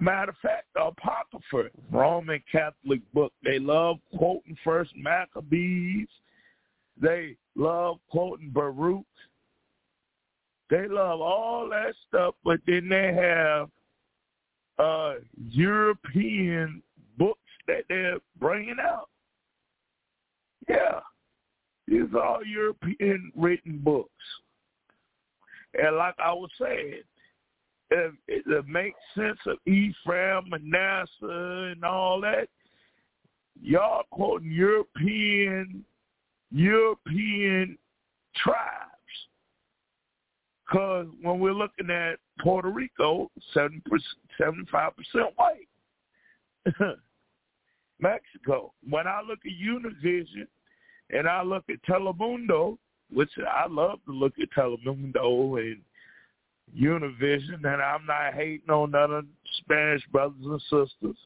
Matter 0.00 0.30
of 0.30 0.36
fact, 0.42 0.66
the 0.74 0.86
Apocrypha, 0.86 1.70
Roman 1.90 2.42
Catholic 2.50 3.00
book, 3.14 3.32
they 3.44 3.58
love 3.58 3.98
quoting 4.16 4.56
First 4.64 4.90
Maccabees. 4.96 6.08
They 7.00 7.36
love 7.54 7.98
quoting 8.10 8.50
Baruch. 8.50 9.06
They 10.70 10.88
love 10.88 11.20
all 11.20 11.68
that 11.70 11.94
stuff, 12.08 12.34
but 12.44 12.58
then 12.66 12.88
they 12.88 13.14
have 13.14 13.68
uh, 14.78 15.14
European 15.50 16.82
books 17.18 17.40
that 17.66 17.84
they're 17.88 18.18
bringing 18.38 18.76
out. 18.80 19.08
Yeah, 20.68 21.00
these 21.86 22.12
are 22.14 22.22
all 22.22 22.44
European 22.44 23.32
written 23.36 23.78
books. 23.82 24.10
And 25.74 25.96
like 25.96 26.14
I 26.18 26.32
was 26.32 26.50
saying, 26.60 27.02
if 27.90 28.14
it 28.26 28.68
makes 28.68 28.98
sense 29.14 29.38
of 29.46 29.58
Ephraim, 29.66 30.44
Manasseh, 30.48 31.72
and 31.72 31.84
all 31.84 32.20
that, 32.22 32.48
y'all 33.60 34.04
quoting 34.10 34.50
European 34.50 35.84
European 36.50 37.78
tribes. 38.36 38.88
Because 40.66 41.06
when 41.22 41.38
we're 41.38 41.52
looking 41.52 41.90
at 41.90 42.18
Puerto 42.40 42.68
Rico, 42.70 43.30
70 43.52 43.82
75% 44.40 44.92
white. 45.36 45.68
Mexico. 48.00 48.72
When 48.88 49.06
I 49.06 49.20
look 49.26 49.38
at 49.44 49.52
Univision 49.52 50.46
and 51.10 51.28
I 51.28 51.42
look 51.42 51.64
at 51.70 51.82
Telemundo, 51.88 52.78
which 53.12 53.30
I 53.38 53.66
love 53.68 54.00
to 54.06 54.12
look 54.12 54.34
at 54.40 54.50
Telemundo 54.56 55.60
and 55.60 55.80
Univision, 56.76 57.64
and 57.64 57.82
I'm 57.82 58.06
not 58.06 58.34
hating 58.34 58.70
on 58.70 58.90
none 58.90 59.12
of 59.12 59.26
Spanish 59.58 60.02
brothers 60.10 60.44
and 60.44 60.60
sisters. 60.62 61.16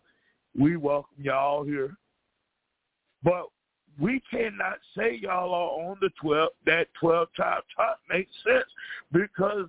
We 0.58 0.76
welcome 0.76 1.22
y'all 1.22 1.64
here. 1.64 1.96
But 3.22 3.46
we 3.98 4.22
cannot 4.30 4.78
say 4.96 5.18
y'all 5.22 5.54
are 5.54 5.88
on 5.90 5.96
the 6.00 6.10
12, 6.20 6.50
that 6.66 6.88
12 7.00 7.28
tribe 7.34 7.62
chart 7.74 7.98
makes 8.10 8.30
sense 8.44 8.66
because 9.12 9.68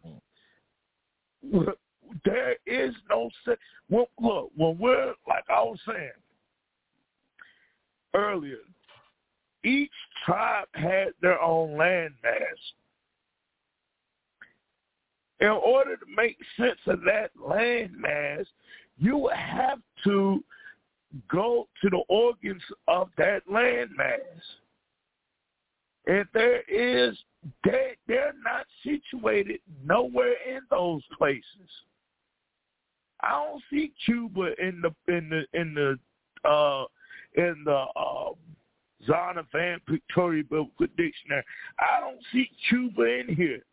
there 2.25 2.55
is 2.65 2.93
no 3.09 3.29
sense. 3.45 3.59
Well, 3.89 4.09
look, 4.19 4.51
when 4.55 4.77
we're, 4.77 5.13
like 5.27 5.43
I 5.49 5.61
was 5.61 5.79
saying 5.87 6.11
earlier, 8.13 8.57
each 9.63 9.91
tribe 10.25 10.67
had 10.73 11.09
their 11.21 11.41
own 11.41 11.77
land 11.77 12.13
mass. 12.23 12.41
In 15.39 15.49
order 15.49 15.95
to 15.97 16.05
make 16.15 16.37
sense 16.57 16.79
of 16.87 17.01
that 17.01 17.29
land 17.39 17.91
mass, 17.95 18.45
you 18.97 19.17
would 19.17 19.35
have 19.35 19.79
to 20.03 20.43
go 21.29 21.67
to 21.81 21.89
the 21.89 22.01
organs 22.09 22.61
of 22.87 23.09
that 23.17 23.41
land 23.49 23.91
If 26.07 26.27
there 26.33 26.61
is, 26.61 27.17
they, 27.65 27.97
they're 28.07 28.33
not 28.43 28.65
situated 28.81 29.59
nowhere 29.85 30.35
in 30.49 30.61
those 30.71 31.01
places. 31.17 31.43
I 33.21 33.31
don't 33.31 33.61
see 33.69 33.91
Cuba 34.05 34.51
in 34.59 34.81
the 34.81 35.13
in 35.13 35.29
the 35.29 35.59
in 35.59 35.73
the 35.73 35.99
uh 36.47 36.85
in 37.35 37.63
the 37.65 37.85
uh 37.95 38.29
Zondervan 39.07 39.79
Pictorial 39.87 40.43
Biblical 40.43 40.87
Dictionary. 40.95 41.43
I 41.79 41.99
don't 41.99 42.21
see 42.31 42.49
Cuba 42.69 43.03
in 43.19 43.35
here. 43.35 43.63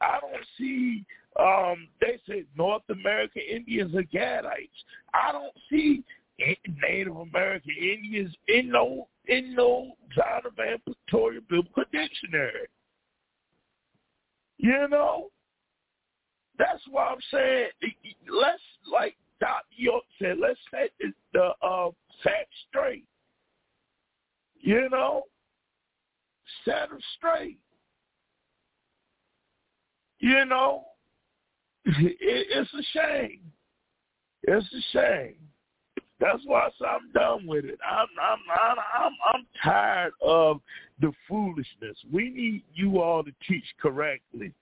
I 0.00 0.18
don't 0.20 0.44
see 0.58 1.04
um 1.38 1.88
they 2.00 2.18
say 2.28 2.44
North 2.56 2.82
American 2.90 3.42
Indians 3.50 3.94
are 3.94 4.02
Gadites. 4.02 4.68
I 5.14 5.32
don't 5.32 5.54
see 5.70 6.02
Native 6.38 7.16
American 7.16 7.74
Indians 7.80 8.34
in 8.48 8.70
no 8.70 9.08
in 9.26 9.54
no 9.54 9.92
Zondervan 10.16 10.78
Pictorial 10.86 11.42
Biblical 11.48 11.84
Dictionary. 11.92 12.68
You 14.58 14.88
know? 14.88 15.30
That's 16.58 16.82
why 16.90 17.06
I'm 17.06 17.18
saying 17.30 17.68
let's 18.30 18.62
like 18.90 19.16
Doc 19.40 19.64
York 19.76 20.04
said, 20.20 20.36
let's 20.40 20.58
set 20.70 20.90
the, 21.00 21.12
the 21.32 21.66
uh, 21.66 21.90
facts 22.22 22.54
straight. 22.68 23.04
You 24.60 24.88
know, 24.90 25.24
set 26.64 26.90
them 26.90 27.00
straight. 27.16 27.58
You 30.20 30.44
know, 30.44 30.84
it, 31.84 32.16
it's 32.20 32.70
a 32.72 32.82
shame. 32.96 33.40
It's 34.44 34.66
a 34.72 34.82
shame. 34.96 35.34
That's 36.22 36.42
why 36.44 36.68
I'm 36.88 37.10
done 37.12 37.48
with 37.48 37.64
it. 37.64 37.80
I'm 37.84 38.06
I'm 38.22 38.38
I'm 38.48 38.76
I'm, 38.96 39.12
I'm 39.34 39.46
tired 39.60 40.12
of 40.22 40.60
the 41.00 41.10
foolishness. 41.28 41.96
We 42.12 42.30
need 42.30 42.62
you 42.72 43.00
all 43.00 43.24
to 43.24 43.32
teach 43.48 43.64
correctly. 43.80 44.52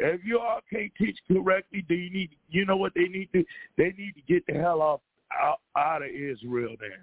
If 0.00 0.22
you 0.24 0.40
all 0.40 0.58
can't 0.70 0.90
teach 0.98 1.16
correctly, 1.30 1.84
then 1.88 1.98
you 1.98 2.10
need 2.10 2.30
you 2.48 2.66
know 2.66 2.76
what 2.76 2.92
they 2.96 3.04
need 3.04 3.28
to 3.34 3.44
they 3.78 3.94
need 3.96 4.14
to 4.16 4.22
get 4.26 4.44
the 4.48 4.54
hell 4.54 4.82
off 4.82 5.00
out, 5.32 5.60
out 5.76 6.02
of 6.02 6.08
Israel 6.08 6.74
then. 6.80 6.98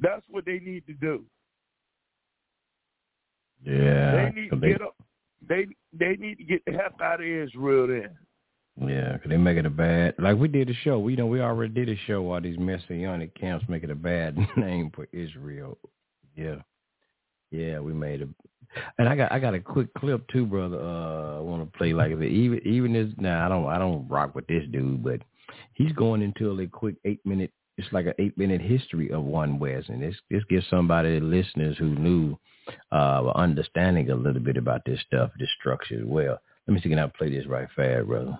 That's 0.00 0.24
what 0.28 0.44
they 0.44 0.58
need 0.58 0.84
to 0.88 0.94
do. 0.94 1.22
Yeah. 3.64 4.16
They 4.16 4.40
need 4.40 4.50
to 4.50 4.56
get 4.56 4.82
up 4.82 4.96
they 5.48 5.66
they 5.96 6.16
need 6.16 6.38
to 6.38 6.44
get 6.44 6.64
the 6.64 6.72
heck 6.72 6.94
out 7.00 7.20
of 7.20 7.26
Israel 7.26 7.86
then. 7.86 8.10
Yeah, 8.80 9.16
'cause 9.18 9.28
they 9.28 9.36
make 9.36 9.56
it 9.56 9.66
a 9.66 9.70
bad. 9.70 10.16
Like 10.18 10.36
we 10.36 10.48
did 10.48 10.68
a 10.68 10.74
show. 10.74 10.98
We 10.98 11.12
you 11.12 11.16
know 11.18 11.26
we 11.26 11.40
already 11.40 11.72
did 11.72 11.88
a 11.88 11.96
show. 12.06 12.32
All 12.32 12.40
these 12.40 12.58
messianic 12.58 13.34
camps 13.34 13.68
make 13.68 13.84
it 13.84 13.90
a 13.90 13.94
bad 13.94 14.36
name 14.56 14.90
for 14.90 15.06
Israel. 15.12 15.78
Yeah, 16.36 16.56
yeah, 17.52 17.78
we 17.78 17.92
made 17.92 18.22
it. 18.22 18.28
And 18.98 19.08
I 19.08 19.14
got 19.14 19.30
I 19.30 19.38
got 19.38 19.54
a 19.54 19.60
quick 19.60 19.94
clip 19.94 20.26
too, 20.28 20.44
brother. 20.46 20.80
Uh, 20.80 21.38
I 21.38 21.40
want 21.40 21.62
to 21.70 21.78
play 21.78 21.92
like 21.92 22.10
it, 22.10 22.20
even 22.22 22.60
even 22.66 22.92
this. 22.92 23.12
Now 23.16 23.46
I 23.46 23.48
don't 23.48 23.66
I 23.68 23.78
don't 23.78 24.08
rock 24.08 24.34
with 24.34 24.46
this 24.48 24.64
dude, 24.72 25.04
but 25.04 25.20
he's 25.74 25.92
going 25.92 26.22
into 26.22 26.58
a 26.58 26.66
quick 26.66 26.96
eight 27.04 27.24
minute. 27.24 27.52
It's 27.78 27.92
like 27.92 28.06
an 28.06 28.14
eight 28.18 28.36
minute 28.36 28.60
history 28.60 29.10
of 29.10 29.22
One 29.24 29.60
West, 29.60 29.88
and 29.88 30.02
this 30.02 30.16
this 30.30 30.42
gives 30.48 30.66
somebody 30.68 31.20
listeners 31.20 31.78
who 31.78 31.90
knew 31.90 32.36
uh 32.90 33.30
understanding 33.36 34.10
a 34.10 34.16
little 34.16 34.42
bit 34.42 34.56
about 34.56 34.84
this 34.84 35.00
stuff, 35.06 35.30
this 35.38 35.48
structure 35.60 36.00
as 36.00 36.04
well. 36.06 36.40
Let 36.66 36.74
me 36.74 36.80
see 36.80 36.88
can 36.88 36.98
I 36.98 37.06
play 37.06 37.30
this 37.30 37.46
right 37.46 37.68
fast, 37.76 38.06
brother. 38.08 38.36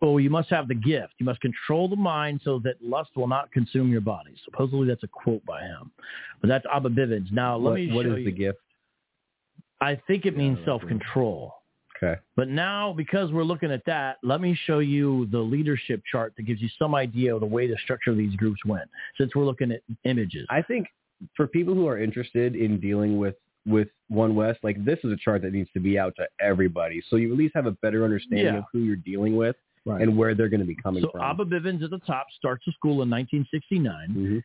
Well, 0.00 0.20
you 0.20 0.30
must 0.30 0.48
have 0.50 0.68
the 0.68 0.74
gift. 0.74 1.14
You 1.18 1.26
must 1.26 1.40
control 1.40 1.88
the 1.88 1.96
mind 1.96 2.40
so 2.44 2.60
that 2.64 2.74
lust 2.82 3.10
will 3.16 3.28
not 3.28 3.52
consume 3.52 3.90
your 3.90 4.00
body. 4.00 4.34
Supposedly 4.44 4.88
that's 4.88 5.02
a 5.04 5.08
quote 5.08 5.44
by 5.44 5.62
him. 5.62 5.90
But 6.40 6.48
that's 6.48 6.64
Abba 6.72 6.90
Bivens. 6.90 7.30
Now, 7.30 7.56
let 7.56 7.70
what, 7.70 7.74
me 7.74 7.92
what 7.92 8.06
is 8.06 8.18
you. 8.18 8.24
the 8.24 8.32
gift? 8.32 8.58
I 9.80 10.00
think 10.06 10.26
it 10.26 10.36
means 10.36 10.58
self-control. 10.64 11.54
Okay. 11.96 12.20
But 12.34 12.48
now, 12.48 12.92
because 12.92 13.30
we're 13.30 13.44
looking 13.44 13.70
at 13.70 13.84
that, 13.86 14.16
let 14.22 14.40
me 14.40 14.58
show 14.66 14.80
you 14.80 15.26
the 15.30 15.38
leadership 15.38 16.02
chart 16.10 16.34
that 16.36 16.42
gives 16.42 16.60
you 16.60 16.68
some 16.78 16.94
idea 16.94 17.34
of 17.34 17.40
the 17.40 17.46
way 17.46 17.68
the 17.68 17.76
structure 17.84 18.10
of 18.10 18.16
these 18.16 18.34
groups 18.36 18.60
went, 18.64 18.88
since 19.18 19.34
we're 19.34 19.44
looking 19.44 19.70
at 19.70 19.82
images. 20.04 20.46
I 20.50 20.62
think 20.62 20.88
for 21.36 21.46
people 21.46 21.74
who 21.74 21.86
are 21.86 21.98
interested 21.98 22.56
in 22.56 22.80
dealing 22.80 23.18
with 23.18 23.36
with 23.66 23.88
One 24.08 24.34
West, 24.34 24.60
like 24.62 24.84
this 24.84 24.98
is 25.04 25.12
a 25.12 25.16
chart 25.16 25.42
that 25.42 25.52
needs 25.52 25.70
to 25.74 25.80
be 25.80 25.98
out 25.98 26.14
to 26.16 26.26
everybody, 26.40 27.02
so 27.08 27.16
you 27.16 27.30
at 27.32 27.38
least 27.38 27.54
have 27.54 27.66
a 27.66 27.72
better 27.82 28.04
understanding 28.04 28.46
Yeah. 28.54 28.58
of 28.58 28.64
who 28.72 28.80
you're 28.80 28.96
dealing 28.96 29.36
with 29.36 29.56
Right. 29.84 30.00
and 30.02 30.16
where 30.16 30.34
they're 30.34 30.48
going 30.48 30.60
to 30.60 30.66
be 30.66 30.76
coming 30.76 31.02
so 31.02 31.10
from. 31.10 31.20
Abba 31.22 31.44
Bivens 31.44 31.82
at 31.82 31.90
the 31.90 31.98
top 32.00 32.26
starts 32.36 32.64
the 32.66 32.72
school 32.72 33.02
in 33.02 33.10
1969. 33.10 34.08
Mm-hmm. 34.10 34.38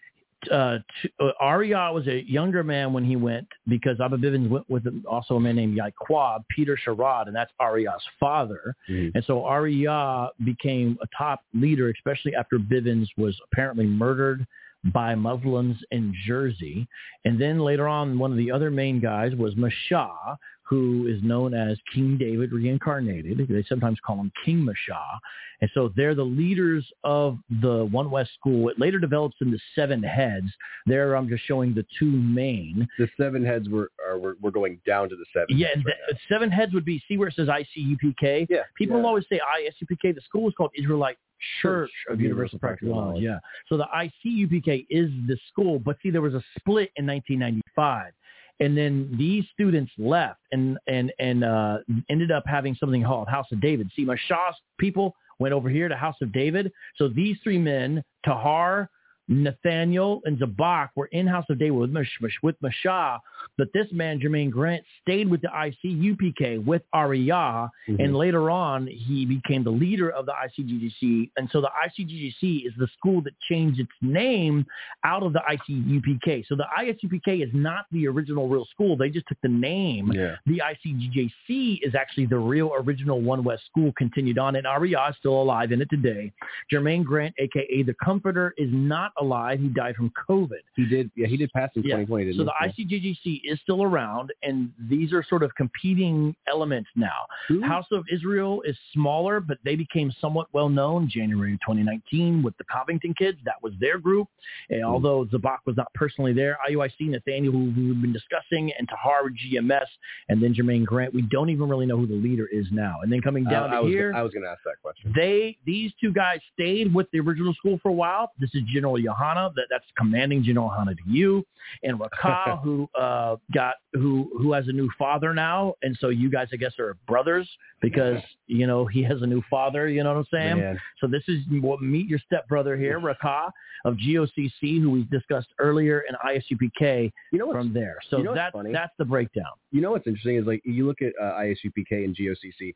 Uh, 0.52 0.78
t- 1.02 1.10
uh, 1.20 1.32
Ahrayah 1.42 1.92
was 1.92 2.06
a 2.08 2.24
younger 2.30 2.64
man 2.64 2.94
when 2.94 3.04
he 3.04 3.16
went 3.16 3.48
because 3.68 4.00
Abba 4.00 4.18
Bivens 4.18 4.48
went 4.50 4.70
with 4.70 4.86
also 5.10 5.36
a 5.36 5.40
man 5.40 5.56
named 5.56 5.76
Yaquab, 5.76 6.44
Peter 6.50 6.78
Sherrod, 6.78 7.26
and 7.26 7.36
that's 7.36 7.52
Ahrayah's 7.60 8.04
father. 8.20 8.76
Mm-hmm. 8.88 9.16
And 9.18 9.26
so 9.26 9.44
Arya 9.46 10.30
became 10.46 10.98
a 11.02 11.08
top 11.18 11.42
leader, 11.56 11.90
especially 11.90 12.36
after 12.36 12.60
Bivens 12.60 13.08
was 13.18 13.36
apparently 13.52 13.88
murdered 13.88 14.46
by 14.86 15.16
Muslims 15.16 15.78
in 15.92 16.14
Jersey. 16.26 16.88
And 17.26 17.40
then 17.40 17.60
later 17.60 17.88
on, 17.88 18.20
one 18.20 18.32
of 18.32 18.38
the 18.38 18.52
other 18.52 18.72
main 18.72 19.00
guys 19.00 19.34
was 19.36 19.56
Mashah, 19.56 20.38
who 20.64 21.08
is 21.08 21.24
known 21.24 21.54
as 21.54 21.78
King 21.94 22.18
David 22.18 22.52
reincarnated. 22.52 23.48
They 23.50 23.64
sometimes 23.68 24.00
call 24.06 24.18
him 24.18 24.32
King 24.44 24.66
Mashah. 24.66 25.20
And 25.62 25.70
so 25.74 25.92
they're 25.96 26.14
the 26.14 26.24
leaders 26.24 26.86
of 27.04 27.40
the 27.62 27.86
One 27.86 28.12
West 28.12 28.32
School. 28.40 28.70
It 28.70 28.80
later 28.80 29.00
develops 29.00 29.38
into 29.42 29.58
seven 29.74 30.04
heads. 30.04 30.48
There 30.86 31.16
I'm 31.16 31.28
just 31.28 31.46
showing 31.46 31.74
the 31.74 31.86
two 31.98 32.12
main. 32.12 32.88
The 33.00 33.08
seven 33.20 33.44
heads 33.44 33.68
were 33.70 33.92
are 34.08 34.20
we're, 34.20 34.36
we're 34.42 34.52
going 34.52 34.80
down 34.86 35.10
to 35.10 35.16
the 35.16 35.26
seven. 35.34 35.58
Yeah, 35.58 35.70
heads 35.70 35.86
right 35.86 35.96
the, 36.10 36.18
seven 36.30 36.52
heads 36.52 36.74
would 36.74 36.86
be, 36.86 37.02
see 37.08 37.18
where 37.18 37.30
it 37.30 37.34
says 37.36 37.48
ICUPK? 37.48 38.48
Yeah. 38.50 38.64
People 38.78 39.00
yeah. 39.00 39.06
always 39.06 39.26
say 39.30 39.40
ISUPK. 39.40 40.14
The 40.14 40.22
school 40.22 40.48
is 40.48 40.54
called 40.56 40.72
Israelite 40.78 41.18
Church 41.62 41.92
of 42.10 42.20
Universal 42.20 42.60
Practical 42.60 42.96
Knowledge. 42.96 43.24
Yeah. 43.24 43.40
So 43.68 43.78
the 43.78 43.88
ICUPK 43.96 44.88
is 44.90 45.10
the 45.28 45.38
school, 45.50 45.80
but 45.80 45.98
see, 46.02 46.10
there 46.10 46.22
was 46.22 46.34
a 46.34 46.44
split 46.58 46.92
in 46.96 47.06
1995. 47.06 48.14
And 48.60 48.76
then 48.76 49.14
these 49.18 49.46
students 49.54 49.92
left 50.00 50.40
and 50.52 50.80
and 50.88 51.14
and 51.20 51.44
uh, 51.44 51.78
ended 52.10 52.32
up 52.32 52.44
having 52.48 52.76
something 52.76 53.04
called 53.04 53.28
House 53.28 53.46
of 53.52 53.62
David. 53.62 53.92
See, 53.96 54.04
Mashah's 54.04 54.56
people 54.80 55.16
went 55.40 55.54
over 55.54 55.70
here 55.70 55.88
to 55.88 55.96
House 55.96 56.16
of 56.22 56.32
David. 56.32 56.72
So 56.96 57.08
these 57.08 57.38
three 57.44 57.60
men, 57.60 58.04
Tahar, 58.26 58.90
Nathaniel, 59.28 60.22
and 60.26 60.38
Zabak, 60.38 60.90
were 60.96 61.08
in 61.08 61.28
House 61.28 61.46
of 61.50 61.60
David 61.60 61.78
with 61.78 61.92
Mash, 61.92 62.18
with 62.42 62.56
Mashah. 62.62 63.20
But 63.58 63.70
this 63.74 63.88
man, 63.92 64.20
Jermaine 64.20 64.52
Grant, 64.52 64.84
stayed 65.02 65.30
with 65.30 65.42
the 65.42 65.50
ICUPK 65.50 66.64
with 66.64 66.84
Ahrayah, 66.94 67.70
Mhm. 67.88 68.04
and 68.04 68.16
later 68.16 68.50
on 68.50 68.88
he 68.88 69.26
became 69.26 69.64
the 69.64 69.72
leader 69.72 70.10
of 70.10 70.26
the 70.26 70.34
ICGJC. 70.34 71.32
And 71.38 71.50
so 71.52 71.62
the 71.62 71.72
ICGJC 71.76 72.66
is 72.66 72.74
the 72.78 72.88
school 72.88 73.22
that 73.22 73.34
changed 73.50 73.80
its 73.80 73.92
name 74.02 74.66
out 75.04 75.24
of 75.24 75.34
the 75.34 75.42
ICUPK. 75.50 76.46
So 76.48 76.56
the 76.56 76.68
ISUPK 76.78 77.44
is 77.44 77.54
not 77.54 77.86
the 77.92 78.08
original 78.08 78.48
real 78.48 78.66
school. 78.66 78.96
They 78.96 79.10
just 79.10 79.28
took 79.28 79.40
the 79.42 79.50
name. 79.50 80.12
Yeah. 80.14 80.36
The 80.46 80.62
ICGJC 80.62 81.80
is 81.84 81.96
actually 81.96 82.26
the 82.26 82.40
real 82.40 82.72
original 82.78 83.22
One 83.22 83.44
West 83.44 83.66
school 83.66 83.92
continued 83.94 84.38
on, 84.38 84.56
and 84.56 84.66
Ahrayah 84.66 85.12
is 85.12 85.18
still 85.18 85.42
alive 85.42 85.72
in 85.72 85.82
it 85.82 85.90
today. 85.90 86.32
Jermaine 86.72 87.04
Grant, 87.04 87.34
aka 87.38 87.84
the 87.84 87.96
Comforter, 88.04 88.54
is 88.58 88.70
not 88.72 89.12
alive. 89.20 89.60
He 89.60 89.68
died 89.68 89.96
from 89.96 90.12
COVID. 90.30 90.62
He 90.76 90.86
did. 90.86 91.12
Yeah, 91.16 91.28
he 91.28 91.38
did 91.38 91.52
pass 91.52 91.70
in 91.76 91.84
Yeah. 91.84 91.98
2020. 91.98 92.26
Didn't 92.26 92.38
So 92.38 92.44
the 92.46 92.54
he? 92.72 92.86
ICGJC 92.86 93.42
is 93.44 93.60
still 93.62 93.84
around, 93.84 94.34
and 94.44 94.72
these 94.90 95.14
are 95.14 95.24
sort 95.24 95.44
of 95.44 95.54
competing 95.56 96.36
elements 96.48 96.90
now. 96.96 97.26
House 97.64 97.88
of 97.92 98.06
Israel 98.12 98.62
is 98.64 98.78
smaller, 98.94 99.40
but 99.40 99.58
they 99.64 99.76
became 99.76 100.12
somewhat 100.20 100.48
well 100.54 100.70
known 100.70 101.10
January 101.10 101.58
2019 101.66 102.44
with 102.44 102.56
the 102.58 102.64
Covington 102.72 103.14
kids. 103.14 103.38
That 103.46 103.62
was 103.62 103.74
their 103.80 103.98
group. 103.98 104.28
And 104.70 104.82
hmm. 104.82 104.88
although 104.88 105.26
Zabak 105.26 105.60
was 105.66 105.78
not 105.78 105.94
personally 105.94 106.34
there, 106.34 106.58
IUIC, 106.70 107.10
Nathaniel, 107.10 107.54
who 107.54 107.72
we've 107.76 108.02
been 108.02 108.14
discussing, 108.14 108.72
and 108.78 108.88
Tahar 108.88 109.30
GMS, 109.30 109.86
and 110.30 110.42
then 110.42 110.54
Jermaine 110.54 110.86
Grant. 110.86 111.14
We 111.14 111.24
don't 111.24 111.50
even 111.50 111.68
really 111.70 111.86
know 111.86 111.98
who 111.98 112.08
the 112.08 112.16
leader 112.16 112.48
is 112.52 112.68
now. 112.72 112.98
And 113.02 113.12
then 113.12 113.22
coming 113.22 113.44
down 113.44 113.72
uh, 113.72 113.76
I, 113.76 113.78
I 113.78 113.80
to 113.80 113.84
was, 113.84 113.92
here, 113.92 114.14
I 114.16 114.22
was 114.22 114.34
going 114.34 114.44
to 114.44 114.50
ask 114.50 114.62
that 114.66 114.82
question. 114.82 115.14
they 115.16 115.58
these 115.66 115.92
two 116.02 116.12
guys 116.14 116.40
stayed 116.54 116.94
with 116.94 117.08
the 117.12 117.20
original 117.20 117.54
school 117.54 117.80
for 117.82 117.90
a 117.90 117.94
while. 117.94 118.32
This 118.40 118.50
is 118.54 118.62
General 118.68 119.00
Yohana, 119.08 119.54
that, 119.56 119.68
that's 119.70 119.86
commanding 119.98 120.44
General 120.44 120.70
Yohana 120.70 120.96
to 120.98 121.04
you, 121.06 121.46
and 121.84 122.00
Rakah, 122.00 122.62
who 122.64 122.90
uh, 123.00 123.38
got 123.54 123.76
who 123.94 124.30
who 124.38 124.54
has 124.54 124.68
a 124.68 124.72
new 124.72 124.90
father 124.98 125.34
now, 125.34 125.74
and 125.82 125.98
so 126.00 126.10
you 126.10 126.30
guys, 126.30 126.48
I 126.54 126.58
guess, 126.58 126.74
are 126.80 126.96
brothers 127.08 127.50
because 127.82 128.22
you 128.48 128.68
know 128.68 128.86
he 128.86 129.04
has 129.04 129.22
a 129.22 129.28
new 129.28 129.42
father. 129.50 129.88
You 129.88 130.04
know 130.04 130.14
what 130.14 130.20
I'm 130.20 130.28
saying? 130.32 130.58
Man. 130.60 130.80
So 131.00 131.08
this 131.08 131.24
is 131.28 131.40
what 131.62 131.82
meet 131.82 132.08
your 132.08 132.20
stepbrother 132.20 132.76
here, 132.78 133.00
Rakah 133.00 133.50
of 133.86 133.96
GOCC, 133.96 134.82
who 134.82 134.92
we 134.92 135.04
discussed 135.06 135.50
earlier, 135.60 136.04
and 136.08 136.18
ISUPK 136.26 137.12
You 137.32 137.40
know 137.40 137.52
from 137.52 137.74
there. 137.74 137.98
So 138.10 138.18
you 138.18 138.24
know 138.24 138.36
funny? 138.52 138.72
that's 138.74 138.94
the 138.98 139.06
breakdown. 139.06 139.52
You 139.72 139.82
know 139.82 139.92
what's 139.92 140.08
interesting 140.08 140.38
is 140.38 140.46
like 140.46 140.62
you 140.66 140.86
look 140.86 141.02
at 141.02 141.14
uh, 141.22 141.40
ISUPK 141.40 141.92
and 141.92 142.16
GOCC, 142.16 142.76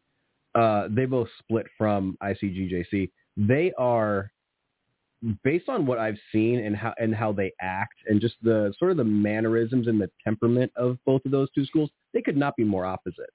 uh, 0.56 0.88
they 0.90 1.06
both 1.06 1.30
split 1.40 1.66
from 1.78 2.18
ICGJC. 2.24 3.10
They 3.38 3.72
are 3.78 4.32
based 5.44 5.70
on 5.70 5.86
what 5.86 6.00
I've 6.00 6.18
seen 6.32 6.60
and 6.60 6.76
how 6.76 6.94
and 7.00 7.14
how 7.14 7.32
they 7.32 7.52
act 7.62 7.96
and 8.08 8.20
just 8.20 8.36
the 8.42 8.74
sort 8.80 8.92
of 8.92 8.98
the 8.98 9.04
mannerisms 9.04 9.88
and 9.88 10.00
the 10.02 10.10
temperament 10.24 10.72
of 10.76 10.98
both 11.06 11.24
of 11.26 11.32
those 11.32 11.50
two 11.54 11.66
schools. 11.66 11.90
They 12.14 12.22
could 12.22 12.38
not 12.38 12.56
be 12.56 12.64
more 12.64 12.86
opposite. 12.86 13.30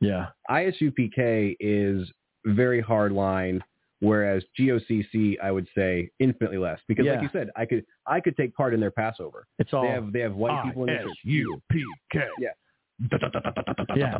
Yeah. 0.00 0.26
ISUPK 0.50 1.56
is 1.60 2.10
very 2.44 2.80
hard 2.80 3.12
line, 3.12 3.62
whereas 4.00 4.42
GOCC 4.58 5.36
I 5.42 5.50
would 5.50 5.66
say 5.74 6.10
infinitely 6.18 6.58
less 6.58 6.78
because, 6.88 7.06
Yeah. 7.06 7.12
like 7.14 7.22
you 7.22 7.30
said, 7.32 7.48
I 7.56 7.64
could 7.64 7.86
I 8.06 8.20
could 8.20 8.36
take 8.36 8.54
part 8.54 8.74
in 8.74 8.80
their 8.80 8.90
Passover. 8.90 9.46
It's 9.58 9.72
all 9.72 9.82
they 9.82 9.88
have 9.88 10.12
they 10.12 10.20
have 10.20 10.34
white 10.34 10.62
people 10.64 10.84
in 10.84 10.94
the 10.94 11.02
church. 11.04 11.18
ISUPK. 11.26 12.26
Yeah. 12.38 12.48
Yeah. 13.96 14.18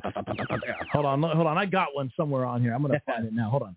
Hold 0.92 1.06
on, 1.06 1.22
hold 1.22 1.46
on. 1.46 1.58
I 1.58 1.66
got 1.66 1.88
one 1.94 2.10
somewhere 2.16 2.44
on 2.44 2.62
here. 2.62 2.74
I'm 2.74 2.82
gonna 2.82 3.00
find 3.06 3.26
it 3.26 3.32
now. 3.32 3.50
Hold 3.50 3.62
on. 3.64 3.76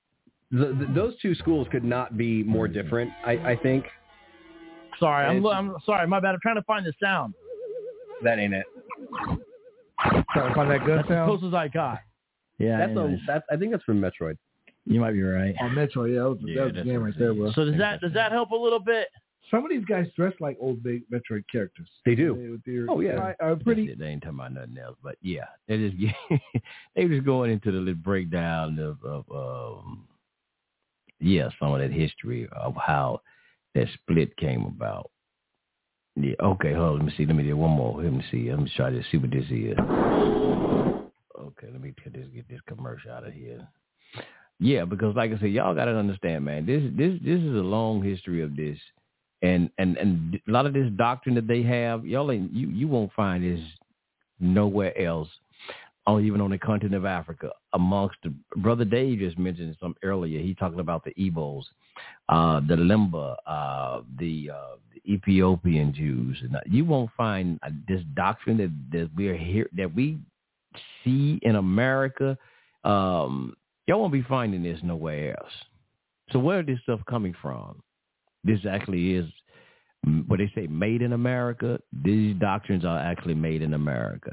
The, 0.52 0.68
the, 0.68 0.92
those 0.96 1.14
two 1.22 1.36
schools 1.36 1.68
could 1.72 1.84
not 1.84 2.18
be 2.18 2.44
more 2.44 2.68
different. 2.68 3.12
I, 3.26 3.32
I 3.34 3.56
think 3.58 3.86
Sorry, 5.00 5.26
I'm, 5.26 5.46
I'm 5.46 5.76
sorry. 5.86 6.08
My 6.08 6.20
bad. 6.20 6.34
I'm 6.34 6.40
trying 6.42 6.56
to 6.56 6.64
find 6.64 6.86
the 6.86 6.94
sound. 7.02 7.34
that 8.24 8.40
ain't 8.40 8.54
it. 8.54 8.66
Trying 10.34 10.50
to 10.50 10.56
find 10.56 10.72
that 10.72 10.86
good 10.86 11.00
That's 11.00 11.12
as 11.12 11.26
close 11.26 11.44
as 11.44 11.54
I 11.54 11.68
got. 11.68 12.00
Yeah. 12.58 12.80
That's 12.80 12.98
a, 12.98 13.18
that's 13.28 13.46
I 13.52 13.58
think 13.58 13.72
that's 13.72 13.84
from 13.84 14.02
Metroid. 14.02 14.38
you 14.86 15.00
might 15.00 15.12
be 15.12 15.22
right. 15.22 15.54
On 15.62 15.76
Metro, 15.76 16.06
yeah, 16.06 16.22
that 16.22 16.30
was, 16.30 16.38
Yeah, 16.42 16.56
that 16.56 16.66
was 16.66 16.76
the 16.76 16.84
game 16.84 17.04
right 17.04 17.14
there, 17.20 17.34
bro. 17.34 17.52
So 17.54 17.66
does 17.66 17.78
that 17.78 18.02
does 18.02 18.14
that 18.14 18.32
help 18.32 18.52
a 18.52 18.56
little 18.56 18.80
bit? 18.80 19.08
some 19.50 19.64
of 19.64 19.70
these 19.70 19.86
guys 19.86 20.06
dress 20.16 20.34
like 20.42 20.58
old 20.60 20.84
big 20.84 21.04
Metroid 21.10 21.44
characters. 21.50 21.88
They 22.06 22.16
do. 22.16 22.60
They, 22.66 22.80
Oh, 22.90 23.00
yeah. 23.00 23.12
Are, 23.12 23.36
are 23.40 23.56
pretty. 23.56 23.88
That's 23.88 23.96
it. 23.96 24.00
They 24.00 24.08
ain't 24.08 24.24
talking 24.24 24.40
about 24.40 24.54
nothing 24.54 24.78
else. 24.78 24.98
But 25.02 25.16
yeah, 25.22 25.46
they 25.68 25.78
just 25.78 25.96
they 26.96 27.06
just 27.06 27.26
going 27.26 27.52
into 27.52 27.72
the 27.72 27.78
little 27.78 27.94
breakdown 27.96 28.80
of, 28.80 28.98
of 29.04 29.26
um, 29.80 30.04
yeah, 31.20 31.50
some 31.60 31.74
of 31.74 31.80
that 31.80 31.92
history 31.92 32.48
of 32.52 32.76
how 32.76 33.22
that 33.76 33.88
split 33.94 34.36
came 34.38 34.66
about. 34.66 35.10
Yeah. 36.16 36.36
Okay. 36.42 36.74
Hold. 36.74 36.90
On, 36.90 36.98
let 36.98 37.06
me 37.06 37.14
see. 37.16 37.26
Let 37.26 37.36
me 37.36 37.44
do 37.44 37.56
one 37.56 37.72
more. 37.72 38.02
Let 38.02 38.14
me 38.14 38.24
see. 38.32 38.50
Let 38.50 38.60
me 38.60 38.72
try 38.76 38.90
to 38.90 39.04
see 39.12 39.18
what 39.18 39.30
this 39.30 39.46
is. 39.52 39.78
Okay. 41.40 41.68
Let 41.72 41.82
me 41.82 41.94
get 42.04 42.14
this 42.14 42.28
get 42.34 42.50
this 42.50 42.62
commercial 42.68 43.12
out 43.12 43.28
of 43.28 43.34
here. 43.34 43.68
Yeah, 44.60 44.86
because 44.86 45.16
like 45.16 45.32
I 45.32 45.40
said, 45.40 45.52
y'all 45.52 45.76
got 45.76 45.86
to 45.86 45.96
understand, 45.96 46.46
man. 46.46 46.66
This 46.66 46.82
this 46.96 47.20
this 47.24 47.40
is 47.40 47.56
a 47.56 47.64
long 47.64 48.02
history 48.02 48.42
of 48.42 48.56
this, 48.56 48.78
and 49.44 49.70
and 49.78 49.98
and 49.98 50.40
a 50.48 50.52
lot 50.52 50.66
of 50.66 50.74
this 50.74 50.90
doctrine 50.96 51.36
that 51.36 51.48
they 51.48 51.62
have, 51.64 52.06
y'all 52.06 52.32
ain't 52.32 52.52
you 52.52 52.68
you 52.70 52.88
won't 52.88 53.14
find 53.14 53.44
this 53.44 53.64
nowhere 54.40 55.00
else, 55.00 55.30
or 56.08 56.22
even 56.22 56.40
on 56.40 56.50
the 56.50 56.58
continent 56.58 56.96
of 56.96 57.06
Africa. 57.06 57.52
Amongst 57.74 58.16
the 58.24 58.34
brother 58.56 58.86
Dave 58.86 59.20
just 59.20 59.38
mentioned 59.38 59.76
some 59.80 59.94
earlier. 60.04 60.40
He 60.40 60.56
talking 60.56 60.80
about 60.80 61.04
the 61.04 61.14
Igbos, 61.16 61.64
uh, 62.30 62.62
the 62.62 62.76
Lemba, 62.76 63.36
uh, 63.46 64.02
the, 64.18 64.52
uh, 64.52 64.76
the 64.94 65.14
Ethiopian 65.14 65.94
Jews. 65.94 66.38
And 66.42 66.58
you 66.66 66.86
won't 66.86 67.12
find 67.18 67.60
uh, 67.62 67.70
this 67.88 68.02
doctrine 68.16 68.58
that 68.58 68.72
that 68.98 69.10
we're 69.16 69.38
here 69.38 69.70
that 69.76 69.94
we 69.94 70.18
see 71.04 71.40
in 71.42 71.58
America. 71.58 72.38
Um, 72.86 73.56
y'all 73.86 74.00
won't 74.00 74.14
be 74.14 74.24
finding 74.24 74.64
this 74.64 74.80
nowhere 74.84 75.38
else. 75.38 75.54
So 76.32 76.40
where 76.40 76.62
is 76.62 76.66
this 76.66 76.80
stuff 76.84 77.02
coming 77.10 77.36
from? 77.42 77.82
This 78.46 78.60
actually 78.70 79.16
is 79.16 79.26
what 80.28 80.40
they 80.40 80.52
say 80.56 80.68
made 80.68 81.02
in 81.02 81.14
America. 81.14 81.80
These 82.04 82.36
doctrines 82.38 82.86
are 82.86 83.00
actually 83.00 83.36
made 83.36 83.62
in 83.62 83.74
America. 83.74 84.32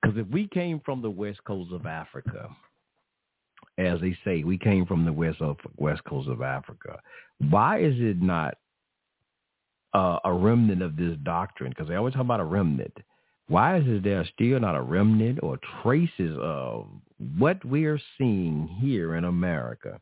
Because 0.00 0.16
if 0.18 0.26
we 0.28 0.48
came 0.48 0.80
from 0.84 1.02
the 1.02 1.10
west 1.10 1.40
coast 1.44 1.72
of 1.72 1.86
Africa, 1.86 2.48
as 3.78 4.00
they 4.00 4.16
say, 4.24 4.44
we 4.44 4.58
came 4.58 4.86
from 4.86 5.04
the 5.04 5.12
west 5.12 5.40
of 5.40 5.56
west 5.76 6.02
coast 6.04 6.28
of 6.28 6.42
Africa. 6.42 6.98
Why 7.50 7.80
is 7.80 7.94
it 7.98 8.20
not 8.20 8.54
uh, 9.94 10.18
a 10.24 10.32
remnant 10.32 10.82
of 10.82 10.96
this 10.96 11.16
doctrine? 11.22 11.70
Because 11.70 11.88
they 11.88 11.96
always 11.96 12.14
talk 12.14 12.22
about 12.22 12.40
a 12.40 12.44
remnant. 12.44 12.96
Why 13.48 13.78
is 13.78 14.02
there 14.02 14.26
still 14.34 14.60
not 14.60 14.76
a 14.76 14.82
remnant 14.82 15.40
or 15.42 15.58
traces 15.82 16.36
of 16.40 16.86
what 17.38 17.64
we 17.64 17.84
are 17.86 18.00
seeing 18.18 18.68
here 18.80 19.16
in 19.16 19.24
America 19.24 20.00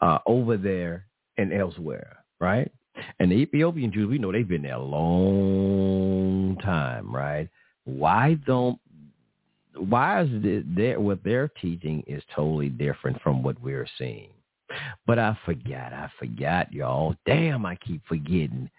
uh, 0.00 0.18
over 0.26 0.56
there 0.56 1.06
and 1.38 1.52
elsewhere, 1.52 2.24
right? 2.40 2.70
And 3.18 3.30
the 3.30 3.36
Ethiopian 3.36 3.92
Jews, 3.92 4.08
we 4.08 4.18
know 4.18 4.32
they've 4.32 4.46
been 4.46 4.62
there 4.62 4.74
a 4.74 4.82
long 4.82 6.56
time, 6.62 7.14
right? 7.14 7.48
Why 7.84 8.34
don't 8.46 8.78
why 9.74 10.22
is 10.22 10.28
it 10.32 10.76
there 10.76 11.00
what 11.00 11.24
they're 11.24 11.48
teaching 11.48 12.04
is 12.06 12.22
totally 12.34 12.68
different 12.68 13.20
from 13.22 13.42
what 13.42 13.60
we're 13.62 13.88
seeing? 13.98 14.30
But 15.06 15.18
I 15.18 15.36
forgot, 15.44 15.92
I 15.92 16.10
forgot, 16.18 16.72
y'all. 16.72 17.14
Damn, 17.26 17.66
I 17.66 17.76
keep 17.76 18.02
forgetting. 18.06 18.70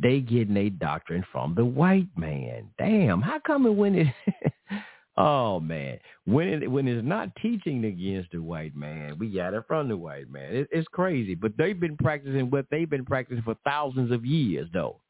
They 0.00 0.20
getting 0.20 0.56
a 0.56 0.70
doctrine 0.70 1.24
from 1.32 1.54
the 1.54 1.64
white 1.64 2.08
man. 2.16 2.68
Damn, 2.78 3.22
how 3.22 3.38
come 3.38 3.66
it 3.66 3.70
when 3.70 3.94
it 3.94 4.14
Oh 5.18 5.60
man, 5.60 5.98
when 6.26 6.48
it 6.48 6.70
when 6.70 6.86
it's 6.86 7.06
not 7.06 7.34
teaching 7.36 7.84
against 7.86 8.32
the 8.32 8.38
white 8.38 8.76
man, 8.76 9.18
we 9.18 9.28
got 9.28 9.54
it 9.54 9.64
from 9.66 9.88
the 9.88 9.96
white 9.96 10.30
man. 10.30 10.54
It, 10.54 10.68
it's 10.70 10.88
crazy, 10.88 11.34
but 11.34 11.52
they've 11.56 11.78
been 11.78 11.96
practicing 11.96 12.50
what 12.50 12.66
they've 12.70 12.88
been 12.88 13.04
practicing 13.06 13.42
for 13.42 13.56
thousands 13.64 14.12
of 14.12 14.26
years, 14.26 14.68
though. 14.74 15.00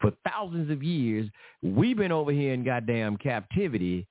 For 0.00 0.12
thousands 0.28 0.70
of 0.72 0.82
years, 0.82 1.30
we've 1.62 1.96
been 1.96 2.12
over 2.12 2.32
here 2.32 2.52
in 2.52 2.64
goddamn 2.64 3.16
captivity, 3.16 4.08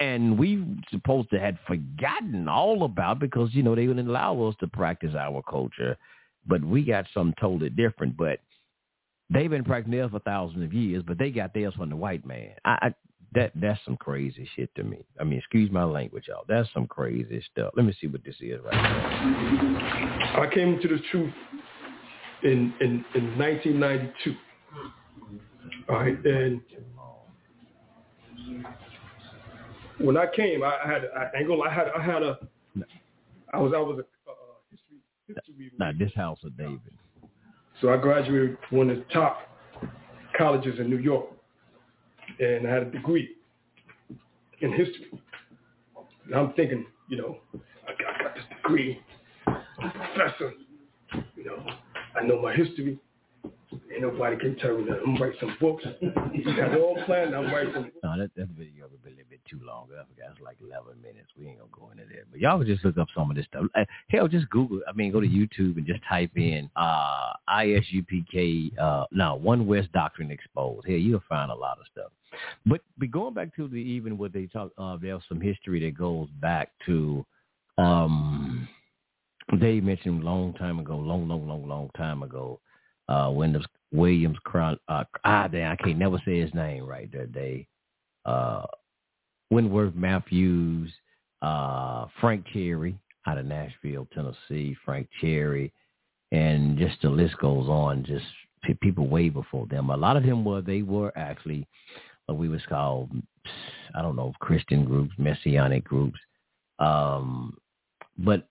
and 0.00 0.36
we 0.36 0.64
supposed 0.90 1.30
to 1.30 1.38
had 1.38 1.58
forgotten 1.66 2.48
all 2.48 2.82
about 2.82 3.20
because 3.20 3.54
you 3.54 3.62
know 3.62 3.76
they 3.76 3.86
wouldn't 3.86 4.08
allow 4.08 4.42
us 4.42 4.56
to 4.58 4.66
practice 4.66 5.14
our 5.14 5.40
culture, 5.48 5.96
but 6.48 6.64
we 6.64 6.82
got 6.82 7.06
something 7.14 7.34
totally 7.40 7.70
different. 7.70 8.16
But 8.16 8.40
they've 9.30 9.48
been 9.48 9.64
practicing 9.64 9.92
theirs 9.98 10.10
for 10.10 10.18
thousands 10.18 10.64
of 10.64 10.72
years, 10.74 11.04
but 11.06 11.16
they 11.16 11.30
got 11.30 11.54
theirs 11.54 11.74
from 11.74 11.90
the 11.90 11.96
white 11.96 12.26
man. 12.26 12.50
I, 12.64 12.78
I 12.88 12.94
that 13.36 13.52
that's 13.54 13.78
some 13.84 13.98
crazy 13.98 14.48
shit 14.56 14.74
to 14.76 14.82
me. 14.82 15.04
I 15.20 15.24
mean, 15.24 15.38
excuse 15.38 15.70
my 15.70 15.84
language, 15.84 16.24
y'all. 16.28 16.44
That's 16.48 16.68
some 16.72 16.86
crazy 16.86 17.44
stuff. 17.52 17.72
Let 17.76 17.84
me 17.84 17.94
see 18.00 18.06
what 18.06 18.24
this 18.24 18.34
is 18.40 18.58
right 18.64 18.72
now. 18.72 20.42
I 20.42 20.50
came 20.52 20.80
to 20.80 20.88
the 20.88 20.98
truth 21.10 21.32
in 22.42 22.72
in, 22.80 23.04
in 23.14 23.38
1992. 23.38 24.34
All 25.88 25.96
right, 25.96 26.24
and 26.24 26.62
when 29.98 30.16
I 30.16 30.26
came, 30.34 30.62
I, 30.62 30.78
had 30.84 31.02
I 31.14 31.38
ain't 31.38 31.46
gonna 31.46 31.60
I 31.60 31.70
had 31.72 31.88
I 31.88 32.02
had 32.02 32.22
a 32.22 32.38
I 33.52 33.58
was 33.58 33.72
I 33.76 33.80
was 33.80 33.98
a 33.98 34.30
uh, 34.30 34.34
history 34.70 34.96
history. 35.28 35.72
Now 35.78 35.90
this 35.98 36.12
house 36.14 36.38
of 36.42 36.56
David. 36.56 36.80
So 37.82 37.92
I 37.92 37.98
graduated 37.98 38.56
from 38.68 38.78
one 38.78 38.90
of 38.90 38.96
the 38.96 39.04
top 39.12 39.40
colleges 40.38 40.78
in 40.78 40.88
New 40.88 40.96
York, 40.96 41.26
and 42.38 42.66
I 42.66 42.70
had 42.72 42.82
a 42.82 42.90
degree 42.90 43.30
in 44.60 44.72
history. 44.72 45.10
And 46.26 46.34
I'm 46.34 46.52
thinking, 46.54 46.86
you 47.08 47.16
know, 47.16 47.38
I 47.54 47.92
got, 48.02 48.14
I 48.14 48.22
got 48.22 48.34
this 48.34 48.44
degree, 48.56 49.00
I'm 49.46 49.56
a 49.78 49.90
professor, 49.90 50.52
you 51.36 51.44
know, 51.44 51.64
I 52.20 52.26
know 52.26 52.40
my 52.40 52.54
history. 52.54 52.98
Ain't 53.72 54.02
nobody 54.02 54.36
can 54.36 54.56
tell 54.56 54.78
me 54.78 54.84
that. 54.88 55.00
I'm 55.04 55.20
write 55.20 55.34
some 55.40 55.56
books. 55.60 55.84
Have 56.04 56.80
all 56.80 56.96
planned. 57.04 57.34
I'm 57.34 57.52
writing 57.52 57.72
some 57.74 57.90
No, 58.02 58.16
that, 58.18 58.30
that 58.36 58.48
video 58.48 58.86
be 59.04 59.10
a 59.10 59.10
little 59.10 59.24
bit 59.28 59.40
too 59.50 59.60
long. 59.64 59.88
I 59.92 60.04
forgot 60.04 60.32
it's 60.32 60.40
like 60.40 60.56
11 60.60 61.02
minutes. 61.02 61.28
We 61.38 61.48
ain't 61.48 61.58
gonna 61.58 61.70
go 61.72 61.90
into 61.90 62.04
that. 62.04 62.30
But 62.30 62.40
y'all 62.40 62.58
can 62.58 62.66
just 62.66 62.84
look 62.84 62.96
up 62.98 63.08
some 63.14 63.30
of 63.30 63.36
this 63.36 63.46
stuff. 63.46 63.66
Hell, 64.08 64.28
just 64.28 64.48
Google. 64.50 64.80
I 64.88 64.92
mean, 64.92 65.10
go 65.12 65.20
to 65.20 65.26
YouTube 65.26 65.76
and 65.76 65.86
just 65.86 66.00
type 66.08 66.30
in 66.36 66.70
uh, 66.76 67.32
ISUPK. 67.48 68.78
Uh, 68.78 69.04
no, 69.10 69.34
One 69.34 69.66
West 69.66 69.90
Doctrine 69.92 70.30
Exposed. 70.30 70.86
Here, 70.86 70.98
you'll 70.98 71.22
find 71.28 71.50
a 71.50 71.54
lot 71.54 71.78
of 71.78 71.86
stuff. 71.90 72.12
But 72.66 72.82
but 72.98 73.10
going 73.10 73.34
back 73.34 73.54
to 73.56 73.68
the 73.68 73.76
even 73.76 74.18
what 74.18 74.32
they 74.32 74.46
talk, 74.46 74.70
uh, 74.78 74.96
there's 75.00 75.22
some 75.28 75.40
history 75.40 75.80
that 75.84 75.96
goes 75.96 76.28
back 76.40 76.70
to. 76.86 77.24
Um, 77.78 78.68
they 79.60 79.80
mentioned 79.80 80.24
long 80.24 80.54
time 80.54 80.80
ago, 80.80 80.96
long, 80.96 81.28
long, 81.28 81.46
long, 81.46 81.68
long 81.68 81.90
time 81.96 82.22
ago, 82.24 82.58
uh, 83.08 83.32
Williams 83.92 84.36
Crown, 84.44 84.78
uh, 84.88 85.04
ah, 85.24 85.48
damn, 85.48 85.72
I 85.72 85.76
can't 85.76 85.98
never 85.98 86.20
say 86.24 86.40
his 86.40 86.54
name 86.54 86.84
right 86.84 87.10
that 87.12 87.32
day. 87.32 87.66
Uh, 88.24 88.64
Wentworth 89.50 89.94
Matthews, 89.94 90.92
uh, 91.42 92.06
Frank 92.20 92.44
Cherry 92.52 92.98
out 93.26 93.38
of 93.38 93.46
Nashville, 93.46 94.08
Tennessee, 94.12 94.76
Frank 94.84 95.08
Cherry, 95.20 95.72
and 96.32 96.78
just 96.78 97.00
the 97.02 97.08
list 97.08 97.36
goes 97.38 97.68
on. 97.68 98.04
Just 98.04 98.24
people 98.80 99.06
way 99.06 99.28
before 99.28 99.66
them. 99.66 99.90
A 99.90 99.96
lot 99.96 100.16
of 100.16 100.24
them 100.24 100.44
were 100.44 100.60
they 100.60 100.82
were 100.82 101.12
actually 101.16 101.66
what 102.26 102.38
we 102.38 102.48
was 102.48 102.62
called, 102.68 103.10
I 103.94 104.02
don't 104.02 104.16
know, 104.16 104.32
Christian 104.40 104.84
groups, 104.84 105.12
messianic 105.18 105.84
groups, 105.84 106.18
um, 106.80 107.56
but 108.18 108.48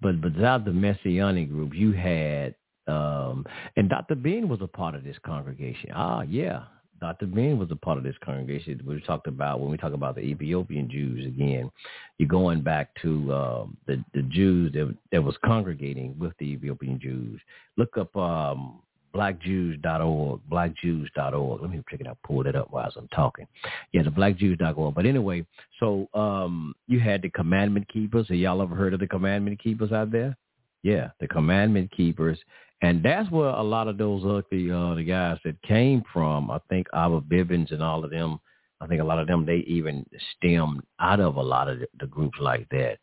but 0.00 0.20
but 0.20 0.34
without 0.34 0.64
the 0.64 0.72
messianic 0.72 1.50
group, 1.50 1.74
you 1.74 1.92
had 1.92 2.54
um, 2.86 3.46
and 3.76 3.88
Dr. 3.88 4.14
Ben 4.14 4.48
was 4.48 4.60
a 4.60 4.66
part 4.66 4.94
of 4.94 5.04
this 5.04 5.16
congregation. 5.24 5.90
Ah, 5.94 6.22
yeah. 6.22 6.64
Dr. 7.00 7.26
Ben 7.26 7.58
was 7.58 7.70
a 7.70 7.76
part 7.76 7.98
of 7.98 8.04
this 8.04 8.14
congregation. 8.24 8.80
We 8.86 9.00
talked 9.00 9.26
about 9.26 9.60
when 9.60 9.70
we 9.70 9.76
talk 9.76 9.92
about 9.92 10.14
the 10.14 10.22
Ethiopian 10.22 10.88
Jews 10.88 11.26
again. 11.26 11.70
You're 12.18 12.28
going 12.28 12.62
back 12.62 12.90
to 13.02 13.34
um, 13.34 13.76
the 13.86 14.02
the 14.14 14.22
Jews 14.22 14.72
that 14.72 14.94
that 15.12 15.22
was 15.22 15.36
congregating 15.44 16.18
with 16.18 16.32
the 16.38 16.46
Ethiopian 16.46 16.98
Jews. 17.00 17.40
Look 17.76 17.98
up 17.98 18.16
um, 18.16 18.80
blackjews.org, 19.14 20.40
blackjews.org. 20.50 21.60
Let 21.60 21.70
me 21.70 21.82
check 21.90 22.00
it 22.00 22.06
out, 22.06 22.18
pull 22.24 22.46
it 22.46 22.56
up 22.56 22.70
while 22.70 22.90
I'm 22.96 23.08
talking. 23.08 23.46
Yeah, 23.92 24.02
the 24.02 24.10
blackjews.org. 24.10 24.94
But 24.94 25.06
anyway, 25.06 25.46
so 25.80 26.08
um, 26.14 26.74
you 26.86 27.00
had 27.00 27.22
the 27.22 27.30
commandment 27.30 27.88
keepers. 27.92 28.28
Have 28.28 28.36
y'all 28.36 28.62
ever 28.62 28.74
heard 28.74 28.94
of 28.94 29.00
the 29.00 29.06
commandment 29.06 29.62
keepers 29.62 29.92
out 29.92 30.10
there? 30.10 30.36
Yeah, 30.84 31.08
the 31.18 31.26
commandment 31.26 31.90
keepers. 31.96 32.38
And 32.82 33.02
that's 33.02 33.30
where 33.30 33.48
a 33.48 33.62
lot 33.62 33.88
of 33.88 33.96
those 33.96 34.22
ugly 34.24 34.70
uh, 34.70 34.94
the 34.94 35.02
guys 35.02 35.38
that 35.44 35.60
came 35.62 36.04
from. 36.12 36.50
I 36.50 36.58
think 36.68 36.86
Abba 36.92 37.22
Bivens 37.22 37.72
and 37.72 37.82
all 37.82 38.04
of 38.04 38.10
them. 38.10 38.38
I 38.80 38.86
think 38.86 39.00
a 39.00 39.04
lot 39.04 39.18
of 39.18 39.26
them 39.26 39.46
they 39.46 39.64
even 39.66 40.04
stemmed 40.36 40.82
out 41.00 41.20
of 41.20 41.36
a 41.36 41.42
lot 41.42 41.68
of 41.68 41.78
the, 41.78 41.86
the 41.98 42.06
groups 42.06 42.38
like 42.38 42.68
that. 42.68 42.98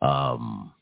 Um, 0.00 0.72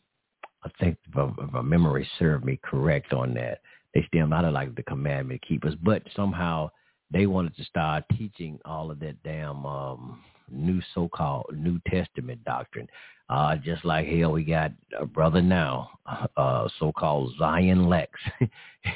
I 0.62 0.68
think 0.78 0.98
if, 1.16 1.52
my 1.52 1.62
memory 1.62 2.06
served 2.18 2.44
me 2.44 2.60
correct 2.62 3.14
on 3.14 3.32
that, 3.34 3.60
they 3.94 4.04
stemmed 4.08 4.34
out 4.34 4.44
of 4.44 4.52
like 4.52 4.74
the 4.74 4.82
commandment 4.82 5.40
keepers, 5.48 5.74
but 5.82 6.02
somehow 6.14 6.70
they 7.10 7.24
wanted 7.24 7.56
to 7.56 7.64
start 7.64 8.04
teaching 8.18 8.58
all 8.66 8.90
of 8.90 9.00
that 9.00 9.22
damn 9.22 9.64
um, 9.64 10.20
new 10.52 10.80
so-called 10.94 11.46
New 11.56 11.80
Testament 11.88 12.44
doctrine. 12.44 12.88
Uh, 13.28 13.56
just 13.56 13.84
like 13.84 14.06
hell, 14.06 14.32
we 14.32 14.44
got 14.44 14.72
a 14.98 15.06
brother 15.06 15.40
now, 15.40 15.90
uh, 16.36 16.68
so-called 16.78 17.32
Zion 17.38 17.86
Lexx. 17.86 18.08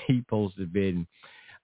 he 0.06 0.22
have 0.30 0.72
been, 0.72 1.06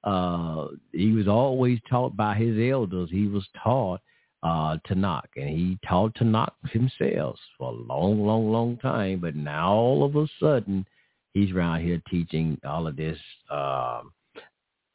uh, 0.04 0.68
he 0.92 1.12
was 1.12 1.28
always 1.28 1.78
taught 1.88 2.16
by 2.16 2.34
his 2.34 2.56
elders. 2.70 3.10
He 3.10 3.26
was 3.26 3.46
taught 3.62 4.00
uh, 4.42 4.78
Tanakh, 4.88 5.28
and 5.36 5.50
he 5.50 5.78
taught 5.86 6.14
Tanakh 6.14 6.52
himself 6.70 7.38
for 7.58 7.72
a 7.72 7.76
long, 7.76 8.24
long, 8.24 8.50
long 8.50 8.76
time. 8.78 9.20
But 9.20 9.36
now 9.36 9.72
all 9.72 10.04
of 10.04 10.16
a 10.16 10.26
sudden, 10.40 10.86
he's 11.34 11.52
around 11.52 11.82
here 11.82 12.02
teaching 12.10 12.58
all 12.64 12.86
of 12.86 12.96
this 12.96 13.18
uh, 13.50 14.02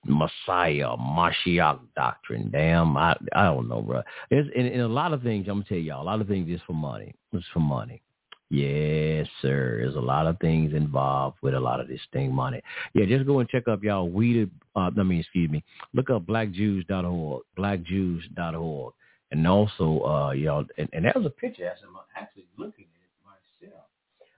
Messiah, 0.06 0.96
Mashiach 0.98 1.80
doctrine. 1.96 2.50
Damn, 2.52 2.96
I 2.98 3.16
I 3.34 3.46
don't 3.46 3.68
know, 3.68 3.82
bro. 3.82 4.02
It's 4.32 4.50
in, 4.56 4.66
in 4.68 4.82
a 4.82 4.88
lot 4.88 5.14
of 5.14 5.22
things. 5.24 5.48
I'm 5.48 5.56
gonna 5.56 5.66
tell 5.68 5.78
y'all, 5.78 6.02
a 6.02 6.06
lot 6.06 6.22
of 6.22 6.28
things 6.28 6.50
is 6.50 6.62
for 6.66 6.74
money. 6.74 7.14
It's 7.34 7.46
for 7.54 7.60
money. 7.60 8.02
Yes, 8.50 9.28
sir. 9.42 9.80
There's 9.82 9.96
a 9.96 10.00
lot 10.00 10.26
of 10.26 10.40
things 10.40 10.74
involved 10.74 11.38
with 11.42 11.54
a 11.54 11.60
lot 11.60 11.82
of 11.82 11.90
this 11.90 12.00
thing 12.14 12.34
money. 12.34 12.62
Yeah, 12.94 13.06
just 13.06 13.26
go 13.26 13.40
and 13.40 13.50
check 13.50 13.68
up 13.68 13.84
y'all 13.84 14.10
weeded. 14.10 14.50
Uh, 14.76 14.90
I 14.98 15.04
mean, 15.04 15.20
excuse 15.20 15.50
me. 15.50 15.64
Look 15.94 16.10
up 16.10 16.26
blackjews.org, 16.26 17.44
blackjews.org, 17.58 18.94
and 19.32 19.48
also 19.48 20.02
uh, 20.06 20.32
y'all. 20.32 20.66
And, 20.78 20.88
and 20.94 21.06
that 21.06 21.16
was 21.18 21.26
a 21.26 21.30
picture. 21.30 21.68
as 21.68 21.80
I'm 21.86 21.96
actually 22.16 22.48
looking 22.58 22.86
at 22.86 23.68
it 23.68 23.68
myself. 23.68 23.84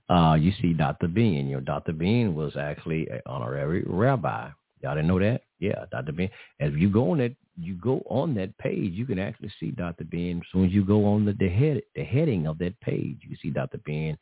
Uh, 0.10 0.36
you 0.36 0.54
see 0.60 0.74
Dr. 0.74 1.08
Ben. 1.08 1.48
You 1.48 1.58
know, 1.58 1.60
Dr. 1.60 1.94
Bean 1.94 2.34
was 2.34 2.58
actually 2.58 3.08
an 3.10 3.22
honorary 3.28 3.84
rabbi. 3.86 4.50
Y'all 4.82 4.96
didn't 4.96 5.08
know 5.08 5.20
that? 5.20 5.42
Yeah, 5.60 5.86
Dr. 5.92 6.14
Ben. 6.14 6.30
If 6.60 6.78
you 6.78 6.90
go 6.90 7.12
on 7.12 7.18
that, 7.18 7.36
you 7.58 7.76
go 7.76 8.02
on 8.10 8.34
that 8.36 8.58
page, 8.58 8.94
you 8.94 9.06
can 9.06 9.20
actually 9.20 9.52
see 9.60 9.72
Dr. 9.72 10.06
Ben. 10.06 10.42
As 10.44 10.52
soon 10.52 10.66
as 10.66 10.72
you 10.72 10.86
go 10.86 11.06
on 11.06 11.26
the, 11.26 11.34
the 11.34 11.50
head, 11.50 11.82
the 11.96 12.04
heading 12.04 12.48
of 12.48 12.58
that 12.60 12.80
page, 12.80 13.20
you 13.28 13.36
see 13.42 13.50
Dr. 13.50 13.80
Ben. 13.86 14.18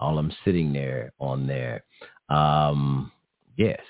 All 0.00 0.16
them 0.16 0.32
sitting 0.44 0.72
there 0.72 1.12
on 1.20 1.46
there. 1.46 1.84
Um, 2.28 3.12
yes, 3.56 3.80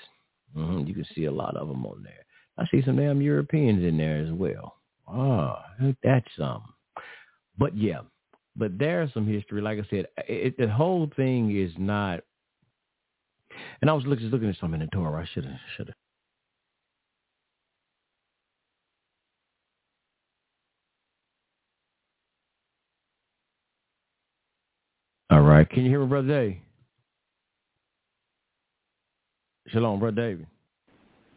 mm-hmm. 0.55 0.85
you 0.87 0.93
can 0.93 1.05
see 1.15 1.25
a 1.25 1.31
lot 1.31 1.57
of 1.57 1.67
them 1.67 1.85
on 1.85 2.03
there. 2.03 2.25
I 2.57 2.65
see 2.67 2.83
some 2.85 2.97
damn 2.97 3.21
Europeans 3.21 3.83
in 3.83 3.97
there 3.97 4.17
as 4.17 4.31
well. 4.31 4.75
Ah, 5.07 5.65
that's 6.03 6.27
some. 6.37 6.73
But 7.57 7.75
yeah, 7.75 8.01
but 8.55 8.77
there's 8.77 9.11
some 9.13 9.27
history. 9.27 9.61
Like 9.61 9.79
I 9.79 9.87
said, 9.89 10.07
it, 10.27 10.55
the 10.57 10.69
whole 10.69 11.09
thing 11.15 11.57
is 11.57 11.71
not. 11.77 12.21
And 13.81 13.89
I 13.89 13.93
was 13.93 14.05
looking, 14.05 14.27
looking 14.27 14.49
at 14.49 14.55
something 14.59 14.81
in 14.81 14.87
the 14.91 14.95
Torah. 14.95 15.21
I 15.21 15.29
should 15.33 15.45
have, 15.45 15.59
should 15.75 15.87
have 15.87 15.95
All 25.33 25.41
right. 25.41 25.67
Can 25.67 25.83
you 25.83 25.89
hear 25.89 25.99
me, 25.99 26.05
Brother 26.05 26.27
Dave? 26.27 26.57
Shalom, 29.69 29.99
Brother 29.99 30.15
David. 30.15 30.45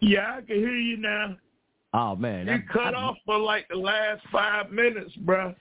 Yeah, 0.00 0.36
I 0.36 0.40
can 0.42 0.56
hear 0.56 0.76
you 0.76 0.98
now. 0.98 1.36
Oh 1.94 2.14
man, 2.14 2.46
you 2.46 2.52
I, 2.52 2.62
cut 2.70 2.94
I, 2.94 2.98
off 2.98 3.16
for 3.24 3.38
like 3.38 3.66
the 3.70 3.76
last 3.76 4.20
five 4.30 4.70
minutes, 4.70 5.12
bro. 5.20 5.54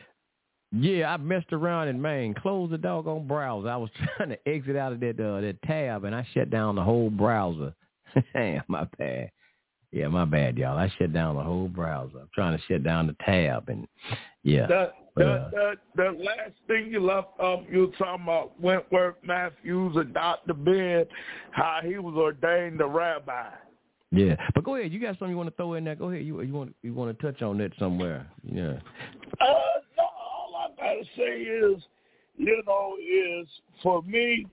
Yeah, 0.74 1.14
I 1.14 1.18
messed 1.18 1.54
around 1.54 1.88
and 1.88 2.02
man, 2.02 2.34
closed 2.34 2.74
the 2.74 2.78
doggone 2.78 3.26
browser. 3.26 3.70
I 3.70 3.78
was 3.78 3.90
trying 4.18 4.30
to 4.30 4.50
exit 4.50 4.76
out 4.76 4.92
of 4.92 5.00
that 5.00 5.18
uh, 5.18 5.40
that 5.40 5.62
tab, 5.62 6.04
and 6.04 6.14
I 6.14 6.28
shut 6.34 6.50
down 6.50 6.76
the 6.76 6.84
whole 6.84 7.10
browser. 7.10 7.74
Damn, 8.34 8.64
my 8.68 8.86
bad. 8.98 9.32
Yeah, 9.94 10.10
my 10.10 10.26
bad, 10.26 10.58
y'all. 10.58 10.78
I 10.78 10.92
shut 10.98 11.14
down 11.14 11.38
the 11.38 11.44
whole 11.44 11.70
browser. 11.70 12.20
I'm 12.20 12.30
trying 12.36 12.58
to 12.58 12.64
shut 12.66 12.84
down 12.84 13.08
the 13.08 13.16
tab, 13.24 13.70
and 13.70 13.88
yeah. 14.44 14.68
The, 14.68 14.92
but, 14.92 15.05
the, 15.16 15.50
the, 15.52 15.74
the 15.96 16.12
last 16.12 16.52
thing 16.68 16.88
you 16.92 17.00
left 17.00 17.40
off, 17.40 17.64
you 17.72 17.82
were 17.82 17.98
talking 17.98 18.24
about 18.24 18.60
Wentworth 18.60 19.16
Matthews 19.24 19.96
and 19.96 20.14
Dr. 20.14 20.54
Ben, 20.54 21.06
how 21.52 21.80
he 21.84 21.98
was 21.98 22.16
ordained 22.16 22.82
a 22.82 22.86
rabbi. 22.86 23.50
Yeah, 24.12 24.36
but 24.54 24.64
go 24.64 24.76
ahead. 24.76 24.92
You 24.92 25.00
got 25.00 25.18
something 25.18 25.30
you 25.30 25.38
want 25.38 25.50
to 25.50 25.56
throw 25.56 25.74
in 25.74 25.84
there? 25.84 25.96
Go 25.96 26.10
ahead. 26.10 26.26
You 26.26 26.42
you 26.42 26.54
want 26.54 26.76
you 26.84 26.94
want 26.94 27.18
to 27.18 27.26
touch 27.26 27.42
on 27.42 27.58
that 27.58 27.72
somewhere? 27.78 28.28
Yeah. 28.44 28.80
Uh, 29.42 29.80
no, 29.98 30.04
all 30.04 30.56
I 30.56 30.82
gotta 30.82 31.04
say 31.18 31.42
is, 31.42 31.84
you 32.38 32.62
know, 32.66 32.96
is 33.02 33.48
for 33.82 34.04
me, 34.04 34.46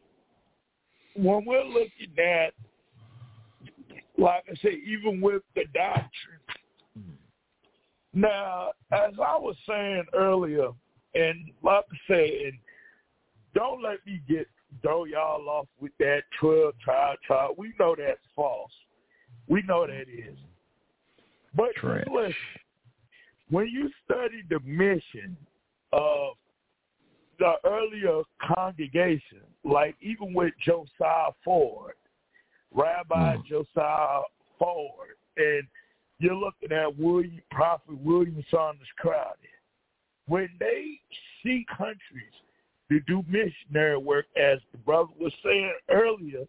when 1.14 1.44
we're 1.44 1.64
looking 1.64 2.18
at, 2.18 2.54
like 4.18 4.44
I 4.50 4.54
say, 4.62 4.80
even 4.84 5.20
with 5.20 5.42
the 5.54 5.64
doctrine. 5.74 6.40
Now, 8.14 8.72
as 8.92 9.14
I 9.18 9.36
was 9.38 9.56
saying 9.66 10.04
earlier, 10.12 10.68
and 11.14 11.50
like 11.62 11.84
I 11.90 11.96
said, 12.06 12.52
don't 13.54 13.82
let 13.82 14.04
me 14.06 14.20
get 14.28 14.46
throw 14.82 15.04
y'all 15.04 15.48
off 15.48 15.66
with 15.80 15.92
that 15.98 16.22
twelve 16.40 16.74
trial 16.82 17.14
trial. 17.26 17.54
We 17.56 17.72
know 17.78 17.94
that's 17.96 18.20
false. 18.34 18.72
We 19.48 19.62
know 19.62 19.86
that 19.86 20.08
is. 20.08 20.38
But 21.54 21.70
listen, 21.82 22.34
when 23.50 23.68
you 23.68 23.90
study 24.04 24.42
the 24.48 24.60
mission 24.60 25.36
of 25.92 26.34
the 27.38 27.54
earlier 27.64 28.22
congregation, 28.54 29.42
like 29.64 29.96
even 30.00 30.32
with 30.32 30.54
Josiah 30.64 31.32
Ford, 31.44 31.94
Rabbi 32.72 33.36
Mm. 33.36 33.44
Josiah 33.44 34.22
Ford, 34.58 35.16
and 35.36 35.66
you're 36.22 36.36
looking 36.36 36.72
at 36.72 36.96
William 36.98 37.40
Prophet 37.50 37.98
William 38.02 38.42
Saunders 38.50 38.86
Crowdy. 39.04 39.50
When 40.26 40.48
they 40.60 41.00
see 41.42 41.66
countries 41.76 41.98
to 42.90 43.00
do 43.00 43.24
missionary 43.28 43.96
work, 43.96 44.26
as 44.36 44.58
the 44.70 44.78
brother 44.78 45.10
was 45.18 45.32
saying 45.44 45.74
earlier, 45.90 46.44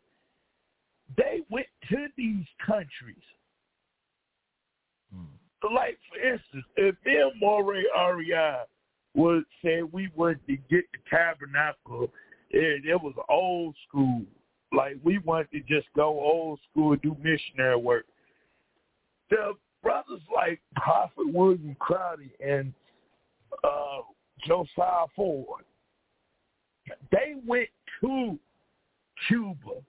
they 1.18 1.42
went 1.50 1.66
to 1.90 2.08
these 2.16 2.46
countries. 2.66 3.24
Hmm. 5.12 5.74
Like 5.74 5.98
for 6.10 6.20
instance, 6.22 6.66
if 6.78 6.96
Ben 7.04 7.32
Moray 7.40 7.84
REI 7.98 8.58
would 9.16 9.44
say 9.64 9.82
we 9.82 10.10
went 10.16 10.40
to 10.48 10.56
get 10.70 10.86
the 10.92 11.00
tabernacle 11.10 12.12
and 12.52 12.86
it 12.86 13.02
was 13.02 13.14
old 13.28 13.76
school, 13.88 14.22
like 14.72 14.98
we 15.04 15.18
wanted 15.20 15.52
to 15.52 15.60
just 15.62 15.88
go 15.96 16.20
old 16.20 16.60
school 16.70 16.94
and 16.94 17.02
do 17.02 17.16
missionary 17.22 17.78
work. 17.78 18.06
The 19.30 19.54
brothers 19.84 20.22
like 20.34 20.60
Prophet 20.76 21.32
William 21.32 21.76
Crowdy 21.80 22.32
and 22.44 22.74
uh, 23.64 24.02
Josiah 24.48 25.06
Ford, 25.16 25.64
they 27.12 27.36
went 27.46 27.70
to 28.02 28.40
Cuba. 29.28 29.82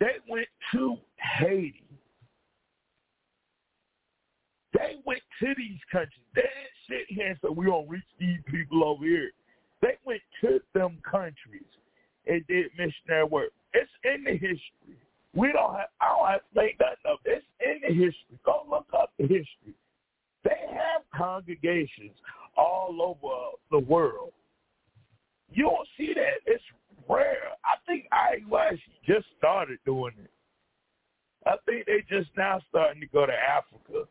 They 0.00 0.16
went 0.28 0.48
to 0.72 0.96
Haiti. 1.38 1.84
They 4.74 4.96
went 5.04 5.22
to 5.40 5.54
these 5.56 5.78
countries. 5.90 6.22
They 6.34 6.42
didn't 6.42 7.06
sit 7.08 7.16
here 7.16 7.28
and 7.28 7.38
say, 7.42 7.54
going 7.54 7.86
to 7.86 7.90
reach 7.90 8.02
these 8.18 8.38
people 8.46 8.84
over 8.84 9.04
here. 9.04 9.30
They 9.82 9.96
went 10.04 10.20
to 10.42 10.60
them 10.74 10.98
countries 11.08 11.66
and 12.26 12.46
did 12.46 12.66
missionary 12.76 13.24
work. 13.24 13.50
It's 13.72 13.90
in 14.04 14.24
the 14.24 14.32
history. 14.32 14.98
We 15.38 15.52
don't 15.52 15.74
have, 15.74 15.88
I 16.00 16.08
don't 16.08 16.28
have 16.28 16.40
to 16.40 16.60
make 16.60 16.80
nothing 16.80 16.96
of 17.04 17.18
this 17.24 17.42
in 17.60 17.80
the 17.82 17.94
history. 17.94 18.38
Go 18.44 18.66
look 18.68 18.86
up 18.92 19.12
the 19.18 19.22
history. 19.22 19.74
They 20.42 20.58
have 20.72 21.02
congregations 21.16 22.16
all 22.56 22.98
over 23.00 23.56
the 23.70 23.78
world. 23.78 24.32
You 25.52 25.64
don't 25.64 25.88
see 25.96 26.12
that. 26.14 26.40
It's 26.46 26.62
rare. 27.08 27.50
I 27.64 27.76
think 27.86 28.06
IUIC 28.12 28.80
just 29.06 29.26
started 29.38 29.78
doing 29.86 30.14
it. 30.22 30.30
I 31.46 31.54
think 31.66 31.86
they 31.86 32.04
just 32.08 32.30
now 32.36 32.60
starting 32.68 33.00
to 33.00 33.06
go 33.06 33.24
to 33.24 33.32
Africa. 33.32 34.08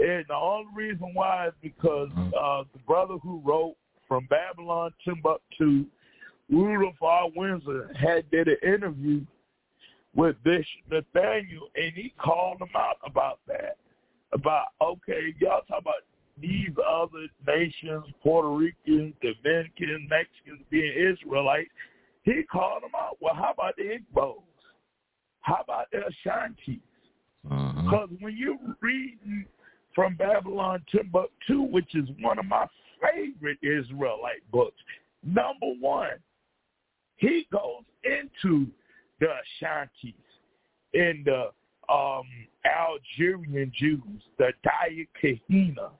And 0.00 0.24
the 0.28 0.34
only 0.34 0.66
reason 0.74 1.12
why 1.14 1.48
is 1.48 1.54
because 1.62 2.08
uh, 2.16 2.64
the 2.72 2.80
brother 2.84 3.14
who 3.22 3.40
wrote 3.44 3.76
From 4.08 4.26
Babylon 4.26 4.92
Timbuktu, 5.04 5.86
Rudolph 6.50 7.00
R. 7.00 7.28
Windsor, 7.34 7.92
had 7.94 8.28
did 8.30 8.48
an 8.48 8.56
interview 8.62 9.24
with 10.18 10.34
this 10.44 10.66
Nathaniel, 10.90 11.68
and 11.76 11.92
he 11.94 12.12
called 12.18 12.60
him 12.60 12.74
out 12.74 12.96
about 13.06 13.38
that. 13.46 13.76
About, 14.32 14.66
okay, 14.82 15.32
y'all 15.38 15.62
talk 15.68 15.80
about 15.80 16.02
these 16.40 16.70
other 16.86 17.28
nations, 17.46 18.04
Puerto 18.20 18.48
Ricans, 18.48 19.14
Dominicans, 19.22 20.10
Mexicans 20.10 20.66
being 20.70 20.92
Israelites. 20.92 21.70
He 22.24 22.42
called 22.50 22.82
them 22.82 22.90
out. 22.98 23.16
Well, 23.20 23.34
how 23.34 23.52
about 23.52 23.76
the 23.76 23.84
Igbos? 23.84 24.42
How 25.40 25.60
about 25.62 25.86
the 25.92 25.98
Ashantis? 25.98 26.80
Mm-hmm. 27.48 27.84
Because 27.84 28.08
when 28.18 28.36
you're 28.36 28.58
reading 28.80 29.46
from 29.94 30.16
Babylon 30.16 30.82
Timbuktu, 30.90 31.62
which 31.62 31.94
is 31.94 32.08
one 32.20 32.40
of 32.40 32.44
my 32.44 32.66
favorite 33.00 33.58
Israelite 33.62 34.42
books, 34.50 34.76
number 35.24 35.74
one, 35.80 36.18
he 37.18 37.46
goes 37.52 37.84
into 38.02 38.66
the 39.20 39.26
Ashantis 39.26 40.14
and 40.94 41.24
the 41.24 41.50
um, 41.92 42.24
Algerian 42.64 43.72
Jews, 43.76 44.22
the 44.38 44.52
Daya 44.66 45.06
Kahina. 45.22 45.90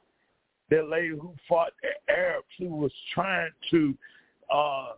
that 0.70 0.89
lady 0.89 1.09
who 1.09 1.32
fought 1.49 1.73
the 1.82 2.12
Arabs 2.12 2.47
who 2.59 2.69
was 2.69 2.93
trying 3.15 3.51
to 3.70 3.95
uh, 4.55 4.89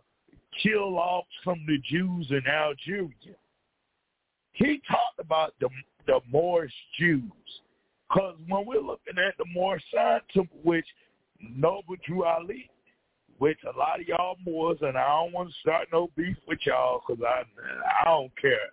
kill 0.61 0.97
off 0.97 1.25
some 1.43 1.59
of 1.61 1.67
the 1.67 1.79
Jews 1.89 2.27
in 2.29 2.41
Algeria. 2.47 3.09
He 4.53 4.81
talked 4.87 5.19
about 5.19 5.53
the 5.59 5.69
the 6.07 6.19
Moorish 6.31 6.73
Jews. 6.99 7.31
Because 8.09 8.35
when 8.47 8.65
we're 8.65 8.81
looking 8.81 9.17
at 9.17 9.37
the 9.37 9.45
Moorish 9.53 9.83
temple, 10.33 10.57
which 10.63 10.85
Noble 11.39 11.95
Drew 12.05 12.25
Ali, 12.25 12.69
which 13.41 13.57
a 13.63 13.75
lot 13.75 13.99
of 13.99 14.07
y'all 14.07 14.37
Moors, 14.45 14.77
and 14.81 14.95
I 14.95 15.07
don't 15.07 15.33
want 15.33 15.49
to 15.49 15.55
start 15.61 15.87
no 15.91 16.11
beef 16.15 16.37
with 16.47 16.59
y'all 16.63 17.01
because 17.01 17.23
I 17.27 17.41
I 17.99 18.05
don't 18.05 18.31
care. 18.39 18.69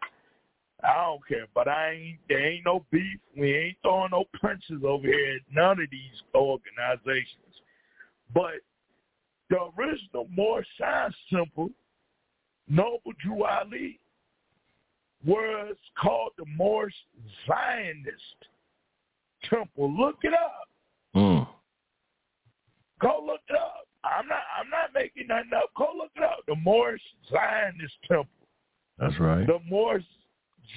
I 0.85 1.05
don't 1.05 1.27
care, 1.27 1.47
but 1.55 1.67
I 1.67 1.93
ain't. 1.93 2.19
There 2.29 2.47
ain't 2.47 2.67
no 2.67 2.85
beef. 2.91 3.19
We 3.35 3.57
ain't 3.57 3.79
throwing 3.81 4.11
no 4.11 4.25
punches 4.39 4.83
over 4.87 5.07
here 5.07 5.37
at 5.37 5.41
none 5.51 5.81
of 5.81 5.89
these 5.91 6.23
organizations. 6.35 7.63
But 8.35 8.61
the 9.49 9.71
original 9.79 10.29
Moorish 10.37 10.69
Science 10.79 11.17
Temple, 11.33 11.71
Noble 12.69 13.15
Drew 13.25 13.45
Ali, 13.45 13.99
was 15.25 15.77
called 15.99 16.33
the 16.37 16.45
Moorish 16.45 16.95
Zionist 17.47 18.45
Temple. 19.49 19.91
Look 19.99 20.19
it 20.25 20.35
up. 20.35 20.69
Mm. 21.17 21.49
Go 23.01 23.25
look 23.27 23.41
it 23.49 23.57
up. 23.57 23.88
I'm 24.05 24.27
not. 24.29 24.39
I'm 24.59 24.71
not 24.71 24.91
making 24.95 25.27
nothing 25.29 25.51
up. 25.57 25.71
Go 25.77 25.89
look 25.97 26.11
it 26.17 26.23
up. 26.23 26.39
The 26.47 26.55
Moorish 26.57 27.03
Zionist 27.31 27.95
Temple. 28.07 28.27
That's 28.99 29.19
right. 29.19 29.47
The 29.47 29.59
Moorish 29.69 30.05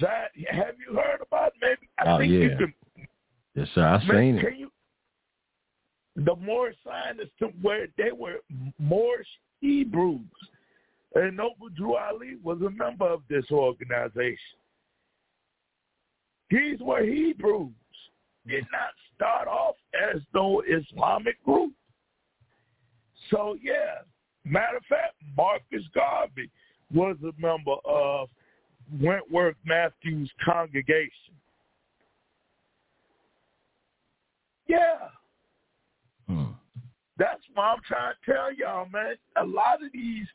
Zion. 0.00 0.28
Have 0.50 0.74
you 0.86 0.94
heard 0.96 1.20
about 1.20 1.48
it? 1.48 1.54
Maybe 1.60 1.88
I 1.98 2.14
Oh, 2.14 2.18
think 2.18 2.32
yeah. 2.32 2.38
you 2.40 2.56
can. 2.56 2.74
Yes, 3.54 3.68
sir. 3.74 3.84
I 3.86 4.00
seen 4.00 4.38
it. 4.38 4.44
can 4.44 4.56
you, 4.58 4.70
the 6.16 6.34
Moorish 6.36 6.76
Zionists 6.84 7.34
where 7.60 7.86
they 7.96 8.10
were 8.12 8.36
Moorish 8.78 9.28
Hebrews, 9.60 10.20
and 11.14 11.36
Noble 11.36 11.68
Drew 11.76 11.96
Ali 11.96 12.36
was 12.42 12.60
a 12.62 12.70
member 12.70 13.06
of 13.06 13.22
this 13.28 13.44
organization. 13.50 14.38
These 16.50 16.80
were 16.80 17.02
Hebrews. 17.04 17.70
Did 18.46 18.66
not 18.72 18.90
start 19.14 19.46
off 19.46 19.76
as 19.94 20.20
no 20.34 20.62
Islamic 20.68 21.42
group. 21.44 21.72
So 23.32 23.56
yeah, 23.60 24.02
matter 24.44 24.76
of 24.76 24.84
fact, 24.88 25.14
Marcus 25.36 25.82
Garvey 25.94 26.50
was 26.94 27.16
a 27.22 27.40
member 27.40 27.76
of 27.84 28.28
Wentworth 29.00 29.56
Matthews' 29.64 30.30
congregation. 30.44 31.34
Yeah. 34.68 35.08
Hmm. 36.28 36.52
That's 37.18 37.42
what 37.54 37.64
I'm 37.64 37.78
trying 37.86 38.14
to 38.24 38.32
tell 38.32 38.54
y'all, 38.54 38.88
man. 38.88 39.14
A 39.36 39.44
lot 39.44 39.82
of 39.84 39.92
these 39.92 40.26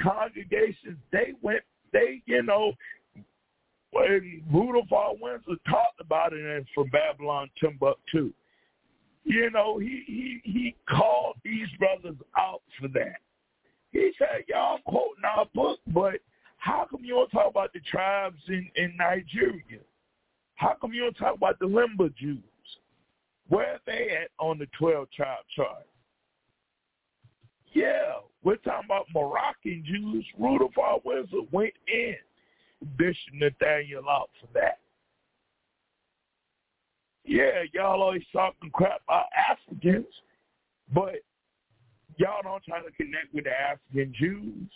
congregations, 0.00 0.98
they 1.12 1.32
went, 1.42 1.62
they, 1.92 2.22
you 2.26 2.42
know, 2.42 2.72
when 3.92 4.42
Rudolph 4.52 4.92
R. 4.92 5.12
Windsor 5.20 5.60
talked 5.68 6.00
about 6.00 6.32
it 6.32 6.40
in 6.40 6.66
From 6.74 6.88
Babylon 6.88 7.48
Timbuktu. 7.60 8.32
You 9.24 9.50
know, 9.50 9.78
he, 9.78 10.02
he, 10.06 10.40
he 10.44 10.76
called 10.88 11.36
these 11.44 11.68
brothers 11.78 12.16
out 12.36 12.62
for 12.80 12.88
that. 12.88 13.20
He 13.90 14.12
said, 14.18 14.44
y'all 14.48 14.78
quoting 14.86 15.24
our 15.24 15.46
book, 15.54 15.78
but 15.88 16.14
how 16.58 16.86
come 16.90 17.04
you 17.04 17.14
don't 17.14 17.30
talk 17.30 17.50
about 17.50 17.72
the 17.72 17.80
tribes 17.80 18.40
in, 18.48 18.68
in 18.76 18.94
Nigeria? 18.98 19.80
How 20.56 20.76
come 20.80 20.92
you 20.92 21.02
don't 21.02 21.16
talk 21.16 21.36
about 21.36 21.58
the 21.58 21.66
Lemba 21.66 22.14
Jews? 22.16 22.38
Where 23.48 23.74
are 23.74 23.80
they 23.86 24.16
at 24.22 24.30
on 24.38 24.58
the 24.58 24.66
12 24.78 25.08
tribe 25.14 25.44
chart? 25.54 25.86
Yeah, 27.72 28.14
we're 28.42 28.56
talking 28.56 28.86
about 28.86 29.06
Moroccan 29.12 29.84
Jews. 29.86 30.24
Rudolph 30.38 30.78
R. 30.80 31.00
Went 31.04 31.74
in 31.88 32.16
Bishop 32.96 33.34
Nathaniel 33.34 34.08
out 34.08 34.30
for 34.40 34.46
that. 34.54 34.78
Yeah, 37.24 37.62
y'all 37.72 38.02
always 38.02 38.22
talking 38.32 38.70
crap 38.70 39.00
about 39.08 39.26
Africans, 39.50 40.06
but 40.92 41.16
y'all 42.16 42.42
don't 42.42 42.62
try 42.64 42.80
to 42.80 42.90
connect 42.92 43.32
with 43.32 43.44
the 43.44 43.50
African 43.50 44.14
Jews. 44.18 44.70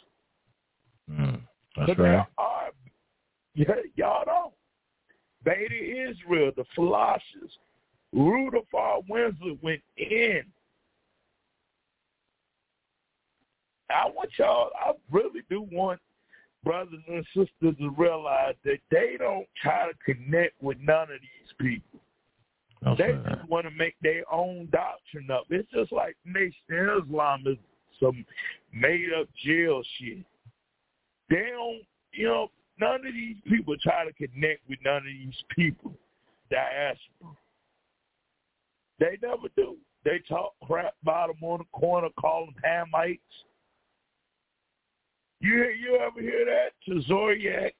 Mm. 1.10 1.40
That's 1.76 1.96
there 1.96 2.16
right. 2.16 2.26
are, 2.38 2.70
yeah, 3.54 3.74
y'all 3.96 4.24
don't. 4.24 4.54
Beta 5.44 6.10
Israel, 6.10 6.52
the 6.56 6.64
Philosophians, 6.74 7.52
Rudolph 8.12 8.66
R. 8.74 9.00
Windsor 9.08 9.58
went 9.62 9.82
in. 9.96 10.42
I 13.90 14.06
want 14.06 14.30
y'all, 14.38 14.70
I 14.78 14.92
really 15.10 15.42
do 15.48 15.66
want 15.70 16.00
brothers 16.64 17.00
and 17.08 17.24
sisters 17.28 17.76
to 17.78 17.90
realize 17.96 18.54
that 18.64 18.78
they 18.90 19.16
don't 19.18 19.46
try 19.62 19.90
to 19.90 20.14
connect 20.14 20.60
with 20.62 20.76
none 20.80 21.04
of 21.04 21.20
these 21.20 21.52
people. 21.58 22.00
They 22.96 23.18
just 23.28 23.48
want 23.48 23.66
to 23.66 23.70
make 23.72 23.94
their 24.02 24.22
own 24.32 24.68
doctrine 24.70 25.30
up. 25.30 25.44
It's 25.50 25.68
just 25.72 25.92
like 25.92 26.16
Nation 26.24 26.52
Islam 26.70 27.44
is 27.46 27.56
some 28.00 28.24
made 28.72 29.08
up 29.18 29.28
jail 29.44 29.82
shit. 29.98 30.24
They 31.28 31.48
don't, 31.52 31.82
you 32.12 32.26
know, 32.26 32.50
none 32.80 33.06
of 33.06 33.12
these 33.12 33.36
people 33.48 33.76
try 33.82 34.04
to 34.04 34.12
connect 34.12 34.68
with 34.68 34.78
none 34.84 34.98
of 34.98 35.04
these 35.04 35.34
people. 35.54 35.92
Diaspora. 36.50 37.36
They 39.00 39.18
never 39.22 39.48
do. 39.56 39.76
They 40.04 40.20
talk 40.28 40.54
crap 40.64 40.94
about 41.02 41.28
them 41.28 41.42
on 41.42 41.58
the 41.58 41.78
corner, 41.78 42.08
call 42.18 42.46
them 42.46 42.54
Hamites. 42.64 43.18
You 45.40 45.64
you 45.64 45.96
ever 45.96 46.20
hear 46.20 46.44
that? 46.46 46.72
To 46.86 47.00
Zoriac, 47.02 47.72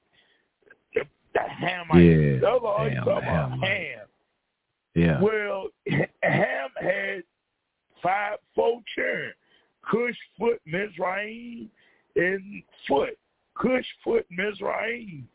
the, 0.93 1.01
the 1.33 1.39
Hamites. 1.39 2.35
Yeah, 2.35 2.39
They're 2.41 2.49
always 2.49 2.93
talking 2.97 3.09
about 3.09 3.59
Ham. 3.59 4.08
Yeah. 4.99 5.21
Well, 5.21 5.67
Ham 6.23 6.69
had 6.79 7.23
five, 8.03 8.37
four 8.53 8.81
children. 8.93 9.31
Cush, 9.89 10.17
Foot, 10.37 10.61
Mizraim, 10.65 11.69
and 12.17 12.63
Foot. 12.87 13.17
Cush, 13.57 13.85
Foot, 14.03 14.25
Mizraim, 14.29 15.27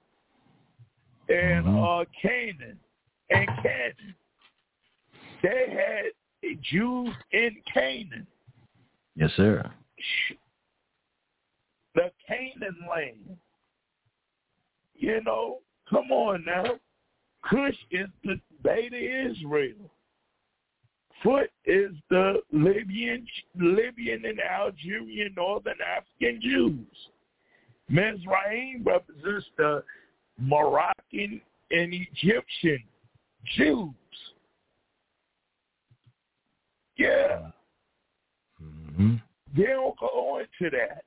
and 1.29 1.67
uh, 1.67 2.05
Canaan, 2.21 2.79
and 3.31 3.47
Canaan. 3.63 4.15
They 5.43 5.67
had 5.71 6.59
Jews 6.63 7.11
in 7.33 7.57
Canaan, 7.73 8.27
Yes, 9.17 9.31
sir. 9.37 9.71
the 11.95 12.11
Canaan 12.29 12.77
land. 12.91 13.37
You 14.95 15.23
know, 15.25 15.59
come 15.89 16.11
on 16.11 16.45
now. 16.47 16.65
Cush 17.49 17.77
is 17.91 18.09
the 18.25 18.41
Beta 18.63 19.31
Israel. 19.31 19.91
Foot 21.23 21.51
is 21.65 21.93
the 22.11 22.41
Libyan, 22.53 23.27
Libyan 23.59 24.25
and 24.25 24.41
Algerian 24.41 25.33
Northern 25.37 25.79
African 25.81 26.41
Jews. 26.41 26.87
Mizraim 27.89 28.83
represents 28.85 29.47
the 29.57 29.83
Moroccan 30.39 31.41
and 31.71 31.95
Egyptian 31.95 32.83
Jews. 33.57 33.91
Yeah, 36.97 37.51
Mm-hmm. 38.63 39.15
they 39.57 39.65
don't 39.65 39.99
go 39.99 40.39
into 40.41 40.77
that. 40.77 41.05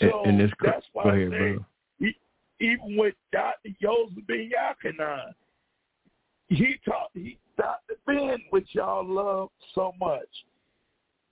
So 0.00 0.24
and 0.24 0.52
cr- 0.58 0.66
that's 0.66 0.86
why 0.92 1.04
I 1.04 1.28
say, 1.30 1.56
even 2.64 2.96
with 2.96 3.14
Dr. 3.32 3.70
Joseph 3.80 4.26
Ben 4.26 4.50
he 6.48 6.76
taught 6.84 7.10
he 7.14 7.38
Dr. 7.56 7.94
Ben, 8.06 8.38
which 8.50 8.68
y'all 8.72 9.06
love 9.06 9.50
so 9.74 9.92
much. 10.00 10.28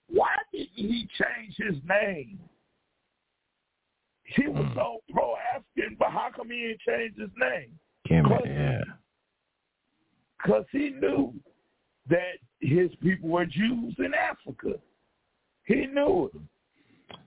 Why 0.09 0.35
didn't 0.51 0.69
he 0.75 1.07
change 1.17 1.55
his 1.57 1.81
name? 1.87 2.39
He 4.23 4.47
was 4.47 4.65
Hmm. 4.67 4.73
so 4.75 5.03
pro 5.11 5.35
African, 5.53 5.95
but 5.95 6.09
how 6.11 6.29
come 6.31 6.49
he 6.49 6.61
didn't 6.67 6.81
change 6.81 7.15
his 7.17 7.29
name? 7.37 7.77
Cause- 8.07 8.45
yeah. 8.45 8.83
Because 10.37 10.65
he 10.71 10.89
knew 10.91 11.33
that 12.07 12.39
his 12.59 12.93
people 12.97 13.29
were 13.29 13.45
Jews 13.45 13.95
in 13.99 14.13
Africa. 14.13 14.79
He 15.65 15.85
knew 15.87 16.31
it. 16.33 17.17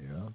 Yeah. 0.00 0.28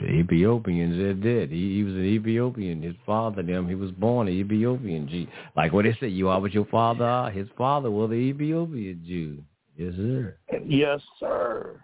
The 0.00 0.06
Ethiopians 0.06 0.98
are 0.98 1.14
dead. 1.14 1.50
He, 1.50 1.76
he 1.76 1.82
was 1.82 1.94
an 1.94 2.04
Ethiopian. 2.04 2.82
His 2.82 2.94
father, 3.06 3.42
them, 3.42 3.66
he 3.68 3.74
was 3.74 3.90
born 3.92 4.28
an 4.28 4.34
Ethiopian 4.34 5.08
Jew. 5.08 5.26
Like 5.56 5.72
what 5.72 5.84
they 5.84 5.96
say, 6.00 6.08
you 6.08 6.28
are 6.28 6.40
what 6.40 6.52
your 6.52 6.66
father 6.66 7.04
are. 7.04 7.30
His 7.30 7.48
father 7.56 7.90
was 7.90 8.10
an 8.10 8.18
Ethiopian 8.20 9.02
Jew. 9.06 9.42
Yes, 9.76 9.94
sir. 9.96 10.36
Yes, 10.66 11.00
sir. 11.18 11.80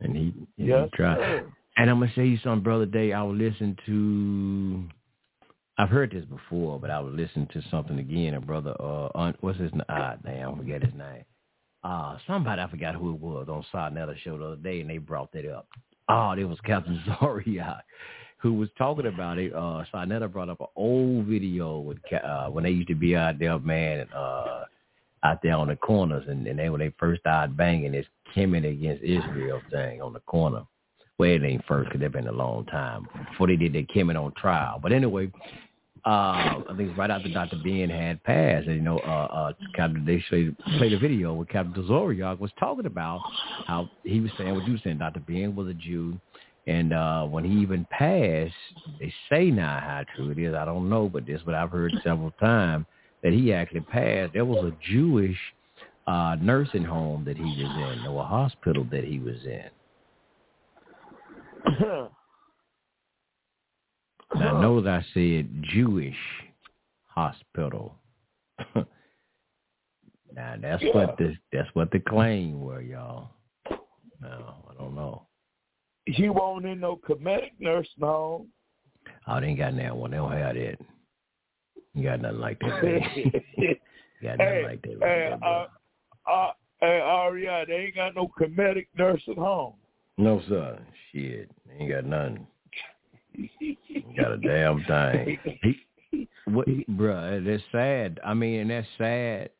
And 0.00 0.16
he, 0.16 0.34
and 0.58 0.68
Yes, 0.68 0.88
he 0.92 0.96
tried. 0.96 1.16
sir. 1.16 1.52
And 1.76 1.90
I'm 1.90 1.98
gonna 1.98 2.12
say 2.14 2.26
you 2.26 2.38
something, 2.44 2.62
brother. 2.62 2.86
Day 2.86 3.12
I 3.12 3.22
was 3.22 3.36
listening 3.36 3.76
to 3.86 4.84
I've 5.76 5.88
heard 5.88 6.12
this 6.12 6.24
before, 6.26 6.78
but 6.78 6.90
I 6.90 7.00
was 7.00 7.14
listening 7.14 7.48
to 7.52 7.62
something 7.70 7.98
again. 7.98 8.34
A 8.34 8.40
brother, 8.40 8.74
uh, 8.78 9.08
un, 9.14 9.34
what's 9.40 9.58
his 9.58 9.72
name? 9.72 9.82
Ah, 9.88 10.14
damn, 10.24 10.54
I 10.54 10.58
forget 10.58 10.82
his 10.84 10.94
name. 10.94 11.24
Uh, 11.82 12.16
somebody 12.26 12.62
I 12.62 12.70
forgot 12.70 12.94
who 12.94 13.14
it 13.14 13.20
was 13.20 13.48
on 13.48 13.64
Sarnetta 13.72 14.16
show 14.18 14.38
the 14.38 14.44
other 14.44 14.56
day, 14.56 14.80
and 14.80 14.88
they 14.88 14.98
brought 14.98 15.32
that 15.32 15.50
up. 15.50 15.66
Oh, 16.08 16.32
it 16.32 16.44
was 16.44 16.58
Captain 16.64 17.02
Zoriak 17.08 17.80
who 18.44 18.52
was 18.52 18.68
talking 18.76 19.06
about 19.06 19.38
it. 19.38 19.54
Uh, 19.54 19.82
Sarnetta 19.90 20.30
brought 20.30 20.50
up 20.50 20.60
an 20.60 20.66
old 20.76 21.24
video 21.24 21.78
with 21.78 21.96
uh, 22.12 22.48
when 22.48 22.64
they 22.64 22.70
used 22.70 22.88
to 22.88 22.94
be 22.94 23.16
out 23.16 23.38
there, 23.38 23.58
man, 23.58 24.06
uh, 24.14 24.64
out 25.24 25.38
there 25.42 25.56
on 25.56 25.68
the 25.68 25.76
corners, 25.76 26.26
and, 26.28 26.46
and 26.46 26.58
they 26.58 26.68
when 26.68 26.80
they 26.80 26.92
first 26.98 27.22
started 27.22 27.56
banging 27.56 27.92
this 27.92 28.04
Kemet 28.36 28.70
against 28.70 29.02
Israel 29.02 29.62
thing 29.70 30.02
on 30.02 30.12
the 30.12 30.20
corner. 30.20 30.64
Well, 31.16 31.30
it 31.30 31.42
ain't 31.42 31.64
first 31.64 31.88
because 31.88 32.02
they've 32.02 32.12
been 32.12 32.28
a 32.28 32.32
long 32.32 32.66
time 32.66 33.08
before 33.30 33.46
they 33.46 33.56
did 33.56 33.72
the 33.72 33.86
Kemet 33.86 34.22
on 34.22 34.34
trial. 34.34 34.78
But 34.82 34.92
anyway, 34.92 35.32
uh, 36.06 36.60
I 36.68 36.74
think 36.76 36.96
right 36.98 37.10
after 37.10 37.30
Dr. 37.30 37.56
Ben 37.64 37.88
had 37.88 38.22
passed, 38.24 38.66
and 38.66 38.76
you 38.76 38.82
know, 38.82 38.98
uh, 38.98 39.28
uh, 39.32 39.52
Captain, 39.74 40.04
they 40.04 40.22
played, 40.28 40.56
played 40.78 40.92
a 40.92 40.98
video 40.98 41.32
where 41.32 41.46
Captain 41.46 41.82
Zoriak 41.84 42.38
was 42.38 42.50
talking 42.58 42.84
about 42.84 43.22
how 43.66 43.88
he 44.02 44.20
was 44.20 44.30
saying 44.36 44.54
what 44.54 44.66
you 44.66 44.74
were 44.74 44.80
saying. 44.84 44.98
Dr. 44.98 45.20
Ben 45.20 45.56
was 45.56 45.68
a 45.68 45.72
Jew, 45.74 46.20
and 46.66 46.92
uh, 46.92 47.24
when 47.24 47.42
he 47.44 47.58
even 47.58 47.86
passed, 47.90 48.52
they 49.00 49.12
say 49.30 49.50
now 49.50 49.80
how 49.80 50.04
true 50.14 50.30
it 50.30 50.38
is. 50.38 50.54
I 50.54 50.66
don't 50.66 50.90
know, 50.90 51.08
but 51.08 51.24
this 51.24 51.40
is 51.40 51.46
what 51.46 51.54
I've 51.54 51.70
heard 51.70 51.94
several 52.04 52.32
times 52.32 52.84
that 53.22 53.32
he 53.32 53.54
actually 53.54 53.80
passed. 53.80 54.34
There 54.34 54.44
was 54.44 54.64
a 54.66 54.76
Jewish 54.92 55.38
uh, 56.06 56.36
nursing 56.38 56.84
home 56.84 57.24
that 57.24 57.38
he 57.38 57.42
was 57.42 57.98
in, 57.98 58.06
or 58.06 58.22
a 58.22 58.26
hospital 58.26 58.86
that 58.90 59.04
he 59.04 59.18
was 59.20 59.38
in. 59.46 59.70
I 64.34 64.60
know 64.60 64.80
that 64.80 64.92
I 64.92 65.06
said 65.14 65.48
Jewish 65.62 66.16
hospital. 67.06 67.94
now 68.74 70.56
that's 70.60 70.82
Yeah. 70.82 70.94
what 70.94 71.16
the 71.18 71.36
that's 71.52 71.68
what 71.74 71.90
the 71.90 72.00
claim 72.00 72.60
were, 72.60 72.80
y'all. 72.80 73.30
No, 74.20 74.54
I 74.70 74.74
don't 74.78 74.94
know. 74.94 75.26
He 76.06 76.28
won't 76.28 76.66
in 76.66 76.80
no 76.80 76.96
Kemetic 76.96 77.52
nursing 77.58 78.02
home. 78.02 78.48
Oh, 79.26 79.40
didn't 79.40 79.56
got 79.56 79.76
that 79.76 79.96
one. 79.96 80.10
They 80.10 80.16
don't 80.16 80.32
have 80.32 80.54
that. 80.54 80.78
You 81.94 82.02
got 82.02 82.20
nothing 82.20 82.40
like 82.40 82.58
that. 82.60 82.70
got 84.22 84.38
nothing 84.38 84.54
hey, 84.54 84.62
like 84.64 84.82
that. 84.82 84.98
hey, 85.00 85.34
uh, 85.42 85.66
uh, 86.30 86.52
hey, 86.80 87.00
Ahrayah, 87.02 87.66
they 87.66 87.74
ain't 87.74 87.94
got 87.94 88.14
no 88.14 88.28
Kemetic 88.38 88.88
nursing 88.96 89.36
home. 89.36 89.74
no, 90.18 90.42
sir. 90.48 90.78
Shit, 91.12 91.50
they 91.66 91.74
ain't 91.84 91.90
got 91.92 92.04
nothing. 92.04 92.46
Ain't 93.38 94.16
got 94.16 94.32
a 94.32 94.38
damn 94.38 94.84
thing. 94.84 95.38
He, 95.62 96.28
what, 96.46 96.66
bruh, 96.66 97.44
that's 97.44 97.62
sad. 97.72 98.20
I 98.24 98.34
mean, 98.34 98.60
and 98.60 98.70
that's 98.70 98.86
sad 98.98 99.50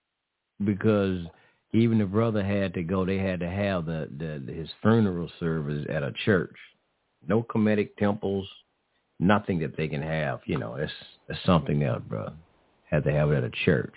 because 0.65 1.25
even 1.73 1.99
the 1.99 2.05
brother 2.07 2.45
had 2.45 2.75
to 2.75 2.83
go. 2.83 3.05
They 3.05 3.19
had 3.19 3.41
to 3.41 3.49
have 3.49 3.87
the, 3.87 4.09
the 4.17 4.53
his 4.53 4.69
funeral 4.83 5.31
service 5.41 5.85
at 5.91 6.03
a 6.03 6.13
church. 6.25 6.55
No 7.27 7.43
Kemetic 7.43 7.97
temples, 7.97 8.47
nothing 9.19 9.59
that 9.61 9.77
they 9.77 9.89
can 9.89 10.03
have. 10.03 10.41
You 10.47 10.59
know, 10.59 10.75
it's 10.75 10.93
it's 11.29 11.41
something 11.45 11.83
else, 11.83 12.03
bro. 12.09 12.31
Had 12.91 13.05
to 13.05 13.13
have 13.13 13.33
it 13.33 13.39
at 13.39 13.45
a 13.45 13.51
church. 13.65 13.95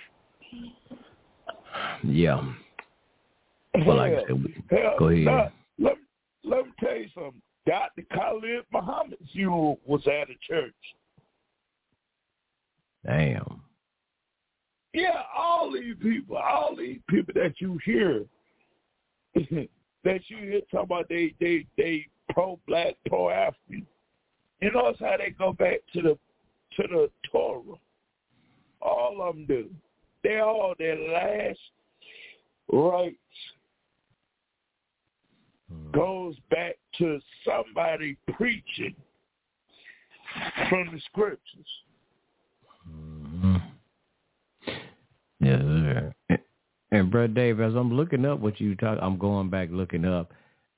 Yeah. 2.04 2.42
Well, 3.86 3.98
like 3.98 4.14
I 4.14 4.22
said, 4.26 4.44
we- 4.44 4.64
go 4.98 5.10
ahead. 5.10 5.26
Now, 5.26 5.52
let, 5.78 5.98
let 6.44 6.66
me 6.66 6.72
tell 6.80 6.96
you 6.96 7.08
something. 7.14 7.42
Dr. 7.68 8.04
Khalid 8.14 8.64
Muhammad's 8.72 9.30
funeral 9.34 9.80
was 9.86 10.02
at 10.08 10.30
a 10.30 10.38
church. 10.48 10.74
Damn. 13.06 13.62
Yeah, 14.94 15.22
all 15.38 15.72
these 15.72 15.96
people, 16.02 16.38
all 16.38 16.76
these 16.76 17.00
people 17.10 17.34
that 17.36 17.56
you 17.60 17.78
hear, 17.84 18.26
that 19.36 20.22
you 20.28 20.38
hear 20.38 20.62
talking 20.72 20.86
about 20.86 21.10
they 21.10 21.34
they 21.40 21.66
they 21.78 22.08
pro 22.32 22.58
black, 22.68 22.96
pro 23.08 23.30
African. 23.30 23.86
You 24.62 24.72
notice 24.72 24.98
how 25.02 25.18
they 25.18 25.32
go 25.32 25.52
back 25.54 25.82
to 25.94 26.02
the 26.02 26.18
to 26.78 26.88
the 26.88 27.10
Torah. 27.32 27.76
All 28.82 29.22
of 29.22 29.36
them 29.36 29.46
do. 29.46 29.70
They 30.24 30.40
all 30.40 30.74
their 30.80 30.98
last 30.98 31.60
rights 35.70 35.92
goes 35.94 36.36
back 36.50 36.76
to 36.98 37.20
somebody 37.46 38.18
preaching 38.34 38.96
from 40.70 40.90
the 40.94 41.00
scriptures. 41.06 41.68
Yes, 45.40 45.62
sir. 45.62 46.14
And, 46.30 46.40
and 46.92 47.12
Brother 47.12 47.28
Dave, 47.28 47.60
as 47.60 47.74
I'm 47.76 47.94
looking 47.94 48.26
up 48.26 48.40
what 48.40 48.60
you 48.60 48.76
talk, 48.76 48.98
I'm 49.02 49.18
going 49.18 49.50
back 49.50 49.70
looking 49.72 50.06
up. 50.06 50.32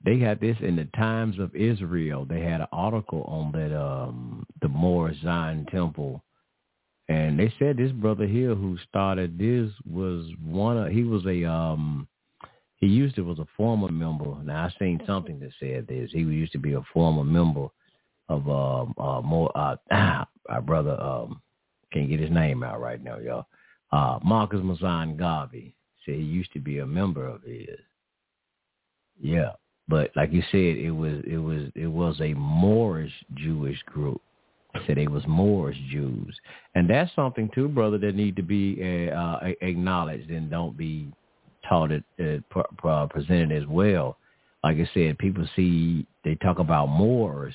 They 0.04 0.18
had 0.18 0.40
this 0.40 0.56
in 0.60 0.76
the 0.76 0.88
Times 0.96 1.38
of 1.38 1.54
Israel. 1.54 2.24
They 2.24 2.40
had 2.40 2.60
an 2.62 2.68
article 2.72 3.22
on 3.24 3.52
that 3.52 3.78
um 3.78 4.46
the 4.62 4.68
Moor 4.68 5.12
Zion 5.22 5.66
Temple, 5.70 6.22
and 7.08 7.38
they 7.38 7.52
said 7.58 7.76
this 7.76 7.92
brother 7.92 8.26
here 8.26 8.54
who 8.54 8.78
started 8.88 9.38
this 9.38 9.70
was 9.86 10.26
one 10.42 10.78
of 10.78 10.90
he 10.90 11.02
was 11.02 11.24
a 11.26 11.44
um 11.44 12.08
he 12.80 12.86
used 12.86 13.14
to 13.16 13.22
was 13.22 13.38
a 13.38 13.46
former 13.56 13.90
member. 13.90 14.34
Now 14.42 14.64
I 14.64 14.78
seen 14.78 15.00
something 15.06 15.38
that 15.40 15.52
said 15.60 15.86
this. 15.86 16.10
He 16.12 16.20
used 16.20 16.52
to 16.52 16.58
be 16.58 16.72
a 16.72 16.82
former 16.92 17.24
member 17.24 17.68
of 18.28 18.48
um 18.48 18.94
uh 18.98 19.20
more 19.20 19.52
uh 19.56 19.76
our 20.48 20.62
brother 20.62 21.00
um 21.00 21.42
can't 21.92 22.08
get 22.08 22.20
his 22.20 22.30
name 22.30 22.62
out 22.62 22.80
right 22.80 23.02
now, 23.02 23.18
y'all. 23.18 23.46
Uh 23.92 24.18
Marcus 24.24 24.60
Mosiah 24.62 25.12
Garvey 25.12 25.74
said 26.04 26.14
he 26.14 26.22
used 26.22 26.52
to 26.54 26.60
be 26.60 26.78
a 26.78 26.86
member 26.86 27.26
of 27.26 27.42
his. 27.42 27.78
Yeah. 29.20 29.52
But 29.86 30.10
like 30.16 30.32
you 30.32 30.42
said, 30.50 30.76
it 30.78 30.92
was 30.92 31.22
it 31.26 31.38
was 31.38 31.70
it 31.74 31.88
was 31.88 32.18
a 32.20 32.32
Moorish 32.34 33.12
Jewish 33.34 33.82
group. 33.84 34.22
Said 34.86 34.98
it 34.98 35.10
was 35.10 35.24
Moorish 35.26 35.76
Jews, 35.90 36.38
and 36.76 36.88
that's 36.88 37.12
something 37.16 37.50
too, 37.52 37.66
brother, 37.66 37.98
that 37.98 38.14
need 38.14 38.36
to 38.36 38.42
be 38.42 39.10
uh, 39.10 39.38
acknowledged 39.62 40.30
and 40.30 40.48
don't 40.48 40.76
be 40.76 41.10
taught 41.70 41.92
it 41.92 42.04
uh, 42.20 42.42
pr- 42.50 42.74
pr- 42.76 43.06
presented 43.08 43.62
as 43.62 43.66
well. 43.66 44.18
Like 44.62 44.76
I 44.76 44.90
said, 44.92 45.16
people 45.16 45.48
see 45.56 46.06
they 46.22 46.34
talk 46.34 46.58
about 46.58 46.86
Moors, 46.86 47.54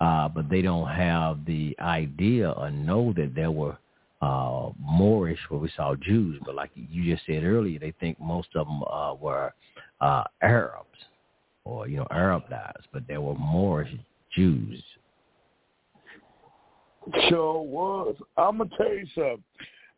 uh, 0.00 0.28
but 0.28 0.48
they 0.50 0.62
don't 0.62 0.88
have 0.88 1.44
the 1.44 1.76
idea 1.78 2.50
or 2.50 2.70
know 2.70 3.12
that 3.16 3.34
there 3.36 3.52
were 3.52 3.76
uh, 4.20 4.70
Moorish 4.80 5.38
where 5.48 5.60
we 5.60 5.70
saw 5.76 5.94
Jews. 5.94 6.40
But 6.44 6.56
like 6.56 6.70
you 6.74 7.14
just 7.14 7.26
said 7.26 7.44
earlier, 7.44 7.78
they 7.78 7.92
think 8.00 8.18
most 8.18 8.48
of 8.56 8.66
them 8.66 8.82
uh, 8.90 9.14
were 9.14 9.52
uh, 10.00 10.24
Arabs 10.42 10.88
or 11.64 11.86
you 11.86 11.98
know 11.98 12.06
Arabized, 12.10 12.86
but 12.92 13.06
there 13.06 13.20
were 13.20 13.36
Moorish 13.36 13.94
Jews. 14.34 14.82
Sure 17.28 17.60
was. 17.60 18.16
I'm 18.36 18.58
gonna 18.58 18.70
tell 18.76 18.88
you 18.88 19.06
something. 19.14 19.44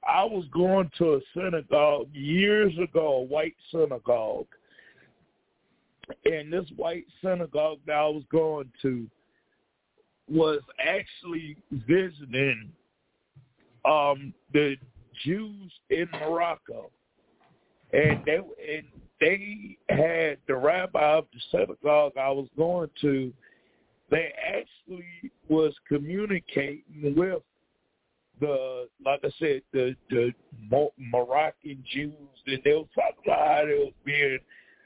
I 0.08 0.24
was 0.24 0.44
going 0.52 0.90
to 0.98 1.14
a 1.14 1.20
synagogue 1.34 2.08
years 2.12 2.72
ago, 2.78 3.16
a 3.16 3.22
white 3.22 3.56
synagogue, 3.72 4.46
and 6.24 6.52
this 6.52 6.66
white 6.76 7.06
synagogue 7.22 7.78
that 7.86 7.96
I 7.96 8.08
was 8.08 8.22
going 8.30 8.70
to 8.82 9.06
was 10.28 10.60
actually 10.84 11.56
visiting 11.72 12.70
um 13.84 14.34
the 14.52 14.76
Jews 15.24 15.72
in 15.90 16.08
Morocco, 16.12 16.90
and 17.92 18.20
they 18.24 18.36
and 18.36 18.84
they 19.20 19.78
had 19.88 20.38
the 20.46 20.56
rabbi 20.56 21.16
of 21.16 21.26
the 21.32 21.40
synagogue 21.50 22.12
I 22.18 22.30
was 22.30 22.48
going 22.56 22.90
to. 23.00 23.32
They 24.10 24.32
actually 24.46 25.32
was 25.48 25.74
communicating 25.88 27.14
with 27.16 27.42
the, 28.40 28.88
like 29.04 29.20
I 29.24 29.30
said, 29.38 29.62
the 29.72 29.96
the 30.10 30.32
Moroccan 30.98 31.82
Jews, 31.92 32.12
and 32.46 32.60
they 32.64 32.72
were 32.72 32.84
talking 32.94 33.22
about 33.24 33.46
how 33.46 33.64
they 33.66 33.74
was 33.74 33.92
being, 34.04 34.38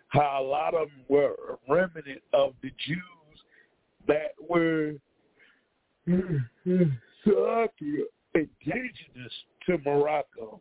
how 0.09 0.43
a 0.43 0.45
lot 0.45 0.75
of 0.75 0.89
them 0.89 1.05
were 1.09 1.35
a 1.69 1.73
remnant 1.73 2.23
of 2.33 2.55
the 2.63 2.71
Jews 2.87 3.45
that 4.07 4.35
were 4.49 4.95
indigenous 8.35 9.33
to 9.67 9.79
Morocco, 9.85 10.61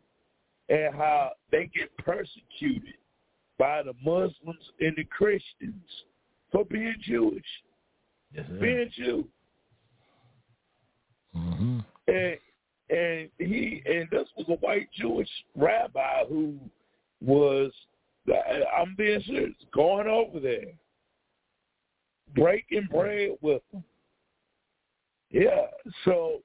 and 0.68 0.94
how 0.94 1.32
they 1.50 1.70
get 1.74 1.96
persecuted 1.98 2.94
by 3.58 3.82
the 3.82 3.94
Muslims 4.04 4.72
and 4.80 4.96
the 4.96 5.04
Christians 5.04 6.04
for 6.50 6.64
being 6.64 6.96
Jewish, 7.02 7.44
yes, 8.34 8.46
being 8.60 8.90
Jew. 8.96 9.28
Mm-hmm. 11.36 11.78
And 12.08 12.36
and 12.90 13.30
he 13.38 13.82
and 13.86 14.08
this 14.10 14.28
was 14.36 14.46
a 14.48 14.54
white 14.64 14.88
Jewish 14.92 15.28
rabbi 15.56 16.24
who 16.28 16.58
was 17.20 17.72
I'm 18.76 18.94
being 18.96 19.22
serious, 19.26 19.54
going 19.72 20.06
over 20.06 20.40
there, 20.40 20.72
breaking 22.34 22.88
bread 22.90 23.30
with 23.40 23.62
them. 23.72 23.84
Yeah, 25.30 25.66
so 26.04 26.40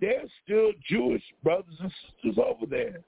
there's 0.00 0.30
still 0.44 0.70
Jewish 0.88 1.22
brothers 1.42 1.74
and 1.80 1.92
sisters 2.22 2.42
over 2.44 2.66
there. 2.66 3.00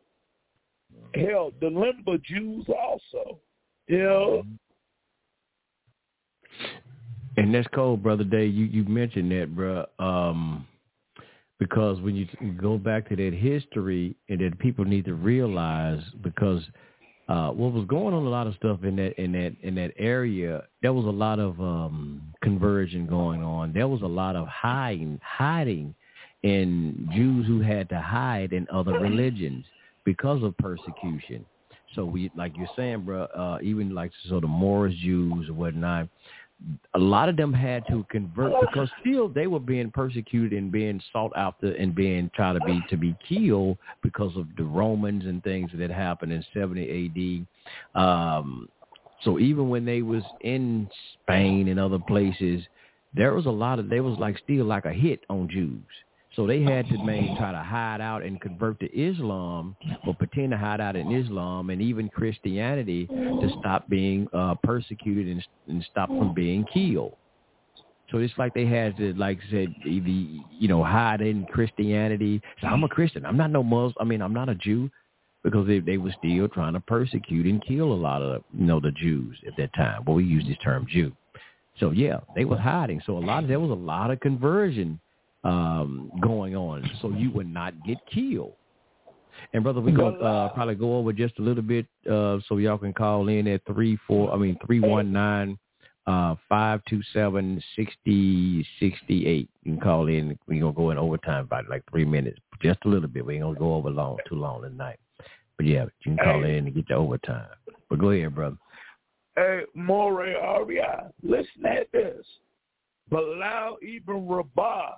Hell, 1.14 1.52
the 1.60 1.66
Lemba 1.66 2.22
Jews 2.24 2.66
also. 2.68 3.39
You 3.86 3.98
know, 3.98 4.43
And 7.36 7.55
that's 7.55 7.66
cold, 7.74 8.02
brother 8.02 8.24
Day. 8.24 8.47
You 8.47 8.66
you 8.66 8.85
mentioned 8.85 9.31
that, 9.32 9.55
bro. 9.55 9.86
Um, 9.98 10.66
because 11.61 12.01
when 12.01 12.16
you 12.16 12.27
go 12.61 12.77
back 12.77 13.09
to 13.11 13.16
that 13.16 13.32
history, 13.32 14.16
and 14.28 14.41
that 14.41 14.59
people 14.59 14.85
need 14.85 15.05
to 15.05 15.15
realize 15.15 16.03
because 16.23 16.62
uh, 17.28 17.51
what 17.51 17.73
was 17.73 17.87
going 17.87 18.12
on, 18.12 18.27
a 18.27 18.28
lot 18.28 18.49
of 18.49 18.57
stuff 18.57 18.82
in 18.82 18.97
that 18.97 19.16
in 19.23 19.31
that 19.32 19.55
in 19.62 19.77
that 19.77 19.93
area. 19.97 20.65
There 20.82 20.93
was 20.93 21.05
a 21.05 21.11
lot 21.11 21.39
of 21.39 21.61
um, 21.61 22.23
conversion 22.43 23.07
going 23.07 23.45
on. 23.45 23.73
There 23.73 23.87
was 23.87 24.03
a 24.03 24.07
lot 24.07 24.35
of 24.35 24.49
hiding, 24.49 25.20
hiding, 25.23 25.95
in 26.43 27.09
Jews 27.15 27.47
who 27.47 27.61
had 27.61 27.89
to 27.91 28.01
hide 28.01 28.53
in 28.53 28.66
other 28.73 28.93
religions 28.93 29.65
because 30.05 30.43
of 30.43 30.57
persecution. 30.59 31.45
So 31.95 32.05
we, 32.05 32.31
like 32.37 32.57
you're 32.57 32.69
saying, 32.77 33.03
bro, 33.03 33.24
uh, 33.24 33.59
even 33.62 33.95
like 33.95 34.12
so 34.28 34.41
the 34.41 34.47
Moorish 34.47 34.97
Jews 35.01 35.49
or 35.49 35.55
whatnot, 35.55 36.09
a 36.95 36.99
lot 36.99 37.28
of 37.28 37.37
them 37.37 37.53
had 37.53 37.87
to 37.89 38.05
convert 38.11 38.53
because 38.61 38.89
still 39.01 39.28
they 39.28 39.47
were 39.47 39.61
being 39.61 39.91
persecuted 39.91 40.53
and 40.59 40.70
being 40.70 41.01
sought 41.12 41.32
after 41.37 41.73
and 41.73 41.95
being 41.95 42.31
tried 42.35 42.55
to 42.55 42.61
be 42.61 42.82
to 42.91 42.97
be 42.97 43.16
killed 43.28 43.78
because 44.03 44.37
of 44.37 44.47
the 44.57 44.65
Romans 44.65 45.24
and 45.24 45.43
things 45.43 45.70
that 45.74 45.91
happened 45.91 46.32
in 46.32 46.45
70 46.53 47.47
AD. 47.97 48.03
Um, 48.03 48.69
so 49.23 49.39
even 49.39 49.69
when 49.69 49.85
they 49.85 50.03
was 50.03 50.23
in 50.43 50.89
Spain 51.23 51.69
and 51.69 51.78
other 51.78 51.99
places, 51.99 52.62
there 53.15 53.35
was 53.35 53.47
a 53.47 53.51
lot 53.51 53.78
of 53.78 53.89
there 53.89 54.03
was 54.03 54.19
like 54.19 54.39
still 54.39 54.65
like 54.66 54.85
a 54.85 54.93
hit 54.93 55.20
on 55.28 55.49
Jews. 55.49 55.82
So 56.36 56.47
they 56.47 56.62
had 56.62 56.86
to 56.89 57.05
maybe 57.05 57.35
try 57.39 57.51
to 57.51 57.59
hide 57.59 58.01
out 58.01 58.23
and 58.23 58.40
convert 58.40 58.78
to 58.81 58.86
Islam 58.97 59.74
or 60.07 60.15
pretend 60.15 60.52
to 60.52 60.57
hide 60.57 60.81
out 60.81 60.94
in 60.94 61.11
Islam 61.11 61.70
and 61.70 61.82
even 61.82 62.09
Christianity 62.09 63.07
to 63.07 63.51
stop 63.59 63.89
being 63.89 64.28
uh, 64.32 64.55
persecuted 64.62 65.27
and, 65.27 65.44
and 65.66 65.86
stop 65.90 66.09
from 66.09 66.32
being 66.32 66.65
killed. 66.73 67.16
So 68.11 68.19
it's 68.19 68.32
like 68.39 68.55
they 68.55 68.66
had 68.66 68.97
to, 68.97 69.12
like 69.15 69.39
I 69.48 69.51
said, 69.51 69.74
either, 69.86 70.09
you 70.09 70.69
know, 70.69 70.82
hide 70.85 71.20
in 71.20 71.47
Christianity. 71.47 72.40
So 72.61 72.69
I'm 72.69 72.85
a 72.85 72.89
Christian. 72.89 73.24
I'm 73.27 73.36
not 73.36 73.51
no 73.51 73.62
Muslim. 73.62 73.94
I 74.01 74.05
mean, 74.05 74.23
I'm 74.23 74.32
not 74.32 74.48
a 74.48 74.55
Jew 74.55 74.90
because 75.43 75.66
they, 75.66 75.81
they 75.81 75.97
were 75.97 76.15
still 76.19 76.48
trying 76.48 76.74
to 76.74 76.81
persecute 76.81 77.47
and 77.47 77.65
kill 77.65 77.93
a 77.93 77.94
lot 77.94 78.23
of, 78.23 78.43
you 78.57 78.66
know, 78.66 78.81
the 78.81 78.93
Jews 78.93 79.36
at 79.47 79.57
that 79.59 79.73
time. 79.74 80.02
But 80.05 80.12
we 80.12 80.24
use 80.24 80.44
this 80.47 80.59
term 80.62 80.86
Jew. 80.89 81.12
So 81.78 81.90
yeah, 81.90 82.20
they 82.36 82.44
was 82.44 82.59
hiding. 82.59 83.01
So 83.07 83.16
a 83.16 83.20
lot 83.20 83.43
of, 83.44 83.48
there 83.48 83.61
was 83.61 83.70
a 83.70 83.74
lot 83.74 84.11
of 84.11 84.20
conversion 84.20 85.01
um, 85.45 86.11
going 86.21 86.57
on, 86.57 86.89
so 87.01 87.11
you 87.11 87.31
would 87.33 87.53
not 87.53 87.75
get 87.85 87.99
killed. 88.12 88.55
And 89.53 89.62
brother, 89.62 89.81
we 89.81 89.93
gonna 89.93 90.19
uh, 90.19 90.49
probably 90.51 90.75
go 90.75 90.97
over 90.97 91.12
just 91.12 91.39
a 91.39 91.43
little 91.43 91.62
bit, 91.62 91.87
uh, 92.11 92.39
so 92.49 92.59
y'all 92.59 92.79
can 92.79 92.93
call 92.93 93.29
in 93.29 93.47
at 93.49 93.62
three 93.67 93.99
four, 94.07 94.33
I 94.33 94.37
mean 94.37 94.57
three 94.67 94.81
one 94.81 95.12
nine 95.12 95.59
uh 96.07 96.35
five 96.49 96.81
two 96.89 97.01
seven 97.12 97.62
sixty 97.77 98.67
sixty 98.79 99.27
eight. 99.27 99.49
You 99.62 99.73
can 99.73 99.81
call 99.81 100.09
in. 100.09 100.39
We 100.47 100.61
gonna 100.61 100.73
go 100.73 100.91
in 100.91 100.99
overtime 100.99 101.47
by 101.47 101.62
like 101.69 101.83
three 101.91 102.05
minutes, 102.05 102.39
just 102.62 102.81
a 102.85 102.89
little 102.89 103.09
bit. 103.09 103.25
We 103.25 103.35
ain't 103.35 103.45
gonna 103.45 103.59
go 103.59 103.75
over 103.75 103.91
long 103.91 104.19
too 104.29 104.37
long 104.37 104.62
tonight. 104.62 104.99
But 105.57 105.67
yeah, 105.67 105.85
you 105.85 106.17
can 106.17 106.19
call 106.19 106.45
in 106.45 106.67
and 106.67 106.75
get 106.75 106.89
the 106.89 106.95
overtime. 106.95 107.49
But 107.89 107.99
go 107.99 108.11
ahead, 108.11 108.35
brother. 108.35 108.57
Hey, 109.37 109.62
More 109.75 110.25
Ahrayah, 110.25 111.12
listen 111.23 111.67
at 111.67 111.91
this. 111.93 112.25
Bilal 113.11 113.77
Ibn 113.83 114.27
Rabah 114.27 114.95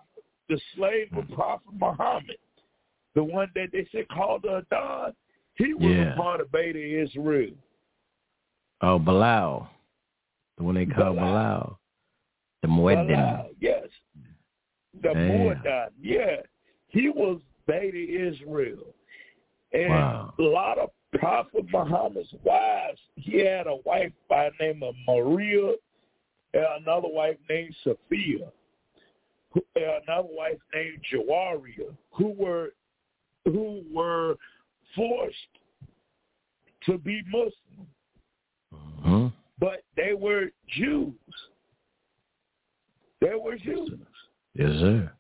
the 0.49 0.61
slave 0.75 1.09
of 1.17 1.25
mm-hmm. 1.25 1.35
Prophet 1.35 1.73
Muhammad, 1.79 2.37
the 3.15 3.23
one 3.25 3.51
that 3.55 3.69
they 3.73 3.87
said 3.93 4.09
called 4.09 4.45
Adhan, 4.45 5.15
he 5.55 5.75
was 5.75 5.91
Yeah. 5.91 6.15
a 6.15 6.17
part 6.17 6.41
of 6.41 6.51
Beta 6.51 7.03
Israel. 7.03 7.55
Oh, 8.81 8.99
Bilal, 8.99 9.69
the 10.57 10.65
one 10.65 10.75
they 10.75 10.87
call 10.87 11.15
Bilal, 11.15 11.79
the 12.63 12.69
Mueddin. 12.69 13.55
Yes. 13.61 13.89
The. 15.03 15.09
Muaddan, 15.09 15.89
yeah. 16.01 16.37
He 16.89 17.09
was 17.09 17.41
Beta 17.67 17.97
Israel. 18.29 18.95
And 19.73 19.89
Wow. 19.89 20.35
a 20.39 20.43
lot 20.43 20.79
of 20.79 20.91
Prophet 21.15 21.65
Muhammad's 21.71 22.33
wives, 22.43 23.01
he 23.17 23.39
had 23.39 23.67
a 23.67 23.77
wife 23.85 24.13
by 24.29 24.51
the 24.51 24.65
name 24.65 24.83
of 24.83 24.95
Maria 25.07 25.75
and 26.55 26.67
another 26.83 27.09
wife 27.09 27.39
named 27.49 27.75
Sophia. 27.83 28.51
And 29.55 29.85
another 30.09 30.29
wife 30.31 30.59
named 30.75 30.99
Jawaria, 31.13 31.95
who 32.13 32.33
were 32.33 32.71
who 33.45 33.83
were 33.93 34.37
forced 34.95 35.37
to 36.87 36.99
be 36.99 37.23
Muslim, 37.27 37.87
Huh? 39.03 39.31
but 39.59 39.83
they 39.97 40.13
were 40.15 40.47
Jews. 40.69 41.15
They 43.21 43.35
were 43.35 43.57
Jews. 43.57 43.91
Yes, 44.55 44.71
sir. 44.81 45.13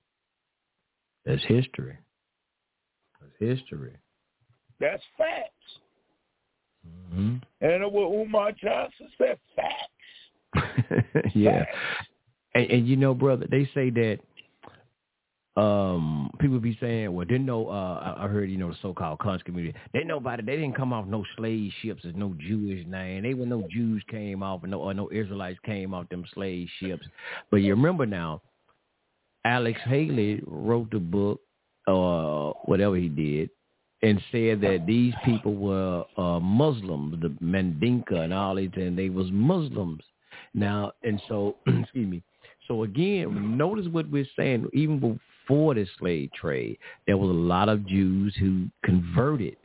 That's 1.24 1.42
history. 1.44 1.96
That's 3.20 3.32
history. 3.38 3.96
That's 4.80 5.02
facts. 5.16 5.78
hmm 7.12 7.36
And 7.60 7.84
what 7.92 8.10
Umar 8.12 8.52
Johnson 8.52 9.09
said, 9.18 9.38
facts. 9.54 9.88
yeah. 11.34 11.64
And, 12.54 12.70
and 12.70 12.88
you 12.88 12.96
know, 12.96 13.14
brother, 13.14 13.46
they 13.50 13.68
say 13.74 13.90
that 13.90 14.18
um 15.54 16.30
people 16.40 16.58
be 16.58 16.78
saying, 16.80 17.12
well, 17.14 17.26
didn't 17.26 17.44
know. 17.44 17.68
Uh, 17.68 18.14
I 18.18 18.26
heard 18.26 18.50
you 18.50 18.56
know 18.56 18.70
the 18.70 18.76
so-called 18.80 19.18
conscious 19.18 19.42
community. 19.42 19.78
They 19.92 20.00
it. 20.00 20.46
They 20.46 20.56
didn't 20.56 20.76
come 20.76 20.92
off 20.94 21.06
no 21.06 21.24
slave 21.36 21.70
ships. 21.82 22.02
There's 22.02 22.16
no 22.16 22.34
Jewish 22.38 22.86
name. 22.86 23.22
They 23.22 23.34
were 23.34 23.44
no 23.44 23.66
Jews 23.70 24.02
came 24.08 24.42
off, 24.42 24.62
and 24.62 24.70
no 24.70 24.80
or 24.80 24.94
no 24.94 25.10
Israelites 25.12 25.58
came 25.64 25.92
off 25.92 26.08
them 26.08 26.24
slave 26.32 26.68
ships. 26.80 27.06
But 27.50 27.58
you 27.58 27.74
remember 27.74 28.06
now, 28.06 28.40
Alex 29.44 29.78
Haley 29.84 30.42
wrote 30.46 30.90
the 30.90 31.00
book, 31.00 31.40
or 31.86 32.54
whatever 32.64 32.96
he 32.96 33.08
did, 33.08 33.50
and 34.02 34.20
said 34.32 34.60
that 34.62 34.84
these 34.86 35.14
people 35.24 35.54
were 35.54 36.04
uh, 36.16 36.40
Muslims, 36.40 37.20
the 37.20 37.28
Mandinka 37.44 38.14
and 38.14 38.32
all 38.32 38.56
these, 38.56 38.70
and 38.74 38.98
they 38.98 39.10
was 39.10 39.26
Muslims. 39.30 40.02
Now, 40.54 40.92
and 41.02 41.20
so, 41.28 41.56
excuse 41.66 42.08
me. 42.08 42.22
So 42.68 42.84
again, 42.84 43.56
notice 43.56 43.86
what 43.89 44.09
we're 44.10 44.26
saying. 44.36 44.68
Even 44.72 44.98
before 44.98 45.74
the 45.74 45.86
slave 45.98 46.30
trade, 46.32 46.78
there 47.06 47.16
was 47.16 47.30
a 47.30 47.32
lot 47.32 47.68
of 47.68 47.86
Jews 47.86 48.34
who 48.39 48.66
converted. 48.84 49.56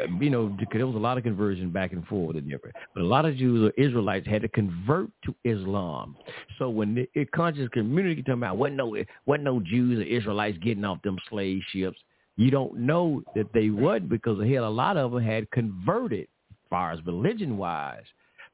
Uh, 0.00 0.06
You 0.20 0.30
know, 0.30 0.56
there 0.72 0.86
was 0.86 0.96
a 0.96 0.98
lot 0.98 1.18
of 1.18 1.24
conversion 1.24 1.70
back 1.70 1.92
and 1.92 2.04
forth 2.06 2.36
and 2.36 2.48
different. 2.48 2.74
But 2.94 3.02
a 3.02 3.06
lot 3.06 3.24
of 3.26 3.36
Jews 3.36 3.70
or 3.70 3.82
Israelites 3.82 4.26
had 4.26 4.42
to 4.42 4.48
convert 4.48 5.08
to 5.24 5.34
Islam. 5.44 6.16
So 6.58 6.68
when 6.68 6.94
the 6.94 7.08
it 7.14 7.30
conscious 7.32 7.68
community 7.68 8.22
talking 8.22 8.34
about 8.34 8.56
what 8.56 8.72
no 8.72 8.96
what 9.24 9.40
no 9.40 9.60
Jews 9.60 10.00
or 10.00 10.02
Israelites 10.02 10.58
getting 10.58 10.84
off 10.84 11.02
them 11.02 11.18
slave 11.28 11.60
ships, 11.70 11.98
you 12.36 12.50
don't 12.50 12.76
know 12.76 13.22
that 13.36 13.52
they 13.52 13.70
would 13.70 14.08
because 14.08 14.40
a 14.40 14.46
hell, 14.46 14.66
a 14.66 14.68
lot 14.68 14.96
of 14.96 15.12
them 15.12 15.22
had 15.22 15.50
converted, 15.50 16.26
as 16.50 16.56
far 16.70 16.92
as 16.92 17.04
religion 17.06 17.56
wise 17.56 18.04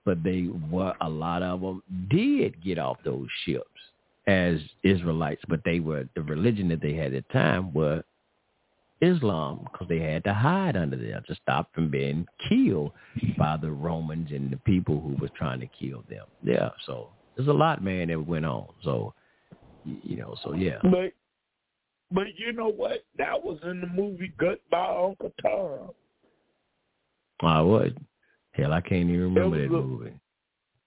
but 0.07 0.23
they 0.23 0.49
were 0.71 0.95
a 1.03 1.09
lot 1.09 1.43
of 1.43 1.61
them 1.61 1.83
did 2.09 2.65
get 2.65 2.79
off 2.79 2.97
those 3.05 3.29
ships 3.45 3.67
as 4.27 4.59
Israelites, 4.83 5.43
but 5.49 5.61
they 5.65 5.81
were 5.81 6.09
the 6.15 6.23
religion 6.23 6.69
that 6.69 6.81
they 6.81 6.95
had 6.95 7.13
at 7.13 7.27
the 7.29 7.33
time 7.33 7.75
were 7.75 8.03
Islam 9.03 9.69
because 9.71 9.89
they 9.89 9.99
had 9.99 10.25
to 10.25 10.33
hide 10.33 10.77
under 10.77 10.97
there 10.97 11.23
to 11.27 11.35
stop 11.35 11.69
from 11.75 11.91
being 11.91 12.27
killed 12.49 12.93
by 13.37 13.59
the 13.61 13.71
Romans 13.71 14.31
and 14.31 14.51
the 14.51 14.57
people 14.59 15.01
who 15.01 15.15
was 15.21 15.31
trying 15.37 15.61
to 15.61 15.67
kill 15.67 16.03
them. 16.09 16.25
Yeah, 16.43 16.71
so 16.87 17.11
there's 17.37 17.49
a 17.49 17.53
lot, 17.53 17.85
man, 17.85 18.09
that 18.09 18.27
went 18.27 18.47
on. 18.47 18.69
So 18.83 19.13
you 19.85 20.17
know, 20.17 20.37
so 20.43 20.55
yeah. 20.55 20.79
But 20.83 21.13
but 22.13 22.27
you 22.37 22.53
know 22.53 22.69
what? 22.69 23.05
That 23.19 23.43
was 23.43 23.59
in 23.65 23.81
the 23.81 23.87
movie 23.89 24.33
Goodbye 24.39 25.05
Uncle 25.09 25.33
Tom. 25.43 25.91
I 27.41 27.61
would. 27.61 27.99
Hell, 28.57 28.73
I 28.73 28.81
can't 28.81 29.09
even 29.11 29.35
remember 29.35 29.59
that 29.59 29.67
a- 29.67 29.69
movie. 29.69 30.13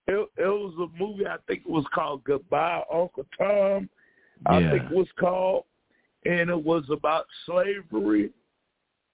It, 0.07 0.27
it 0.37 0.45
was 0.47 0.73
a 0.79 0.97
movie 1.01 1.27
I 1.27 1.37
think 1.47 1.61
it 1.65 1.69
was 1.69 1.85
called 1.93 2.23
Goodbye 2.23 2.83
Uncle 2.91 3.25
Tom. 3.37 3.89
I 4.47 4.59
Yeah. 4.59 4.71
think 4.71 4.83
it 4.85 4.91
was 4.91 5.07
called, 5.19 5.65
and 6.25 6.49
it 6.49 6.63
was 6.63 6.83
about 6.89 7.27
slavery, 7.45 8.31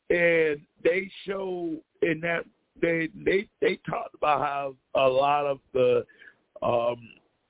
and 0.09 0.61
they 0.83 1.11
showed 1.25 1.81
in 2.01 2.21
that 2.21 2.45
they 2.81 3.09
they 3.25 3.49
they 3.59 3.77
talked 3.89 4.15
about 4.15 4.41
how 4.41 4.75
a 4.95 5.07
lot 5.07 5.45
of 5.45 5.59
the 5.73 6.05
um 6.61 7.09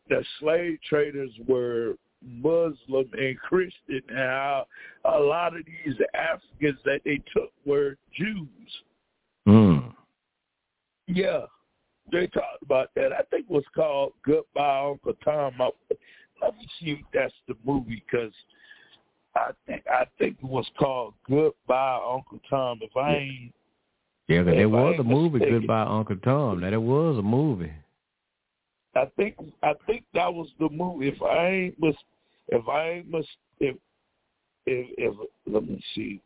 the 0.09 0.23
slave 0.39 0.79
traders 0.87 1.31
were 1.47 1.95
Muslim 2.23 3.09
and 3.13 3.37
Christian, 3.39 4.01
and 4.09 4.17
how 4.17 4.65
a 5.03 5.19
lot 5.19 5.55
of 5.55 5.63
these 5.65 5.95
Africans 6.15 6.79
that 6.85 7.01
they 7.05 7.17
took 7.31 7.51
were 7.65 7.97
Jews. 8.17 8.47
Mm. 9.47 9.93
Yeah, 11.07 11.45
they 12.11 12.27
talked 12.27 12.63
about 12.63 12.89
that. 12.95 13.13
I 13.13 13.21
think 13.29 13.45
it 13.49 13.53
was 13.53 13.63
called 13.73 14.13
Goodbye 14.23 14.87
Uncle 14.89 15.13
Tom. 15.23 15.61
I- 15.61 15.71
Let 16.41 16.57
me 16.57 16.67
see 16.79 16.91
if 16.91 16.99
that's 17.13 17.33
the 17.47 17.55
movie 17.63 18.03
because 18.05 18.33
I 19.35 19.51
think 19.65 19.83
I 19.87 20.05
think 20.17 20.37
it 20.41 20.45
was 20.45 20.69
called 20.77 21.13
Goodbye 21.29 22.01
Uncle 22.05 22.39
Tom. 22.49 22.79
If 22.81 22.95
I 22.95 23.15
ain't 23.15 23.53
Yeah, 24.27 24.43
'cause 24.43 24.55
there 24.55 24.69
was 24.69 24.99
a 24.99 25.03
movie, 25.03 25.39
mistaken. 25.39 25.59
Goodbye 25.59 25.83
Uncle 25.83 26.17
Tom. 26.17 26.59
Now 26.59 26.69
there 26.71 26.79
was 26.79 27.17
a 27.17 27.21
movie. 27.21 27.71
I 28.95 29.05
think 29.17 29.35
I 29.61 29.73
think 29.85 30.05
that 30.13 30.33
was 30.33 30.51
the 30.59 30.69
movie. 30.69 31.09
If 31.09 31.21
I 31.21 31.47
ain't 31.47 31.79
mis 31.79 31.95
if 32.49 32.67
I 32.67 32.89
ain't 32.89 33.09
mis 33.09 33.27
if 33.59 33.75
if, 34.65 34.87
if 34.97 35.29
let 35.45 35.63
me 35.63 35.81
see. 35.93 36.21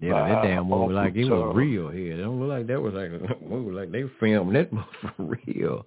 Yeah, 0.00 0.28
that 0.28 0.42
damn 0.42 0.68
movie 0.68 0.94
like 0.94 1.14
it 1.14 1.28
was 1.28 1.54
real 1.54 1.88
here. 1.88 2.14
It 2.14 2.22
don't 2.22 2.40
look 2.40 2.48
like 2.48 2.66
that 2.68 2.80
was 2.80 2.94
like 2.94 3.10
a 3.40 3.44
movie 3.44 3.76
like 3.76 3.92
they 3.92 4.04
filmed 4.18 4.56
that 4.56 4.72
movie 4.72 4.86
for 5.16 5.38
real. 5.46 5.86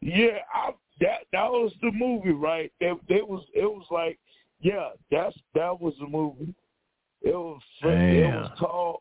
Yeah, 0.00 0.38
I, 0.52 0.70
that 1.00 1.20
that 1.32 1.50
was 1.50 1.72
the 1.82 1.92
movie, 1.92 2.32
right? 2.32 2.72
It, 2.80 2.98
it 3.08 3.26
was 3.26 3.44
it 3.54 3.64
was 3.64 3.86
like 3.90 4.18
yeah, 4.60 4.90
that's 5.10 5.36
that 5.54 5.80
was 5.80 5.94
the 6.00 6.06
movie. 6.06 6.54
It 7.22 7.34
was 7.34 7.60
it 7.82 8.34
was 8.34 8.50
called 8.58 9.00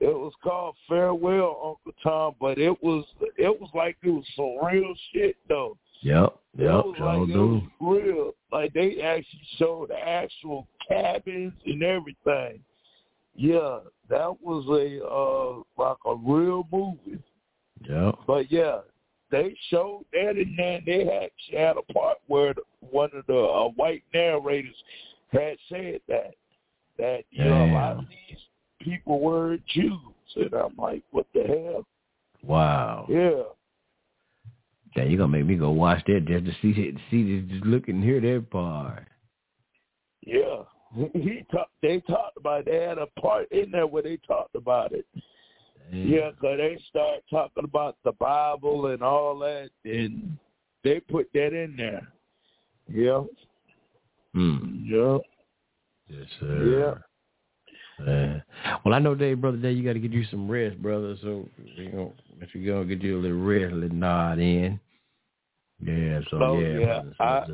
it 0.00 0.06
was 0.06 0.32
called 0.42 0.76
Farewell 0.88 1.76
Uncle 1.86 2.00
Tom, 2.02 2.34
but 2.40 2.58
it 2.58 2.82
was 2.82 3.04
it 3.36 3.60
was 3.60 3.70
like 3.74 3.96
it 4.02 4.10
was 4.10 4.24
some 4.34 4.56
real 4.66 4.94
shit 5.12 5.36
though. 5.48 5.76
Yep, 6.00 6.38
yep, 6.56 6.84
sure 6.96 7.06
like 7.06 7.28
do. 7.28 7.62
real. 7.80 8.32
Like 8.52 8.72
they 8.72 9.00
actually 9.02 9.40
showed 9.58 9.90
the 9.90 9.98
actual 9.98 10.66
cabins 10.88 11.52
and 11.66 11.82
everything. 11.82 12.60
Yeah, 13.34 13.80
that 14.08 14.36
was 14.42 14.64
a 14.68 15.04
uh 15.04 15.62
like 15.82 15.96
a 16.06 16.14
real 16.14 16.66
movie. 16.72 17.22
Yeah. 17.88 18.12
But 18.26 18.50
yeah, 18.50 18.80
they 19.30 19.56
showed 19.70 20.04
that 20.12 20.36
and 20.36 20.58
then 20.58 20.82
they 20.86 21.02
actually 21.02 21.58
had 21.58 21.76
a 21.76 21.92
part 21.92 22.18
where 22.26 22.54
the, 22.54 22.62
one 22.80 23.10
of 23.14 23.26
the 23.26 23.38
uh, 23.38 23.68
white 23.70 24.02
narrators 24.14 24.74
had 25.32 25.56
said 25.68 26.00
that 26.08 26.34
that 26.98 27.24
you 27.30 27.44
know 27.44 27.64
a 27.64 27.72
lot 27.72 27.96
of 27.98 28.04
these 28.08 28.38
people 28.80 29.20
were 29.20 29.58
Jews, 29.68 29.98
and 30.36 30.52
I'm 30.54 30.74
like, 30.76 31.02
what 31.10 31.26
the 31.34 31.42
hell? 31.42 31.86
Wow. 32.42 33.06
Yeah, 33.08 33.42
Yeah, 34.96 35.04
you 35.04 35.16
gonna 35.16 35.28
make 35.28 35.46
me 35.46 35.56
go 35.56 35.70
watch 35.70 36.02
that 36.06 36.24
just 36.26 36.46
to 36.46 36.52
see 36.62 36.80
it, 36.80 36.94
see 37.10 37.40
just 37.48 37.64
look 37.64 37.88
and 37.88 38.02
hear 38.02 38.20
that 38.20 38.50
part. 38.50 39.06
yeah. 40.26 40.62
He 41.12 41.44
talked. 41.52 41.72
They 41.82 42.00
talked 42.00 42.38
about. 42.38 42.64
They 42.64 42.76
had 42.82 42.96
a 42.98 43.06
part 43.20 43.50
in 43.52 43.70
there 43.70 43.86
where 43.86 44.02
they 44.02 44.16
talked 44.26 44.54
about 44.54 44.92
it. 44.92 45.04
Yeah, 45.92 46.04
Yeah, 46.04 46.30
'cause 46.32 46.56
they 46.56 46.78
start 46.88 47.22
talking 47.30 47.64
about 47.64 47.96
the 48.04 48.12
Bible 48.12 48.86
and 48.86 49.02
all 49.02 49.38
that, 49.40 49.70
and 49.84 50.38
they 50.82 51.00
put 51.00 51.30
that 51.34 51.52
in 51.52 51.76
there. 51.76 52.10
Yeah, 52.88 53.24
Hmm. 54.32 54.84
yeah, 54.86 55.18
Yes, 56.08 56.26
sir. 56.40 56.64
Yeah. 56.64 57.07
Well, 58.04 58.94
I 58.94 58.98
know, 58.98 59.14
Dave, 59.14 59.40
brother, 59.40 59.56
Dave, 59.56 59.76
you 59.76 59.84
got 59.84 59.94
to 59.94 59.98
get 59.98 60.12
you 60.12 60.24
some 60.30 60.50
rest, 60.50 60.80
brother. 60.80 61.16
So 61.22 61.48
you 61.76 61.92
know, 61.92 62.12
if 62.40 62.54
you 62.54 62.64
go 62.64 62.84
get 62.84 63.02
you 63.02 63.18
a 63.18 63.20
little 63.20 63.42
rest, 63.42 63.72
a 63.72 63.76
little 63.76 63.96
nod 63.96 64.38
in. 64.38 64.78
Yeah. 65.80 66.20
So 66.30 66.38
Oh, 66.42 66.60
yeah. 66.60 66.78
yeah, 66.78 67.02
so 67.16 67.24
I- 67.24 67.46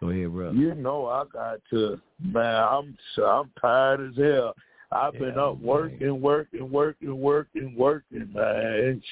go 0.00 0.10
ahead, 0.10 0.32
brother. 0.32 0.56
You 0.56 0.74
know 0.74 1.06
I 1.06 1.24
got 1.32 1.60
to 1.70 2.00
man, 2.20 2.64
I'm 2.70 2.98
I'm 3.24 3.50
tired 3.60 4.10
as 4.10 4.16
hell. 4.16 4.54
I've 4.90 5.18
been 5.18 5.38
up 5.38 5.58
working, 5.60 6.20
working, 6.20 6.70
working, 6.70 7.20
working, 7.20 7.74
working, 7.76 8.30
man. 8.32 8.64
It's 8.96 9.06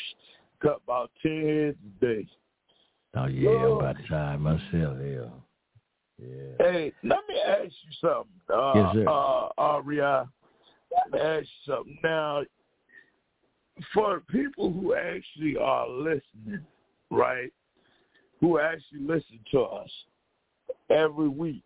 cut 0.63 0.81
about 0.85 1.11
ten 1.23 1.43
heads 1.43 1.77
a 1.85 2.05
day. 2.05 2.27
Oh 3.15 3.27
yeah, 3.27 3.51
I'm 3.51 3.73
about 3.73 3.97
try 4.07 4.37
myself. 4.37 4.99
Yeah. 5.05 5.29
Yeah. 6.19 6.27
Hey, 6.59 6.93
let 7.03 7.19
me 7.29 7.41
ask 7.47 7.65
you 7.65 7.93
something. 8.01 8.33
Uh 8.53 8.75
Yes, 8.75 8.95
sir. 8.95 9.09
uh 9.09 9.49
Ahrayah. 9.59 10.29
Let 10.91 11.13
me 11.13 11.19
ask 11.21 11.47
you 11.47 11.75
something. 11.75 11.99
Now 12.03 12.43
for 13.93 14.21
people 14.21 14.73
who 14.73 14.95
actually 14.95 15.57
are 15.57 15.89
listening, 15.89 16.65
right? 17.11 17.53
Who 18.41 18.59
actually 18.59 19.01
listen 19.01 19.41
to 19.53 19.61
us 19.61 19.91
every 20.91 21.29
week. 21.29 21.65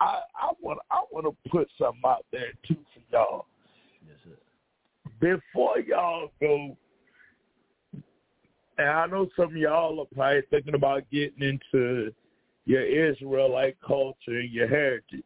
I, 0.00 0.20
I 0.34 0.52
want 0.60 0.78
I 0.90 1.02
want 1.10 1.26
to 1.26 1.50
put 1.50 1.68
something 1.78 2.02
out 2.04 2.26
there 2.32 2.52
too 2.66 2.76
for 2.92 3.00
y'all. 3.10 3.46
Yes, 4.06 4.16
sir. 4.24 4.38
Before 5.20 5.78
y'all 5.78 6.30
go, 6.40 6.76
and 8.78 8.88
I 8.88 9.06
know 9.06 9.28
some 9.36 9.46
of 9.46 9.56
y'all 9.56 10.00
are 10.00 10.14
probably 10.14 10.42
thinking 10.50 10.74
about 10.74 11.04
getting 11.10 11.42
into 11.42 12.12
your 12.66 12.82
Israelite 12.84 13.76
culture 13.86 14.16
and 14.40 14.52
your 14.52 14.68
heritage. 14.68 15.24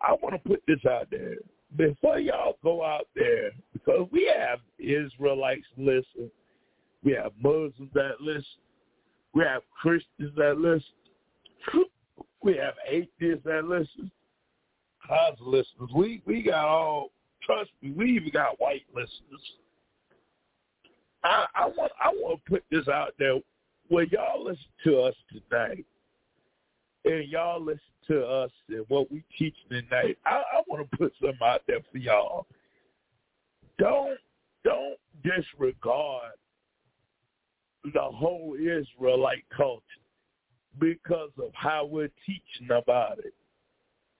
I 0.00 0.12
want 0.12 0.34
to 0.34 0.48
put 0.48 0.62
this 0.68 0.84
out 0.88 1.08
there. 1.10 1.36
Before 1.76 2.18
y'all 2.18 2.56
go 2.62 2.84
out 2.84 3.08
there, 3.14 3.50
because 3.72 4.06
we 4.12 4.32
have 4.38 4.60
Israelites 4.78 5.66
listen, 5.76 6.30
we 7.02 7.12
have 7.12 7.32
Muslims 7.42 7.90
that 7.94 8.20
listen, 8.20 8.44
we 9.34 9.44
have 9.44 9.62
Christians 9.80 10.32
that 10.36 10.58
listen, 10.58 10.84
we 12.42 12.56
have 12.56 12.74
atheists 12.88 13.44
that 13.44 13.64
listen, 13.64 14.10
cause 15.06 15.36
listeners. 15.40 15.90
We 15.94 16.22
we 16.26 16.42
got 16.42 16.64
all 16.64 17.10
trust 17.44 17.70
me, 17.82 17.92
we 17.96 18.12
even 18.12 18.30
got 18.30 18.60
white 18.60 18.86
listeners. 18.94 19.42
I, 21.24 21.46
I 21.54 21.66
want 21.66 21.92
I 22.02 22.08
want 22.08 22.40
to 22.44 22.50
put 22.50 22.64
this 22.70 22.88
out 22.88 23.14
there 23.18 23.38
where 23.88 24.04
y'all 24.04 24.44
listen 24.44 24.64
to 24.84 25.00
us 25.00 25.14
today, 25.32 25.84
and 27.04 27.28
y'all 27.28 27.62
listen 27.62 27.80
to 28.08 28.24
us 28.24 28.50
and 28.68 28.84
what 28.88 29.10
we 29.10 29.22
teach 29.38 29.54
tonight. 29.68 30.18
I, 30.24 30.36
I 30.36 30.62
want 30.66 30.90
to 30.90 30.96
put 30.96 31.12
something 31.20 31.38
out 31.42 31.62
there 31.66 31.80
for 31.90 31.98
y'all. 31.98 32.46
Don't 33.78 34.18
don't 34.64 34.98
disregard 35.22 36.32
the 37.84 38.02
whole 38.02 38.56
Israelite 38.58 39.44
culture 39.56 39.82
because 40.78 41.30
of 41.38 41.50
how 41.54 41.84
we're 41.84 42.10
teaching 42.26 42.70
about 42.70 43.18
it. 43.20 43.34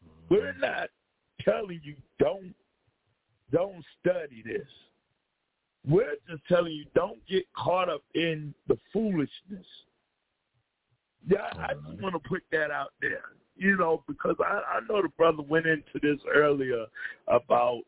Mm-hmm. 0.05 0.34
We're 0.34 0.55
not 0.55 0.90
telling 1.42 1.80
you 1.82 1.96
don't 2.18 2.55
don't 3.50 3.84
study 4.00 4.42
this. 4.44 4.68
We're 5.88 6.16
just 6.28 6.42
telling 6.48 6.72
you 6.72 6.84
don't 6.94 7.18
get 7.26 7.44
caught 7.56 7.88
up 7.88 8.02
in 8.14 8.55
the 8.68 8.76
foolishness. 8.92 9.66
Yeah, 11.28 11.50
I 11.59 11.74
just 11.74 12.02
want 12.02 12.14
to 12.14 12.28
put 12.28 12.42
that 12.52 12.70
out 12.70 12.92
there. 13.00 13.22
You 13.56 13.76
know, 13.76 14.02
because 14.06 14.36
I, 14.40 14.62
I 14.76 14.80
know 14.88 15.02
the 15.02 15.09
brother 15.09 15.42
went 15.42 15.66
into 15.66 15.98
this 16.00 16.18
earlier 16.32 16.86
about, 17.26 17.82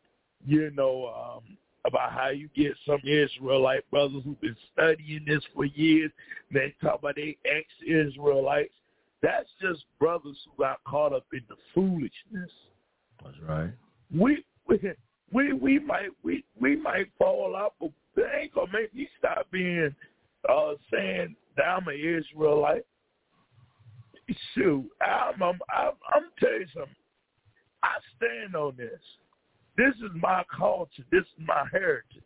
you 0.44 0.70
know, 0.72 1.06
um, 1.06 1.56
about 1.86 2.12
how 2.12 2.28
you 2.28 2.48
get 2.54 2.72
some 2.86 3.00
Israelite 3.04 3.88
brothers 3.90 4.22
who've 4.24 4.40
been 4.40 4.56
studying 4.72 5.24
this 5.26 5.42
for 5.54 5.64
years. 5.64 6.10
They 6.52 6.74
talk 6.82 6.98
about 6.98 7.16
they 7.16 7.36
ex-Israelites. 7.44 8.74
That's 9.22 9.48
just 9.60 9.84
brothers 9.98 10.36
who 10.44 10.62
got 10.62 10.82
caught 10.84 11.12
up 11.12 11.26
in 11.32 11.42
the 11.48 11.56
foolishness. 11.74 12.50
That's 13.22 13.36
right. 13.46 13.70
We 14.14 14.44
we 14.66 14.78
we, 15.32 15.52
we 15.52 15.78
might 15.78 16.10
we 16.22 16.44
we 16.60 16.76
might 16.76 17.06
fall 17.18 17.54
out, 17.56 17.74
but 17.80 17.90
that 18.16 18.30
ain't 18.40 18.54
gonna 18.54 18.72
make 18.72 18.94
me 18.94 19.08
stop 19.18 19.46
being 19.50 19.94
uh 20.48 20.72
saying 20.92 21.36
that 21.56 21.64
I'm 21.64 21.86
an 21.88 21.94
Israelite. 21.94 22.86
Shoot, 24.54 24.88
I'm 25.00 25.42
I'm 25.42 25.58
I'm, 25.74 25.92
I'm 26.14 26.22
telling 26.38 26.60
you 26.60 26.66
something. 26.74 26.94
I 27.82 27.96
stand 28.16 28.54
on 28.54 28.76
this. 28.76 29.00
This 29.76 29.94
is 29.96 30.10
my 30.20 30.44
culture. 30.56 31.04
This 31.10 31.22
is 31.22 31.46
my 31.46 31.64
heritage. 31.72 32.22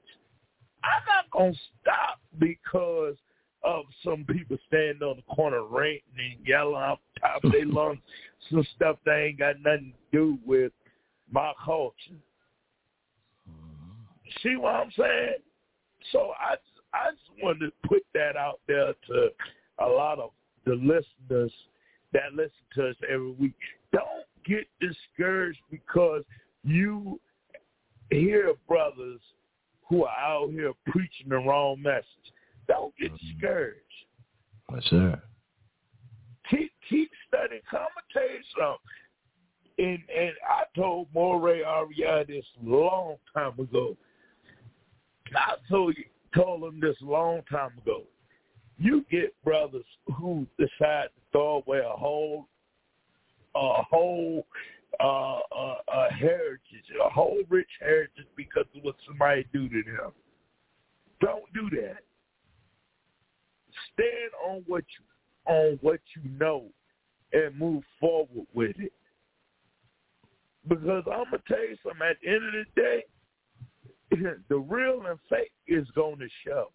I'm 0.82 1.02
not 1.06 1.30
gonna 1.30 1.54
stop 1.80 2.20
because 2.38 3.16
of 3.62 3.84
some 4.04 4.24
people 4.24 4.58
standing 4.66 5.02
on 5.02 5.16
the 5.16 5.34
corner 5.34 5.64
ranting 5.64 6.02
and 6.18 6.46
yelling 6.46 6.74
off 6.74 6.98
the 7.14 7.20
top 7.20 7.44
of 7.44 7.52
their 7.52 7.66
lungs 7.66 8.00
some 8.50 8.66
stuff 8.76 8.96
that 9.06 9.18
ain't 9.18 9.38
got 9.38 9.56
nothing 9.60 9.94
to 10.12 10.16
do 10.16 10.38
with 10.44 10.72
my 11.30 11.52
culture. 11.64 11.94
Mm-hmm. 13.48 14.30
See 14.42 14.56
what 14.56 14.74
I'm 14.74 14.90
saying? 14.96 15.36
So 16.12 16.32
I 16.38 16.56
I 16.92 17.10
just 17.10 17.42
wanted 17.42 17.66
to 17.66 17.88
put 17.88 18.02
that 18.14 18.36
out 18.36 18.60
there 18.68 18.92
to 19.08 19.28
a 19.78 19.86
lot 19.86 20.18
of 20.18 20.30
the 20.64 20.74
listeners 20.74 21.52
that 22.14 22.32
listen 22.32 22.50
to 22.76 22.88
us 22.88 22.96
every 23.12 23.32
week. 23.32 23.54
Don't 23.92 24.06
get 24.46 24.66
discouraged 24.80 25.60
because 25.70 26.22
you 26.62 27.20
hear 28.10 28.54
brothers 28.66 29.20
who 29.88 30.04
are 30.04 30.16
out 30.18 30.50
here 30.50 30.72
preaching 30.86 31.28
the 31.28 31.36
wrong 31.36 31.82
message. 31.82 32.04
Don't 32.66 32.94
get 32.96 33.12
mm-hmm. 33.12 33.26
discouraged. 33.32 33.78
Yes, 34.72 34.82
sir. 34.88 35.22
Keep 36.50 36.72
keep 36.88 37.10
studying. 37.28 37.60
Come 37.70 37.80
and 37.80 38.12
tell 38.12 38.22
you 38.22 38.42
something. 38.58 38.78
And 39.78 39.98
and 40.16 40.32
I 40.48 40.62
told 40.74 41.08
Moray 41.14 41.62
Ahrayah 41.62 42.26
this 42.26 42.44
long 42.62 43.16
time 43.34 43.58
ago. 43.58 43.96
I 45.34 45.54
told 45.68 45.96
you 45.96 46.04
told 46.34 46.64
him 46.64 46.80
this 46.80 46.96
long 47.00 47.42
time 47.50 47.70
ago. 47.82 48.02
You 48.78 49.04
get 49.10 49.34
brothers 49.44 49.84
who 50.18 50.46
decide 50.58 51.08
to 51.14 51.20
throw 51.32 51.62
away 51.66 51.78
a 51.80 51.96
whole 51.96 52.48
a 53.54 53.82
whole 53.82 54.46
uh, 55.00 55.38
uh, 55.56 55.74
a 55.92 56.12
heritage, 56.12 56.60
a 57.04 57.08
whole 57.08 57.38
rich 57.48 57.68
heritage 57.80 58.26
because 58.36 58.66
of 58.76 58.82
what 58.82 58.96
somebody 59.06 59.46
do 59.52 59.68
to 59.68 59.82
them. 59.82 60.12
Don't 61.20 61.52
do 61.52 61.70
that. 61.70 61.98
Stand 63.92 64.32
on 64.46 64.64
what 64.66 64.84
you 64.98 65.52
on 65.52 65.78
what 65.82 66.00
you 66.16 66.30
know 66.38 66.64
and 67.32 67.58
move 67.58 67.82
forward 68.00 68.46
with 68.54 68.76
it. 68.78 68.92
Because 70.68 71.04
I'm 71.06 71.24
gonna 71.24 71.42
tell 71.46 71.60
you 71.60 71.76
something. 71.82 72.06
At 72.08 72.16
the 72.22 72.28
end 72.28 72.44
of 72.46 72.52
the 72.52 72.80
day, 72.80 73.04
the 74.48 74.56
real 74.56 75.02
and 75.08 75.18
fake 75.28 75.52
is 75.66 75.86
going 75.94 76.18
to 76.18 76.28
show. 76.46 76.70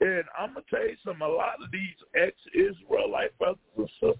And 0.00 0.24
I'm 0.38 0.54
gonna 0.54 0.64
tell 0.70 0.86
you 0.86 0.96
something. 1.04 1.22
A 1.22 1.28
lot 1.28 1.62
of 1.62 1.70
these 1.70 1.94
ex-Israelite 2.14 3.36
brothers 3.38 3.58
and 3.76 3.88
sisters, 4.00 4.16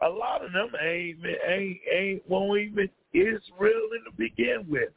a 0.00 0.08
lot 0.08 0.44
of 0.44 0.52
them 0.52 0.70
ain't 0.82 1.18
ain't 1.48 1.78
ain't 1.92 2.28
won't 2.28 2.60
even 2.60 2.88
Israel 3.12 3.88
in 3.96 4.04
to 4.04 4.16
begin 4.16 4.66
with. 4.68 4.90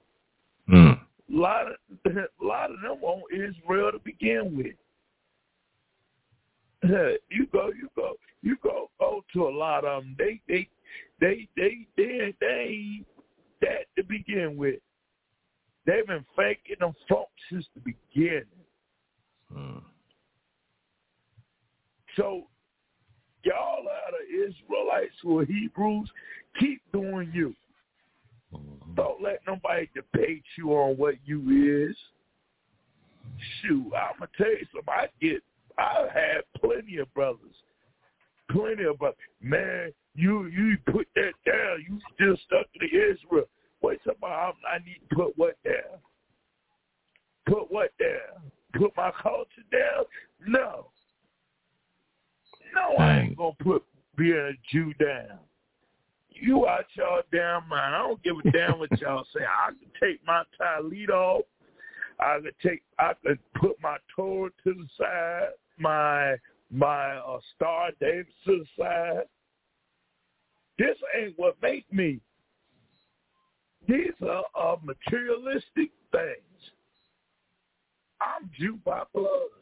Mm. 0.70 1.00
A 1.00 1.02
lot 1.30 1.68
of 1.68 1.76
a 2.06 2.28
lot 2.44 2.72
of 2.72 2.82
them 2.82 3.00
won't 3.02 3.32
Israel 3.32 3.92
to 3.92 4.00
begin 4.00 4.58
with. 4.58 4.76
You 7.30 7.46
go, 7.52 7.68
you 7.68 7.90
go, 7.96 8.14
you 8.42 8.58
go, 8.64 8.90
go 9.00 9.24
to 9.34 9.48
a 9.48 9.50
lot 9.50 9.86
of 9.86 10.04
them. 10.04 10.16
They 10.18 10.42
they 10.48 10.68
they 11.20 11.48
they 11.56 11.86
they 11.98 12.34
they 12.40 12.48
ain't 12.48 13.06
that 13.62 13.86
to 13.96 14.04
begin 14.04 14.58
with. 14.58 14.80
They've 15.86 16.08
been 16.08 16.26
faking 16.36 16.78
them 16.80 16.94
folks 17.08 17.32
since 17.52 17.66
the 17.76 17.82
beginning. 17.82 18.46
Mm. 19.56 19.82
So 22.16 22.44
y'all 23.44 23.86
out 23.88 24.14
of 24.14 24.28
Israelites 24.30 25.16
or 25.24 25.46
Hebrews, 25.46 26.10
keep 26.60 26.82
doing 26.92 27.32
you. 27.34 27.54
Mm-hmm. 28.54 28.96
Don't 28.96 29.22
let 29.22 29.40
nobody 29.48 29.90
debate 29.94 30.44
you 30.58 30.72
on 30.74 30.98
what 30.98 31.16
you 31.26 31.90
is. 31.90 31.96
Shoot, 33.62 33.92
I'm 33.96 34.20
gonna 34.20 34.32
tell 34.38 34.48
you 34.48 34.66
something. 34.74 34.94
I 34.94 35.08
get, 35.22 35.42
I 35.78 36.08
had 36.14 36.42
plenty 36.60 36.98
of 36.98 37.14
brothers, 37.14 37.56
plenty 38.52 38.84
of 38.84 39.00
brothers. 39.00 39.18
Man, 39.42 39.94
you 40.16 40.48
you 40.48 40.78
put 40.92 41.08
that 41.16 41.32
down. 41.46 41.86
You 41.88 42.00
still 42.16 42.36
stuck 42.46 42.72
to 42.74 42.80
the 42.80 42.88
Israel. 42.88 43.46
Wait, 43.82 44.00
somebody, 44.06 44.58
I 44.68 44.80
need 44.80 45.00
to 45.10 45.16
put 45.16 45.38
what 45.38 45.56
down? 45.64 46.00
Put 47.48 47.72
what 47.72 47.92
down? 47.98 48.52
Put 48.74 48.92
my 48.98 49.12
culture 49.22 49.64
down? 49.72 50.06
No. 50.46 50.88
No, 52.74 52.96
I 52.98 53.20
ain't 53.20 53.38
gonna 53.38 53.56
put 53.60 53.84
being 54.16 54.34
a 54.34 54.52
Jew 54.72 54.94
down. 54.96 55.40
You 56.30 56.68
out 56.68 56.86
y'all 56.94 57.22
damn 57.32 57.68
mind. 57.68 57.96
I 57.96 58.00
don't 58.00 58.24
give 58.24 58.36
a 58.44 58.52
damn 58.52 58.80
what 58.80 58.92
y'all 59.02 59.26
say. 59.36 59.44
I 59.44 59.70
can 59.70 59.90
take 60.02 60.20
my 60.26 60.44
lead 60.84 61.10
off. 61.10 61.44
I 62.20 62.40
could 62.42 62.56
take. 62.64 62.84
I 62.98 63.14
could 63.26 63.40
put 63.56 63.82
my 63.82 63.98
Torah 64.16 64.50
to 64.64 64.74
the 64.74 64.88
side. 64.98 65.50
My 65.78 66.36
my 66.72 67.16
uh, 67.18 67.40
Star 67.56 67.92
David 68.00 68.28
to 68.46 68.64
the 68.64 68.84
side. 68.84 69.24
This 70.78 70.98
ain't 71.20 71.34
what 71.38 71.56
make 71.62 71.92
me. 71.92 72.20
These 73.88 74.14
are 74.22 74.44
uh, 74.56 74.76
materialistic 74.84 75.92
things. 76.12 76.72
I'm 78.22 78.50
Jew 78.58 78.78
by 78.86 79.04
blood. 79.14 79.59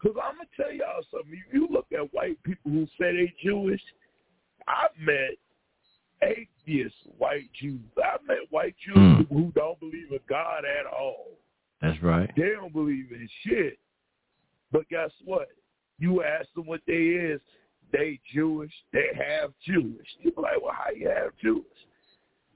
Because 0.00 0.16
I'm 0.22 0.36
going 0.36 0.46
to 0.46 0.62
tell 0.62 0.72
y'all 0.72 1.02
something. 1.10 1.32
If 1.48 1.52
you 1.52 1.68
look 1.70 1.86
at 1.92 2.12
white 2.14 2.40
people 2.44 2.70
who 2.70 2.86
say 3.00 3.12
they 3.16 3.32
Jewish, 3.42 3.82
I've 4.68 4.96
met 5.00 5.36
atheist 6.22 6.94
white 7.16 7.50
Jews. 7.60 7.80
I've 7.96 8.26
met 8.26 8.38
white 8.50 8.76
Jews 8.84 8.96
Mm. 8.96 9.28
who 9.28 9.52
don't 9.54 9.78
believe 9.80 10.10
in 10.12 10.20
God 10.28 10.64
at 10.64 10.86
all. 10.86 11.38
That's 11.80 12.00
right. 12.02 12.30
They 12.36 12.50
don't 12.50 12.72
believe 12.72 13.12
in 13.12 13.28
shit. 13.44 13.78
But 14.72 14.88
guess 14.88 15.10
what? 15.24 15.48
You 15.98 16.22
ask 16.22 16.52
them 16.54 16.66
what 16.66 16.80
they 16.86 16.92
is, 16.92 17.40
they 17.92 18.20
Jewish, 18.32 18.72
they 18.92 19.08
have 19.14 19.52
Jewish. 19.64 20.06
You 20.20 20.30
be 20.32 20.40
like, 20.42 20.60
well, 20.62 20.74
how 20.76 20.90
you 20.90 21.08
have 21.08 21.30
Jewish? 21.42 21.64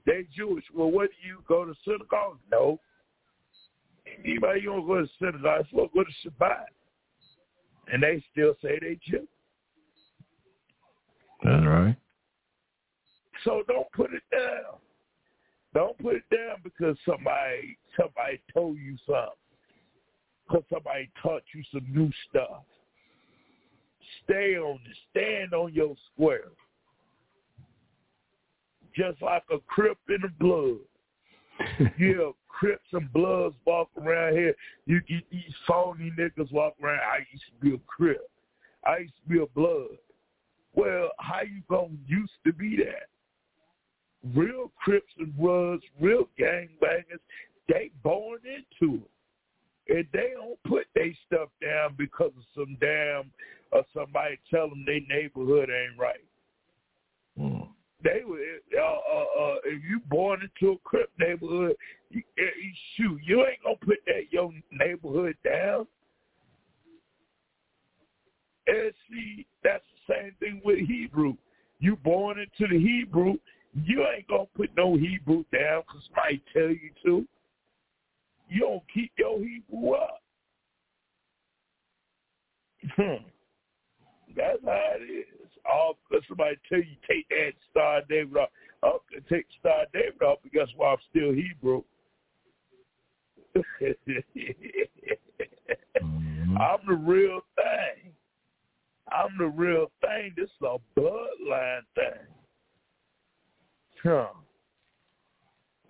They 0.05 0.27
Jewish. 0.35 0.65
Well, 0.73 0.91
what 0.91 1.09
do 1.09 1.27
you 1.27 1.43
go 1.47 1.65
to 1.65 1.73
synagogue? 1.85 2.37
No. 2.51 2.79
Anybody 4.23 4.61
you 4.61 4.67
don't 4.67 4.85
go 4.85 5.01
to 5.01 5.07
synagogue, 5.19 5.65
so 5.71 5.89
go 5.93 6.03
to 6.03 6.11
Shabbat. 6.29 6.65
And 7.91 8.01
they 8.01 8.23
still 8.31 8.53
say 8.61 8.79
they 8.79 8.97
Jew. 9.05 9.27
That's 11.43 11.65
right. 11.65 11.95
So 13.43 13.63
don't 13.67 13.91
put 13.91 14.13
it 14.13 14.23
down. 14.31 14.79
Don't 15.73 15.97
put 15.97 16.15
it 16.15 16.23
down 16.31 16.57
because 16.63 16.95
somebody 17.05 17.77
somebody 17.97 18.39
told 18.53 18.77
you 18.77 18.95
something. 19.05 19.33
Because 20.47 20.63
somebody 20.71 21.09
taught 21.21 21.43
you 21.53 21.63
some 21.73 21.85
new 21.93 22.11
stuff. 22.29 22.63
Stay 24.23 24.55
on 24.57 24.79
it. 24.85 24.97
Stand 25.11 25.53
on 25.53 25.73
your 25.73 25.95
square. 26.13 26.51
Just 28.95 29.21
like 29.21 29.43
a 29.51 29.57
crip 29.67 29.97
in 30.09 30.17
the 30.21 30.29
blood. 30.39 30.77
yeah, 31.99 32.31
Crips 32.57 32.87
and 32.93 33.11
Bloods 33.11 33.55
walk 33.65 33.89
around 33.99 34.33
here. 34.33 34.55
You 34.85 35.01
get 35.01 35.29
these 35.31 35.53
phony 35.67 36.11
niggas 36.17 36.51
walk 36.51 36.75
around. 36.81 36.99
I 36.99 37.25
used 37.31 37.45
to 37.45 37.65
be 37.65 37.75
a 37.75 37.79
Crip. 37.87 38.29
I 38.85 38.99
used 38.99 39.13
to 39.23 39.29
be 39.29 39.41
a 39.41 39.47
Blood. 39.47 39.97
Well, 40.75 41.09
how 41.19 41.41
you 41.41 41.61
gonna 41.69 41.97
used 42.07 42.33
to 42.45 42.53
be 42.53 42.77
that? 42.77 43.09
Real 44.35 44.71
Crips 44.77 45.11
and 45.19 45.35
Bloods, 45.35 45.83
real 45.99 46.29
gangbangers, 46.39 47.19
they 47.67 47.91
born 48.03 48.39
into 48.45 49.03
it. 49.03 49.09
And 49.89 50.07
they 50.13 50.31
don't 50.35 50.61
put 50.63 50.85
their 50.95 51.11
stuff 51.27 51.49
down 51.61 51.95
because 51.97 52.31
of 52.37 52.43
some 52.55 52.77
damn 52.79 53.31
or 53.71 53.83
somebody 53.93 54.39
tell 54.49 54.69
them 54.69 54.85
their 54.85 55.01
neighborhood 55.09 55.69
ain't 55.69 55.99
right. 55.99 56.23
They 58.03 58.21
were 58.25 58.37
uh, 58.77 58.81
uh, 58.81 59.43
uh, 59.43 59.55
if 59.63 59.81
you 59.89 60.01
born 60.09 60.41
into 60.41 60.73
a 60.73 60.77
Crip 60.79 61.09
neighborhood, 61.17 61.75
you, 62.13 62.23
uh, 62.37 62.41
you, 62.41 62.71
shoot, 62.95 63.19
you 63.23 63.45
ain't 63.45 63.63
gonna 63.63 63.75
put 63.83 63.99
that 64.05 64.31
your 64.31 64.51
neighborhood 64.71 65.35
down. 65.43 65.87
And 68.67 68.93
see, 69.09 69.45
that's 69.63 69.83
the 70.07 70.13
same 70.13 70.35
thing 70.39 70.61
with 70.63 70.79
Hebrew. 70.79 71.35
You 71.79 71.97
born 71.97 72.37
into 72.39 72.71
the 72.71 72.79
Hebrew, 72.79 73.35
you 73.73 74.05
ain't 74.15 74.27
gonna 74.27 74.45
put 74.55 74.69
no 74.77 74.95
Hebrew 74.95 75.43
down 75.51 75.81
because 75.87 76.03
somebody 76.07 76.41
tell 76.53 76.69
you 76.69 76.91
to. 77.05 77.27
You 78.49 78.59
don't 78.59 78.83
keep 78.93 79.11
your 79.17 79.39
Hebrew 79.39 79.93
up. 79.93 80.21
Hmm. 82.95 83.23
That's 84.35 84.59
how 84.63 84.91
it 84.95 85.03
is. 85.03 85.49
All 85.71 85.97
because 86.09 86.23
somebody 86.27 86.57
tell 86.69 86.79
you 86.79 86.95
take 87.07 87.27
that 87.29 87.53
Star 87.71 88.01
David 88.09 88.37
off. 88.37 88.49
I'm 88.83 88.99
gonna 89.09 89.23
take 89.29 89.45
Star 89.59 89.85
David 89.93 90.21
off, 90.21 90.39
because 90.43 90.67
why 90.75 90.91
I'm 90.91 90.97
still 91.09 91.31
Hebrew. 91.31 91.83
Mm-hmm. 93.55 94.17
I'm 96.57 96.79
the 96.87 96.95
real 96.95 97.41
thing. 97.55 98.13
I'm 99.11 99.37
the 99.37 99.47
real 99.47 99.91
thing. 100.01 100.33
This 100.35 100.45
is 100.45 100.51
a 100.61 100.77
bloodline 100.99 101.81
thing. 101.95 102.27
Huh. 104.03 104.27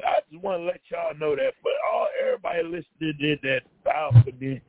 I 0.06 0.20
just 0.32 0.44
want 0.44 0.62
to 0.62 0.66
let 0.66 0.82
y'all 0.92 1.16
know 1.18 1.36
that. 1.36 1.54
But 1.64 1.74
all 1.92 2.08
everybody 2.24 2.62
listening 2.64 3.18
in 3.20 3.40
that 3.44 3.62
balcony, 3.84 4.62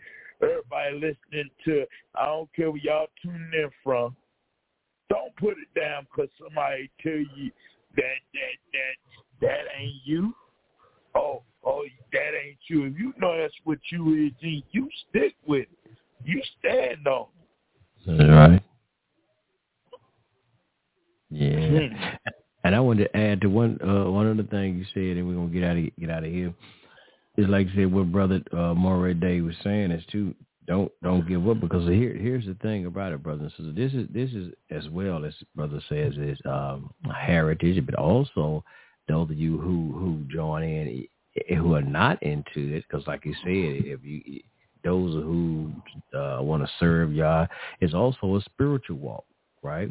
everybody 0.42 0.94
listening 0.94 1.50
to, 1.64 1.86
I 2.14 2.26
don't 2.26 2.52
care 2.54 2.70
where 2.70 2.80
y'all 2.80 3.06
tuning 3.22 3.50
in 3.54 3.70
from. 3.82 4.14
Don't 5.08 5.34
put 5.36 5.56
it 5.58 5.72
down 5.78 6.06
because 6.10 6.30
somebody 6.42 6.90
tell 7.02 7.12
you 7.12 7.50
that 7.96 8.20
that 8.32 8.56
that 8.72 8.96
that 9.40 9.64
ain't 9.78 10.02
you. 10.04 10.34
Oh, 11.14 11.42
oh, 11.64 11.84
that 12.12 12.30
ain't 12.46 12.58
you. 12.68 12.84
If 12.86 12.98
you 12.98 13.12
know 13.18 13.36
that's 13.36 13.54
what 13.64 13.78
you 13.90 14.26
is, 14.26 14.62
you 14.70 14.88
stick 15.08 15.34
with 15.46 15.62
it. 15.62 15.96
You 16.24 16.40
stand 16.58 17.06
on 17.06 17.26
it. 18.06 18.18
That's 18.18 18.30
right. 18.30 18.62
Yeah. 21.30 21.88
And 22.64 22.74
I 22.74 22.80
wanted 22.80 23.04
to 23.04 23.16
add 23.16 23.42
to 23.42 23.48
one 23.48 23.78
uh, 23.82 24.10
one 24.10 24.26
of 24.26 24.36
the 24.38 24.44
things 24.44 24.78
you 24.78 24.86
said, 24.94 25.18
and 25.18 25.28
we're 25.28 25.34
gonna 25.34 25.48
get 25.48 25.64
out 25.64 25.76
of 25.76 25.84
get 26.00 26.10
out 26.10 26.24
of 26.24 26.30
here. 26.30 26.54
Is 27.36 27.46
like 27.48 27.66
I 27.72 27.76
said, 27.76 27.92
what 27.92 28.10
brother 28.10 28.40
uh, 28.52 28.74
Moray 28.74 29.14
Day 29.14 29.40
was 29.40 29.54
saying 29.62 29.90
is 29.90 30.04
too. 30.10 30.34
Don't 30.66 30.90
don't 31.02 31.28
give 31.28 31.46
up 31.46 31.60
because 31.60 31.86
here 31.86 32.14
here's 32.14 32.46
the 32.46 32.54
thing 32.62 32.86
about 32.86 33.12
it, 33.12 33.22
brothers 33.22 33.52
and 33.58 33.66
sisters. 33.66 33.76
This 33.76 33.92
is 33.92 34.08
this 34.14 34.30
is 34.30 34.54
as 34.70 34.88
well 34.88 35.26
as 35.26 35.34
brother 35.54 35.78
says 35.90 36.14
is 36.16 36.38
um, 36.46 36.90
heritage, 37.14 37.84
but 37.84 37.96
also 37.96 38.64
those 39.08 39.30
of 39.30 39.36
you 39.36 39.58
who 39.58 39.92
who 39.92 40.24
join 40.34 40.62
in 40.62 41.06
who 41.48 41.74
are 41.74 41.82
not 41.82 42.22
into 42.22 42.74
it, 42.74 42.84
because 42.88 43.06
like 43.06 43.24
you 43.24 43.34
said, 43.42 43.86
if 43.86 44.00
you 44.04 44.40
those 44.84 45.14
who 45.14 45.72
uh, 46.14 46.38
want 46.42 46.62
to 46.62 46.70
serve 46.78 47.12
Yah, 47.12 47.46
it's 47.80 47.94
also 47.94 48.36
a 48.36 48.42
spiritual 48.42 48.98
walk, 48.98 49.24
right? 49.62 49.90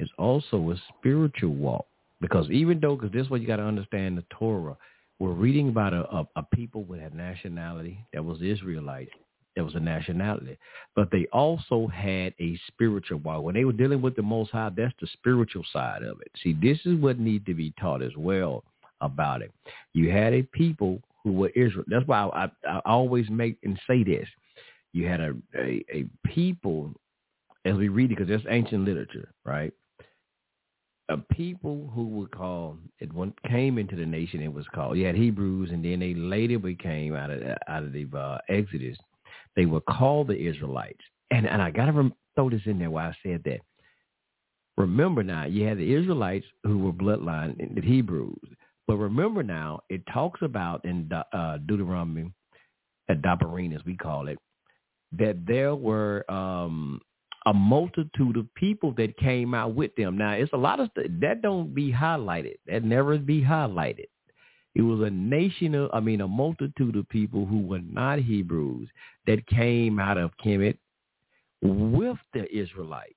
it's 0.00 0.10
also 0.18 0.70
a 0.70 0.82
spiritual 0.98 1.54
walk. 1.54 1.86
Because 2.20 2.50
even 2.50 2.80
though, 2.80 2.96
because 2.96 3.12
this 3.12 3.24
is 3.24 3.30
what 3.30 3.40
you 3.40 3.46
got 3.46 3.56
to 3.56 3.62
understand 3.62 4.18
the 4.18 4.24
Torah, 4.30 4.76
we're 5.18 5.32
reading 5.32 5.68
about 5.68 5.92
a, 5.92 6.08
a, 6.10 6.28
a 6.36 6.42
people 6.54 6.84
with 6.84 7.00
a 7.00 7.14
nationality 7.14 8.04
that 8.12 8.24
was 8.24 8.40
Israelite. 8.42 9.10
That 9.56 9.64
was 9.64 9.74
a 9.74 9.80
nationality. 9.80 10.56
But 10.96 11.10
they 11.10 11.26
also 11.32 11.86
had 11.86 12.34
a 12.40 12.58
spiritual 12.68 13.18
walk. 13.18 13.42
When 13.42 13.54
they 13.54 13.64
were 13.64 13.72
dealing 13.72 14.00
with 14.00 14.16
the 14.16 14.22
Most 14.22 14.52
High, 14.52 14.70
that's 14.74 14.94
the 15.00 15.08
spiritual 15.12 15.64
side 15.72 16.02
of 16.02 16.20
it. 16.20 16.30
See, 16.42 16.54
this 16.54 16.78
is 16.86 16.98
what 16.98 17.18
needs 17.18 17.44
to 17.46 17.54
be 17.54 17.74
taught 17.78 18.02
as 18.02 18.16
well 18.16 18.64
about 19.00 19.42
it. 19.42 19.52
You 19.92 20.10
had 20.10 20.32
a 20.32 20.42
people 20.42 21.00
who 21.24 21.32
were 21.32 21.50
Israel. 21.50 21.84
That's 21.88 22.06
why 22.06 22.22
I, 22.22 22.44
I, 22.44 22.50
I 22.76 22.80
always 22.84 23.28
make 23.30 23.58
and 23.62 23.78
say 23.86 24.04
this. 24.04 24.28
You 24.92 25.06
had 25.06 25.20
a, 25.20 25.34
a, 25.56 25.84
a 25.92 26.04
people, 26.26 26.92
as 27.64 27.76
we 27.76 27.88
read 27.88 28.10
it, 28.10 28.16
because 28.16 28.28
that's 28.28 28.44
ancient 28.48 28.84
literature, 28.84 29.32
right? 29.44 29.72
A 31.08 31.16
people 31.16 31.90
who 31.94 32.08
were 32.08 32.28
called, 32.28 32.78
it 33.00 33.12
when 33.12 33.34
came 33.48 33.78
into 33.78 33.96
the 33.96 34.06
nation, 34.06 34.40
it 34.40 34.52
was 34.52 34.66
called, 34.74 34.96
you 34.96 35.06
had 35.06 35.16
Hebrews, 35.16 35.70
and 35.70 35.84
then 35.84 36.00
they 36.00 36.14
later 36.14 36.58
became 36.58 37.14
out 37.14 37.30
of 37.30 37.42
out 37.68 37.82
of 37.82 37.92
the 37.92 38.06
uh, 38.16 38.38
Exodus. 38.48 38.96
They 39.56 39.66
were 39.66 39.80
called 39.80 40.28
the 40.28 40.38
Israelites. 40.40 41.00
And, 41.30 41.46
and 41.46 41.60
I 41.60 41.70
got 41.70 41.86
to 41.86 41.92
rem- 41.92 42.14
throw 42.34 42.50
this 42.50 42.62
in 42.66 42.78
there 42.78 42.90
why 42.90 43.08
I 43.08 43.16
said 43.24 43.42
that. 43.44 43.60
Remember 44.76 45.22
now, 45.22 45.44
you 45.44 45.66
had 45.66 45.78
the 45.78 45.94
Israelites 45.94 46.46
who 46.64 46.78
were 46.78 46.92
bloodline, 46.92 47.74
the 47.74 47.82
Hebrews. 47.82 48.38
But 48.90 48.96
remember 48.96 49.44
now, 49.44 49.82
it 49.88 50.02
talks 50.12 50.42
about 50.42 50.84
in 50.84 51.08
uh, 51.32 51.58
Deuteronomy, 51.58 52.32
at 53.08 53.22
Dabarin 53.22 53.72
as 53.72 53.84
we 53.84 53.96
call 53.96 54.26
it, 54.26 54.36
that 55.16 55.46
there 55.46 55.76
were 55.76 56.28
um, 56.28 57.00
a 57.46 57.54
multitude 57.54 58.36
of 58.36 58.52
people 58.56 58.92
that 58.96 59.16
came 59.16 59.54
out 59.54 59.76
with 59.76 59.94
them. 59.94 60.18
Now, 60.18 60.32
it's 60.32 60.52
a 60.54 60.56
lot 60.56 60.80
of 60.80 60.90
st- 60.96 61.20
that 61.20 61.40
don't 61.40 61.72
be 61.72 61.92
highlighted. 61.92 62.56
That 62.66 62.82
never 62.82 63.16
be 63.16 63.40
highlighted. 63.40 64.06
It 64.74 64.82
was 64.82 65.06
a 65.06 65.10
nation 65.10 65.76
of, 65.76 65.90
I 65.92 66.00
mean, 66.00 66.20
a 66.20 66.26
multitude 66.26 66.96
of 66.96 67.08
people 67.08 67.46
who 67.46 67.60
were 67.60 67.82
not 67.82 68.18
Hebrews 68.18 68.88
that 69.28 69.46
came 69.46 70.00
out 70.00 70.18
of 70.18 70.32
Kemet 70.44 70.78
with 71.62 72.18
the 72.34 72.52
Israelites 72.52 73.14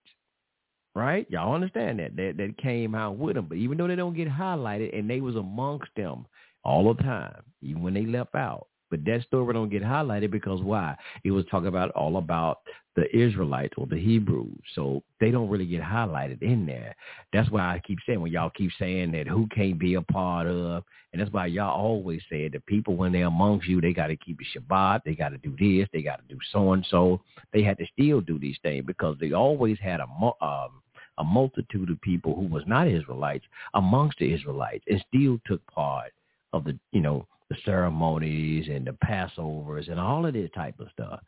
right? 0.95 1.29
Y'all 1.29 1.53
understand 1.53 1.99
that 1.99 2.15
that 2.15 2.35
that 2.37 2.57
came 2.57 2.95
out 2.95 3.17
with 3.17 3.35
them. 3.35 3.45
But 3.47 3.57
even 3.57 3.77
though 3.77 3.87
they 3.87 3.95
don't 3.95 4.15
get 4.15 4.29
highlighted, 4.29 4.97
and 4.97 5.09
they 5.09 5.21
was 5.21 5.35
amongst 5.35 5.89
them 5.95 6.25
all 6.63 6.93
the 6.93 7.01
time, 7.03 7.41
even 7.61 7.81
when 7.81 7.93
they 7.93 8.05
left 8.05 8.35
out. 8.35 8.67
But 8.93 9.05
that 9.05 9.23
story 9.23 9.55
don't 9.55 9.69
get 9.69 9.81
highlighted 9.81 10.29
because 10.29 10.61
why? 10.61 10.95
It 11.23 11.31
was 11.31 11.45
talking 11.49 11.67
about 11.67 11.89
all 11.91 12.17
about 12.17 12.59
the 12.95 13.05
Israelites 13.15 13.73
or 13.75 13.87
the 13.87 13.97
Hebrews. 13.97 14.59
So 14.75 15.01
they 15.19 15.31
don't 15.31 15.49
really 15.49 15.65
get 15.65 15.81
highlighted 15.81 16.43
in 16.43 16.67
there. 16.67 16.95
That's 17.31 17.49
why 17.49 17.61
I 17.61 17.81
keep 17.85 17.97
saying 18.05 18.21
when 18.21 18.31
y'all 18.31 18.51
keep 18.51 18.69
saying 18.77 19.11
that 19.13 19.27
who 19.27 19.47
can't 19.47 19.79
be 19.79 19.95
a 19.95 20.01
part 20.03 20.45
of, 20.45 20.83
and 21.11 21.19
that's 21.19 21.31
why 21.31 21.47
y'all 21.47 21.75
always 21.75 22.21
say 22.29 22.47
the 22.49 22.59
people 22.59 22.95
when 22.95 23.11
they're 23.11 23.25
amongst 23.25 23.67
you, 23.67 23.81
they 23.81 23.93
got 23.93 24.07
to 24.07 24.15
keep 24.15 24.37
the 24.37 24.45
Shabbat, 24.59 25.01
they 25.05 25.15
got 25.15 25.29
to 25.29 25.39
do 25.39 25.55
this, 25.57 25.89
they 25.91 26.03
got 26.03 26.17
to 26.17 26.31
do 26.31 26.39
so 26.51 26.73
and 26.73 26.85
so. 26.91 27.19
They 27.51 27.63
had 27.63 27.79
to 27.79 27.87
still 27.93 28.21
do 28.21 28.37
these 28.37 28.57
things 28.61 28.85
because 28.85 29.17
they 29.19 29.31
always 29.31 29.79
had 29.79 30.01
a 30.01 30.03
um, 30.03 30.82
a 31.17 31.23
multitude 31.23 31.89
of 31.89 32.01
people 32.01 32.35
who 32.35 32.47
was 32.47 32.63
not 32.65 32.87
Israelites 32.87 33.45
amongst 33.73 34.19
the 34.19 34.33
Israelites 34.33 34.83
and 34.87 35.03
still 35.07 35.39
took 35.45 35.65
part 35.67 36.11
of 36.53 36.63
the, 36.63 36.77
you 36.91 37.01
know, 37.01 37.27
the 37.49 37.55
ceremonies 37.65 38.67
and 38.69 38.87
the 38.87 38.97
Passovers 39.05 39.89
and 39.89 39.99
all 39.99 40.25
of 40.25 40.33
this 40.33 40.49
type 40.55 40.79
of 40.79 40.87
stuff. 40.91 41.19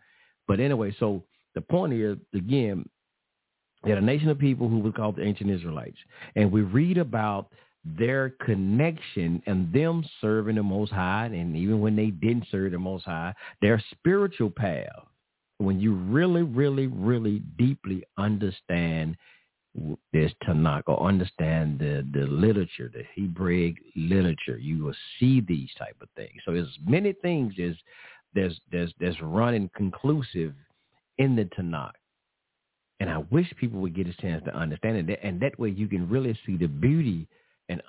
But 0.47 0.59
anyway, 0.59 0.95
so 0.99 1.23
the 1.53 1.61
point 1.61 1.93
is, 1.93 2.17
again, 2.33 2.87
they 3.83 3.91
had 3.91 3.99
a 3.99 4.05
nation 4.05 4.29
of 4.29 4.39
people 4.39 4.67
who 4.67 4.79
was 4.79 4.93
called 4.95 5.17
the 5.17 5.23
ancient 5.23 5.49
Israelites. 5.51 5.97
And 6.35 6.51
we 6.51 6.61
read 6.61 6.97
about 6.97 7.51
their 7.83 8.31
connection 8.43 9.41
and 9.45 9.71
them 9.71 10.03
serving 10.19 10.55
the 10.55 10.63
Most 10.63 10.91
High, 10.91 11.25
and 11.25 11.55
even 11.55 11.79
when 11.79 11.95
they 11.95 12.07
didn't 12.07 12.47
serve 12.49 12.71
the 12.71 12.79
Most 12.79 13.05
High, 13.05 13.33
their 13.61 13.81
spiritual 13.91 14.49
path. 14.49 15.05
When 15.57 15.79
you 15.79 15.93
really, 15.93 16.41
really, 16.41 16.87
really 16.87 17.39
deeply 17.57 18.03
understand 18.17 19.15
this 20.13 20.31
Tanakh 20.47 20.83
or 20.87 21.07
understand 21.07 21.79
the, 21.79 22.05
the 22.13 22.25
literature, 22.27 22.91
the 22.93 23.03
Hebraic 23.15 23.75
literature, 23.95 24.57
you 24.57 24.83
will 24.83 24.95
see 25.19 25.41
these 25.41 25.69
type 25.77 25.95
of 26.01 26.07
things. 26.15 26.41
So 26.45 26.53
there's 26.53 26.77
many 26.85 27.13
things 27.13 27.53
there's 27.57 27.77
there's 28.33 28.59
there's 28.71 28.93
there's 28.99 29.21
running 29.21 29.69
conclusive 29.75 30.53
in 31.17 31.35
the 31.35 31.45
Tanakh. 31.57 31.91
And 32.99 33.09
I 33.09 33.17
wish 33.29 33.51
people 33.59 33.81
would 33.81 33.95
get 33.95 34.07
a 34.07 34.13
chance 34.13 34.43
to 34.45 34.55
understand 34.55 35.09
it. 35.09 35.19
And 35.21 35.39
that 35.41 35.59
way 35.59 35.69
you 35.69 35.87
can 35.87 36.07
really 36.09 36.37
see 36.45 36.55
the 36.55 36.67
beauty 36.67 37.27
and 37.67 37.81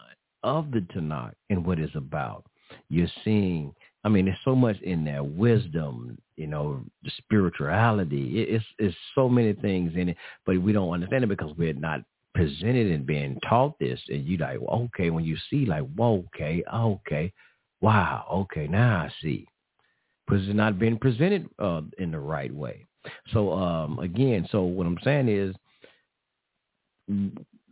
of 0.42 0.70
the 0.70 0.80
Tanakh 0.94 1.32
and 1.50 1.64
what 1.64 1.78
it's 1.78 1.94
about. 1.94 2.44
You're 2.88 3.08
seeing 3.24 3.72
I 4.06 4.08
mean, 4.08 4.26
there's 4.26 4.38
so 4.44 4.54
much 4.54 4.80
in 4.82 5.04
there, 5.04 5.24
wisdom, 5.24 6.16
you 6.36 6.46
know, 6.46 6.80
the 7.02 7.10
spirituality. 7.18 8.40
It's 8.40 8.64
it's 8.78 8.96
so 9.16 9.28
many 9.28 9.52
things 9.54 9.94
in 9.96 10.10
it, 10.10 10.16
but 10.46 10.62
we 10.62 10.72
don't 10.72 10.92
understand 10.92 11.24
it 11.24 11.26
because 11.26 11.52
we're 11.58 11.72
not 11.72 12.02
presented 12.32 12.92
and 12.92 13.04
being 13.04 13.40
taught 13.48 13.76
this. 13.80 13.98
And 14.08 14.24
you 14.24 14.36
like, 14.36 14.60
well, 14.60 14.88
okay, 14.94 15.10
when 15.10 15.24
you 15.24 15.36
see, 15.50 15.66
like, 15.66 15.82
whoa, 15.96 16.24
okay, 16.32 16.62
okay, 16.72 17.32
wow, 17.80 18.26
okay, 18.30 18.68
now 18.68 18.98
I 18.98 19.10
see, 19.20 19.48
because 20.24 20.46
it's 20.46 20.56
not 20.56 20.78
being 20.78 20.98
presented 20.98 21.48
uh, 21.58 21.80
in 21.98 22.12
the 22.12 22.20
right 22.20 22.54
way. 22.54 22.86
So 23.32 23.52
um, 23.54 23.98
again, 23.98 24.46
so 24.52 24.62
what 24.62 24.86
I'm 24.86 24.98
saying 25.02 25.28
is, 25.28 25.56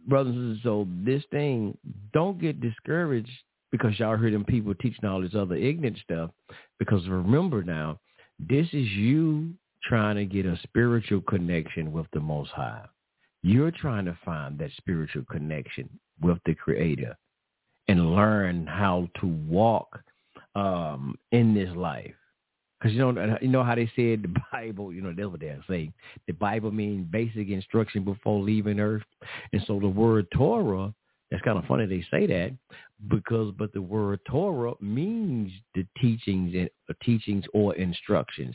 brothers 0.08 0.34
and 0.34 0.56
sisters, 0.56 0.64
so 0.64 0.88
this 1.04 1.22
thing, 1.30 1.78
don't 2.12 2.40
get 2.40 2.60
discouraged 2.60 3.30
because 3.74 3.98
y'all 3.98 4.16
hear 4.16 4.30
them 4.30 4.44
people 4.44 4.72
teaching 4.72 5.04
all 5.04 5.20
this 5.20 5.34
other 5.34 5.56
ignorant 5.56 5.98
stuff. 5.98 6.30
Because 6.78 7.08
remember 7.08 7.64
now, 7.64 7.98
this 8.38 8.68
is 8.68 8.86
you 8.90 9.52
trying 9.82 10.14
to 10.14 10.24
get 10.24 10.46
a 10.46 10.56
spiritual 10.62 11.20
connection 11.22 11.90
with 11.90 12.06
the 12.12 12.20
Most 12.20 12.52
High. 12.52 12.84
You're 13.42 13.72
trying 13.72 14.04
to 14.04 14.16
find 14.24 14.56
that 14.60 14.70
spiritual 14.76 15.24
connection 15.28 15.90
with 16.20 16.38
the 16.46 16.54
Creator 16.54 17.16
and 17.88 18.14
learn 18.14 18.64
how 18.64 19.08
to 19.20 19.26
walk 19.26 19.88
um, 20.54 21.18
in 21.32 21.52
this 21.52 21.74
life. 21.74 22.14
Because 22.78 22.94
you 22.94 23.00
know, 23.00 23.38
you 23.42 23.48
know 23.48 23.64
how 23.64 23.74
they 23.74 23.90
said 23.96 24.22
the 24.22 24.40
Bible. 24.52 24.92
You 24.92 25.02
know, 25.02 25.12
that's 25.16 25.28
what 25.28 25.40
they 25.40 25.52
say. 25.68 25.92
The 26.28 26.34
Bible 26.34 26.70
means 26.70 27.08
basic 27.10 27.48
instruction 27.48 28.04
before 28.04 28.40
leaving 28.40 28.78
Earth, 28.78 29.02
and 29.52 29.64
so 29.66 29.80
the 29.80 29.88
word 29.88 30.28
Torah 30.32 30.94
it's 31.34 31.42
kind 31.42 31.58
of 31.58 31.64
funny 31.64 31.86
they 31.86 32.04
say 32.10 32.26
that 32.26 32.52
because, 33.08 33.52
but 33.58 33.72
the 33.72 33.82
word 33.82 34.20
Torah 34.28 34.74
means 34.80 35.52
the 35.74 35.86
teachings 36.00 36.54
and 36.54 36.70
uh, 36.88 36.94
teachings 37.02 37.44
or 37.52 37.74
instructions. 37.76 38.54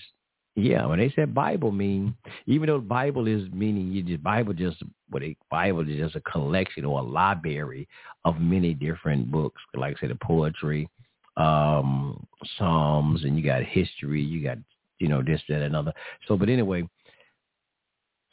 Yeah, 0.56 0.86
when 0.88 1.00
they 1.00 1.12
said 1.16 1.34
Bible 1.34 1.72
mean, 1.72 2.16
even 2.46 2.68
though 2.68 2.80
Bible 2.80 3.28
is 3.28 3.50
meaning 3.54 3.92
you 3.92 4.02
just 4.02 4.24
Bible 4.24 4.54
just 4.54 4.78
what 5.10 5.24
a 5.24 5.36
Bible 5.50 5.88
is 5.88 5.98
just 5.98 6.16
a 6.16 6.22
collection 6.22 6.86
or 6.86 7.00
a 7.00 7.04
library 7.04 7.88
of 8.26 8.40
many 8.40 8.74
different 8.74 9.32
books, 9.32 9.62
like 9.76 9.96
I 9.98 10.00
said, 10.02 10.10
the 10.10 10.16
poetry, 10.16 10.90
um, 11.38 12.26
Psalms, 12.58 13.24
and 13.24 13.38
you 13.38 13.44
got 13.44 13.64
history, 13.64 14.22
you 14.22 14.44
got 14.44 14.58
you 15.00 15.08
know 15.08 15.24
this, 15.24 15.42
that, 15.48 15.62
another. 15.62 15.94
So, 16.28 16.36
but 16.36 16.50
anyway, 16.50 16.90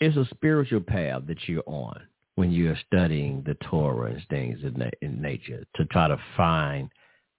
it's 0.00 0.16
a 0.16 0.26
spiritual 0.34 0.80
path 0.80 1.22
that 1.28 1.46
you're 1.46 1.62
on 1.66 2.00
when 2.36 2.52
you're 2.52 2.78
studying 2.86 3.42
the 3.46 3.54
Torah 3.68 4.12
and 4.12 4.22
things 4.30 4.58
in, 4.62 4.74
na- 4.74 4.90
in 5.02 5.20
nature 5.20 5.64
to 5.74 5.84
try 5.86 6.06
to 6.06 6.18
find 6.36 6.90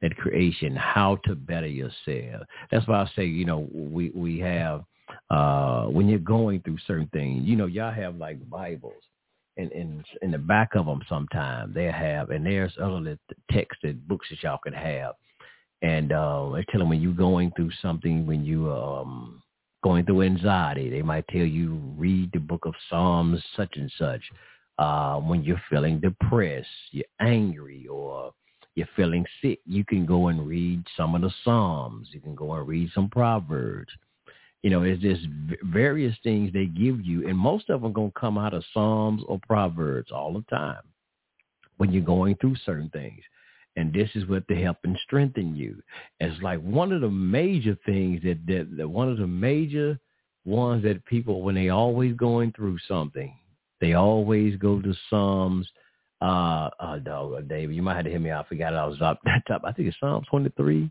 that 0.01 0.15
creation, 0.17 0.75
how 0.75 1.17
to 1.23 1.35
better 1.35 1.67
yourself. 1.67 2.45
That's 2.71 2.87
why 2.87 3.01
I 3.01 3.11
say, 3.15 3.25
you 3.25 3.45
know, 3.45 3.67
we 3.73 4.11
we 4.13 4.39
have 4.39 4.83
uh 5.29 5.85
when 5.85 6.09
you're 6.09 6.19
going 6.19 6.61
through 6.61 6.77
certain 6.85 7.09
things, 7.13 7.45
you 7.45 7.55
know, 7.55 7.67
y'all 7.67 7.93
have 7.93 8.17
like 8.17 8.47
Bibles. 8.49 8.93
And 9.55 9.71
in 9.71 10.03
in 10.21 10.31
the 10.31 10.37
back 10.37 10.75
of 10.75 10.85
them 10.85 11.01
sometimes 11.07 11.73
they 11.73 11.85
have 11.85 12.29
and 12.29 12.45
there's 12.45 12.73
other 12.81 13.17
texts 13.51 13.81
and 13.83 14.07
books 14.07 14.27
that 14.29 14.43
y'all 14.43 14.59
can 14.63 14.73
have. 14.73 15.13
And 15.81 16.11
uh 16.11 16.49
they 16.53 16.63
tell 16.71 16.79
them 16.79 16.89
when 16.89 17.01
you're 17.01 17.13
going 17.13 17.51
through 17.55 17.71
something, 17.81 18.25
when 18.25 18.43
you 18.45 18.71
um 18.71 19.41
going 19.83 20.05
through 20.05 20.23
anxiety, 20.23 20.89
they 20.89 21.03
might 21.03 21.27
tell 21.27 21.45
you 21.45 21.79
read 21.97 22.31
the 22.33 22.39
book 22.39 22.65
of 22.65 22.73
Psalms 22.89 23.43
such 23.55 23.77
and 23.77 23.91
such 23.97 24.21
uh, 24.77 25.17
when 25.17 25.43
you're 25.43 25.61
feeling 25.69 25.99
depressed, 25.99 26.67
you're 26.91 27.05
angry, 27.19 27.87
or 27.87 28.33
you're 28.75 28.87
feeling 28.95 29.25
sick, 29.41 29.59
you 29.65 29.83
can 29.83 30.05
go 30.05 30.27
and 30.27 30.47
read 30.47 30.83
some 30.95 31.15
of 31.15 31.21
the 31.21 31.31
Psalms. 31.43 32.09
You 32.11 32.19
can 32.19 32.35
go 32.35 32.53
and 32.53 32.67
read 32.67 32.91
some 32.93 33.09
Proverbs. 33.09 33.91
You 34.61 34.69
know, 34.69 34.83
it's 34.83 35.01
just 35.01 35.21
various 35.63 36.15
things 36.23 36.51
they 36.51 36.65
give 36.65 37.05
you, 37.05 37.27
and 37.27 37.37
most 37.37 37.69
of 37.69 37.81
them 37.81 37.93
going 37.93 38.11
to 38.11 38.19
come 38.19 38.37
out 38.37 38.53
of 38.53 38.63
Psalms 38.73 39.23
or 39.27 39.39
Proverbs 39.47 40.11
all 40.11 40.33
the 40.33 40.43
time 40.55 40.81
when 41.77 41.91
you're 41.91 42.03
going 42.03 42.35
through 42.35 42.55
certain 42.65 42.89
things. 42.89 43.21
And 43.77 43.93
this 43.93 44.09
is 44.15 44.27
what 44.27 44.47
to 44.47 44.55
help 44.55 44.77
and 44.83 44.97
strengthen 45.03 45.55
you. 45.55 45.81
It's 46.19 46.41
like 46.41 46.59
one 46.61 46.91
of 46.91 47.01
the 47.01 47.09
major 47.09 47.77
things 47.85 48.21
that, 48.23 48.39
that, 48.47 48.75
that 48.75 48.89
one 48.89 49.09
of 49.09 49.19
the 49.19 49.27
major 49.27 49.99
ones 50.45 50.83
that 50.83 51.05
people, 51.05 51.43
when 51.43 51.53
they 51.53 51.69
always 51.69 52.15
going 52.15 52.51
through 52.53 52.79
something, 52.87 53.33
They 53.81 53.93
always 53.93 54.55
go 54.57 54.81
to 54.81 54.93
Psalms. 55.09 55.67
Uh, 56.19 56.69
uh, 56.79 56.97
dog, 56.97 57.47
David, 57.47 57.75
you 57.75 57.83
might 57.83 57.95
have 57.95 58.05
to 58.05 58.09
hear 58.09 58.19
me 58.19 58.31
out. 58.31 58.45
I 58.45 58.49
forgot 58.49 58.73
I 58.73 58.85
was 58.85 59.01
up 59.01 59.19
that 59.25 59.43
top. 59.47 59.61
I 59.63 59.71
think 59.71 59.87
it's 59.87 59.97
Psalm 59.99 60.23
23. 60.29 60.89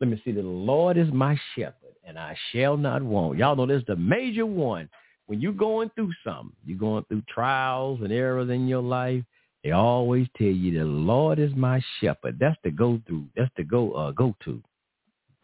Let 0.00 0.10
me 0.10 0.20
see. 0.24 0.32
The 0.32 0.42
Lord 0.42 0.96
is 0.96 1.12
my 1.12 1.38
shepherd, 1.54 1.94
and 2.04 2.18
I 2.18 2.36
shall 2.52 2.76
not 2.76 3.02
want. 3.02 3.38
Y'all 3.38 3.56
know 3.56 3.66
this 3.66 3.80
is 3.80 3.86
the 3.86 3.96
major 3.96 4.46
one. 4.46 4.88
When 5.26 5.40
you're 5.40 5.52
going 5.52 5.90
through 5.94 6.12
something, 6.24 6.56
you're 6.64 6.78
going 6.78 7.04
through 7.04 7.22
trials 7.28 8.00
and 8.02 8.12
errors 8.12 8.50
in 8.50 8.66
your 8.66 8.82
life. 8.82 9.22
They 9.62 9.72
always 9.72 10.26
tell 10.36 10.46
you 10.46 10.78
the 10.78 10.84
Lord 10.84 11.38
is 11.38 11.54
my 11.54 11.82
shepherd. 12.00 12.38
That's 12.40 12.56
the 12.64 12.70
go 12.70 13.00
through. 13.06 13.26
That's 13.36 13.50
the 13.56 13.64
go 13.64 13.92
uh, 13.92 14.12
go 14.12 14.34
to 14.44 14.62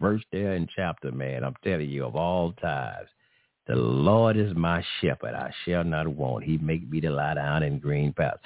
verse 0.00 0.22
there 0.32 0.54
in 0.54 0.68
chapter, 0.74 1.10
man. 1.12 1.44
I'm 1.44 1.54
telling 1.64 1.88
you, 1.88 2.04
of 2.04 2.16
all 2.16 2.52
times, 2.52 3.08
the 3.66 3.76
Lord 3.76 4.36
is 4.36 4.54
my 4.54 4.84
shepherd. 5.00 5.34
I 5.34 5.52
shall 5.64 5.84
not 5.84 6.06
want. 6.06 6.44
He 6.44 6.58
make 6.58 6.88
me 6.90 7.00
to 7.00 7.10
lie 7.10 7.34
down 7.34 7.62
in 7.62 7.78
green 7.78 8.12
paths. 8.12 8.40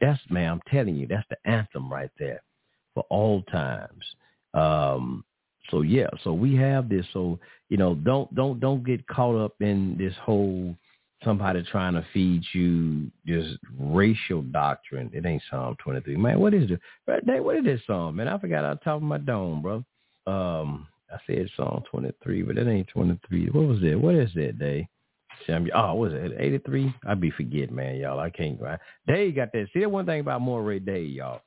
That's, 0.00 0.20
man, 0.30 0.50
I'm 0.50 0.62
telling 0.70 0.96
you, 0.96 1.06
that's 1.06 1.28
the 1.28 1.36
anthem 1.44 1.92
right 1.92 2.10
there 2.18 2.42
for 2.94 3.04
all 3.10 3.42
times. 3.42 4.04
Um, 4.54 5.24
so 5.70 5.82
yeah, 5.82 6.08
so 6.24 6.32
we 6.32 6.56
have 6.56 6.88
this. 6.88 7.06
So 7.12 7.38
you 7.68 7.76
know, 7.76 7.94
don't 7.94 8.34
don't 8.34 8.60
don't 8.60 8.84
get 8.84 9.06
caught 9.06 9.36
up 9.36 9.54
in 9.60 9.96
this 9.96 10.14
whole 10.20 10.76
somebody 11.24 11.62
trying 11.70 11.94
to 11.94 12.04
feed 12.12 12.42
you 12.52 13.10
this 13.24 13.46
racial 13.78 14.42
doctrine. 14.42 15.10
It 15.14 15.24
ain't 15.24 15.42
Psalm 15.50 15.76
23. 15.82 16.16
Man, 16.16 16.40
what 16.40 16.52
is 16.52 16.70
it? 16.70 16.80
What 17.06 17.56
is 17.56 17.64
this 17.64 17.80
song, 17.86 18.16
man? 18.16 18.28
I 18.28 18.38
forgot 18.38 18.64
on 18.64 18.78
top 18.78 18.96
of 18.96 19.02
my 19.02 19.18
dome, 19.18 19.62
bro. 19.62 19.84
Um, 20.26 20.88
I 21.12 21.18
said 21.26 21.48
Psalm 21.56 21.82
23, 21.90 22.42
but 22.42 22.58
it 22.58 22.66
ain't 22.66 22.88
23. 22.88 23.46
What 23.50 23.66
was 23.66 23.82
it? 23.82 24.00
What 24.00 24.14
is 24.14 24.30
it, 24.34 24.58
Dave? 24.58 24.86
Oh, 25.74 25.94
was 25.94 26.12
it 26.12 26.32
83? 26.38 26.94
I 27.06 27.14
be 27.14 27.30
forgetting, 27.30 27.74
man, 27.74 27.96
y'all. 27.96 28.20
I 28.20 28.30
can't. 28.30 28.60
Right? 28.60 28.78
Dave 29.06 29.34
got 29.36 29.52
that. 29.52 29.68
See, 29.72 29.80
that 29.80 29.90
one 29.90 30.06
thing 30.06 30.20
about 30.20 30.40
Moray 30.40 30.78
Dave, 30.78 31.10
y'all. 31.10 31.40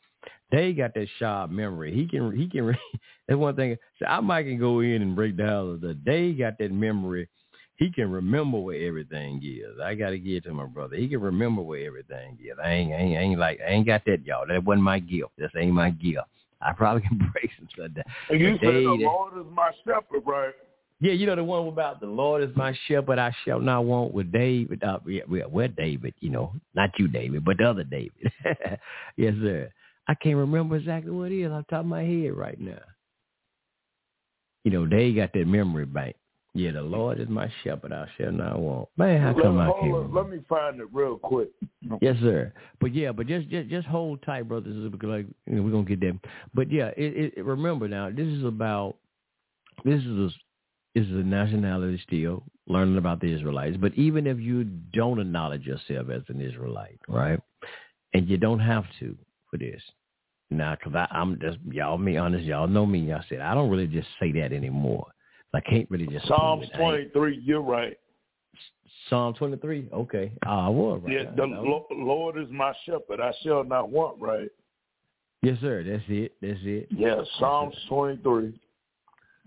Dave 0.51 0.77
got 0.77 0.93
that 0.93 1.07
sharp 1.17 1.49
memory. 1.49 1.93
He 1.93 2.07
can. 2.07 2.35
He 2.35 2.47
can. 2.47 2.77
That's 3.27 3.37
one 3.37 3.55
thing. 3.55 3.77
So 3.99 4.05
I 4.05 4.19
might 4.19 4.43
can 4.43 4.59
go 4.59 4.81
in 4.81 5.01
and 5.01 5.15
break 5.15 5.37
down 5.37 5.79
the. 5.81 5.93
Dave 5.93 6.39
got 6.39 6.57
that 6.59 6.71
memory. 6.71 7.29
He 7.77 7.91
can 7.91 8.09
remember 8.09 8.57
where 8.57 8.87
everything 8.87 9.41
is. 9.43 9.79
I 9.83 9.95
got 9.95 10.11
to 10.11 10.19
give 10.19 10.43
to 10.43 10.53
my 10.53 10.65
brother. 10.65 10.95
He 10.95 11.09
can 11.09 11.19
remember 11.19 11.61
where 11.61 11.85
everything 11.85 12.37
is. 12.41 12.57
I 12.63 12.71
ain't, 12.71 12.93
I 12.93 12.97
ain't, 12.97 13.17
I 13.17 13.21
ain't 13.21 13.39
like, 13.39 13.59
I 13.67 13.71
ain't 13.71 13.85
got 13.85 14.03
that, 14.05 14.25
y'all. 14.25 14.47
That 14.47 14.63
wasn't 14.63 14.83
my 14.83 14.99
gift. 14.99 15.31
This 15.37 15.51
ain't 15.57 15.73
my 15.73 15.89
gift. 15.89 16.21
I 16.65 16.73
probably 16.73 17.01
can 17.07 17.17
break 17.33 17.51
some 17.57 17.67
stuff 17.73 17.93
down. 17.93 18.05
And 18.29 18.39
you 18.39 18.57
said 18.59 18.73
the 18.73 18.97
Lord 19.05 19.33
is 19.37 19.45
my 19.53 19.71
shepherd, 19.85 20.23
right? 20.25 20.53
Yeah, 21.01 21.11
you 21.11 21.25
know 21.25 21.35
the 21.35 21.43
one 21.43 21.67
about 21.67 21.99
the 21.99 22.07
Lord 22.07 22.41
is 22.41 22.55
my 22.55 22.73
shepherd, 22.87 23.19
I 23.19 23.35
shall 23.43 23.59
not 23.59 23.85
want 23.85 24.13
with 24.13 24.31
David. 24.31 24.83
Uh, 24.83 24.99
yeah, 25.05 25.23
we're 25.27 25.67
David, 25.67 26.13
you 26.21 26.29
know, 26.29 26.53
not 26.73 26.91
you, 26.97 27.07
David, 27.07 27.43
but 27.43 27.57
the 27.57 27.69
other 27.69 27.83
David. 27.83 28.31
yes, 29.17 29.33
sir. 29.41 29.69
I 30.07 30.13
can't 30.15 30.37
remember 30.37 30.77
exactly 30.77 31.11
what 31.11 31.31
it 31.31 31.41
is 31.41 31.51
off 31.51 31.65
the 31.67 31.75
top 31.75 31.81
of 31.81 31.87
my 31.87 32.03
head 32.03 32.33
right 32.33 32.59
now. 32.59 32.79
You 34.63 34.71
know, 34.71 34.87
they 34.87 35.11
got 35.11 35.33
that 35.33 35.47
memory 35.47 35.85
bank. 35.85 36.15
Yeah, 36.57 36.71
the 36.71 36.81
Lord 36.81 37.19
is 37.19 37.27
my 37.27 37.51
shepherd; 37.63 37.91
I 37.91 38.07
shall 38.17 38.31
not 38.31 38.57
want. 38.57 38.87
Man, 38.95 39.21
how 39.21 39.33
come 39.33 39.57
let, 39.57 39.67
I 39.67 39.71
can't? 39.73 39.93
On, 39.93 40.13
let 40.13 40.29
me 40.29 40.39
find 40.47 40.79
it 40.79 40.87
real 40.93 41.17
quick. 41.17 41.49
Yes, 42.01 42.15
sir. 42.21 42.53
But 42.79 42.95
yeah, 42.95 43.11
but 43.11 43.27
just 43.27 43.49
just 43.49 43.67
just 43.67 43.85
hold 43.85 44.23
tight, 44.23 44.47
brothers, 44.47 44.89
because 44.89 45.09
like 45.09 45.25
you 45.47 45.55
know, 45.55 45.63
we're 45.63 45.71
gonna 45.71 45.83
get 45.83 45.99
there. 45.99 46.17
But 46.53 46.71
yeah, 46.71 46.91
it, 46.95 47.33
it, 47.35 47.45
remember 47.45 47.89
now, 47.89 48.09
this 48.09 48.25
is 48.25 48.45
about 48.45 48.95
this 49.83 49.99
is 49.99 50.07
a, 50.07 50.29
this 50.95 51.05
is 51.05 51.11
a 51.11 51.27
nationality 51.27 52.01
still 52.07 52.41
learning 52.67 52.97
about 52.97 53.19
the 53.19 53.33
Israelites. 53.33 53.75
But 53.75 53.93
even 53.95 54.25
if 54.25 54.39
you 54.39 54.63
don't 54.63 55.19
acknowledge 55.19 55.65
yourself 55.65 56.09
as 56.09 56.21
an 56.29 56.39
Israelite, 56.39 57.01
right, 57.09 57.39
and 58.13 58.29
you 58.29 58.37
don't 58.37 58.61
have 58.61 58.85
to 59.01 59.17
for 59.51 59.57
this. 59.57 59.81
Now, 60.49 60.75
because 60.75 61.07
I'm 61.11 61.37
just 61.41 61.57
y'all 61.69 61.97
me 61.97 62.15
honest, 62.15 62.45
y'all 62.45 62.65
know 62.65 62.85
me. 62.85 63.11
I 63.11 63.25
said 63.27 63.41
I 63.41 63.53
don't 63.53 63.69
really 63.69 63.87
just 63.87 64.07
say 64.21 64.31
that 64.39 64.53
anymore. 64.53 65.07
I 65.55 65.61
can't 65.61 65.89
really 65.89 66.07
just. 66.07 66.27
Psalms 66.27 66.67
twenty 66.75 67.09
three. 67.13 67.39
You're 67.43 67.61
right. 67.61 67.97
Psalm 69.09 69.33
twenty 69.35 69.57
three. 69.57 69.87
Okay, 69.93 70.31
I 70.43 70.67
was 70.69 71.01
right. 71.03 71.13
Yeah, 71.13 71.31
the 71.35 71.45
lo- 71.45 71.87
Lord 71.91 72.37
is 72.37 72.47
my 72.51 72.73
shepherd; 72.85 73.21
I 73.21 73.31
shall 73.43 73.63
not 73.63 73.89
want. 73.89 74.19
Right. 74.19 74.49
Yes, 75.41 75.57
sir. 75.61 75.83
That's 75.83 76.03
it. 76.07 76.33
That's 76.41 76.59
it. 76.63 76.87
Yeah, 76.89 77.21
Psalms 77.39 77.75
twenty 77.87 78.21
three. 78.21 78.59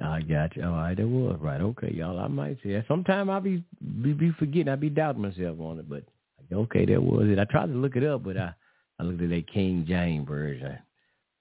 I 0.00 0.20
got 0.20 0.56
you. 0.56 0.62
All 0.62 0.72
right, 0.72 0.96
that 0.96 1.08
was 1.08 1.36
right. 1.40 1.60
Okay, 1.60 1.92
y'all. 1.92 2.20
I 2.20 2.28
might 2.28 2.58
say 2.62 2.74
that. 2.74 2.86
Sometime 2.86 3.28
I'll 3.28 3.40
be, 3.40 3.64
be 4.02 4.12
be 4.12 4.30
forgetting. 4.38 4.68
I 4.68 4.76
be 4.76 4.90
doubting 4.90 5.22
myself 5.22 5.58
on 5.60 5.80
it, 5.80 5.88
but 5.88 6.04
okay, 6.52 6.86
that 6.86 7.02
was 7.02 7.28
it. 7.28 7.38
I 7.38 7.44
tried 7.44 7.66
to 7.66 7.72
look 7.72 7.96
it 7.96 8.04
up, 8.04 8.22
but 8.22 8.36
I 8.36 8.54
I 9.00 9.02
looked 9.02 9.22
at 9.22 9.30
that 9.30 9.52
King 9.52 9.84
James 9.88 10.26
version. 10.28 10.78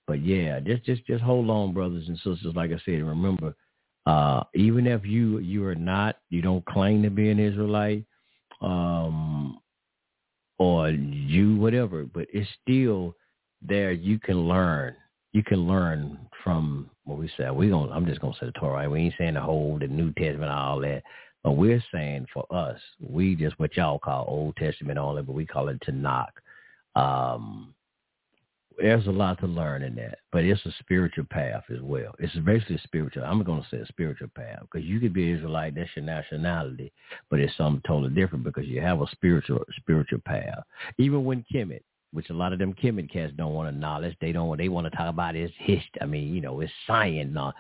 But 0.08 0.26
yeah, 0.26 0.60
just 0.60 0.84
just 0.86 1.06
just 1.06 1.24
hold 1.24 1.50
on, 1.52 1.74
brothers 1.74 2.08
and 2.08 2.18
sisters. 2.18 2.56
Like 2.56 2.72
I 2.72 2.80
said, 2.84 3.04
remember 3.04 3.54
uh, 4.08 4.42
even 4.56 4.88
if 4.88 5.06
you 5.06 5.40
you 5.40 5.66
are 5.66 5.76
not, 5.76 6.16
you 6.30 6.42
don't 6.42 6.66
claim 6.66 7.04
to 7.04 7.10
be 7.10 7.30
an 7.30 7.40
Israelite, 7.40 8.06
um, 8.62 9.60
or 10.58 10.90
you 10.92 11.58
whatever, 11.58 12.06
but 12.06 12.26
it's 12.32 12.50
still 12.62 13.14
there. 13.62 13.92
You 13.92 14.18
can 14.18 14.48
learn. 14.48 14.96
You 15.34 15.44
can 15.44 15.68
learn 15.68 16.18
from 16.42 16.90
what 17.04 17.18
we 17.18 17.30
said. 17.36 17.52
We 17.52 17.68
don't. 17.68 17.92
I'm 17.92 18.06
just 18.06 18.22
gonna 18.22 18.34
say 18.40 18.46
the 18.46 18.54
Torah. 18.54 18.76
Right? 18.76 18.90
We 18.90 19.02
ain't 19.02 19.16
saying 19.18 19.34
the 19.34 19.42
whole 19.42 19.78
the 19.78 19.88
New 19.88 20.14
Testament, 20.14 20.52
all 20.52 20.80
that. 20.80 21.04
But 21.44 21.58
we're 21.58 21.84
saying 21.94 22.28
for 22.34 22.46
us, 22.50 22.80
we 23.02 23.36
just 23.36 23.60
what 23.60 23.76
y'all 23.76 24.00
call 24.00 24.26
Old 24.30 24.56
Testament 24.56 24.98
only, 24.98 25.22
but 25.22 25.36
we 25.36 25.46
call 25.46 25.68
it 25.68 25.82
Tanakh. 25.82 26.28
Um, 26.96 27.74
there's 28.78 29.08
a 29.08 29.12
lot 29.12 29.40
to 29.40 29.48
learn 29.48 29.82
in 29.82 29.96
that, 29.96 30.20
but 30.32 30.44
it's 30.44 30.66
a 30.66 30.74
spiritual 30.80 31.26
path 31.30 31.64
as 31.72 31.82
well. 31.82 32.14
It's 32.20 32.36
basically 32.38 32.80
spiritual. 32.84 33.24
I'm 33.24 33.44
going 33.44 33.62
to 33.62 33.68
say 33.70 33.82
a 33.82 33.86
spiritual 33.88 34.30
path 34.36 34.60
because 34.62 34.88
you 34.88 35.00
could 35.00 35.14
be 35.14 35.32
Israelite, 35.32 35.76
that's 35.76 35.90
your 35.96 36.06
nationality, 36.06 36.92
but 37.30 37.40
it's 37.40 37.56
something 37.58 37.82
totally 37.88 38.14
different 38.14 38.44
because 38.44 38.68
you 38.68 38.82
have 38.82 39.02
a 39.02 39.08
spiritual 39.12 39.64
spiritual 39.78 40.20
path. 40.26 40.60
Even 41.00 41.26
when 41.26 41.44
Kemet, 41.54 41.82
which 42.12 42.30
a 42.30 42.34
lot 42.34 42.54
of 42.54 42.60
them 42.60 42.74
Kemet 42.74 43.12
cats 43.12 43.34
don't 43.36 43.54
want 43.54 43.68
to 43.68 43.76
acknowledge, 43.76 44.16
they 44.22 44.32
don't. 44.32 44.58
They 44.58 44.70
want 44.70 44.86
to 44.86 44.96
talk 44.96 45.10
about 45.10 45.36
his 45.36 45.52
history. 45.58 46.02
I 46.02 46.06
mean, 46.06 46.34
you 46.34 46.42
know, 46.42 46.60
it's 46.60 46.72
science. 46.86 47.32
No, 47.34 47.52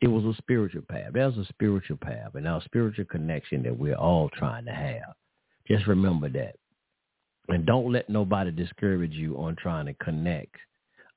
it 0.00 0.08
was 0.08 0.24
a 0.24 0.36
spiritual 0.36 0.82
path. 0.88 1.10
There's 1.12 1.36
a 1.38 1.44
spiritual 1.46 1.96
path, 1.96 2.34
and 2.34 2.44
now 2.44 2.60
spiritual 2.60 3.06
connection 3.06 3.62
that 3.62 3.76
we're 3.76 3.94
all 3.96 4.28
trying 4.30 4.66
to 4.66 4.72
have. 4.72 5.14
Just 5.66 5.86
remember 5.86 6.28
that. 6.30 6.56
And 7.48 7.66
don't 7.66 7.92
let 7.92 8.08
nobody 8.08 8.50
discourage 8.50 9.12
you 9.12 9.36
on 9.36 9.56
trying 9.56 9.86
to 9.86 9.94
connect 9.94 10.54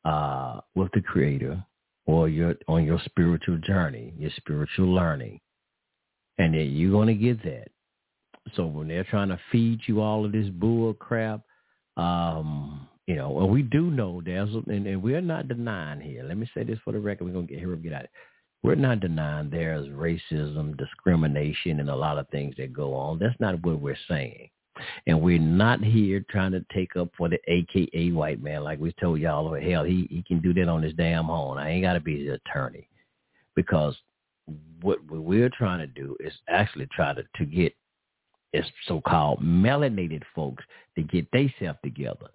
uh, 0.06 0.62
with 0.76 0.92
the 0.94 1.02
Creator 1.02 1.64
or 2.06 2.28
your 2.28 2.56
on 2.68 2.84
your 2.84 3.00
spiritual 3.06 3.58
journey, 3.60 4.14
your 4.18 4.32
spiritual 4.38 4.94
learning, 4.94 5.40
and 6.38 6.54
then 6.54 6.72
you're 6.72 6.92
going 6.92 7.08
to 7.08 7.14
get 7.14 7.44
that. 7.44 7.68
So 8.56 8.66
when 8.66 8.88
they're 8.88 9.06
trying 9.06 9.30
to 9.30 9.40
feed 9.52 9.80
you 9.86 10.02
all 10.02 10.26
of 10.26 10.32
this 10.32 10.50
bull 10.50 10.94
crap, 10.94 11.42
um, 11.96 12.88
you 13.08 13.16
know, 13.16 13.40
and 13.40 13.50
we 13.50 13.62
do 13.62 13.92
know 13.92 14.22
there's, 14.24 14.50
and, 14.54 14.88
and 14.88 15.02
we're 15.02 15.22
not 15.22 15.48
denying 15.48 16.02
here. 16.02 16.24
Let 16.24 16.38
me 16.38 16.50
say 16.54 16.64
this 16.64 16.80
for 16.84 16.94
the 16.94 17.00
record. 17.00 17.26
We're 17.26 17.34
gonna 17.34 17.48
get 17.48 17.60
here. 17.60 17.76
Get 17.76 17.94
out. 17.94 18.06
We're 18.64 18.76
not 18.76 19.02
denying 19.02 19.50
there's 19.50 19.88
racism, 19.90 20.78
discrimination, 20.78 21.80
and 21.82 21.90
a 21.90 21.96
lot 21.96 22.18
of 22.18 22.30
things 22.30 22.56
that 22.58 22.74
go 22.74 22.94
on. 22.96 23.20
That's 23.20 23.40
not 23.40 23.64
what 23.64 23.82
we're 23.82 23.98
saying. 24.08 24.50
And 25.06 25.22
we're 25.22 25.40
not 25.40 25.84
here 25.84 26.26
trying 26.30 26.52
to 26.54 26.66
take 26.74 26.96
up 26.96 27.10
for 27.18 27.30
the 27.30 27.40
AKA 27.48 28.12
white 28.12 28.42
man 28.42 28.64
like 28.64 28.80
we 28.80 28.94
told 28.94 29.20
y'all. 29.20 29.54
Hell, 29.54 29.84
he, 29.84 30.08
he 30.10 30.24
can 30.28 30.42
do 30.42 30.54
that 30.56 30.68
on 30.68 30.82
his 30.82 30.94
damn 30.94 31.30
own. 31.30 31.58
I 31.58 31.72
ain't 31.72 31.84
got 31.84 31.94
to 31.94 32.00
be 32.00 32.26
his 32.26 32.40
attorney. 32.46 32.88
Because 33.56 33.96
what 34.82 35.00
we're 35.10 35.50
trying 35.50 35.80
to 35.80 35.88
do 35.88 36.18
is 36.20 36.34
actually 36.50 36.88
try 36.96 37.14
to, 37.14 37.24
to 37.38 37.46
get 37.46 37.74
is 38.54 38.66
so-called 38.88 39.42
melanated 39.42 40.22
folks 40.36 40.64
to 40.96 41.02
get 41.02 41.28
themselves 41.32 41.80
together. 41.84 42.30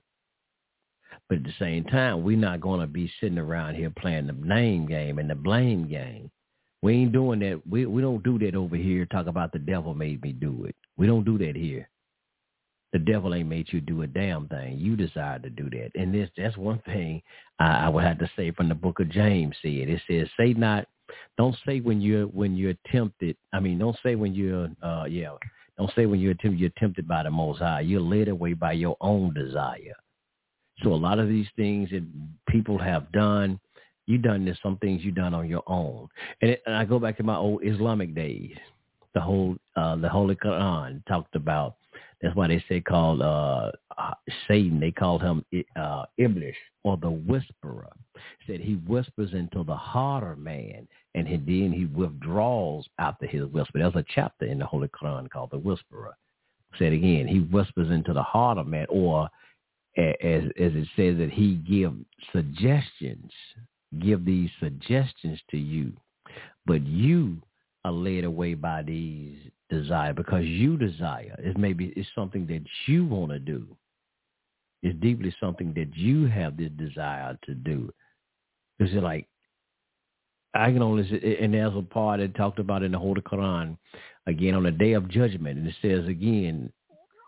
But 1.29 1.39
at 1.39 1.45
the 1.45 1.53
same 1.59 1.85
time, 1.85 2.25
we're 2.25 2.37
not 2.37 2.61
going 2.61 2.81
to 2.81 2.87
be 2.87 3.11
sitting 3.21 3.39
around 3.39 3.77
here 3.77 3.93
playing 3.99 4.27
the 4.27 4.33
name 4.33 4.87
game 4.87 5.19
and 5.19 5.31
the 5.31 5.35
blame 5.35 5.89
game. 5.89 6.31
We 6.83 6.95
ain't 6.95 7.13
doing 7.13 7.41
that. 7.41 7.61
We 7.69 7.87
we 7.87 8.01
don't 8.03 8.23
do 8.23 8.39
that 8.39 8.55
over 8.55 8.77
here. 8.77 9.05
Talk 9.07 9.27
about 9.27 9.53
the 9.53 9.59
devil 9.59 9.95
made 9.95 10.23
me 10.23 10.33
do 10.33 10.65
it. 10.65 10.77
We 10.97 11.07
don't 11.07 11.25
do 11.25 11.37
that 11.39 11.57
here. 11.57 11.89
The 12.93 12.99
devil 12.99 13.35
ain't 13.35 13.49
made 13.49 13.67
you 13.71 13.81
do 13.81 14.03
a 14.03 14.07
damn 14.07 14.49
thing. 14.49 14.79
You 14.79 14.97
desire 14.97 15.39
to 15.41 15.51
do 15.51 15.69
that. 15.71 15.91
And 15.95 16.15
this 16.15 16.31
that's 16.37 16.57
one 16.57 16.81
thing 16.87 17.23
I, 17.59 17.87
I 17.87 17.89
would 17.89 18.05
have 18.05 18.19
to 18.19 18.31
say 18.37 18.51
from 18.53 18.69
the 18.69 18.75
book 18.75 19.01
of 19.01 19.11
James 19.11 19.55
said. 19.63 19.89
It 19.89 20.01
says, 20.09 20.29
say 20.39 20.55
not 20.55 20.87
don't 21.37 21.57
say 21.67 21.81
when 21.81 22.01
you're 22.01 22.27
when 22.27 22.57
you're 22.57 22.75
tempted. 22.91 23.37
I 23.53 23.61
mean, 23.61 23.79
don't 23.79 23.97
say 24.03 24.15
when 24.15 24.35
you're 24.35 24.69
uh 24.83 25.05
yeah. 25.09 25.31
Don't 25.77 25.93
say 25.95 26.07
when 26.07 26.21
you're 26.21 26.35
tempted 26.35 26.59
you're 26.59 26.71
tempted 26.79 27.07
by 27.07 27.23
the 27.23 27.31
most 27.31 27.59
high. 27.61 27.81
You're 27.81 28.01
led 28.01 28.29
away 28.29 28.55
by 28.55 28.73
your 28.73 28.97
own 29.01 29.35
desire. 29.35 29.95
So 30.83 30.93
a 30.93 30.97
lot 30.97 31.19
of 31.19 31.29
these 31.29 31.47
things 31.57 31.91
that 31.91 32.05
people 32.49 32.79
have 32.79 33.11
done, 33.13 33.59
you 34.07 34.19
done 34.19 34.45
this 34.45 34.59
some 34.63 34.77
things 34.79 35.03
you 35.03 35.11
done 35.11 35.35
on 35.35 35.49
your 35.49 35.63
own. 35.67 36.09
And, 36.41 36.53
it, 36.53 36.63
and 36.67 36.75
I 36.75 36.85
go 36.85 36.99
back 36.99 37.17
to 37.19 37.23
my 37.23 37.37
old 37.37 37.63
Islamic 37.65 38.15
days. 38.15 38.57
The 39.15 39.21
whole 39.21 39.57
uh 39.77 39.97
the 39.97 40.09
Holy 40.09 40.37
Quran 40.37 41.05
talked 41.07 41.35
about 41.35 41.77
That's 42.21 42.35
why 42.35 42.49
they 42.49 42.63
say 42.69 42.81
called 42.81 43.23
uh, 43.23 43.71
Satan. 44.49 44.81
They 44.81 44.91
call 44.91 45.19
him 45.19 45.45
uh, 45.77 46.05
Iblis 46.17 46.57
or 46.83 46.97
the 46.97 47.11
whisperer. 47.11 47.89
Said 48.47 48.61
he 48.61 48.75
whispers 48.75 49.35
into 49.35 49.63
the 49.63 49.77
heart 49.77 50.25
of 50.25 50.39
man, 50.39 50.89
and 51.15 51.27
then 51.27 51.73
he 51.73 51.87
withdraws 51.95 52.89
after 52.99 53.27
his 53.27 53.45
whisper. 53.47 53.79
There's 53.79 53.95
a 53.95 54.05
chapter 54.15 54.47
in 54.47 54.59
the 54.59 54.67
Holy 54.67 54.89
Quran 54.89 55.31
called 55.31 55.51
the 55.53 55.59
whisperer. 55.59 56.17
Said 56.79 56.93
again, 56.93 57.27
he 57.29 57.41
whispers 57.41 57.91
into 57.91 58.13
the 58.13 58.23
heart 58.23 58.59
of 58.59 58.67
man, 58.67 58.87
or 58.89 59.29
as 59.97 60.43
as 60.59 60.73
it 60.75 60.89
says 60.97 61.19
that 61.19 61.31
he 61.33 61.55
give 61.55 61.95
suggestions, 62.33 63.31
give 64.01 64.25
these 64.25 64.51
suggestions 64.61 65.41
to 65.51 65.57
you, 65.57 65.93
but 66.67 66.85
you 66.85 67.41
are 67.85 67.93
led 67.93 68.25
away 68.25 68.55
by 68.55 68.83
these 68.83 69.37
desire 69.71 70.13
because 70.13 70.45
you 70.45 70.77
desire. 70.77 71.35
It 71.39 71.57
maybe 71.57 71.93
it's 71.97 72.09
something 72.15 72.47
that 72.47 72.63
you 72.87 73.05
want 73.05 73.33
to 73.33 73.39
do. 73.39 73.67
It's 74.83 74.99
deeply 75.01 75.35
something 75.41 75.75
that 75.75 75.97
you 75.97 76.27
have 76.27 76.57
this 76.57 76.71
desire 76.77 77.37
to 77.45 77.55
do. 77.55 77.93
Because 78.79 78.95
it's 78.95 79.03
like 79.03 79.27
I 80.55 80.73
can 80.73 80.83
only 80.83 81.03
and 81.41 81.53
there's 81.53 81.77
a 81.77 81.83
part 81.83 82.21
that 82.21 82.35
talked 82.35 82.59
about 82.59 82.83
in 82.83 82.93
the 82.93 82.99
Holy 82.99 83.21
Quran 83.21 83.77
again 84.27 84.55
on 84.55 84.63
the 84.65 84.71
day 84.71 84.93
of 84.93 85.09
judgment, 85.09 85.59
and 85.59 85.67
it 85.67 85.75
says 85.83 86.09
again 86.09 86.73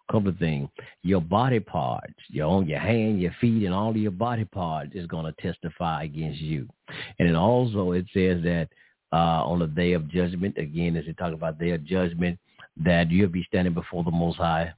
a 0.08 0.12
couple 0.12 0.28
of 0.28 0.38
things. 0.38 0.68
Your 1.02 1.20
body 1.20 1.60
parts, 1.60 2.14
your 2.28 2.46
own 2.46 2.66
your 2.66 2.78
hand, 2.78 3.20
your 3.20 3.34
feet, 3.40 3.64
and 3.64 3.74
all 3.74 3.90
of 3.90 3.96
your 3.96 4.10
body 4.10 4.44
parts 4.44 4.92
is 4.94 5.06
going 5.06 5.26
to 5.32 5.42
testify 5.42 6.04
against 6.04 6.40
you. 6.40 6.68
And 7.18 7.28
then 7.28 7.36
also 7.36 7.92
it 7.92 8.06
says 8.14 8.42
that 8.44 8.68
uh, 9.12 9.44
on 9.44 9.58
the 9.58 9.66
day 9.66 9.92
of 9.92 10.08
judgment. 10.08 10.56
Again, 10.58 10.96
as 10.96 11.06
they 11.06 11.12
talk 11.12 11.32
about 11.32 11.58
day 11.58 11.70
of 11.70 11.84
judgment, 11.84 12.38
that 12.84 13.10
you'll 13.10 13.28
be 13.28 13.44
standing 13.44 13.74
before 13.74 14.04
the 14.04 14.10
Most 14.10 14.36
High 14.36 14.72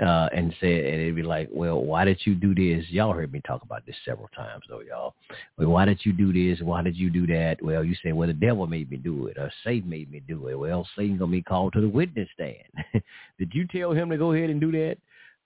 uh, 0.00 0.28
and 0.32 0.54
say, 0.60 0.92
and 0.92 1.00
it'd 1.02 1.16
be 1.16 1.22
like, 1.22 1.48
well, 1.52 1.82
why 1.82 2.04
did 2.04 2.20
you 2.24 2.34
do 2.34 2.54
this? 2.54 2.84
Y'all 2.88 3.12
heard 3.12 3.32
me 3.32 3.40
talk 3.46 3.62
about 3.62 3.84
this 3.84 3.96
several 4.04 4.28
times, 4.28 4.62
though, 4.68 4.80
y'all. 4.80 5.14
Well, 5.56 5.68
why 5.68 5.86
did 5.86 6.00
you 6.04 6.12
do 6.12 6.32
this? 6.32 6.62
Why 6.62 6.82
did 6.82 6.96
you 6.96 7.10
do 7.10 7.26
that? 7.26 7.56
Well, 7.60 7.82
you 7.82 7.96
say, 8.04 8.12
well, 8.12 8.28
the 8.28 8.34
devil 8.34 8.66
made 8.68 8.90
me 8.90 8.96
do 8.96 9.26
it, 9.26 9.36
or 9.36 9.50
Satan 9.64 9.90
made 9.90 10.10
me 10.10 10.22
do 10.26 10.48
it. 10.48 10.58
Well, 10.58 10.86
Satan 10.96 11.18
gonna 11.18 11.32
be 11.32 11.42
called 11.42 11.72
to 11.72 11.80
the 11.80 11.88
witness 11.88 12.28
stand. 12.32 13.02
did 13.38 13.52
you 13.52 13.66
tell 13.66 13.92
him 13.92 14.08
to 14.10 14.16
go 14.16 14.32
ahead 14.32 14.50
and 14.50 14.60
do 14.60 14.70
that? 14.70 14.98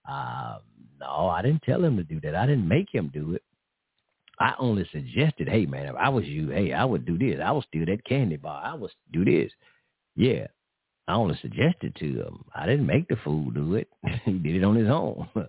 Uh, 0.08 0.58
no, 1.00 1.28
I 1.28 1.40
didn't 1.40 1.62
tell 1.62 1.82
him 1.82 1.96
to 1.96 2.02
do 2.02 2.20
that. 2.20 2.34
I 2.34 2.44
didn't 2.44 2.68
make 2.68 2.88
him 2.92 3.10
do 3.12 3.34
it. 3.34 3.42
I 4.42 4.54
only 4.58 4.88
suggested, 4.90 5.48
hey 5.48 5.66
man, 5.66 5.86
if 5.86 5.94
I 5.94 6.08
was 6.08 6.24
you, 6.24 6.48
hey, 6.48 6.72
I 6.72 6.84
would 6.84 7.06
do 7.06 7.16
this. 7.16 7.40
I 7.42 7.52
would 7.52 7.64
steal 7.64 7.86
that 7.86 8.04
candy 8.04 8.36
bar. 8.36 8.60
I 8.64 8.74
would 8.74 8.90
do 9.12 9.24
this. 9.24 9.52
Yeah. 10.16 10.48
I 11.06 11.14
only 11.14 11.38
suggested 11.40 11.94
to 11.96 12.06
him. 12.06 12.44
I 12.54 12.66
didn't 12.66 12.86
make 12.86 13.06
the 13.06 13.16
fool 13.22 13.50
do 13.50 13.76
it. 13.76 13.88
he 14.24 14.32
did 14.32 14.56
it 14.56 14.64
on 14.64 14.74
his 14.74 14.88
own. 14.88 15.28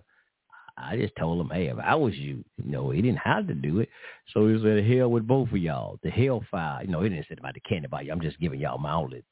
I 0.76 0.96
just 0.96 1.14
told 1.18 1.40
him, 1.40 1.50
hey, 1.50 1.66
if 1.66 1.78
I 1.78 1.94
was 1.94 2.14
you, 2.14 2.44
you 2.56 2.70
know, 2.70 2.90
he 2.90 3.02
didn't 3.02 3.18
have 3.18 3.46
to 3.48 3.54
do 3.54 3.80
it. 3.80 3.88
So 4.32 4.46
he 4.48 4.60
said, 4.62 4.84
hell 4.84 5.10
with 5.10 5.26
both 5.26 5.50
of 5.50 5.56
y'all. 5.58 5.98
The 6.02 6.10
hellfire. 6.10 6.82
You 6.82 6.88
know, 6.88 7.02
he 7.02 7.08
didn't 7.08 7.26
say 7.28 7.36
about 7.38 7.54
the 7.54 7.60
candy 7.60 7.88
bar. 7.88 8.02
I'm 8.10 8.20
just 8.20 8.38
giving 8.40 8.60
y'all 8.60 8.78
my 8.78 8.94
only 8.94 9.24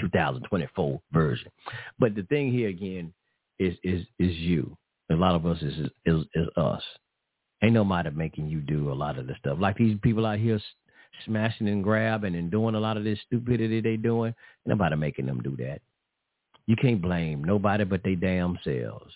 2024 0.00 1.00
version. 1.12 1.50
But 1.98 2.14
the 2.14 2.22
thing 2.24 2.52
here 2.52 2.68
again 2.68 3.12
is 3.58 3.74
is 3.82 4.06
is 4.18 4.34
you. 4.36 4.76
A 5.10 5.14
lot 5.14 5.34
of 5.34 5.46
us 5.46 5.60
is 5.62 5.90
is 6.06 6.24
is 6.34 6.48
us. 6.56 6.82
Ain't 7.64 7.72
nobody 7.72 8.10
making 8.10 8.50
you 8.50 8.60
do 8.60 8.92
a 8.92 8.94
lot 8.94 9.16
of 9.16 9.26
the 9.26 9.34
stuff. 9.38 9.56
Like 9.58 9.78
these 9.78 9.96
people 10.02 10.26
out 10.26 10.38
here 10.38 10.60
smashing 11.24 11.66
and 11.66 11.82
grabbing 11.82 12.34
and 12.34 12.50
doing 12.50 12.74
a 12.74 12.80
lot 12.80 12.98
of 12.98 13.04
this 13.04 13.18
stupidity 13.26 13.80
they 13.80 13.96
doing. 13.96 14.34
Nobody 14.66 14.96
making 14.96 15.24
them 15.24 15.40
do 15.42 15.56
that. 15.56 15.80
You 16.66 16.76
can't 16.76 17.00
blame 17.00 17.42
nobody 17.42 17.84
but 17.84 18.02
they 18.04 18.16
damn 18.16 18.58
selves. 18.64 19.14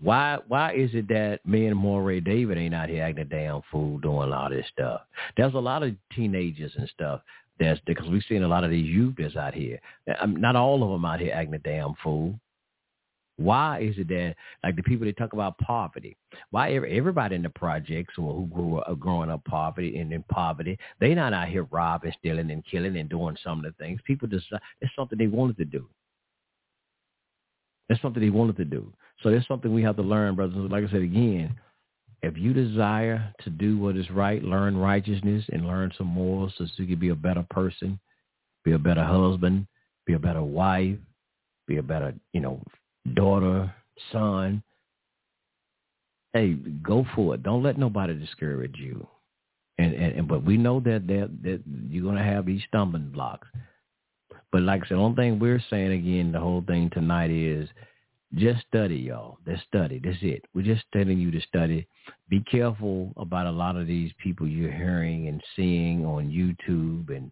Why 0.00 0.38
why 0.48 0.72
is 0.72 0.90
it 0.94 1.06
that 1.08 1.46
me 1.46 1.66
and 1.66 1.76
Moray 1.76 2.18
David 2.18 2.58
ain't 2.58 2.74
out 2.74 2.88
here 2.88 3.04
acting 3.04 3.22
a 3.22 3.24
damn 3.24 3.62
fool 3.70 3.98
doing 3.98 4.28
a 4.28 4.32
lot 4.32 4.50
of 4.50 4.58
this 4.58 4.66
stuff? 4.72 5.02
There's 5.36 5.54
a 5.54 5.58
lot 5.58 5.84
of 5.84 5.94
teenagers 6.12 6.72
and 6.76 6.88
stuff 6.88 7.20
that's 7.60 7.80
because 7.86 8.08
we've 8.08 8.24
seen 8.28 8.42
a 8.42 8.48
lot 8.48 8.64
of 8.64 8.70
these 8.70 8.86
youth 8.86 9.14
that's 9.16 9.36
out 9.36 9.54
here. 9.54 9.78
Not 10.26 10.56
all 10.56 10.82
of 10.82 10.90
them 10.90 11.04
out 11.04 11.20
here 11.20 11.32
acting 11.32 11.54
a 11.54 11.58
damn 11.60 11.94
fool. 12.02 12.40
Why 13.38 13.80
is 13.80 13.96
it 13.98 14.08
that 14.08 14.34
like 14.64 14.76
the 14.76 14.82
people 14.82 15.06
that 15.06 15.16
talk 15.18 15.34
about 15.34 15.58
poverty? 15.58 16.16
Why 16.50 16.72
everybody 16.72 17.36
in 17.36 17.42
the 17.42 17.50
projects 17.50 18.14
or 18.16 18.34
who 18.34 18.46
grew 18.46 18.78
up 18.78 18.98
growing 18.98 19.30
up 19.30 19.44
poverty 19.44 19.98
and 19.98 20.12
in 20.12 20.22
poverty, 20.24 20.78
they 21.00 21.14
not 21.14 21.34
out 21.34 21.48
here 21.48 21.64
robbing, 21.70 22.12
stealing, 22.18 22.50
and 22.50 22.64
killing 22.64 22.96
and 22.96 23.08
doing 23.10 23.36
some 23.44 23.58
of 23.58 23.64
the 23.64 23.72
things. 23.82 24.00
People 24.06 24.28
just 24.28 24.46
it's 24.80 24.94
something 24.96 25.18
they 25.18 25.26
wanted 25.26 25.58
to 25.58 25.66
do. 25.66 25.86
It's 27.88 28.00
something 28.00 28.22
they 28.22 28.30
wanted 28.30 28.56
to 28.56 28.64
do. 28.64 28.92
So 29.22 29.28
it's 29.28 29.46
something 29.46 29.72
we 29.72 29.82
have 29.82 29.96
to 29.96 30.02
learn, 30.02 30.34
brothers. 30.34 30.56
Like 30.56 30.84
I 30.84 30.90
said 30.90 31.02
again, 31.02 31.54
if 32.22 32.36
you 32.36 32.52
desire 32.52 33.32
to 33.44 33.50
do 33.50 33.78
what 33.78 33.96
is 33.96 34.10
right, 34.10 34.42
learn 34.42 34.76
righteousness 34.76 35.44
and 35.52 35.66
learn 35.66 35.92
some 35.96 36.08
morals 36.08 36.54
so 36.56 36.66
you 36.76 36.86
can 36.86 36.98
be 36.98 37.10
a 37.10 37.14
better 37.14 37.46
person, 37.50 38.00
be 38.64 38.72
a 38.72 38.78
better 38.78 39.04
husband, 39.04 39.66
be 40.06 40.14
a 40.14 40.18
better 40.18 40.42
wife, 40.42 40.96
be 41.66 41.76
a 41.76 41.82
better, 41.82 42.14
you 42.32 42.40
know, 42.40 42.62
daughter, 43.14 43.72
son, 44.12 44.62
hey, 46.32 46.54
go 46.82 47.06
for 47.14 47.34
it. 47.34 47.42
Don't 47.42 47.62
let 47.62 47.78
nobody 47.78 48.14
discourage 48.14 48.76
you. 48.76 49.06
And 49.78 49.92
and, 49.94 50.18
and 50.18 50.28
but 50.28 50.44
we 50.44 50.56
know 50.56 50.80
that 50.80 51.06
that 51.06 51.30
that 51.42 51.62
you're 51.88 52.04
gonna 52.04 52.24
have 52.24 52.46
these 52.46 52.62
stumbling 52.68 53.10
blocks. 53.10 53.48
But 54.52 54.62
like 54.62 54.84
I 54.84 54.88
said, 54.88 54.96
the 54.96 55.02
only 55.02 55.16
thing 55.16 55.38
we're 55.38 55.62
saying 55.68 55.92
again, 55.92 56.32
the 56.32 56.40
whole 56.40 56.64
thing 56.66 56.90
tonight 56.90 57.30
is 57.30 57.68
just 58.34 58.64
study, 58.66 58.96
y'all. 58.96 59.38
Just 59.46 59.64
study. 59.64 60.00
That's 60.02 60.18
it. 60.22 60.44
We're 60.54 60.62
just 60.62 60.84
telling 60.92 61.18
you 61.18 61.30
to 61.30 61.40
study. 61.42 61.86
Be 62.28 62.40
careful 62.50 63.12
about 63.16 63.46
a 63.46 63.50
lot 63.50 63.76
of 63.76 63.86
these 63.86 64.12
people 64.22 64.46
you're 64.46 64.72
hearing 64.72 65.28
and 65.28 65.42
seeing 65.54 66.04
on 66.04 66.30
YouTube 66.30 67.14
and 67.14 67.30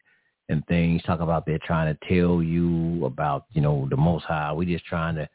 and 0.49 0.67
things. 0.67 1.03
Talk 1.03 1.21
about 1.21 1.47
they're 1.47 1.59
trying 1.65 1.95
to 1.95 2.09
tell 2.09 2.43
you 2.43 3.05
about, 3.05 3.47
you 3.53 3.61
know, 3.63 3.87
the 3.91 3.97
most 3.97 4.25
high. 4.25 4.53
We're 4.53 4.69
just 4.69 4.85
trying 4.85 5.15
to 5.17 5.29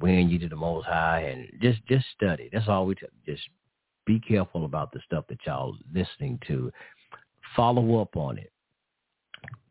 win 0.00 0.28
you 0.28 0.38
to 0.40 0.48
the 0.48 0.56
most 0.56 0.86
high 0.86 1.20
and 1.20 1.48
just 1.60 1.84
just 1.86 2.04
study. 2.14 2.48
That's 2.52 2.68
all 2.68 2.86
we 2.86 2.94
t- 2.94 3.06
just 3.26 3.42
be 4.06 4.20
careful 4.20 4.64
about 4.64 4.92
the 4.92 5.00
stuff 5.04 5.24
that 5.28 5.38
y'all 5.46 5.76
listening 5.94 6.38
to. 6.48 6.72
Follow 7.54 8.00
up 8.00 8.16
on 8.16 8.38
it. 8.38 8.52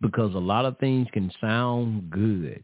Because 0.01 0.33
a 0.33 0.39
lot 0.39 0.65
of 0.65 0.77
things 0.77 1.07
can 1.11 1.31
sound 1.41 2.09
good. 2.09 2.63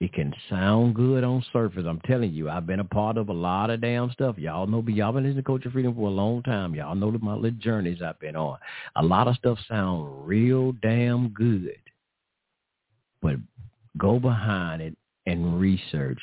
It 0.00 0.12
can 0.12 0.32
sound 0.48 0.94
good 0.94 1.24
on 1.24 1.44
surface. 1.52 1.84
I'm 1.86 2.00
telling 2.06 2.32
you, 2.32 2.48
I've 2.48 2.66
been 2.66 2.78
a 2.78 2.84
part 2.84 3.16
of 3.16 3.28
a 3.28 3.32
lot 3.32 3.70
of 3.70 3.80
damn 3.80 4.12
stuff. 4.12 4.38
Y'all 4.38 4.68
know 4.68 4.80
me. 4.80 4.92
Y'all 4.92 5.12
been 5.12 5.24
listening 5.24 5.42
to 5.42 5.46
Culture 5.46 5.70
Freedom 5.70 5.92
for 5.92 6.06
a 6.06 6.12
long 6.12 6.42
time. 6.44 6.74
Y'all 6.74 6.94
know 6.94 7.10
my 7.20 7.34
little 7.34 7.58
journeys 7.58 8.00
I've 8.00 8.20
been 8.20 8.36
on. 8.36 8.58
A 8.94 9.02
lot 9.02 9.26
of 9.26 9.34
stuff 9.34 9.58
sound 9.68 10.26
real 10.26 10.70
damn 10.82 11.30
good. 11.30 11.80
But 13.20 13.36
go 13.98 14.20
behind 14.20 14.82
it 14.82 14.96
and 15.26 15.60
research 15.60 16.20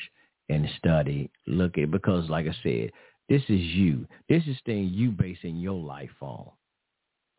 and 0.48 0.68
study, 0.78 1.30
look 1.46 1.78
at 1.78 1.90
because 1.90 2.28
like 2.28 2.46
I 2.46 2.54
said, 2.62 2.92
this 3.28 3.42
is 3.42 3.60
you. 3.60 4.06
This 4.28 4.42
is 4.46 4.56
thing 4.64 4.90
you 4.92 5.10
basing 5.10 5.56
your 5.56 5.80
life 5.80 6.10
on. 6.20 6.50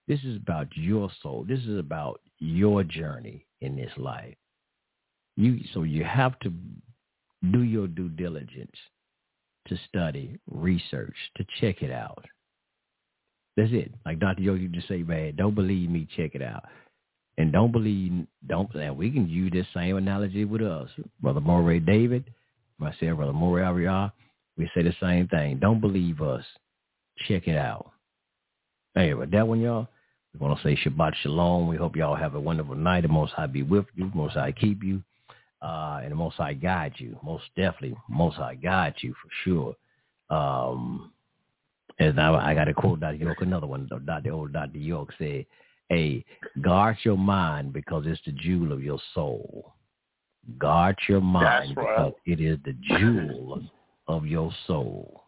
This 0.07 0.19
is 0.23 0.37
about 0.37 0.67
your 0.75 1.09
soul. 1.21 1.45
This 1.47 1.59
is 1.61 1.79
about 1.79 2.21
your 2.39 2.83
journey 2.83 3.45
in 3.61 3.75
this 3.75 3.91
life. 3.97 4.35
You 5.35 5.59
so 5.73 5.83
you 5.83 6.03
have 6.03 6.37
to 6.39 6.51
do 7.51 7.63
your 7.63 7.87
due 7.87 8.09
diligence 8.09 8.75
to 9.67 9.77
study, 9.87 10.39
research, 10.49 11.15
to 11.37 11.45
check 11.59 11.81
it 11.81 11.91
out. 11.91 12.25
That's 13.55 13.71
it. 13.71 13.91
Like 14.05 14.19
Dr. 14.19 14.41
Yogi 14.41 14.67
just 14.67 14.87
say, 14.87 15.03
man, 15.03 15.35
don't 15.35 15.55
believe 15.55 15.89
me, 15.89 16.07
check 16.15 16.35
it 16.35 16.41
out. 16.41 16.63
And 17.37 17.51
don't 17.51 17.71
believe, 17.71 18.25
don't, 18.47 18.73
and 18.75 18.97
we 18.97 19.11
can 19.11 19.29
use 19.29 19.51
this 19.51 19.65
same 19.73 19.97
analogy 19.97 20.45
with 20.45 20.61
us. 20.61 20.89
Brother 21.21 21.41
Moray 21.41 21.79
David, 21.79 22.31
myself, 22.79 23.17
Brother 23.17 23.33
Moriarty, 23.33 24.13
we 24.57 24.69
say 24.73 24.83
the 24.83 24.95
same 24.99 25.27
thing. 25.27 25.59
Don't 25.59 25.81
believe 25.81 26.21
us. 26.21 26.43
Check 27.27 27.47
it 27.47 27.57
out. 27.57 27.91
Hey, 28.95 29.13
with 29.13 29.31
that 29.31 29.47
one, 29.47 29.59
y'all, 29.59 29.87
we 30.33 30.39
want 30.39 30.59
to 30.59 30.63
say 30.63 30.75
Shabbat 30.75 31.13
Shalom. 31.21 31.67
We 31.67 31.77
hope 31.77 31.95
y'all 31.95 32.15
have 32.15 32.35
a 32.35 32.39
wonderful 32.39 32.75
night. 32.75 33.01
The 33.01 33.07
Most 33.07 33.33
High 33.33 33.47
be 33.47 33.63
with 33.63 33.85
you. 33.95 34.11
Most 34.13 34.33
High 34.33 34.51
keep 34.51 34.83
you. 34.83 35.03
Uh, 35.61 36.01
and 36.03 36.11
the 36.11 36.15
Most 36.15 36.35
High 36.35 36.53
guide 36.53 36.93
you. 36.97 37.19
Most 37.23 37.45
definitely, 37.55 37.97
Most 38.09 38.37
High 38.37 38.55
guide 38.55 38.95
you 39.01 39.13
for 39.13 39.29
sure. 39.43 39.75
Um, 40.29 41.11
and 41.99 42.19
I, 42.19 42.51
I 42.51 42.53
got 42.53 42.65
to 42.65 42.73
quote 42.73 42.99
Dr. 42.99 43.15
York, 43.15 43.41
another 43.41 43.67
one. 43.67 43.89
Dr. 44.05 44.31
Old 44.31 44.53
Dr. 44.53 44.77
York 44.77 45.09
said, 45.17 45.45
hey, 45.89 46.23
guard 46.61 46.97
your 47.03 47.17
mind 47.17 47.73
because 47.73 48.05
it's 48.05 48.21
the 48.25 48.31
jewel 48.33 48.71
of 48.71 48.83
your 48.83 48.99
soul. 49.13 49.73
Guard 50.57 50.97
your 51.07 51.21
mind 51.21 51.75
right. 51.75 51.75
because 51.75 52.13
it 52.25 52.39
is 52.39 52.57
the 52.63 52.73
jewel 52.97 53.61
of 54.07 54.25
your 54.25 54.51
soul. 54.65 55.23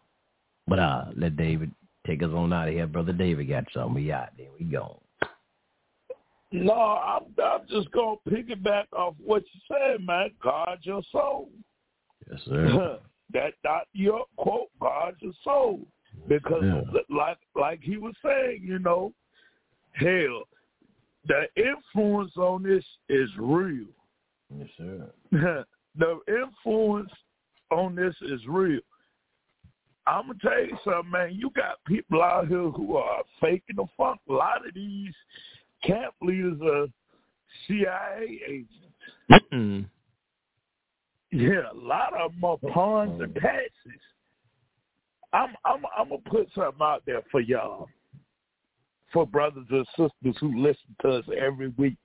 But 0.68 0.80
uh, 0.80 1.06
let 1.16 1.36
David 1.36 1.72
take 2.08 2.24
us 2.24 2.30
on 2.30 2.54
out 2.54 2.68
of 2.68 2.74
here. 2.74 2.88
Brother 2.88 3.14
David 3.14 3.50
got 3.50 3.66
something. 3.74 3.96
We 3.96 4.12
out 4.12 4.30
there. 4.38 4.48
We 4.58 4.66
go. 4.66 5.02
No, 6.52 6.74
I'm, 6.74 7.24
I'm 7.44 7.68
just 7.70 7.92
going 7.92 8.18
to 8.24 8.32
piggyback 8.32 8.86
off 8.94 9.16
what 9.24 9.44
you 9.54 9.62
said, 9.68 10.06
man. 10.06 10.32
Guard 10.42 10.80
your 10.84 11.04
soul. 11.12 11.50
Yes, 12.32 12.40
sir. 12.46 13.00
that 13.34 13.54
not 13.64 13.84
your 13.94 14.26
quote 14.38 14.70
God's 14.80 15.18
your 15.22 15.34
soul. 15.44 15.82
Because 16.28 16.64
Yeah. 16.64 16.82
like 17.10 17.38
like 17.56 17.82
he 17.82 17.98
was 17.98 18.16
saying, 18.24 18.64
you 18.64 18.80
know, 18.80 19.14
hell, 19.94 20.44
the 21.28 21.48
influence 21.56 22.36
on 22.38 22.64
this 22.64 22.84
is 23.10 23.30
real. 23.38 23.86
Yes, 24.58 24.68
sir. 24.78 25.11
the 25.98 26.19
influence 26.28 27.11
on 27.72 27.95
this 27.95 28.16
is 28.22 28.42
real. 28.48 28.80
I'm 30.08 30.28
gonna 30.28 30.40
tell 30.42 30.60
you 30.60 30.78
something, 30.84 31.11
man. 31.11 31.34
You 31.34 31.52
got 31.56 31.84
people 31.86 32.22
out 32.22 32.48
here 32.48 32.69
who 32.69 32.98
are 32.98 33.22
faking 33.40 33.76
the 33.76 33.86
funk. 33.95 34.19
A 34.28 34.34
lot 34.34 34.66
of 34.68 34.74
these 34.74 35.14
camp 35.84 36.16
leaders 36.22 36.60
are 36.64 36.88
CIA 37.68 38.40
agents. 38.48 39.50
Mm. 39.53 39.86
Yeah, 41.32 41.72
a 41.72 41.78
lot 41.78 42.14
of 42.19 42.32
them 42.32 42.44
are 42.44 42.58
pawns 42.74 43.22
and 43.22 43.34
patsies. 43.36 43.69
I'm 45.32 45.50
I'm 45.64 45.84
I'm 45.95 46.10
gonna 46.10 46.22
put 46.26 46.50
something 46.56 46.82
out 46.82 47.03
there 47.06 47.22
for 47.32 47.40
y'all, 47.40 47.88
for 49.14 49.28
brothers 49.28 49.68
and 49.69 49.86
sisters 49.90 50.36
who 50.40 50.60
listen 50.60 50.95
to 51.03 51.10
us 51.10 51.26
every 51.40 51.69
week. 51.78 51.98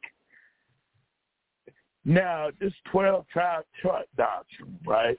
Now, 2.04 2.48
this 2.60 2.72
twelve 2.90 3.26
tribe 3.28 3.64
chart 3.80 4.06
doctrine, 4.16 4.78
right, 4.86 5.18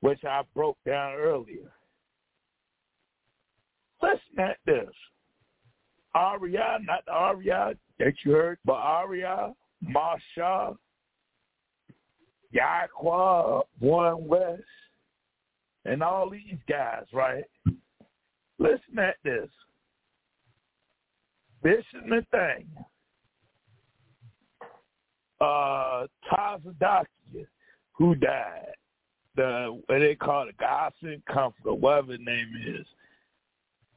which 0.00 0.22
I 0.24 0.42
broke 0.54 0.78
down 0.86 1.14
earlier. 1.14 1.72
Listen 4.02 4.38
at 4.38 4.58
this. 4.64 4.90
Aria, 6.14 6.78
not 6.82 7.04
the 7.06 7.12
Aria 7.12 7.74
that 7.98 8.12
you 8.24 8.32
heard, 8.32 8.58
but 8.64 8.74
Aria, 8.74 9.52
Marsha, 9.84 10.76
Yaqua, 12.54 13.62
One 13.80 14.28
West, 14.28 14.62
and 15.84 16.02
all 16.02 16.30
these 16.30 16.58
guys, 16.68 17.04
right? 17.12 17.44
Listen 18.58 18.98
at 18.98 19.16
this. 19.24 19.48
This 21.64 21.84
is 21.94 22.08
the 22.08 22.24
thing. 22.30 22.66
Uh, 25.40 26.06
Tazadaqyah, 26.32 27.46
who 27.92 28.14
died, 28.14 28.74
the 29.36 29.80
what 29.86 29.98
they 29.98 30.14
call 30.14 30.46
the 30.46 30.52
Gossip 30.52 31.20
Comforter, 31.30 31.74
whatever 31.74 32.12
his 32.12 32.20
name 32.20 32.52
is, 32.66 32.86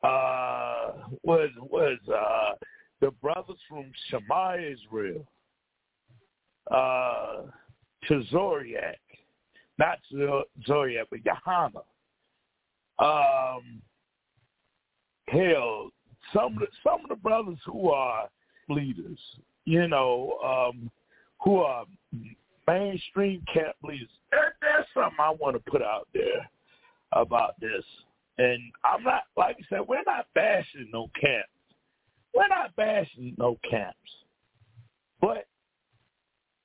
uh, 0.03 0.91
was 1.23 1.49
was 1.59 1.99
uh 2.09 2.55
the 3.01 3.11
brothers 3.21 3.57
from 3.69 3.91
Shema 4.09 4.55
Israel, 4.55 5.25
uh, 6.71 7.43
to 8.07 8.23
Zoriak, 8.31 8.95
not 9.77 9.99
Zor- 10.11 10.45
Zoriak, 10.67 11.05
but 11.11 11.19
Yahana. 11.23 11.83
Um, 12.99 13.81
hell, 15.27 15.91
some 16.33 16.53
of 16.53 16.59
the, 16.59 16.67
some 16.83 17.01
of 17.03 17.09
the 17.09 17.15
brothers 17.15 17.59
who 17.65 17.89
are 17.91 18.27
leaders, 18.69 19.19
you 19.65 19.87
know, 19.87 20.39
um, 20.43 20.89
who 21.43 21.57
are 21.57 21.85
mainstream 22.67 23.43
camp 23.53 23.75
leaders. 23.83 24.09
There, 24.31 24.55
there's 24.61 24.85
something 24.93 25.17
I 25.19 25.31
want 25.31 25.55
to 25.55 25.71
put 25.71 25.81
out 25.81 26.07
there 26.13 26.49
about 27.13 27.59
this. 27.59 27.83
And 28.37 28.59
I'm 28.83 29.03
not, 29.03 29.23
like 29.35 29.57
I 29.59 29.65
said, 29.69 29.87
we're 29.87 30.03
not 30.05 30.27
bashing 30.35 30.89
no 30.93 31.09
camps. 31.19 31.49
We're 32.35 32.47
not 32.47 32.75
bashing 32.75 33.35
no 33.37 33.57
camps. 33.69 33.97
But 35.19 35.47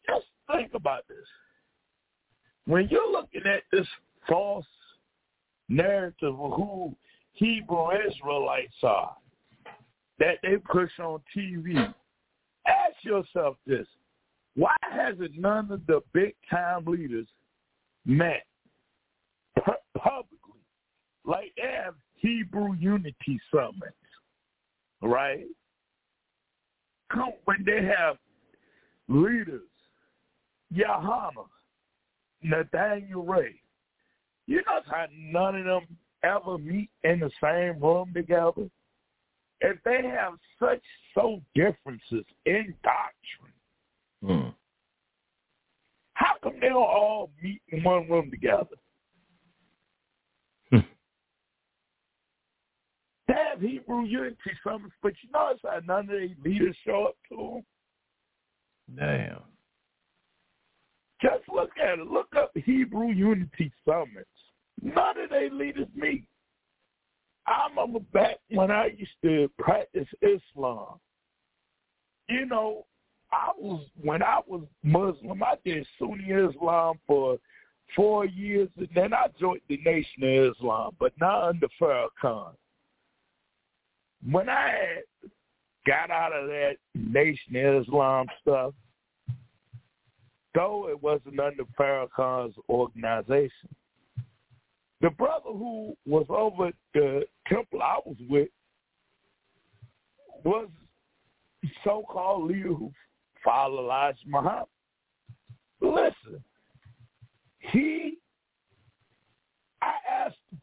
just 0.06 0.26
think 0.54 0.72
about 0.74 1.08
this. 1.08 1.16
When 2.66 2.88
you're 2.88 3.10
looking 3.10 3.42
at 3.46 3.62
this 3.72 3.86
false 4.28 4.66
narrative 5.68 6.38
of 6.38 6.52
who 6.52 6.94
Hebrew 7.32 7.88
Israelites 8.06 8.74
are 8.82 9.16
that 10.18 10.36
they 10.42 10.56
push 10.70 10.90
on 11.00 11.20
TV, 11.36 11.92
ask 12.66 13.02
yourself 13.02 13.56
this. 13.66 13.86
Why 14.54 14.74
hasn't 14.82 15.38
none 15.38 15.70
of 15.72 15.86
the 15.86 16.00
big 16.12 16.34
time 16.50 16.84
leaders 16.84 17.26
met 18.04 18.44
publicly? 19.96 20.60
Like 21.24 21.52
they 21.56 21.72
have 21.84 21.94
Hebrew 22.16 22.74
unity 22.74 23.40
summits, 23.52 23.96
right? 25.00 25.46
Come 27.10 27.32
when 27.44 27.64
they 27.64 27.84
have 27.84 28.16
leaders, 29.08 29.60
Yahama, 30.74 31.46
Nathaniel 32.42 33.24
Ray. 33.24 33.60
You 34.46 34.62
notice 34.66 34.90
how 34.90 35.06
none 35.12 35.56
of 35.56 35.64
them 35.64 35.96
ever 36.24 36.58
meet 36.58 36.90
in 37.04 37.20
the 37.20 37.30
same 37.42 37.82
room 37.82 38.12
together? 38.14 38.68
If 39.60 39.76
they 39.84 40.00
have 40.02 40.34
such 40.58 40.82
so 41.14 41.40
differences 41.54 42.24
in 42.46 42.74
doctrine, 42.82 43.51
Hmm. 44.24 44.50
how 46.14 46.34
come 46.42 46.54
they 46.60 46.68
don't 46.68 46.76
all 46.76 47.30
meet 47.42 47.60
in 47.70 47.82
one 47.82 48.08
room 48.08 48.30
together? 48.30 48.76
They 53.28 53.34
have 53.50 53.60
Hebrew 53.60 54.04
unity 54.04 54.36
summits, 54.62 54.94
but 55.02 55.14
you 55.22 55.30
notice 55.32 55.60
how 55.64 55.80
none 55.86 56.00
of 56.00 56.06
their 56.08 56.28
leaders 56.44 56.76
show 56.84 57.06
up 57.06 57.16
to 57.30 57.36
them? 57.36 57.64
Damn. 58.96 59.42
Just 61.22 61.48
look 61.48 61.70
at 61.82 62.00
it. 62.00 62.06
Look 62.06 62.34
up 62.36 62.50
Hebrew 62.54 63.12
Unity 63.12 63.72
Summits. 63.86 64.28
None 64.82 65.18
of 65.18 65.30
their 65.30 65.50
leaders 65.50 65.86
meet. 65.94 66.24
I 67.46 67.68
remember 67.70 68.00
back 68.12 68.38
when 68.50 68.70
I 68.70 68.86
used 68.96 69.12
to 69.22 69.48
practice 69.58 70.08
Islam. 70.20 70.98
You 72.28 72.46
know, 72.46 72.86
I 73.32 73.50
was 73.58 73.84
when 74.02 74.22
I 74.22 74.40
was 74.46 74.62
Muslim, 74.82 75.42
I 75.42 75.54
did 75.64 75.86
Sunni 75.98 76.24
Islam 76.24 76.98
for 77.06 77.38
four 77.96 78.26
years, 78.26 78.68
and 78.76 78.88
then 78.94 79.14
I 79.14 79.26
joined 79.40 79.62
the 79.68 79.78
Nation 79.78 80.22
of 80.22 80.54
Islam, 80.54 80.96
but 81.00 81.12
not 81.20 81.48
under 81.48 81.66
Farrakhan. 81.80 82.52
When 84.30 84.48
I 84.48 85.00
got 85.86 86.10
out 86.10 86.32
of 86.32 86.46
that 86.48 86.76
Nation 86.94 87.56
of 87.56 87.82
Islam 87.82 88.26
stuff, 88.40 88.74
though 90.54 90.88
it 90.88 91.02
wasn't 91.02 91.40
under 91.40 91.64
Farrakhan's 91.78 92.54
organization. 92.68 93.68
The 95.00 95.10
brother 95.10 95.50
who 95.50 95.96
was 96.06 96.26
over 96.28 96.68
at 96.68 96.74
the 96.94 97.22
temple 97.48 97.82
I 97.82 97.98
was 98.06 98.16
with 98.28 98.48
was 100.44 100.68
so-called 101.82 102.50
leader 102.50 102.72
who 102.72 102.92
followed 103.44 103.84
Elijah 103.84 104.18
Muhammad. 104.26 104.66
Listen, 105.80 106.42
he, 107.58 108.18
I 109.80 109.94
asked 110.08 110.36
him, 110.50 110.60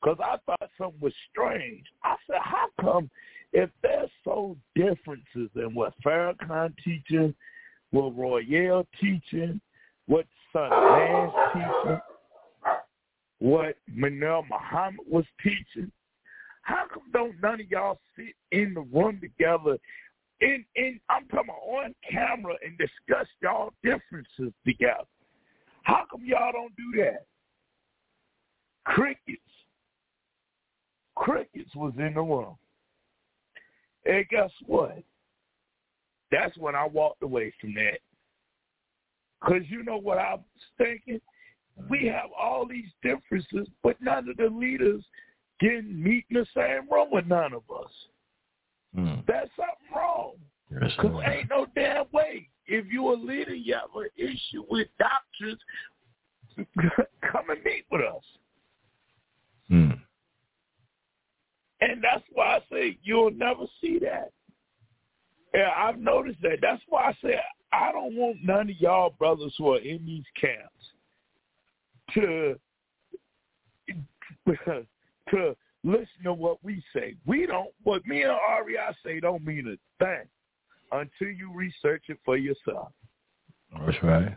because 0.00 0.18
I 0.22 0.36
thought 0.46 0.70
something 0.76 1.00
was 1.00 1.14
strange. 1.30 1.84
I 2.02 2.16
said, 2.26 2.40
how 2.40 2.66
come 2.80 3.10
if 3.52 3.70
there's 3.82 4.10
so 4.24 4.56
differences 4.74 5.50
in 5.54 5.74
what 5.74 5.94
Farrakhan 6.04 6.74
teaching, 6.84 7.34
what 7.90 8.16
Royale 8.16 8.86
teaching, 9.00 9.60
what 10.06 10.26
Son 10.52 10.70
Man's 10.70 11.32
teaching, 11.52 12.00
what 13.38 13.76
Manel 13.94 14.44
Muhammad 14.48 15.06
was 15.08 15.24
teaching. 15.42 15.90
How 16.62 16.86
come 16.92 17.02
don't 17.12 17.40
none 17.42 17.60
of 17.60 17.70
y'all 17.70 17.98
sit 18.16 18.34
in 18.50 18.74
the 18.74 18.80
room 18.80 19.20
together 19.20 19.78
in 20.40 20.64
in 20.76 21.00
I'm 21.08 21.26
talking 21.28 21.50
on 21.50 21.94
camera 22.10 22.54
and 22.64 22.76
discuss 22.78 23.26
y'all 23.42 23.72
differences 23.82 24.52
together? 24.66 25.04
How 25.82 26.04
come 26.10 26.22
y'all 26.24 26.52
don't 26.52 26.74
do 26.76 27.02
that? 27.02 27.26
Crickets. 28.84 29.40
Crickets 31.16 31.74
was 31.74 31.92
in 31.98 32.14
the 32.14 32.20
room. 32.20 32.56
And 34.04 34.28
guess 34.28 34.50
what? 34.66 34.98
That's 36.30 36.56
when 36.56 36.74
I 36.74 36.86
walked 36.86 37.22
away 37.22 37.52
from 37.60 37.74
that. 37.74 38.00
Because 39.40 39.62
you 39.68 39.82
know 39.82 39.98
what 39.98 40.18
I 40.18 40.34
was 40.34 40.44
thinking? 40.78 41.20
We 41.90 42.06
have 42.06 42.30
all 42.38 42.66
these 42.66 42.88
differences, 43.02 43.68
but 43.82 44.00
none 44.00 44.28
of 44.28 44.36
the 44.36 44.48
leaders 44.48 45.04
can 45.60 46.02
meet 46.02 46.24
in 46.30 46.36
the 46.36 46.46
same 46.54 46.90
room 46.90 47.08
with 47.10 47.26
none 47.26 47.52
of 47.52 47.62
us. 47.70 47.90
Hmm. 48.94 49.20
That's 49.26 49.50
something 49.56 49.83
wrong. 49.94 50.32
Because 50.70 51.22
ain't 51.26 51.50
no 51.50 51.66
damn 51.74 52.06
way. 52.12 52.48
If 52.66 52.86
you're 52.86 53.12
a 53.12 53.16
leader, 53.16 53.54
you 53.54 53.74
have 53.74 53.90
an 53.94 54.08
issue 54.16 54.64
with 54.68 54.88
doctrines, 54.98 55.60
come 57.32 57.50
and 57.50 57.62
meet 57.62 57.84
with 57.90 58.00
us. 58.00 58.24
Hmm. 59.68 59.90
And 61.80 62.02
that's 62.02 62.24
why 62.32 62.56
I 62.56 62.60
say 62.72 62.98
you'll 63.02 63.30
never 63.32 63.64
see 63.80 63.98
that. 64.00 64.32
Yeah, 65.54 65.70
I've 65.76 65.98
noticed 65.98 66.40
that. 66.42 66.58
That's 66.62 66.82
why 66.88 67.10
I 67.10 67.12
say 67.22 67.38
I 67.72 67.92
don't 67.92 68.16
want 68.16 68.38
none 68.42 68.70
of 68.70 68.80
y'all 68.80 69.14
brothers 69.18 69.54
who 69.58 69.74
are 69.74 69.78
in 69.78 70.04
these 70.06 70.24
camps 70.40 70.72
to 72.14 72.58
to 75.30 75.56
listen 75.84 76.24
to 76.24 76.32
what 76.32 76.58
we 76.64 76.82
say. 76.94 77.14
We 77.26 77.46
don't. 77.46 77.70
What 77.84 78.04
me 78.06 78.22
and 78.22 78.32
Ari 78.32 78.78
I 78.78 78.92
say 79.04 79.20
don't 79.20 79.44
mean 79.44 79.68
a 79.68 80.04
thing 80.04 80.24
until 80.90 81.28
you 81.28 81.52
research 81.52 82.04
it 82.08 82.18
for 82.24 82.36
yourself. 82.36 82.90
That's 83.78 84.02
right. 84.02 84.36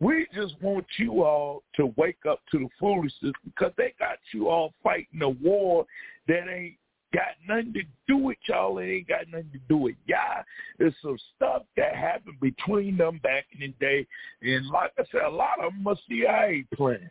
We 0.00 0.26
just 0.34 0.60
want 0.60 0.86
you 0.98 1.22
all 1.22 1.62
to 1.76 1.94
wake 1.96 2.26
up 2.28 2.40
to 2.50 2.58
the 2.58 2.68
foolishness 2.80 3.32
because 3.44 3.72
they 3.76 3.94
got 4.00 4.18
you 4.34 4.48
all 4.48 4.72
fighting 4.82 5.22
a 5.22 5.28
war 5.28 5.86
that 6.26 6.48
ain't 6.48 6.74
got 7.14 7.36
nothing 7.46 7.72
to 7.74 7.82
do 8.08 8.16
with 8.16 8.38
y'all. 8.48 8.78
It 8.78 8.86
ain't 8.86 9.08
got 9.08 9.28
nothing 9.28 9.50
to 9.52 9.60
do 9.68 9.76
with 9.76 9.94
y'all. 10.06 10.42
There's 10.78 10.94
some 11.02 11.18
stuff 11.36 11.62
that 11.76 11.94
happened 11.94 12.40
between 12.40 12.96
them 12.96 13.20
back 13.22 13.44
in 13.52 13.60
the 13.60 13.74
day. 13.78 14.06
And 14.42 14.66
like 14.70 14.92
I 14.98 15.04
said, 15.12 15.22
a 15.22 15.30
lot 15.30 15.62
of 15.62 15.72
them 15.72 15.86
are 15.86 15.96
CIA 16.08 16.64
plans. 16.74 17.10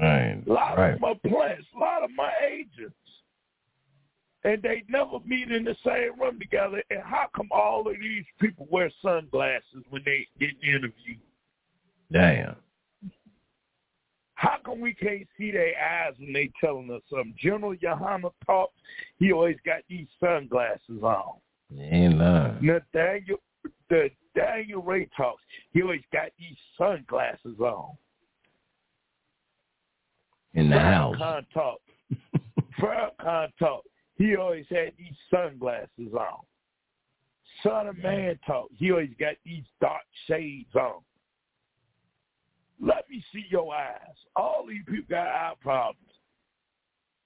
Right. 0.00 0.42
A 0.46 0.52
lot 0.52 0.78
right. 0.78 0.94
of 0.94 1.04
are 1.04 1.14
plans. 1.26 1.64
A 1.76 1.78
lot 1.78 2.02
of 2.02 2.10
my 2.16 2.30
agents. 2.50 2.94
And 4.44 4.62
they 4.62 4.84
never 4.88 5.20
meet 5.24 5.50
in 5.50 5.64
the 5.64 5.76
same 5.84 6.20
room 6.20 6.38
together. 6.38 6.82
And 6.90 7.00
how 7.02 7.26
come 7.34 7.48
all 7.50 7.88
of 7.88 7.94
these 7.98 8.24
people 8.40 8.66
wear 8.70 8.90
sunglasses 9.02 9.84
when 9.88 10.02
they 10.04 10.26
get 10.38 10.50
interviewed? 10.62 11.20
Damn. 12.12 12.56
How 14.34 14.56
come 14.64 14.80
we 14.80 14.92
can't 14.92 15.26
see 15.38 15.52
their 15.52 15.72
eyes 15.80 16.12
when 16.18 16.32
they 16.32 16.50
telling 16.60 16.90
us 16.90 17.00
something? 17.08 17.34
General 17.38 17.74
Yohana 17.76 18.30
talks, 18.44 18.74
he 19.18 19.32
always 19.32 19.56
got 19.64 19.82
these 19.88 20.08
sunglasses 20.22 21.02
on. 21.02 21.38
Ain't 21.78 22.18
lying. 22.18 22.58
Nathaniel, 22.60 23.38
the 23.88 24.10
Daniel 24.34 24.82
Ray 24.82 25.08
talks, 25.16 25.42
he 25.72 25.82
always 25.82 26.02
got 26.12 26.30
these 26.38 26.56
sunglasses 26.76 27.58
on. 27.60 27.96
In 30.54 30.70
the 30.70 30.78
house. 30.78 31.16
Talk. 31.52 31.80
Farrakhan 32.80 33.48
talk. 33.58 33.84
He 34.16 34.36
always 34.36 34.66
had 34.70 34.92
these 34.96 35.14
sunglasses 35.32 36.12
on. 36.12 36.40
Son 37.62 37.88
of 37.88 37.98
Man 37.98 38.38
talk. 38.46 38.68
He 38.76 38.90
always 38.90 39.10
got 39.18 39.34
these 39.44 39.64
dark 39.80 40.02
shades 40.26 40.74
on. 40.74 41.00
Let 42.80 43.08
me 43.08 43.24
see 43.32 43.44
your 43.48 43.74
eyes. 43.74 44.16
All 44.36 44.66
these 44.68 44.82
people 44.86 45.04
got 45.08 45.26
eye 45.26 45.52
problems. 45.60 45.98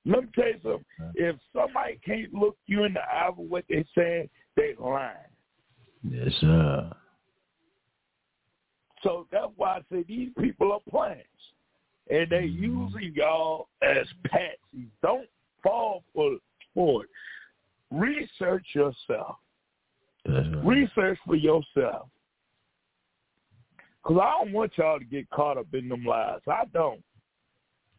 Let 0.05 0.23
me 0.23 0.29
tell 0.35 0.47
you 0.47 0.61
something. 0.63 0.85
If 1.15 1.37
somebody 1.55 1.99
can't 2.05 2.33
look 2.33 2.57
you 2.67 2.85
in 2.85 2.95
the 2.95 3.01
eye 3.01 3.31
what 3.35 3.65
they're 3.69 3.85
saying, 3.97 4.31
they 4.57 4.75
lying. 4.79 5.17
Yes, 6.03 6.33
sir. 6.41 6.91
So 9.03 9.27
that's 9.31 9.53
why 9.57 9.77
I 9.77 9.81
say 9.93 10.05
these 10.07 10.31
people 10.39 10.73
are 10.73 10.81
plants. 10.89 11.25
And 12.11 12.31
they 12.31 12.45
using 12.45 13.13
y'all 13.15 13.69
as 13.83 14.07
patsies. 14.27 14.89
Don't 15.03 15.29
fall 15.63 16.03
for, 16.15 16.37
for 16.75 17.05
it. 17.05 17.11
Research 17.91 18.67
yourself. 18.75 19.37
Research 20.27 21.19
for 21.27 21.37
yourself. 21.37 22.09
Cause 24.05 24.19
I 24.23 24.43
don't 24.43 24.53
want 24.53 24.73
y'all 24.77 24.99
to 24.99 25.05
get 25.05 25.29
caught 25.31 25.59
up 25.59 25.67
in 25.75 25.89
them 25.89 26.05
lies. 26.05 26.41
I 26.49 26.65
don't. 26.73 27.03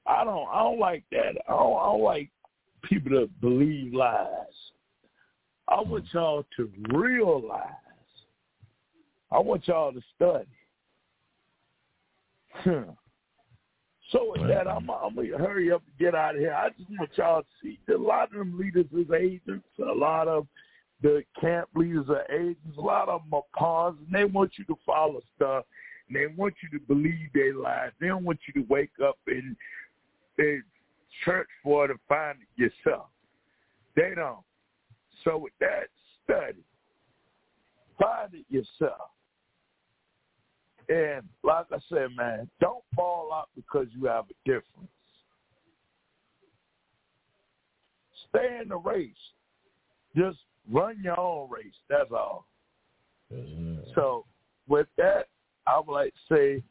I 0.07 0.23
don't. 0.23 0.47
I 0.49 0.63
don't 0.63 0.79
like 0.79 1.03
that. 1.11 1.35
I 1.47 1.51
don't, 1.51 1.77
I 1.77 1.85
don't 1.85 2.01
like 2.01 2.31
people 2.83 3.11
to 3.11 3.29
believe 3.41 3.93
lies. 3.93 4.27
I 5.67 5.81
want 5.81 6.05
y'all 6.13 6.45
to 6.57 6.71
realize. 6.91 7.61
I 9.31 9.37
want 9.37 9.67
y'all 9.67 9.91
to 9.91 10.01
study. 10.15 10.47
Hmm. 12.63 12.91
So 14.11 14.33
with 14.35 14.47
that, 14.47 14.67
I'm, 14.67 14.89
I'm 14.89 15.15
gonna 15.15 15.37
hurry 15.37 15.71
up 15.71 15.83
and 15.85 15.99
get 15.99 16.15
out 16.15 16.35
of 16.35 16.41
here. 16.41 16.53
I 16.53 16.69
just 16.69 16.89
want 16.89 17.11
y'all 17.15 17.41
to 17.41 17.47
see 17.61 17.79
a 17.93 17.97
lot 17.97 18.31
of 18.31 18.39
them 18.39 18.57
leaders 18.57 18.87
is 18.91 19.11
agents. 19.11 19.67
A 19.79 19.93
lot 19.93 20.27
of 20.27 20.47
the 21.01 21.23
camp 21.39 21.69
leaders 21.75 22.07
are 22.09 22.25
agents. 22.31 22.77
A 22.77 22.81
lot 22.81 23.07
of 23.07 23.21
them 23.21 23.33
are 23.33 23.43
pawns, 23.55 23.97
and 24.05 24.13
they 24.13 24.25
want 24.25 24.53
you 24.57 24.65
to 24.65 24.77
follow 24.85 25.21
stuff. 25.35 25.65
And 26.07 26.15
they 26.15 26.27
want 26.35 26.55
you 26.63 26.79
to 26.79 26.85
believe 26.85 27.29
their 27.33 27.53
lies. 27.53 27.91
They 28.01 28.07
don't 28.07 28.23
want 28.23 28.39
you 28.47 28.61
to 28.61 28.67
wake 28.67 28.91
up 29.03 29.17
and, 29.27 29.55
and 30.39 30.63
search 31.23 31.47
for 31.63 31.85
it 31.85 31.91
and 31.91 31.99
find 32.07 32.37
it 32.41 32.61
yourself. 32.61 33.07
They 33.95 34.13
don't. 34.15 34.39
So 35.23 35.37
with 35.37 35.53
that, 35.59 35.87
study. 36.23 36.63
Find 37.99 38.33
it 38.33 38.45
yourself. 38.49 39.11
And 40.89 41.23
like 41.43 41.67
I 41.71 41.77
said, 41.87 42.09
man, 42.17 42.49
don't 42.59 42.83
fall 42.95 43.31
out 43.31 43.49
because 43.55 43.87
you 43.95 44.07
have 44.07 44.25
a 44.25 44.33
difference. 44.43 44.89
Stay 48.29 48.59
in 48.61 48.69
the 48.69 48.77
race. 48.77 49.11
Just 50.15 50.39
run 50.71 50.99
your 51.03 51.19
own 51.19 51.49
race. 51.49 51.73
That's 51.89 52.11
all. 52.11 52.45
Mm-hmm. 53.31 53.91
So 53.93 54.25
with 54.67 54.87
that, 54.97 55.27
I 55.67 55.79
would 55.79 55.93
like 55.93 56.13
to 56.27 56.35
say 56.35 56.63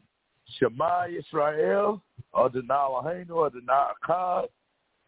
Shema 0.59 1.07
Israel, 1.07 2.03
Adonai 2.37 2.69
Eloheinu, 2.69 3.47
Adonai 3.47 3.93
Echad, 4.09 4.49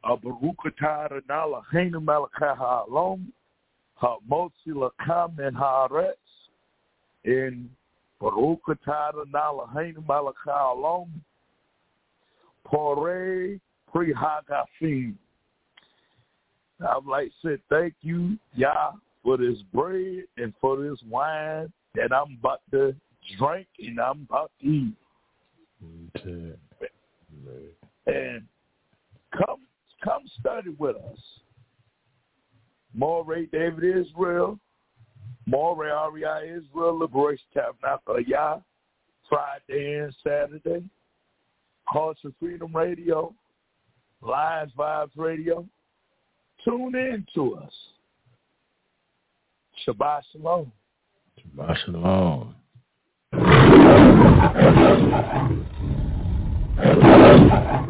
Baruch 0.03 0.57
atah 0.67 1.07
Adonai 1.07 1.63
Eloheinu 1.75 2.05
melech 2.05 2.31
ha'olam, 2.39 3.27
ha'motzi 3.95 4.69
lakam 4.69 5.37
min 5.37 5.55
haaretz, 5.55 6.15
in 7.25 7.69
Baruch 8.21 8.61
atah 8.69 9.09
Adonai 9.09 9.41
Eloheinu 9.41 10.07
melech 10.07 10.37
ha'olam, 10.45 11.09
porei 12.67 13.61
pri 13.91 14.13
hagafim. 14.13 15.15
I 16.87 16.97
would 16.97 17.07
like 17.07 17.33
to 17.43 17.49
say 17.49 17.63
thank 17.69 17.95
you, 18.01 18.39
Yah, 18.55 18.93
for 19.23 19.37
this 19.37 19.59
bread 19.73 20.25
and 20.37 20.53
for 20.61 20.77
this 20.83 20.99
wine 21.09 21.73
that 21.95 22.13
I'm 22.13 22.39
about 22.41 22.61
to 22.73 22.95
drink 23.39 23.67
and 23.79 23.99
I'm 24.01 24.27
about 24.29 24.51
to 24.61 24.67
eat. 24.67 24.95
And 28.07 28.43
come 29.33 29.61
come 30.03 30.23
study 30.41 30.71
with 30.79 30.97
us. 30.97 31.19
Moray 32.95 33.47
David 33.47 33.85
Israel, 33.85 34.59
Moray 35.51 35.91
REI 36.12 36.49
Israel, 36.57 36.97
Liberation 36.97 37.45
Tabernacle 37.53 38.20
Yah, 38.20 38.59
Friday 39.29 39.99
and 39.99 40.15
Saturday. 40.23 40.85
Hearts 41.85 42.20
of 42.25 42.33
Freedom 42.39 42.75
Radio, 42.75 43.35
Live 44.23 44.69
Vibes 44.79 45.11
Radio. 45.17 45.67
Tune 46.65 46.95
in 46.95 47.27
to 47.35 47.57
us. 47.57 47.73
Shabbat 49.85 50.23
Shalom. 50.31 50.70
Shabbat 51.57 51.77
Shalom. 51.85 52.55
It 56.83 57.87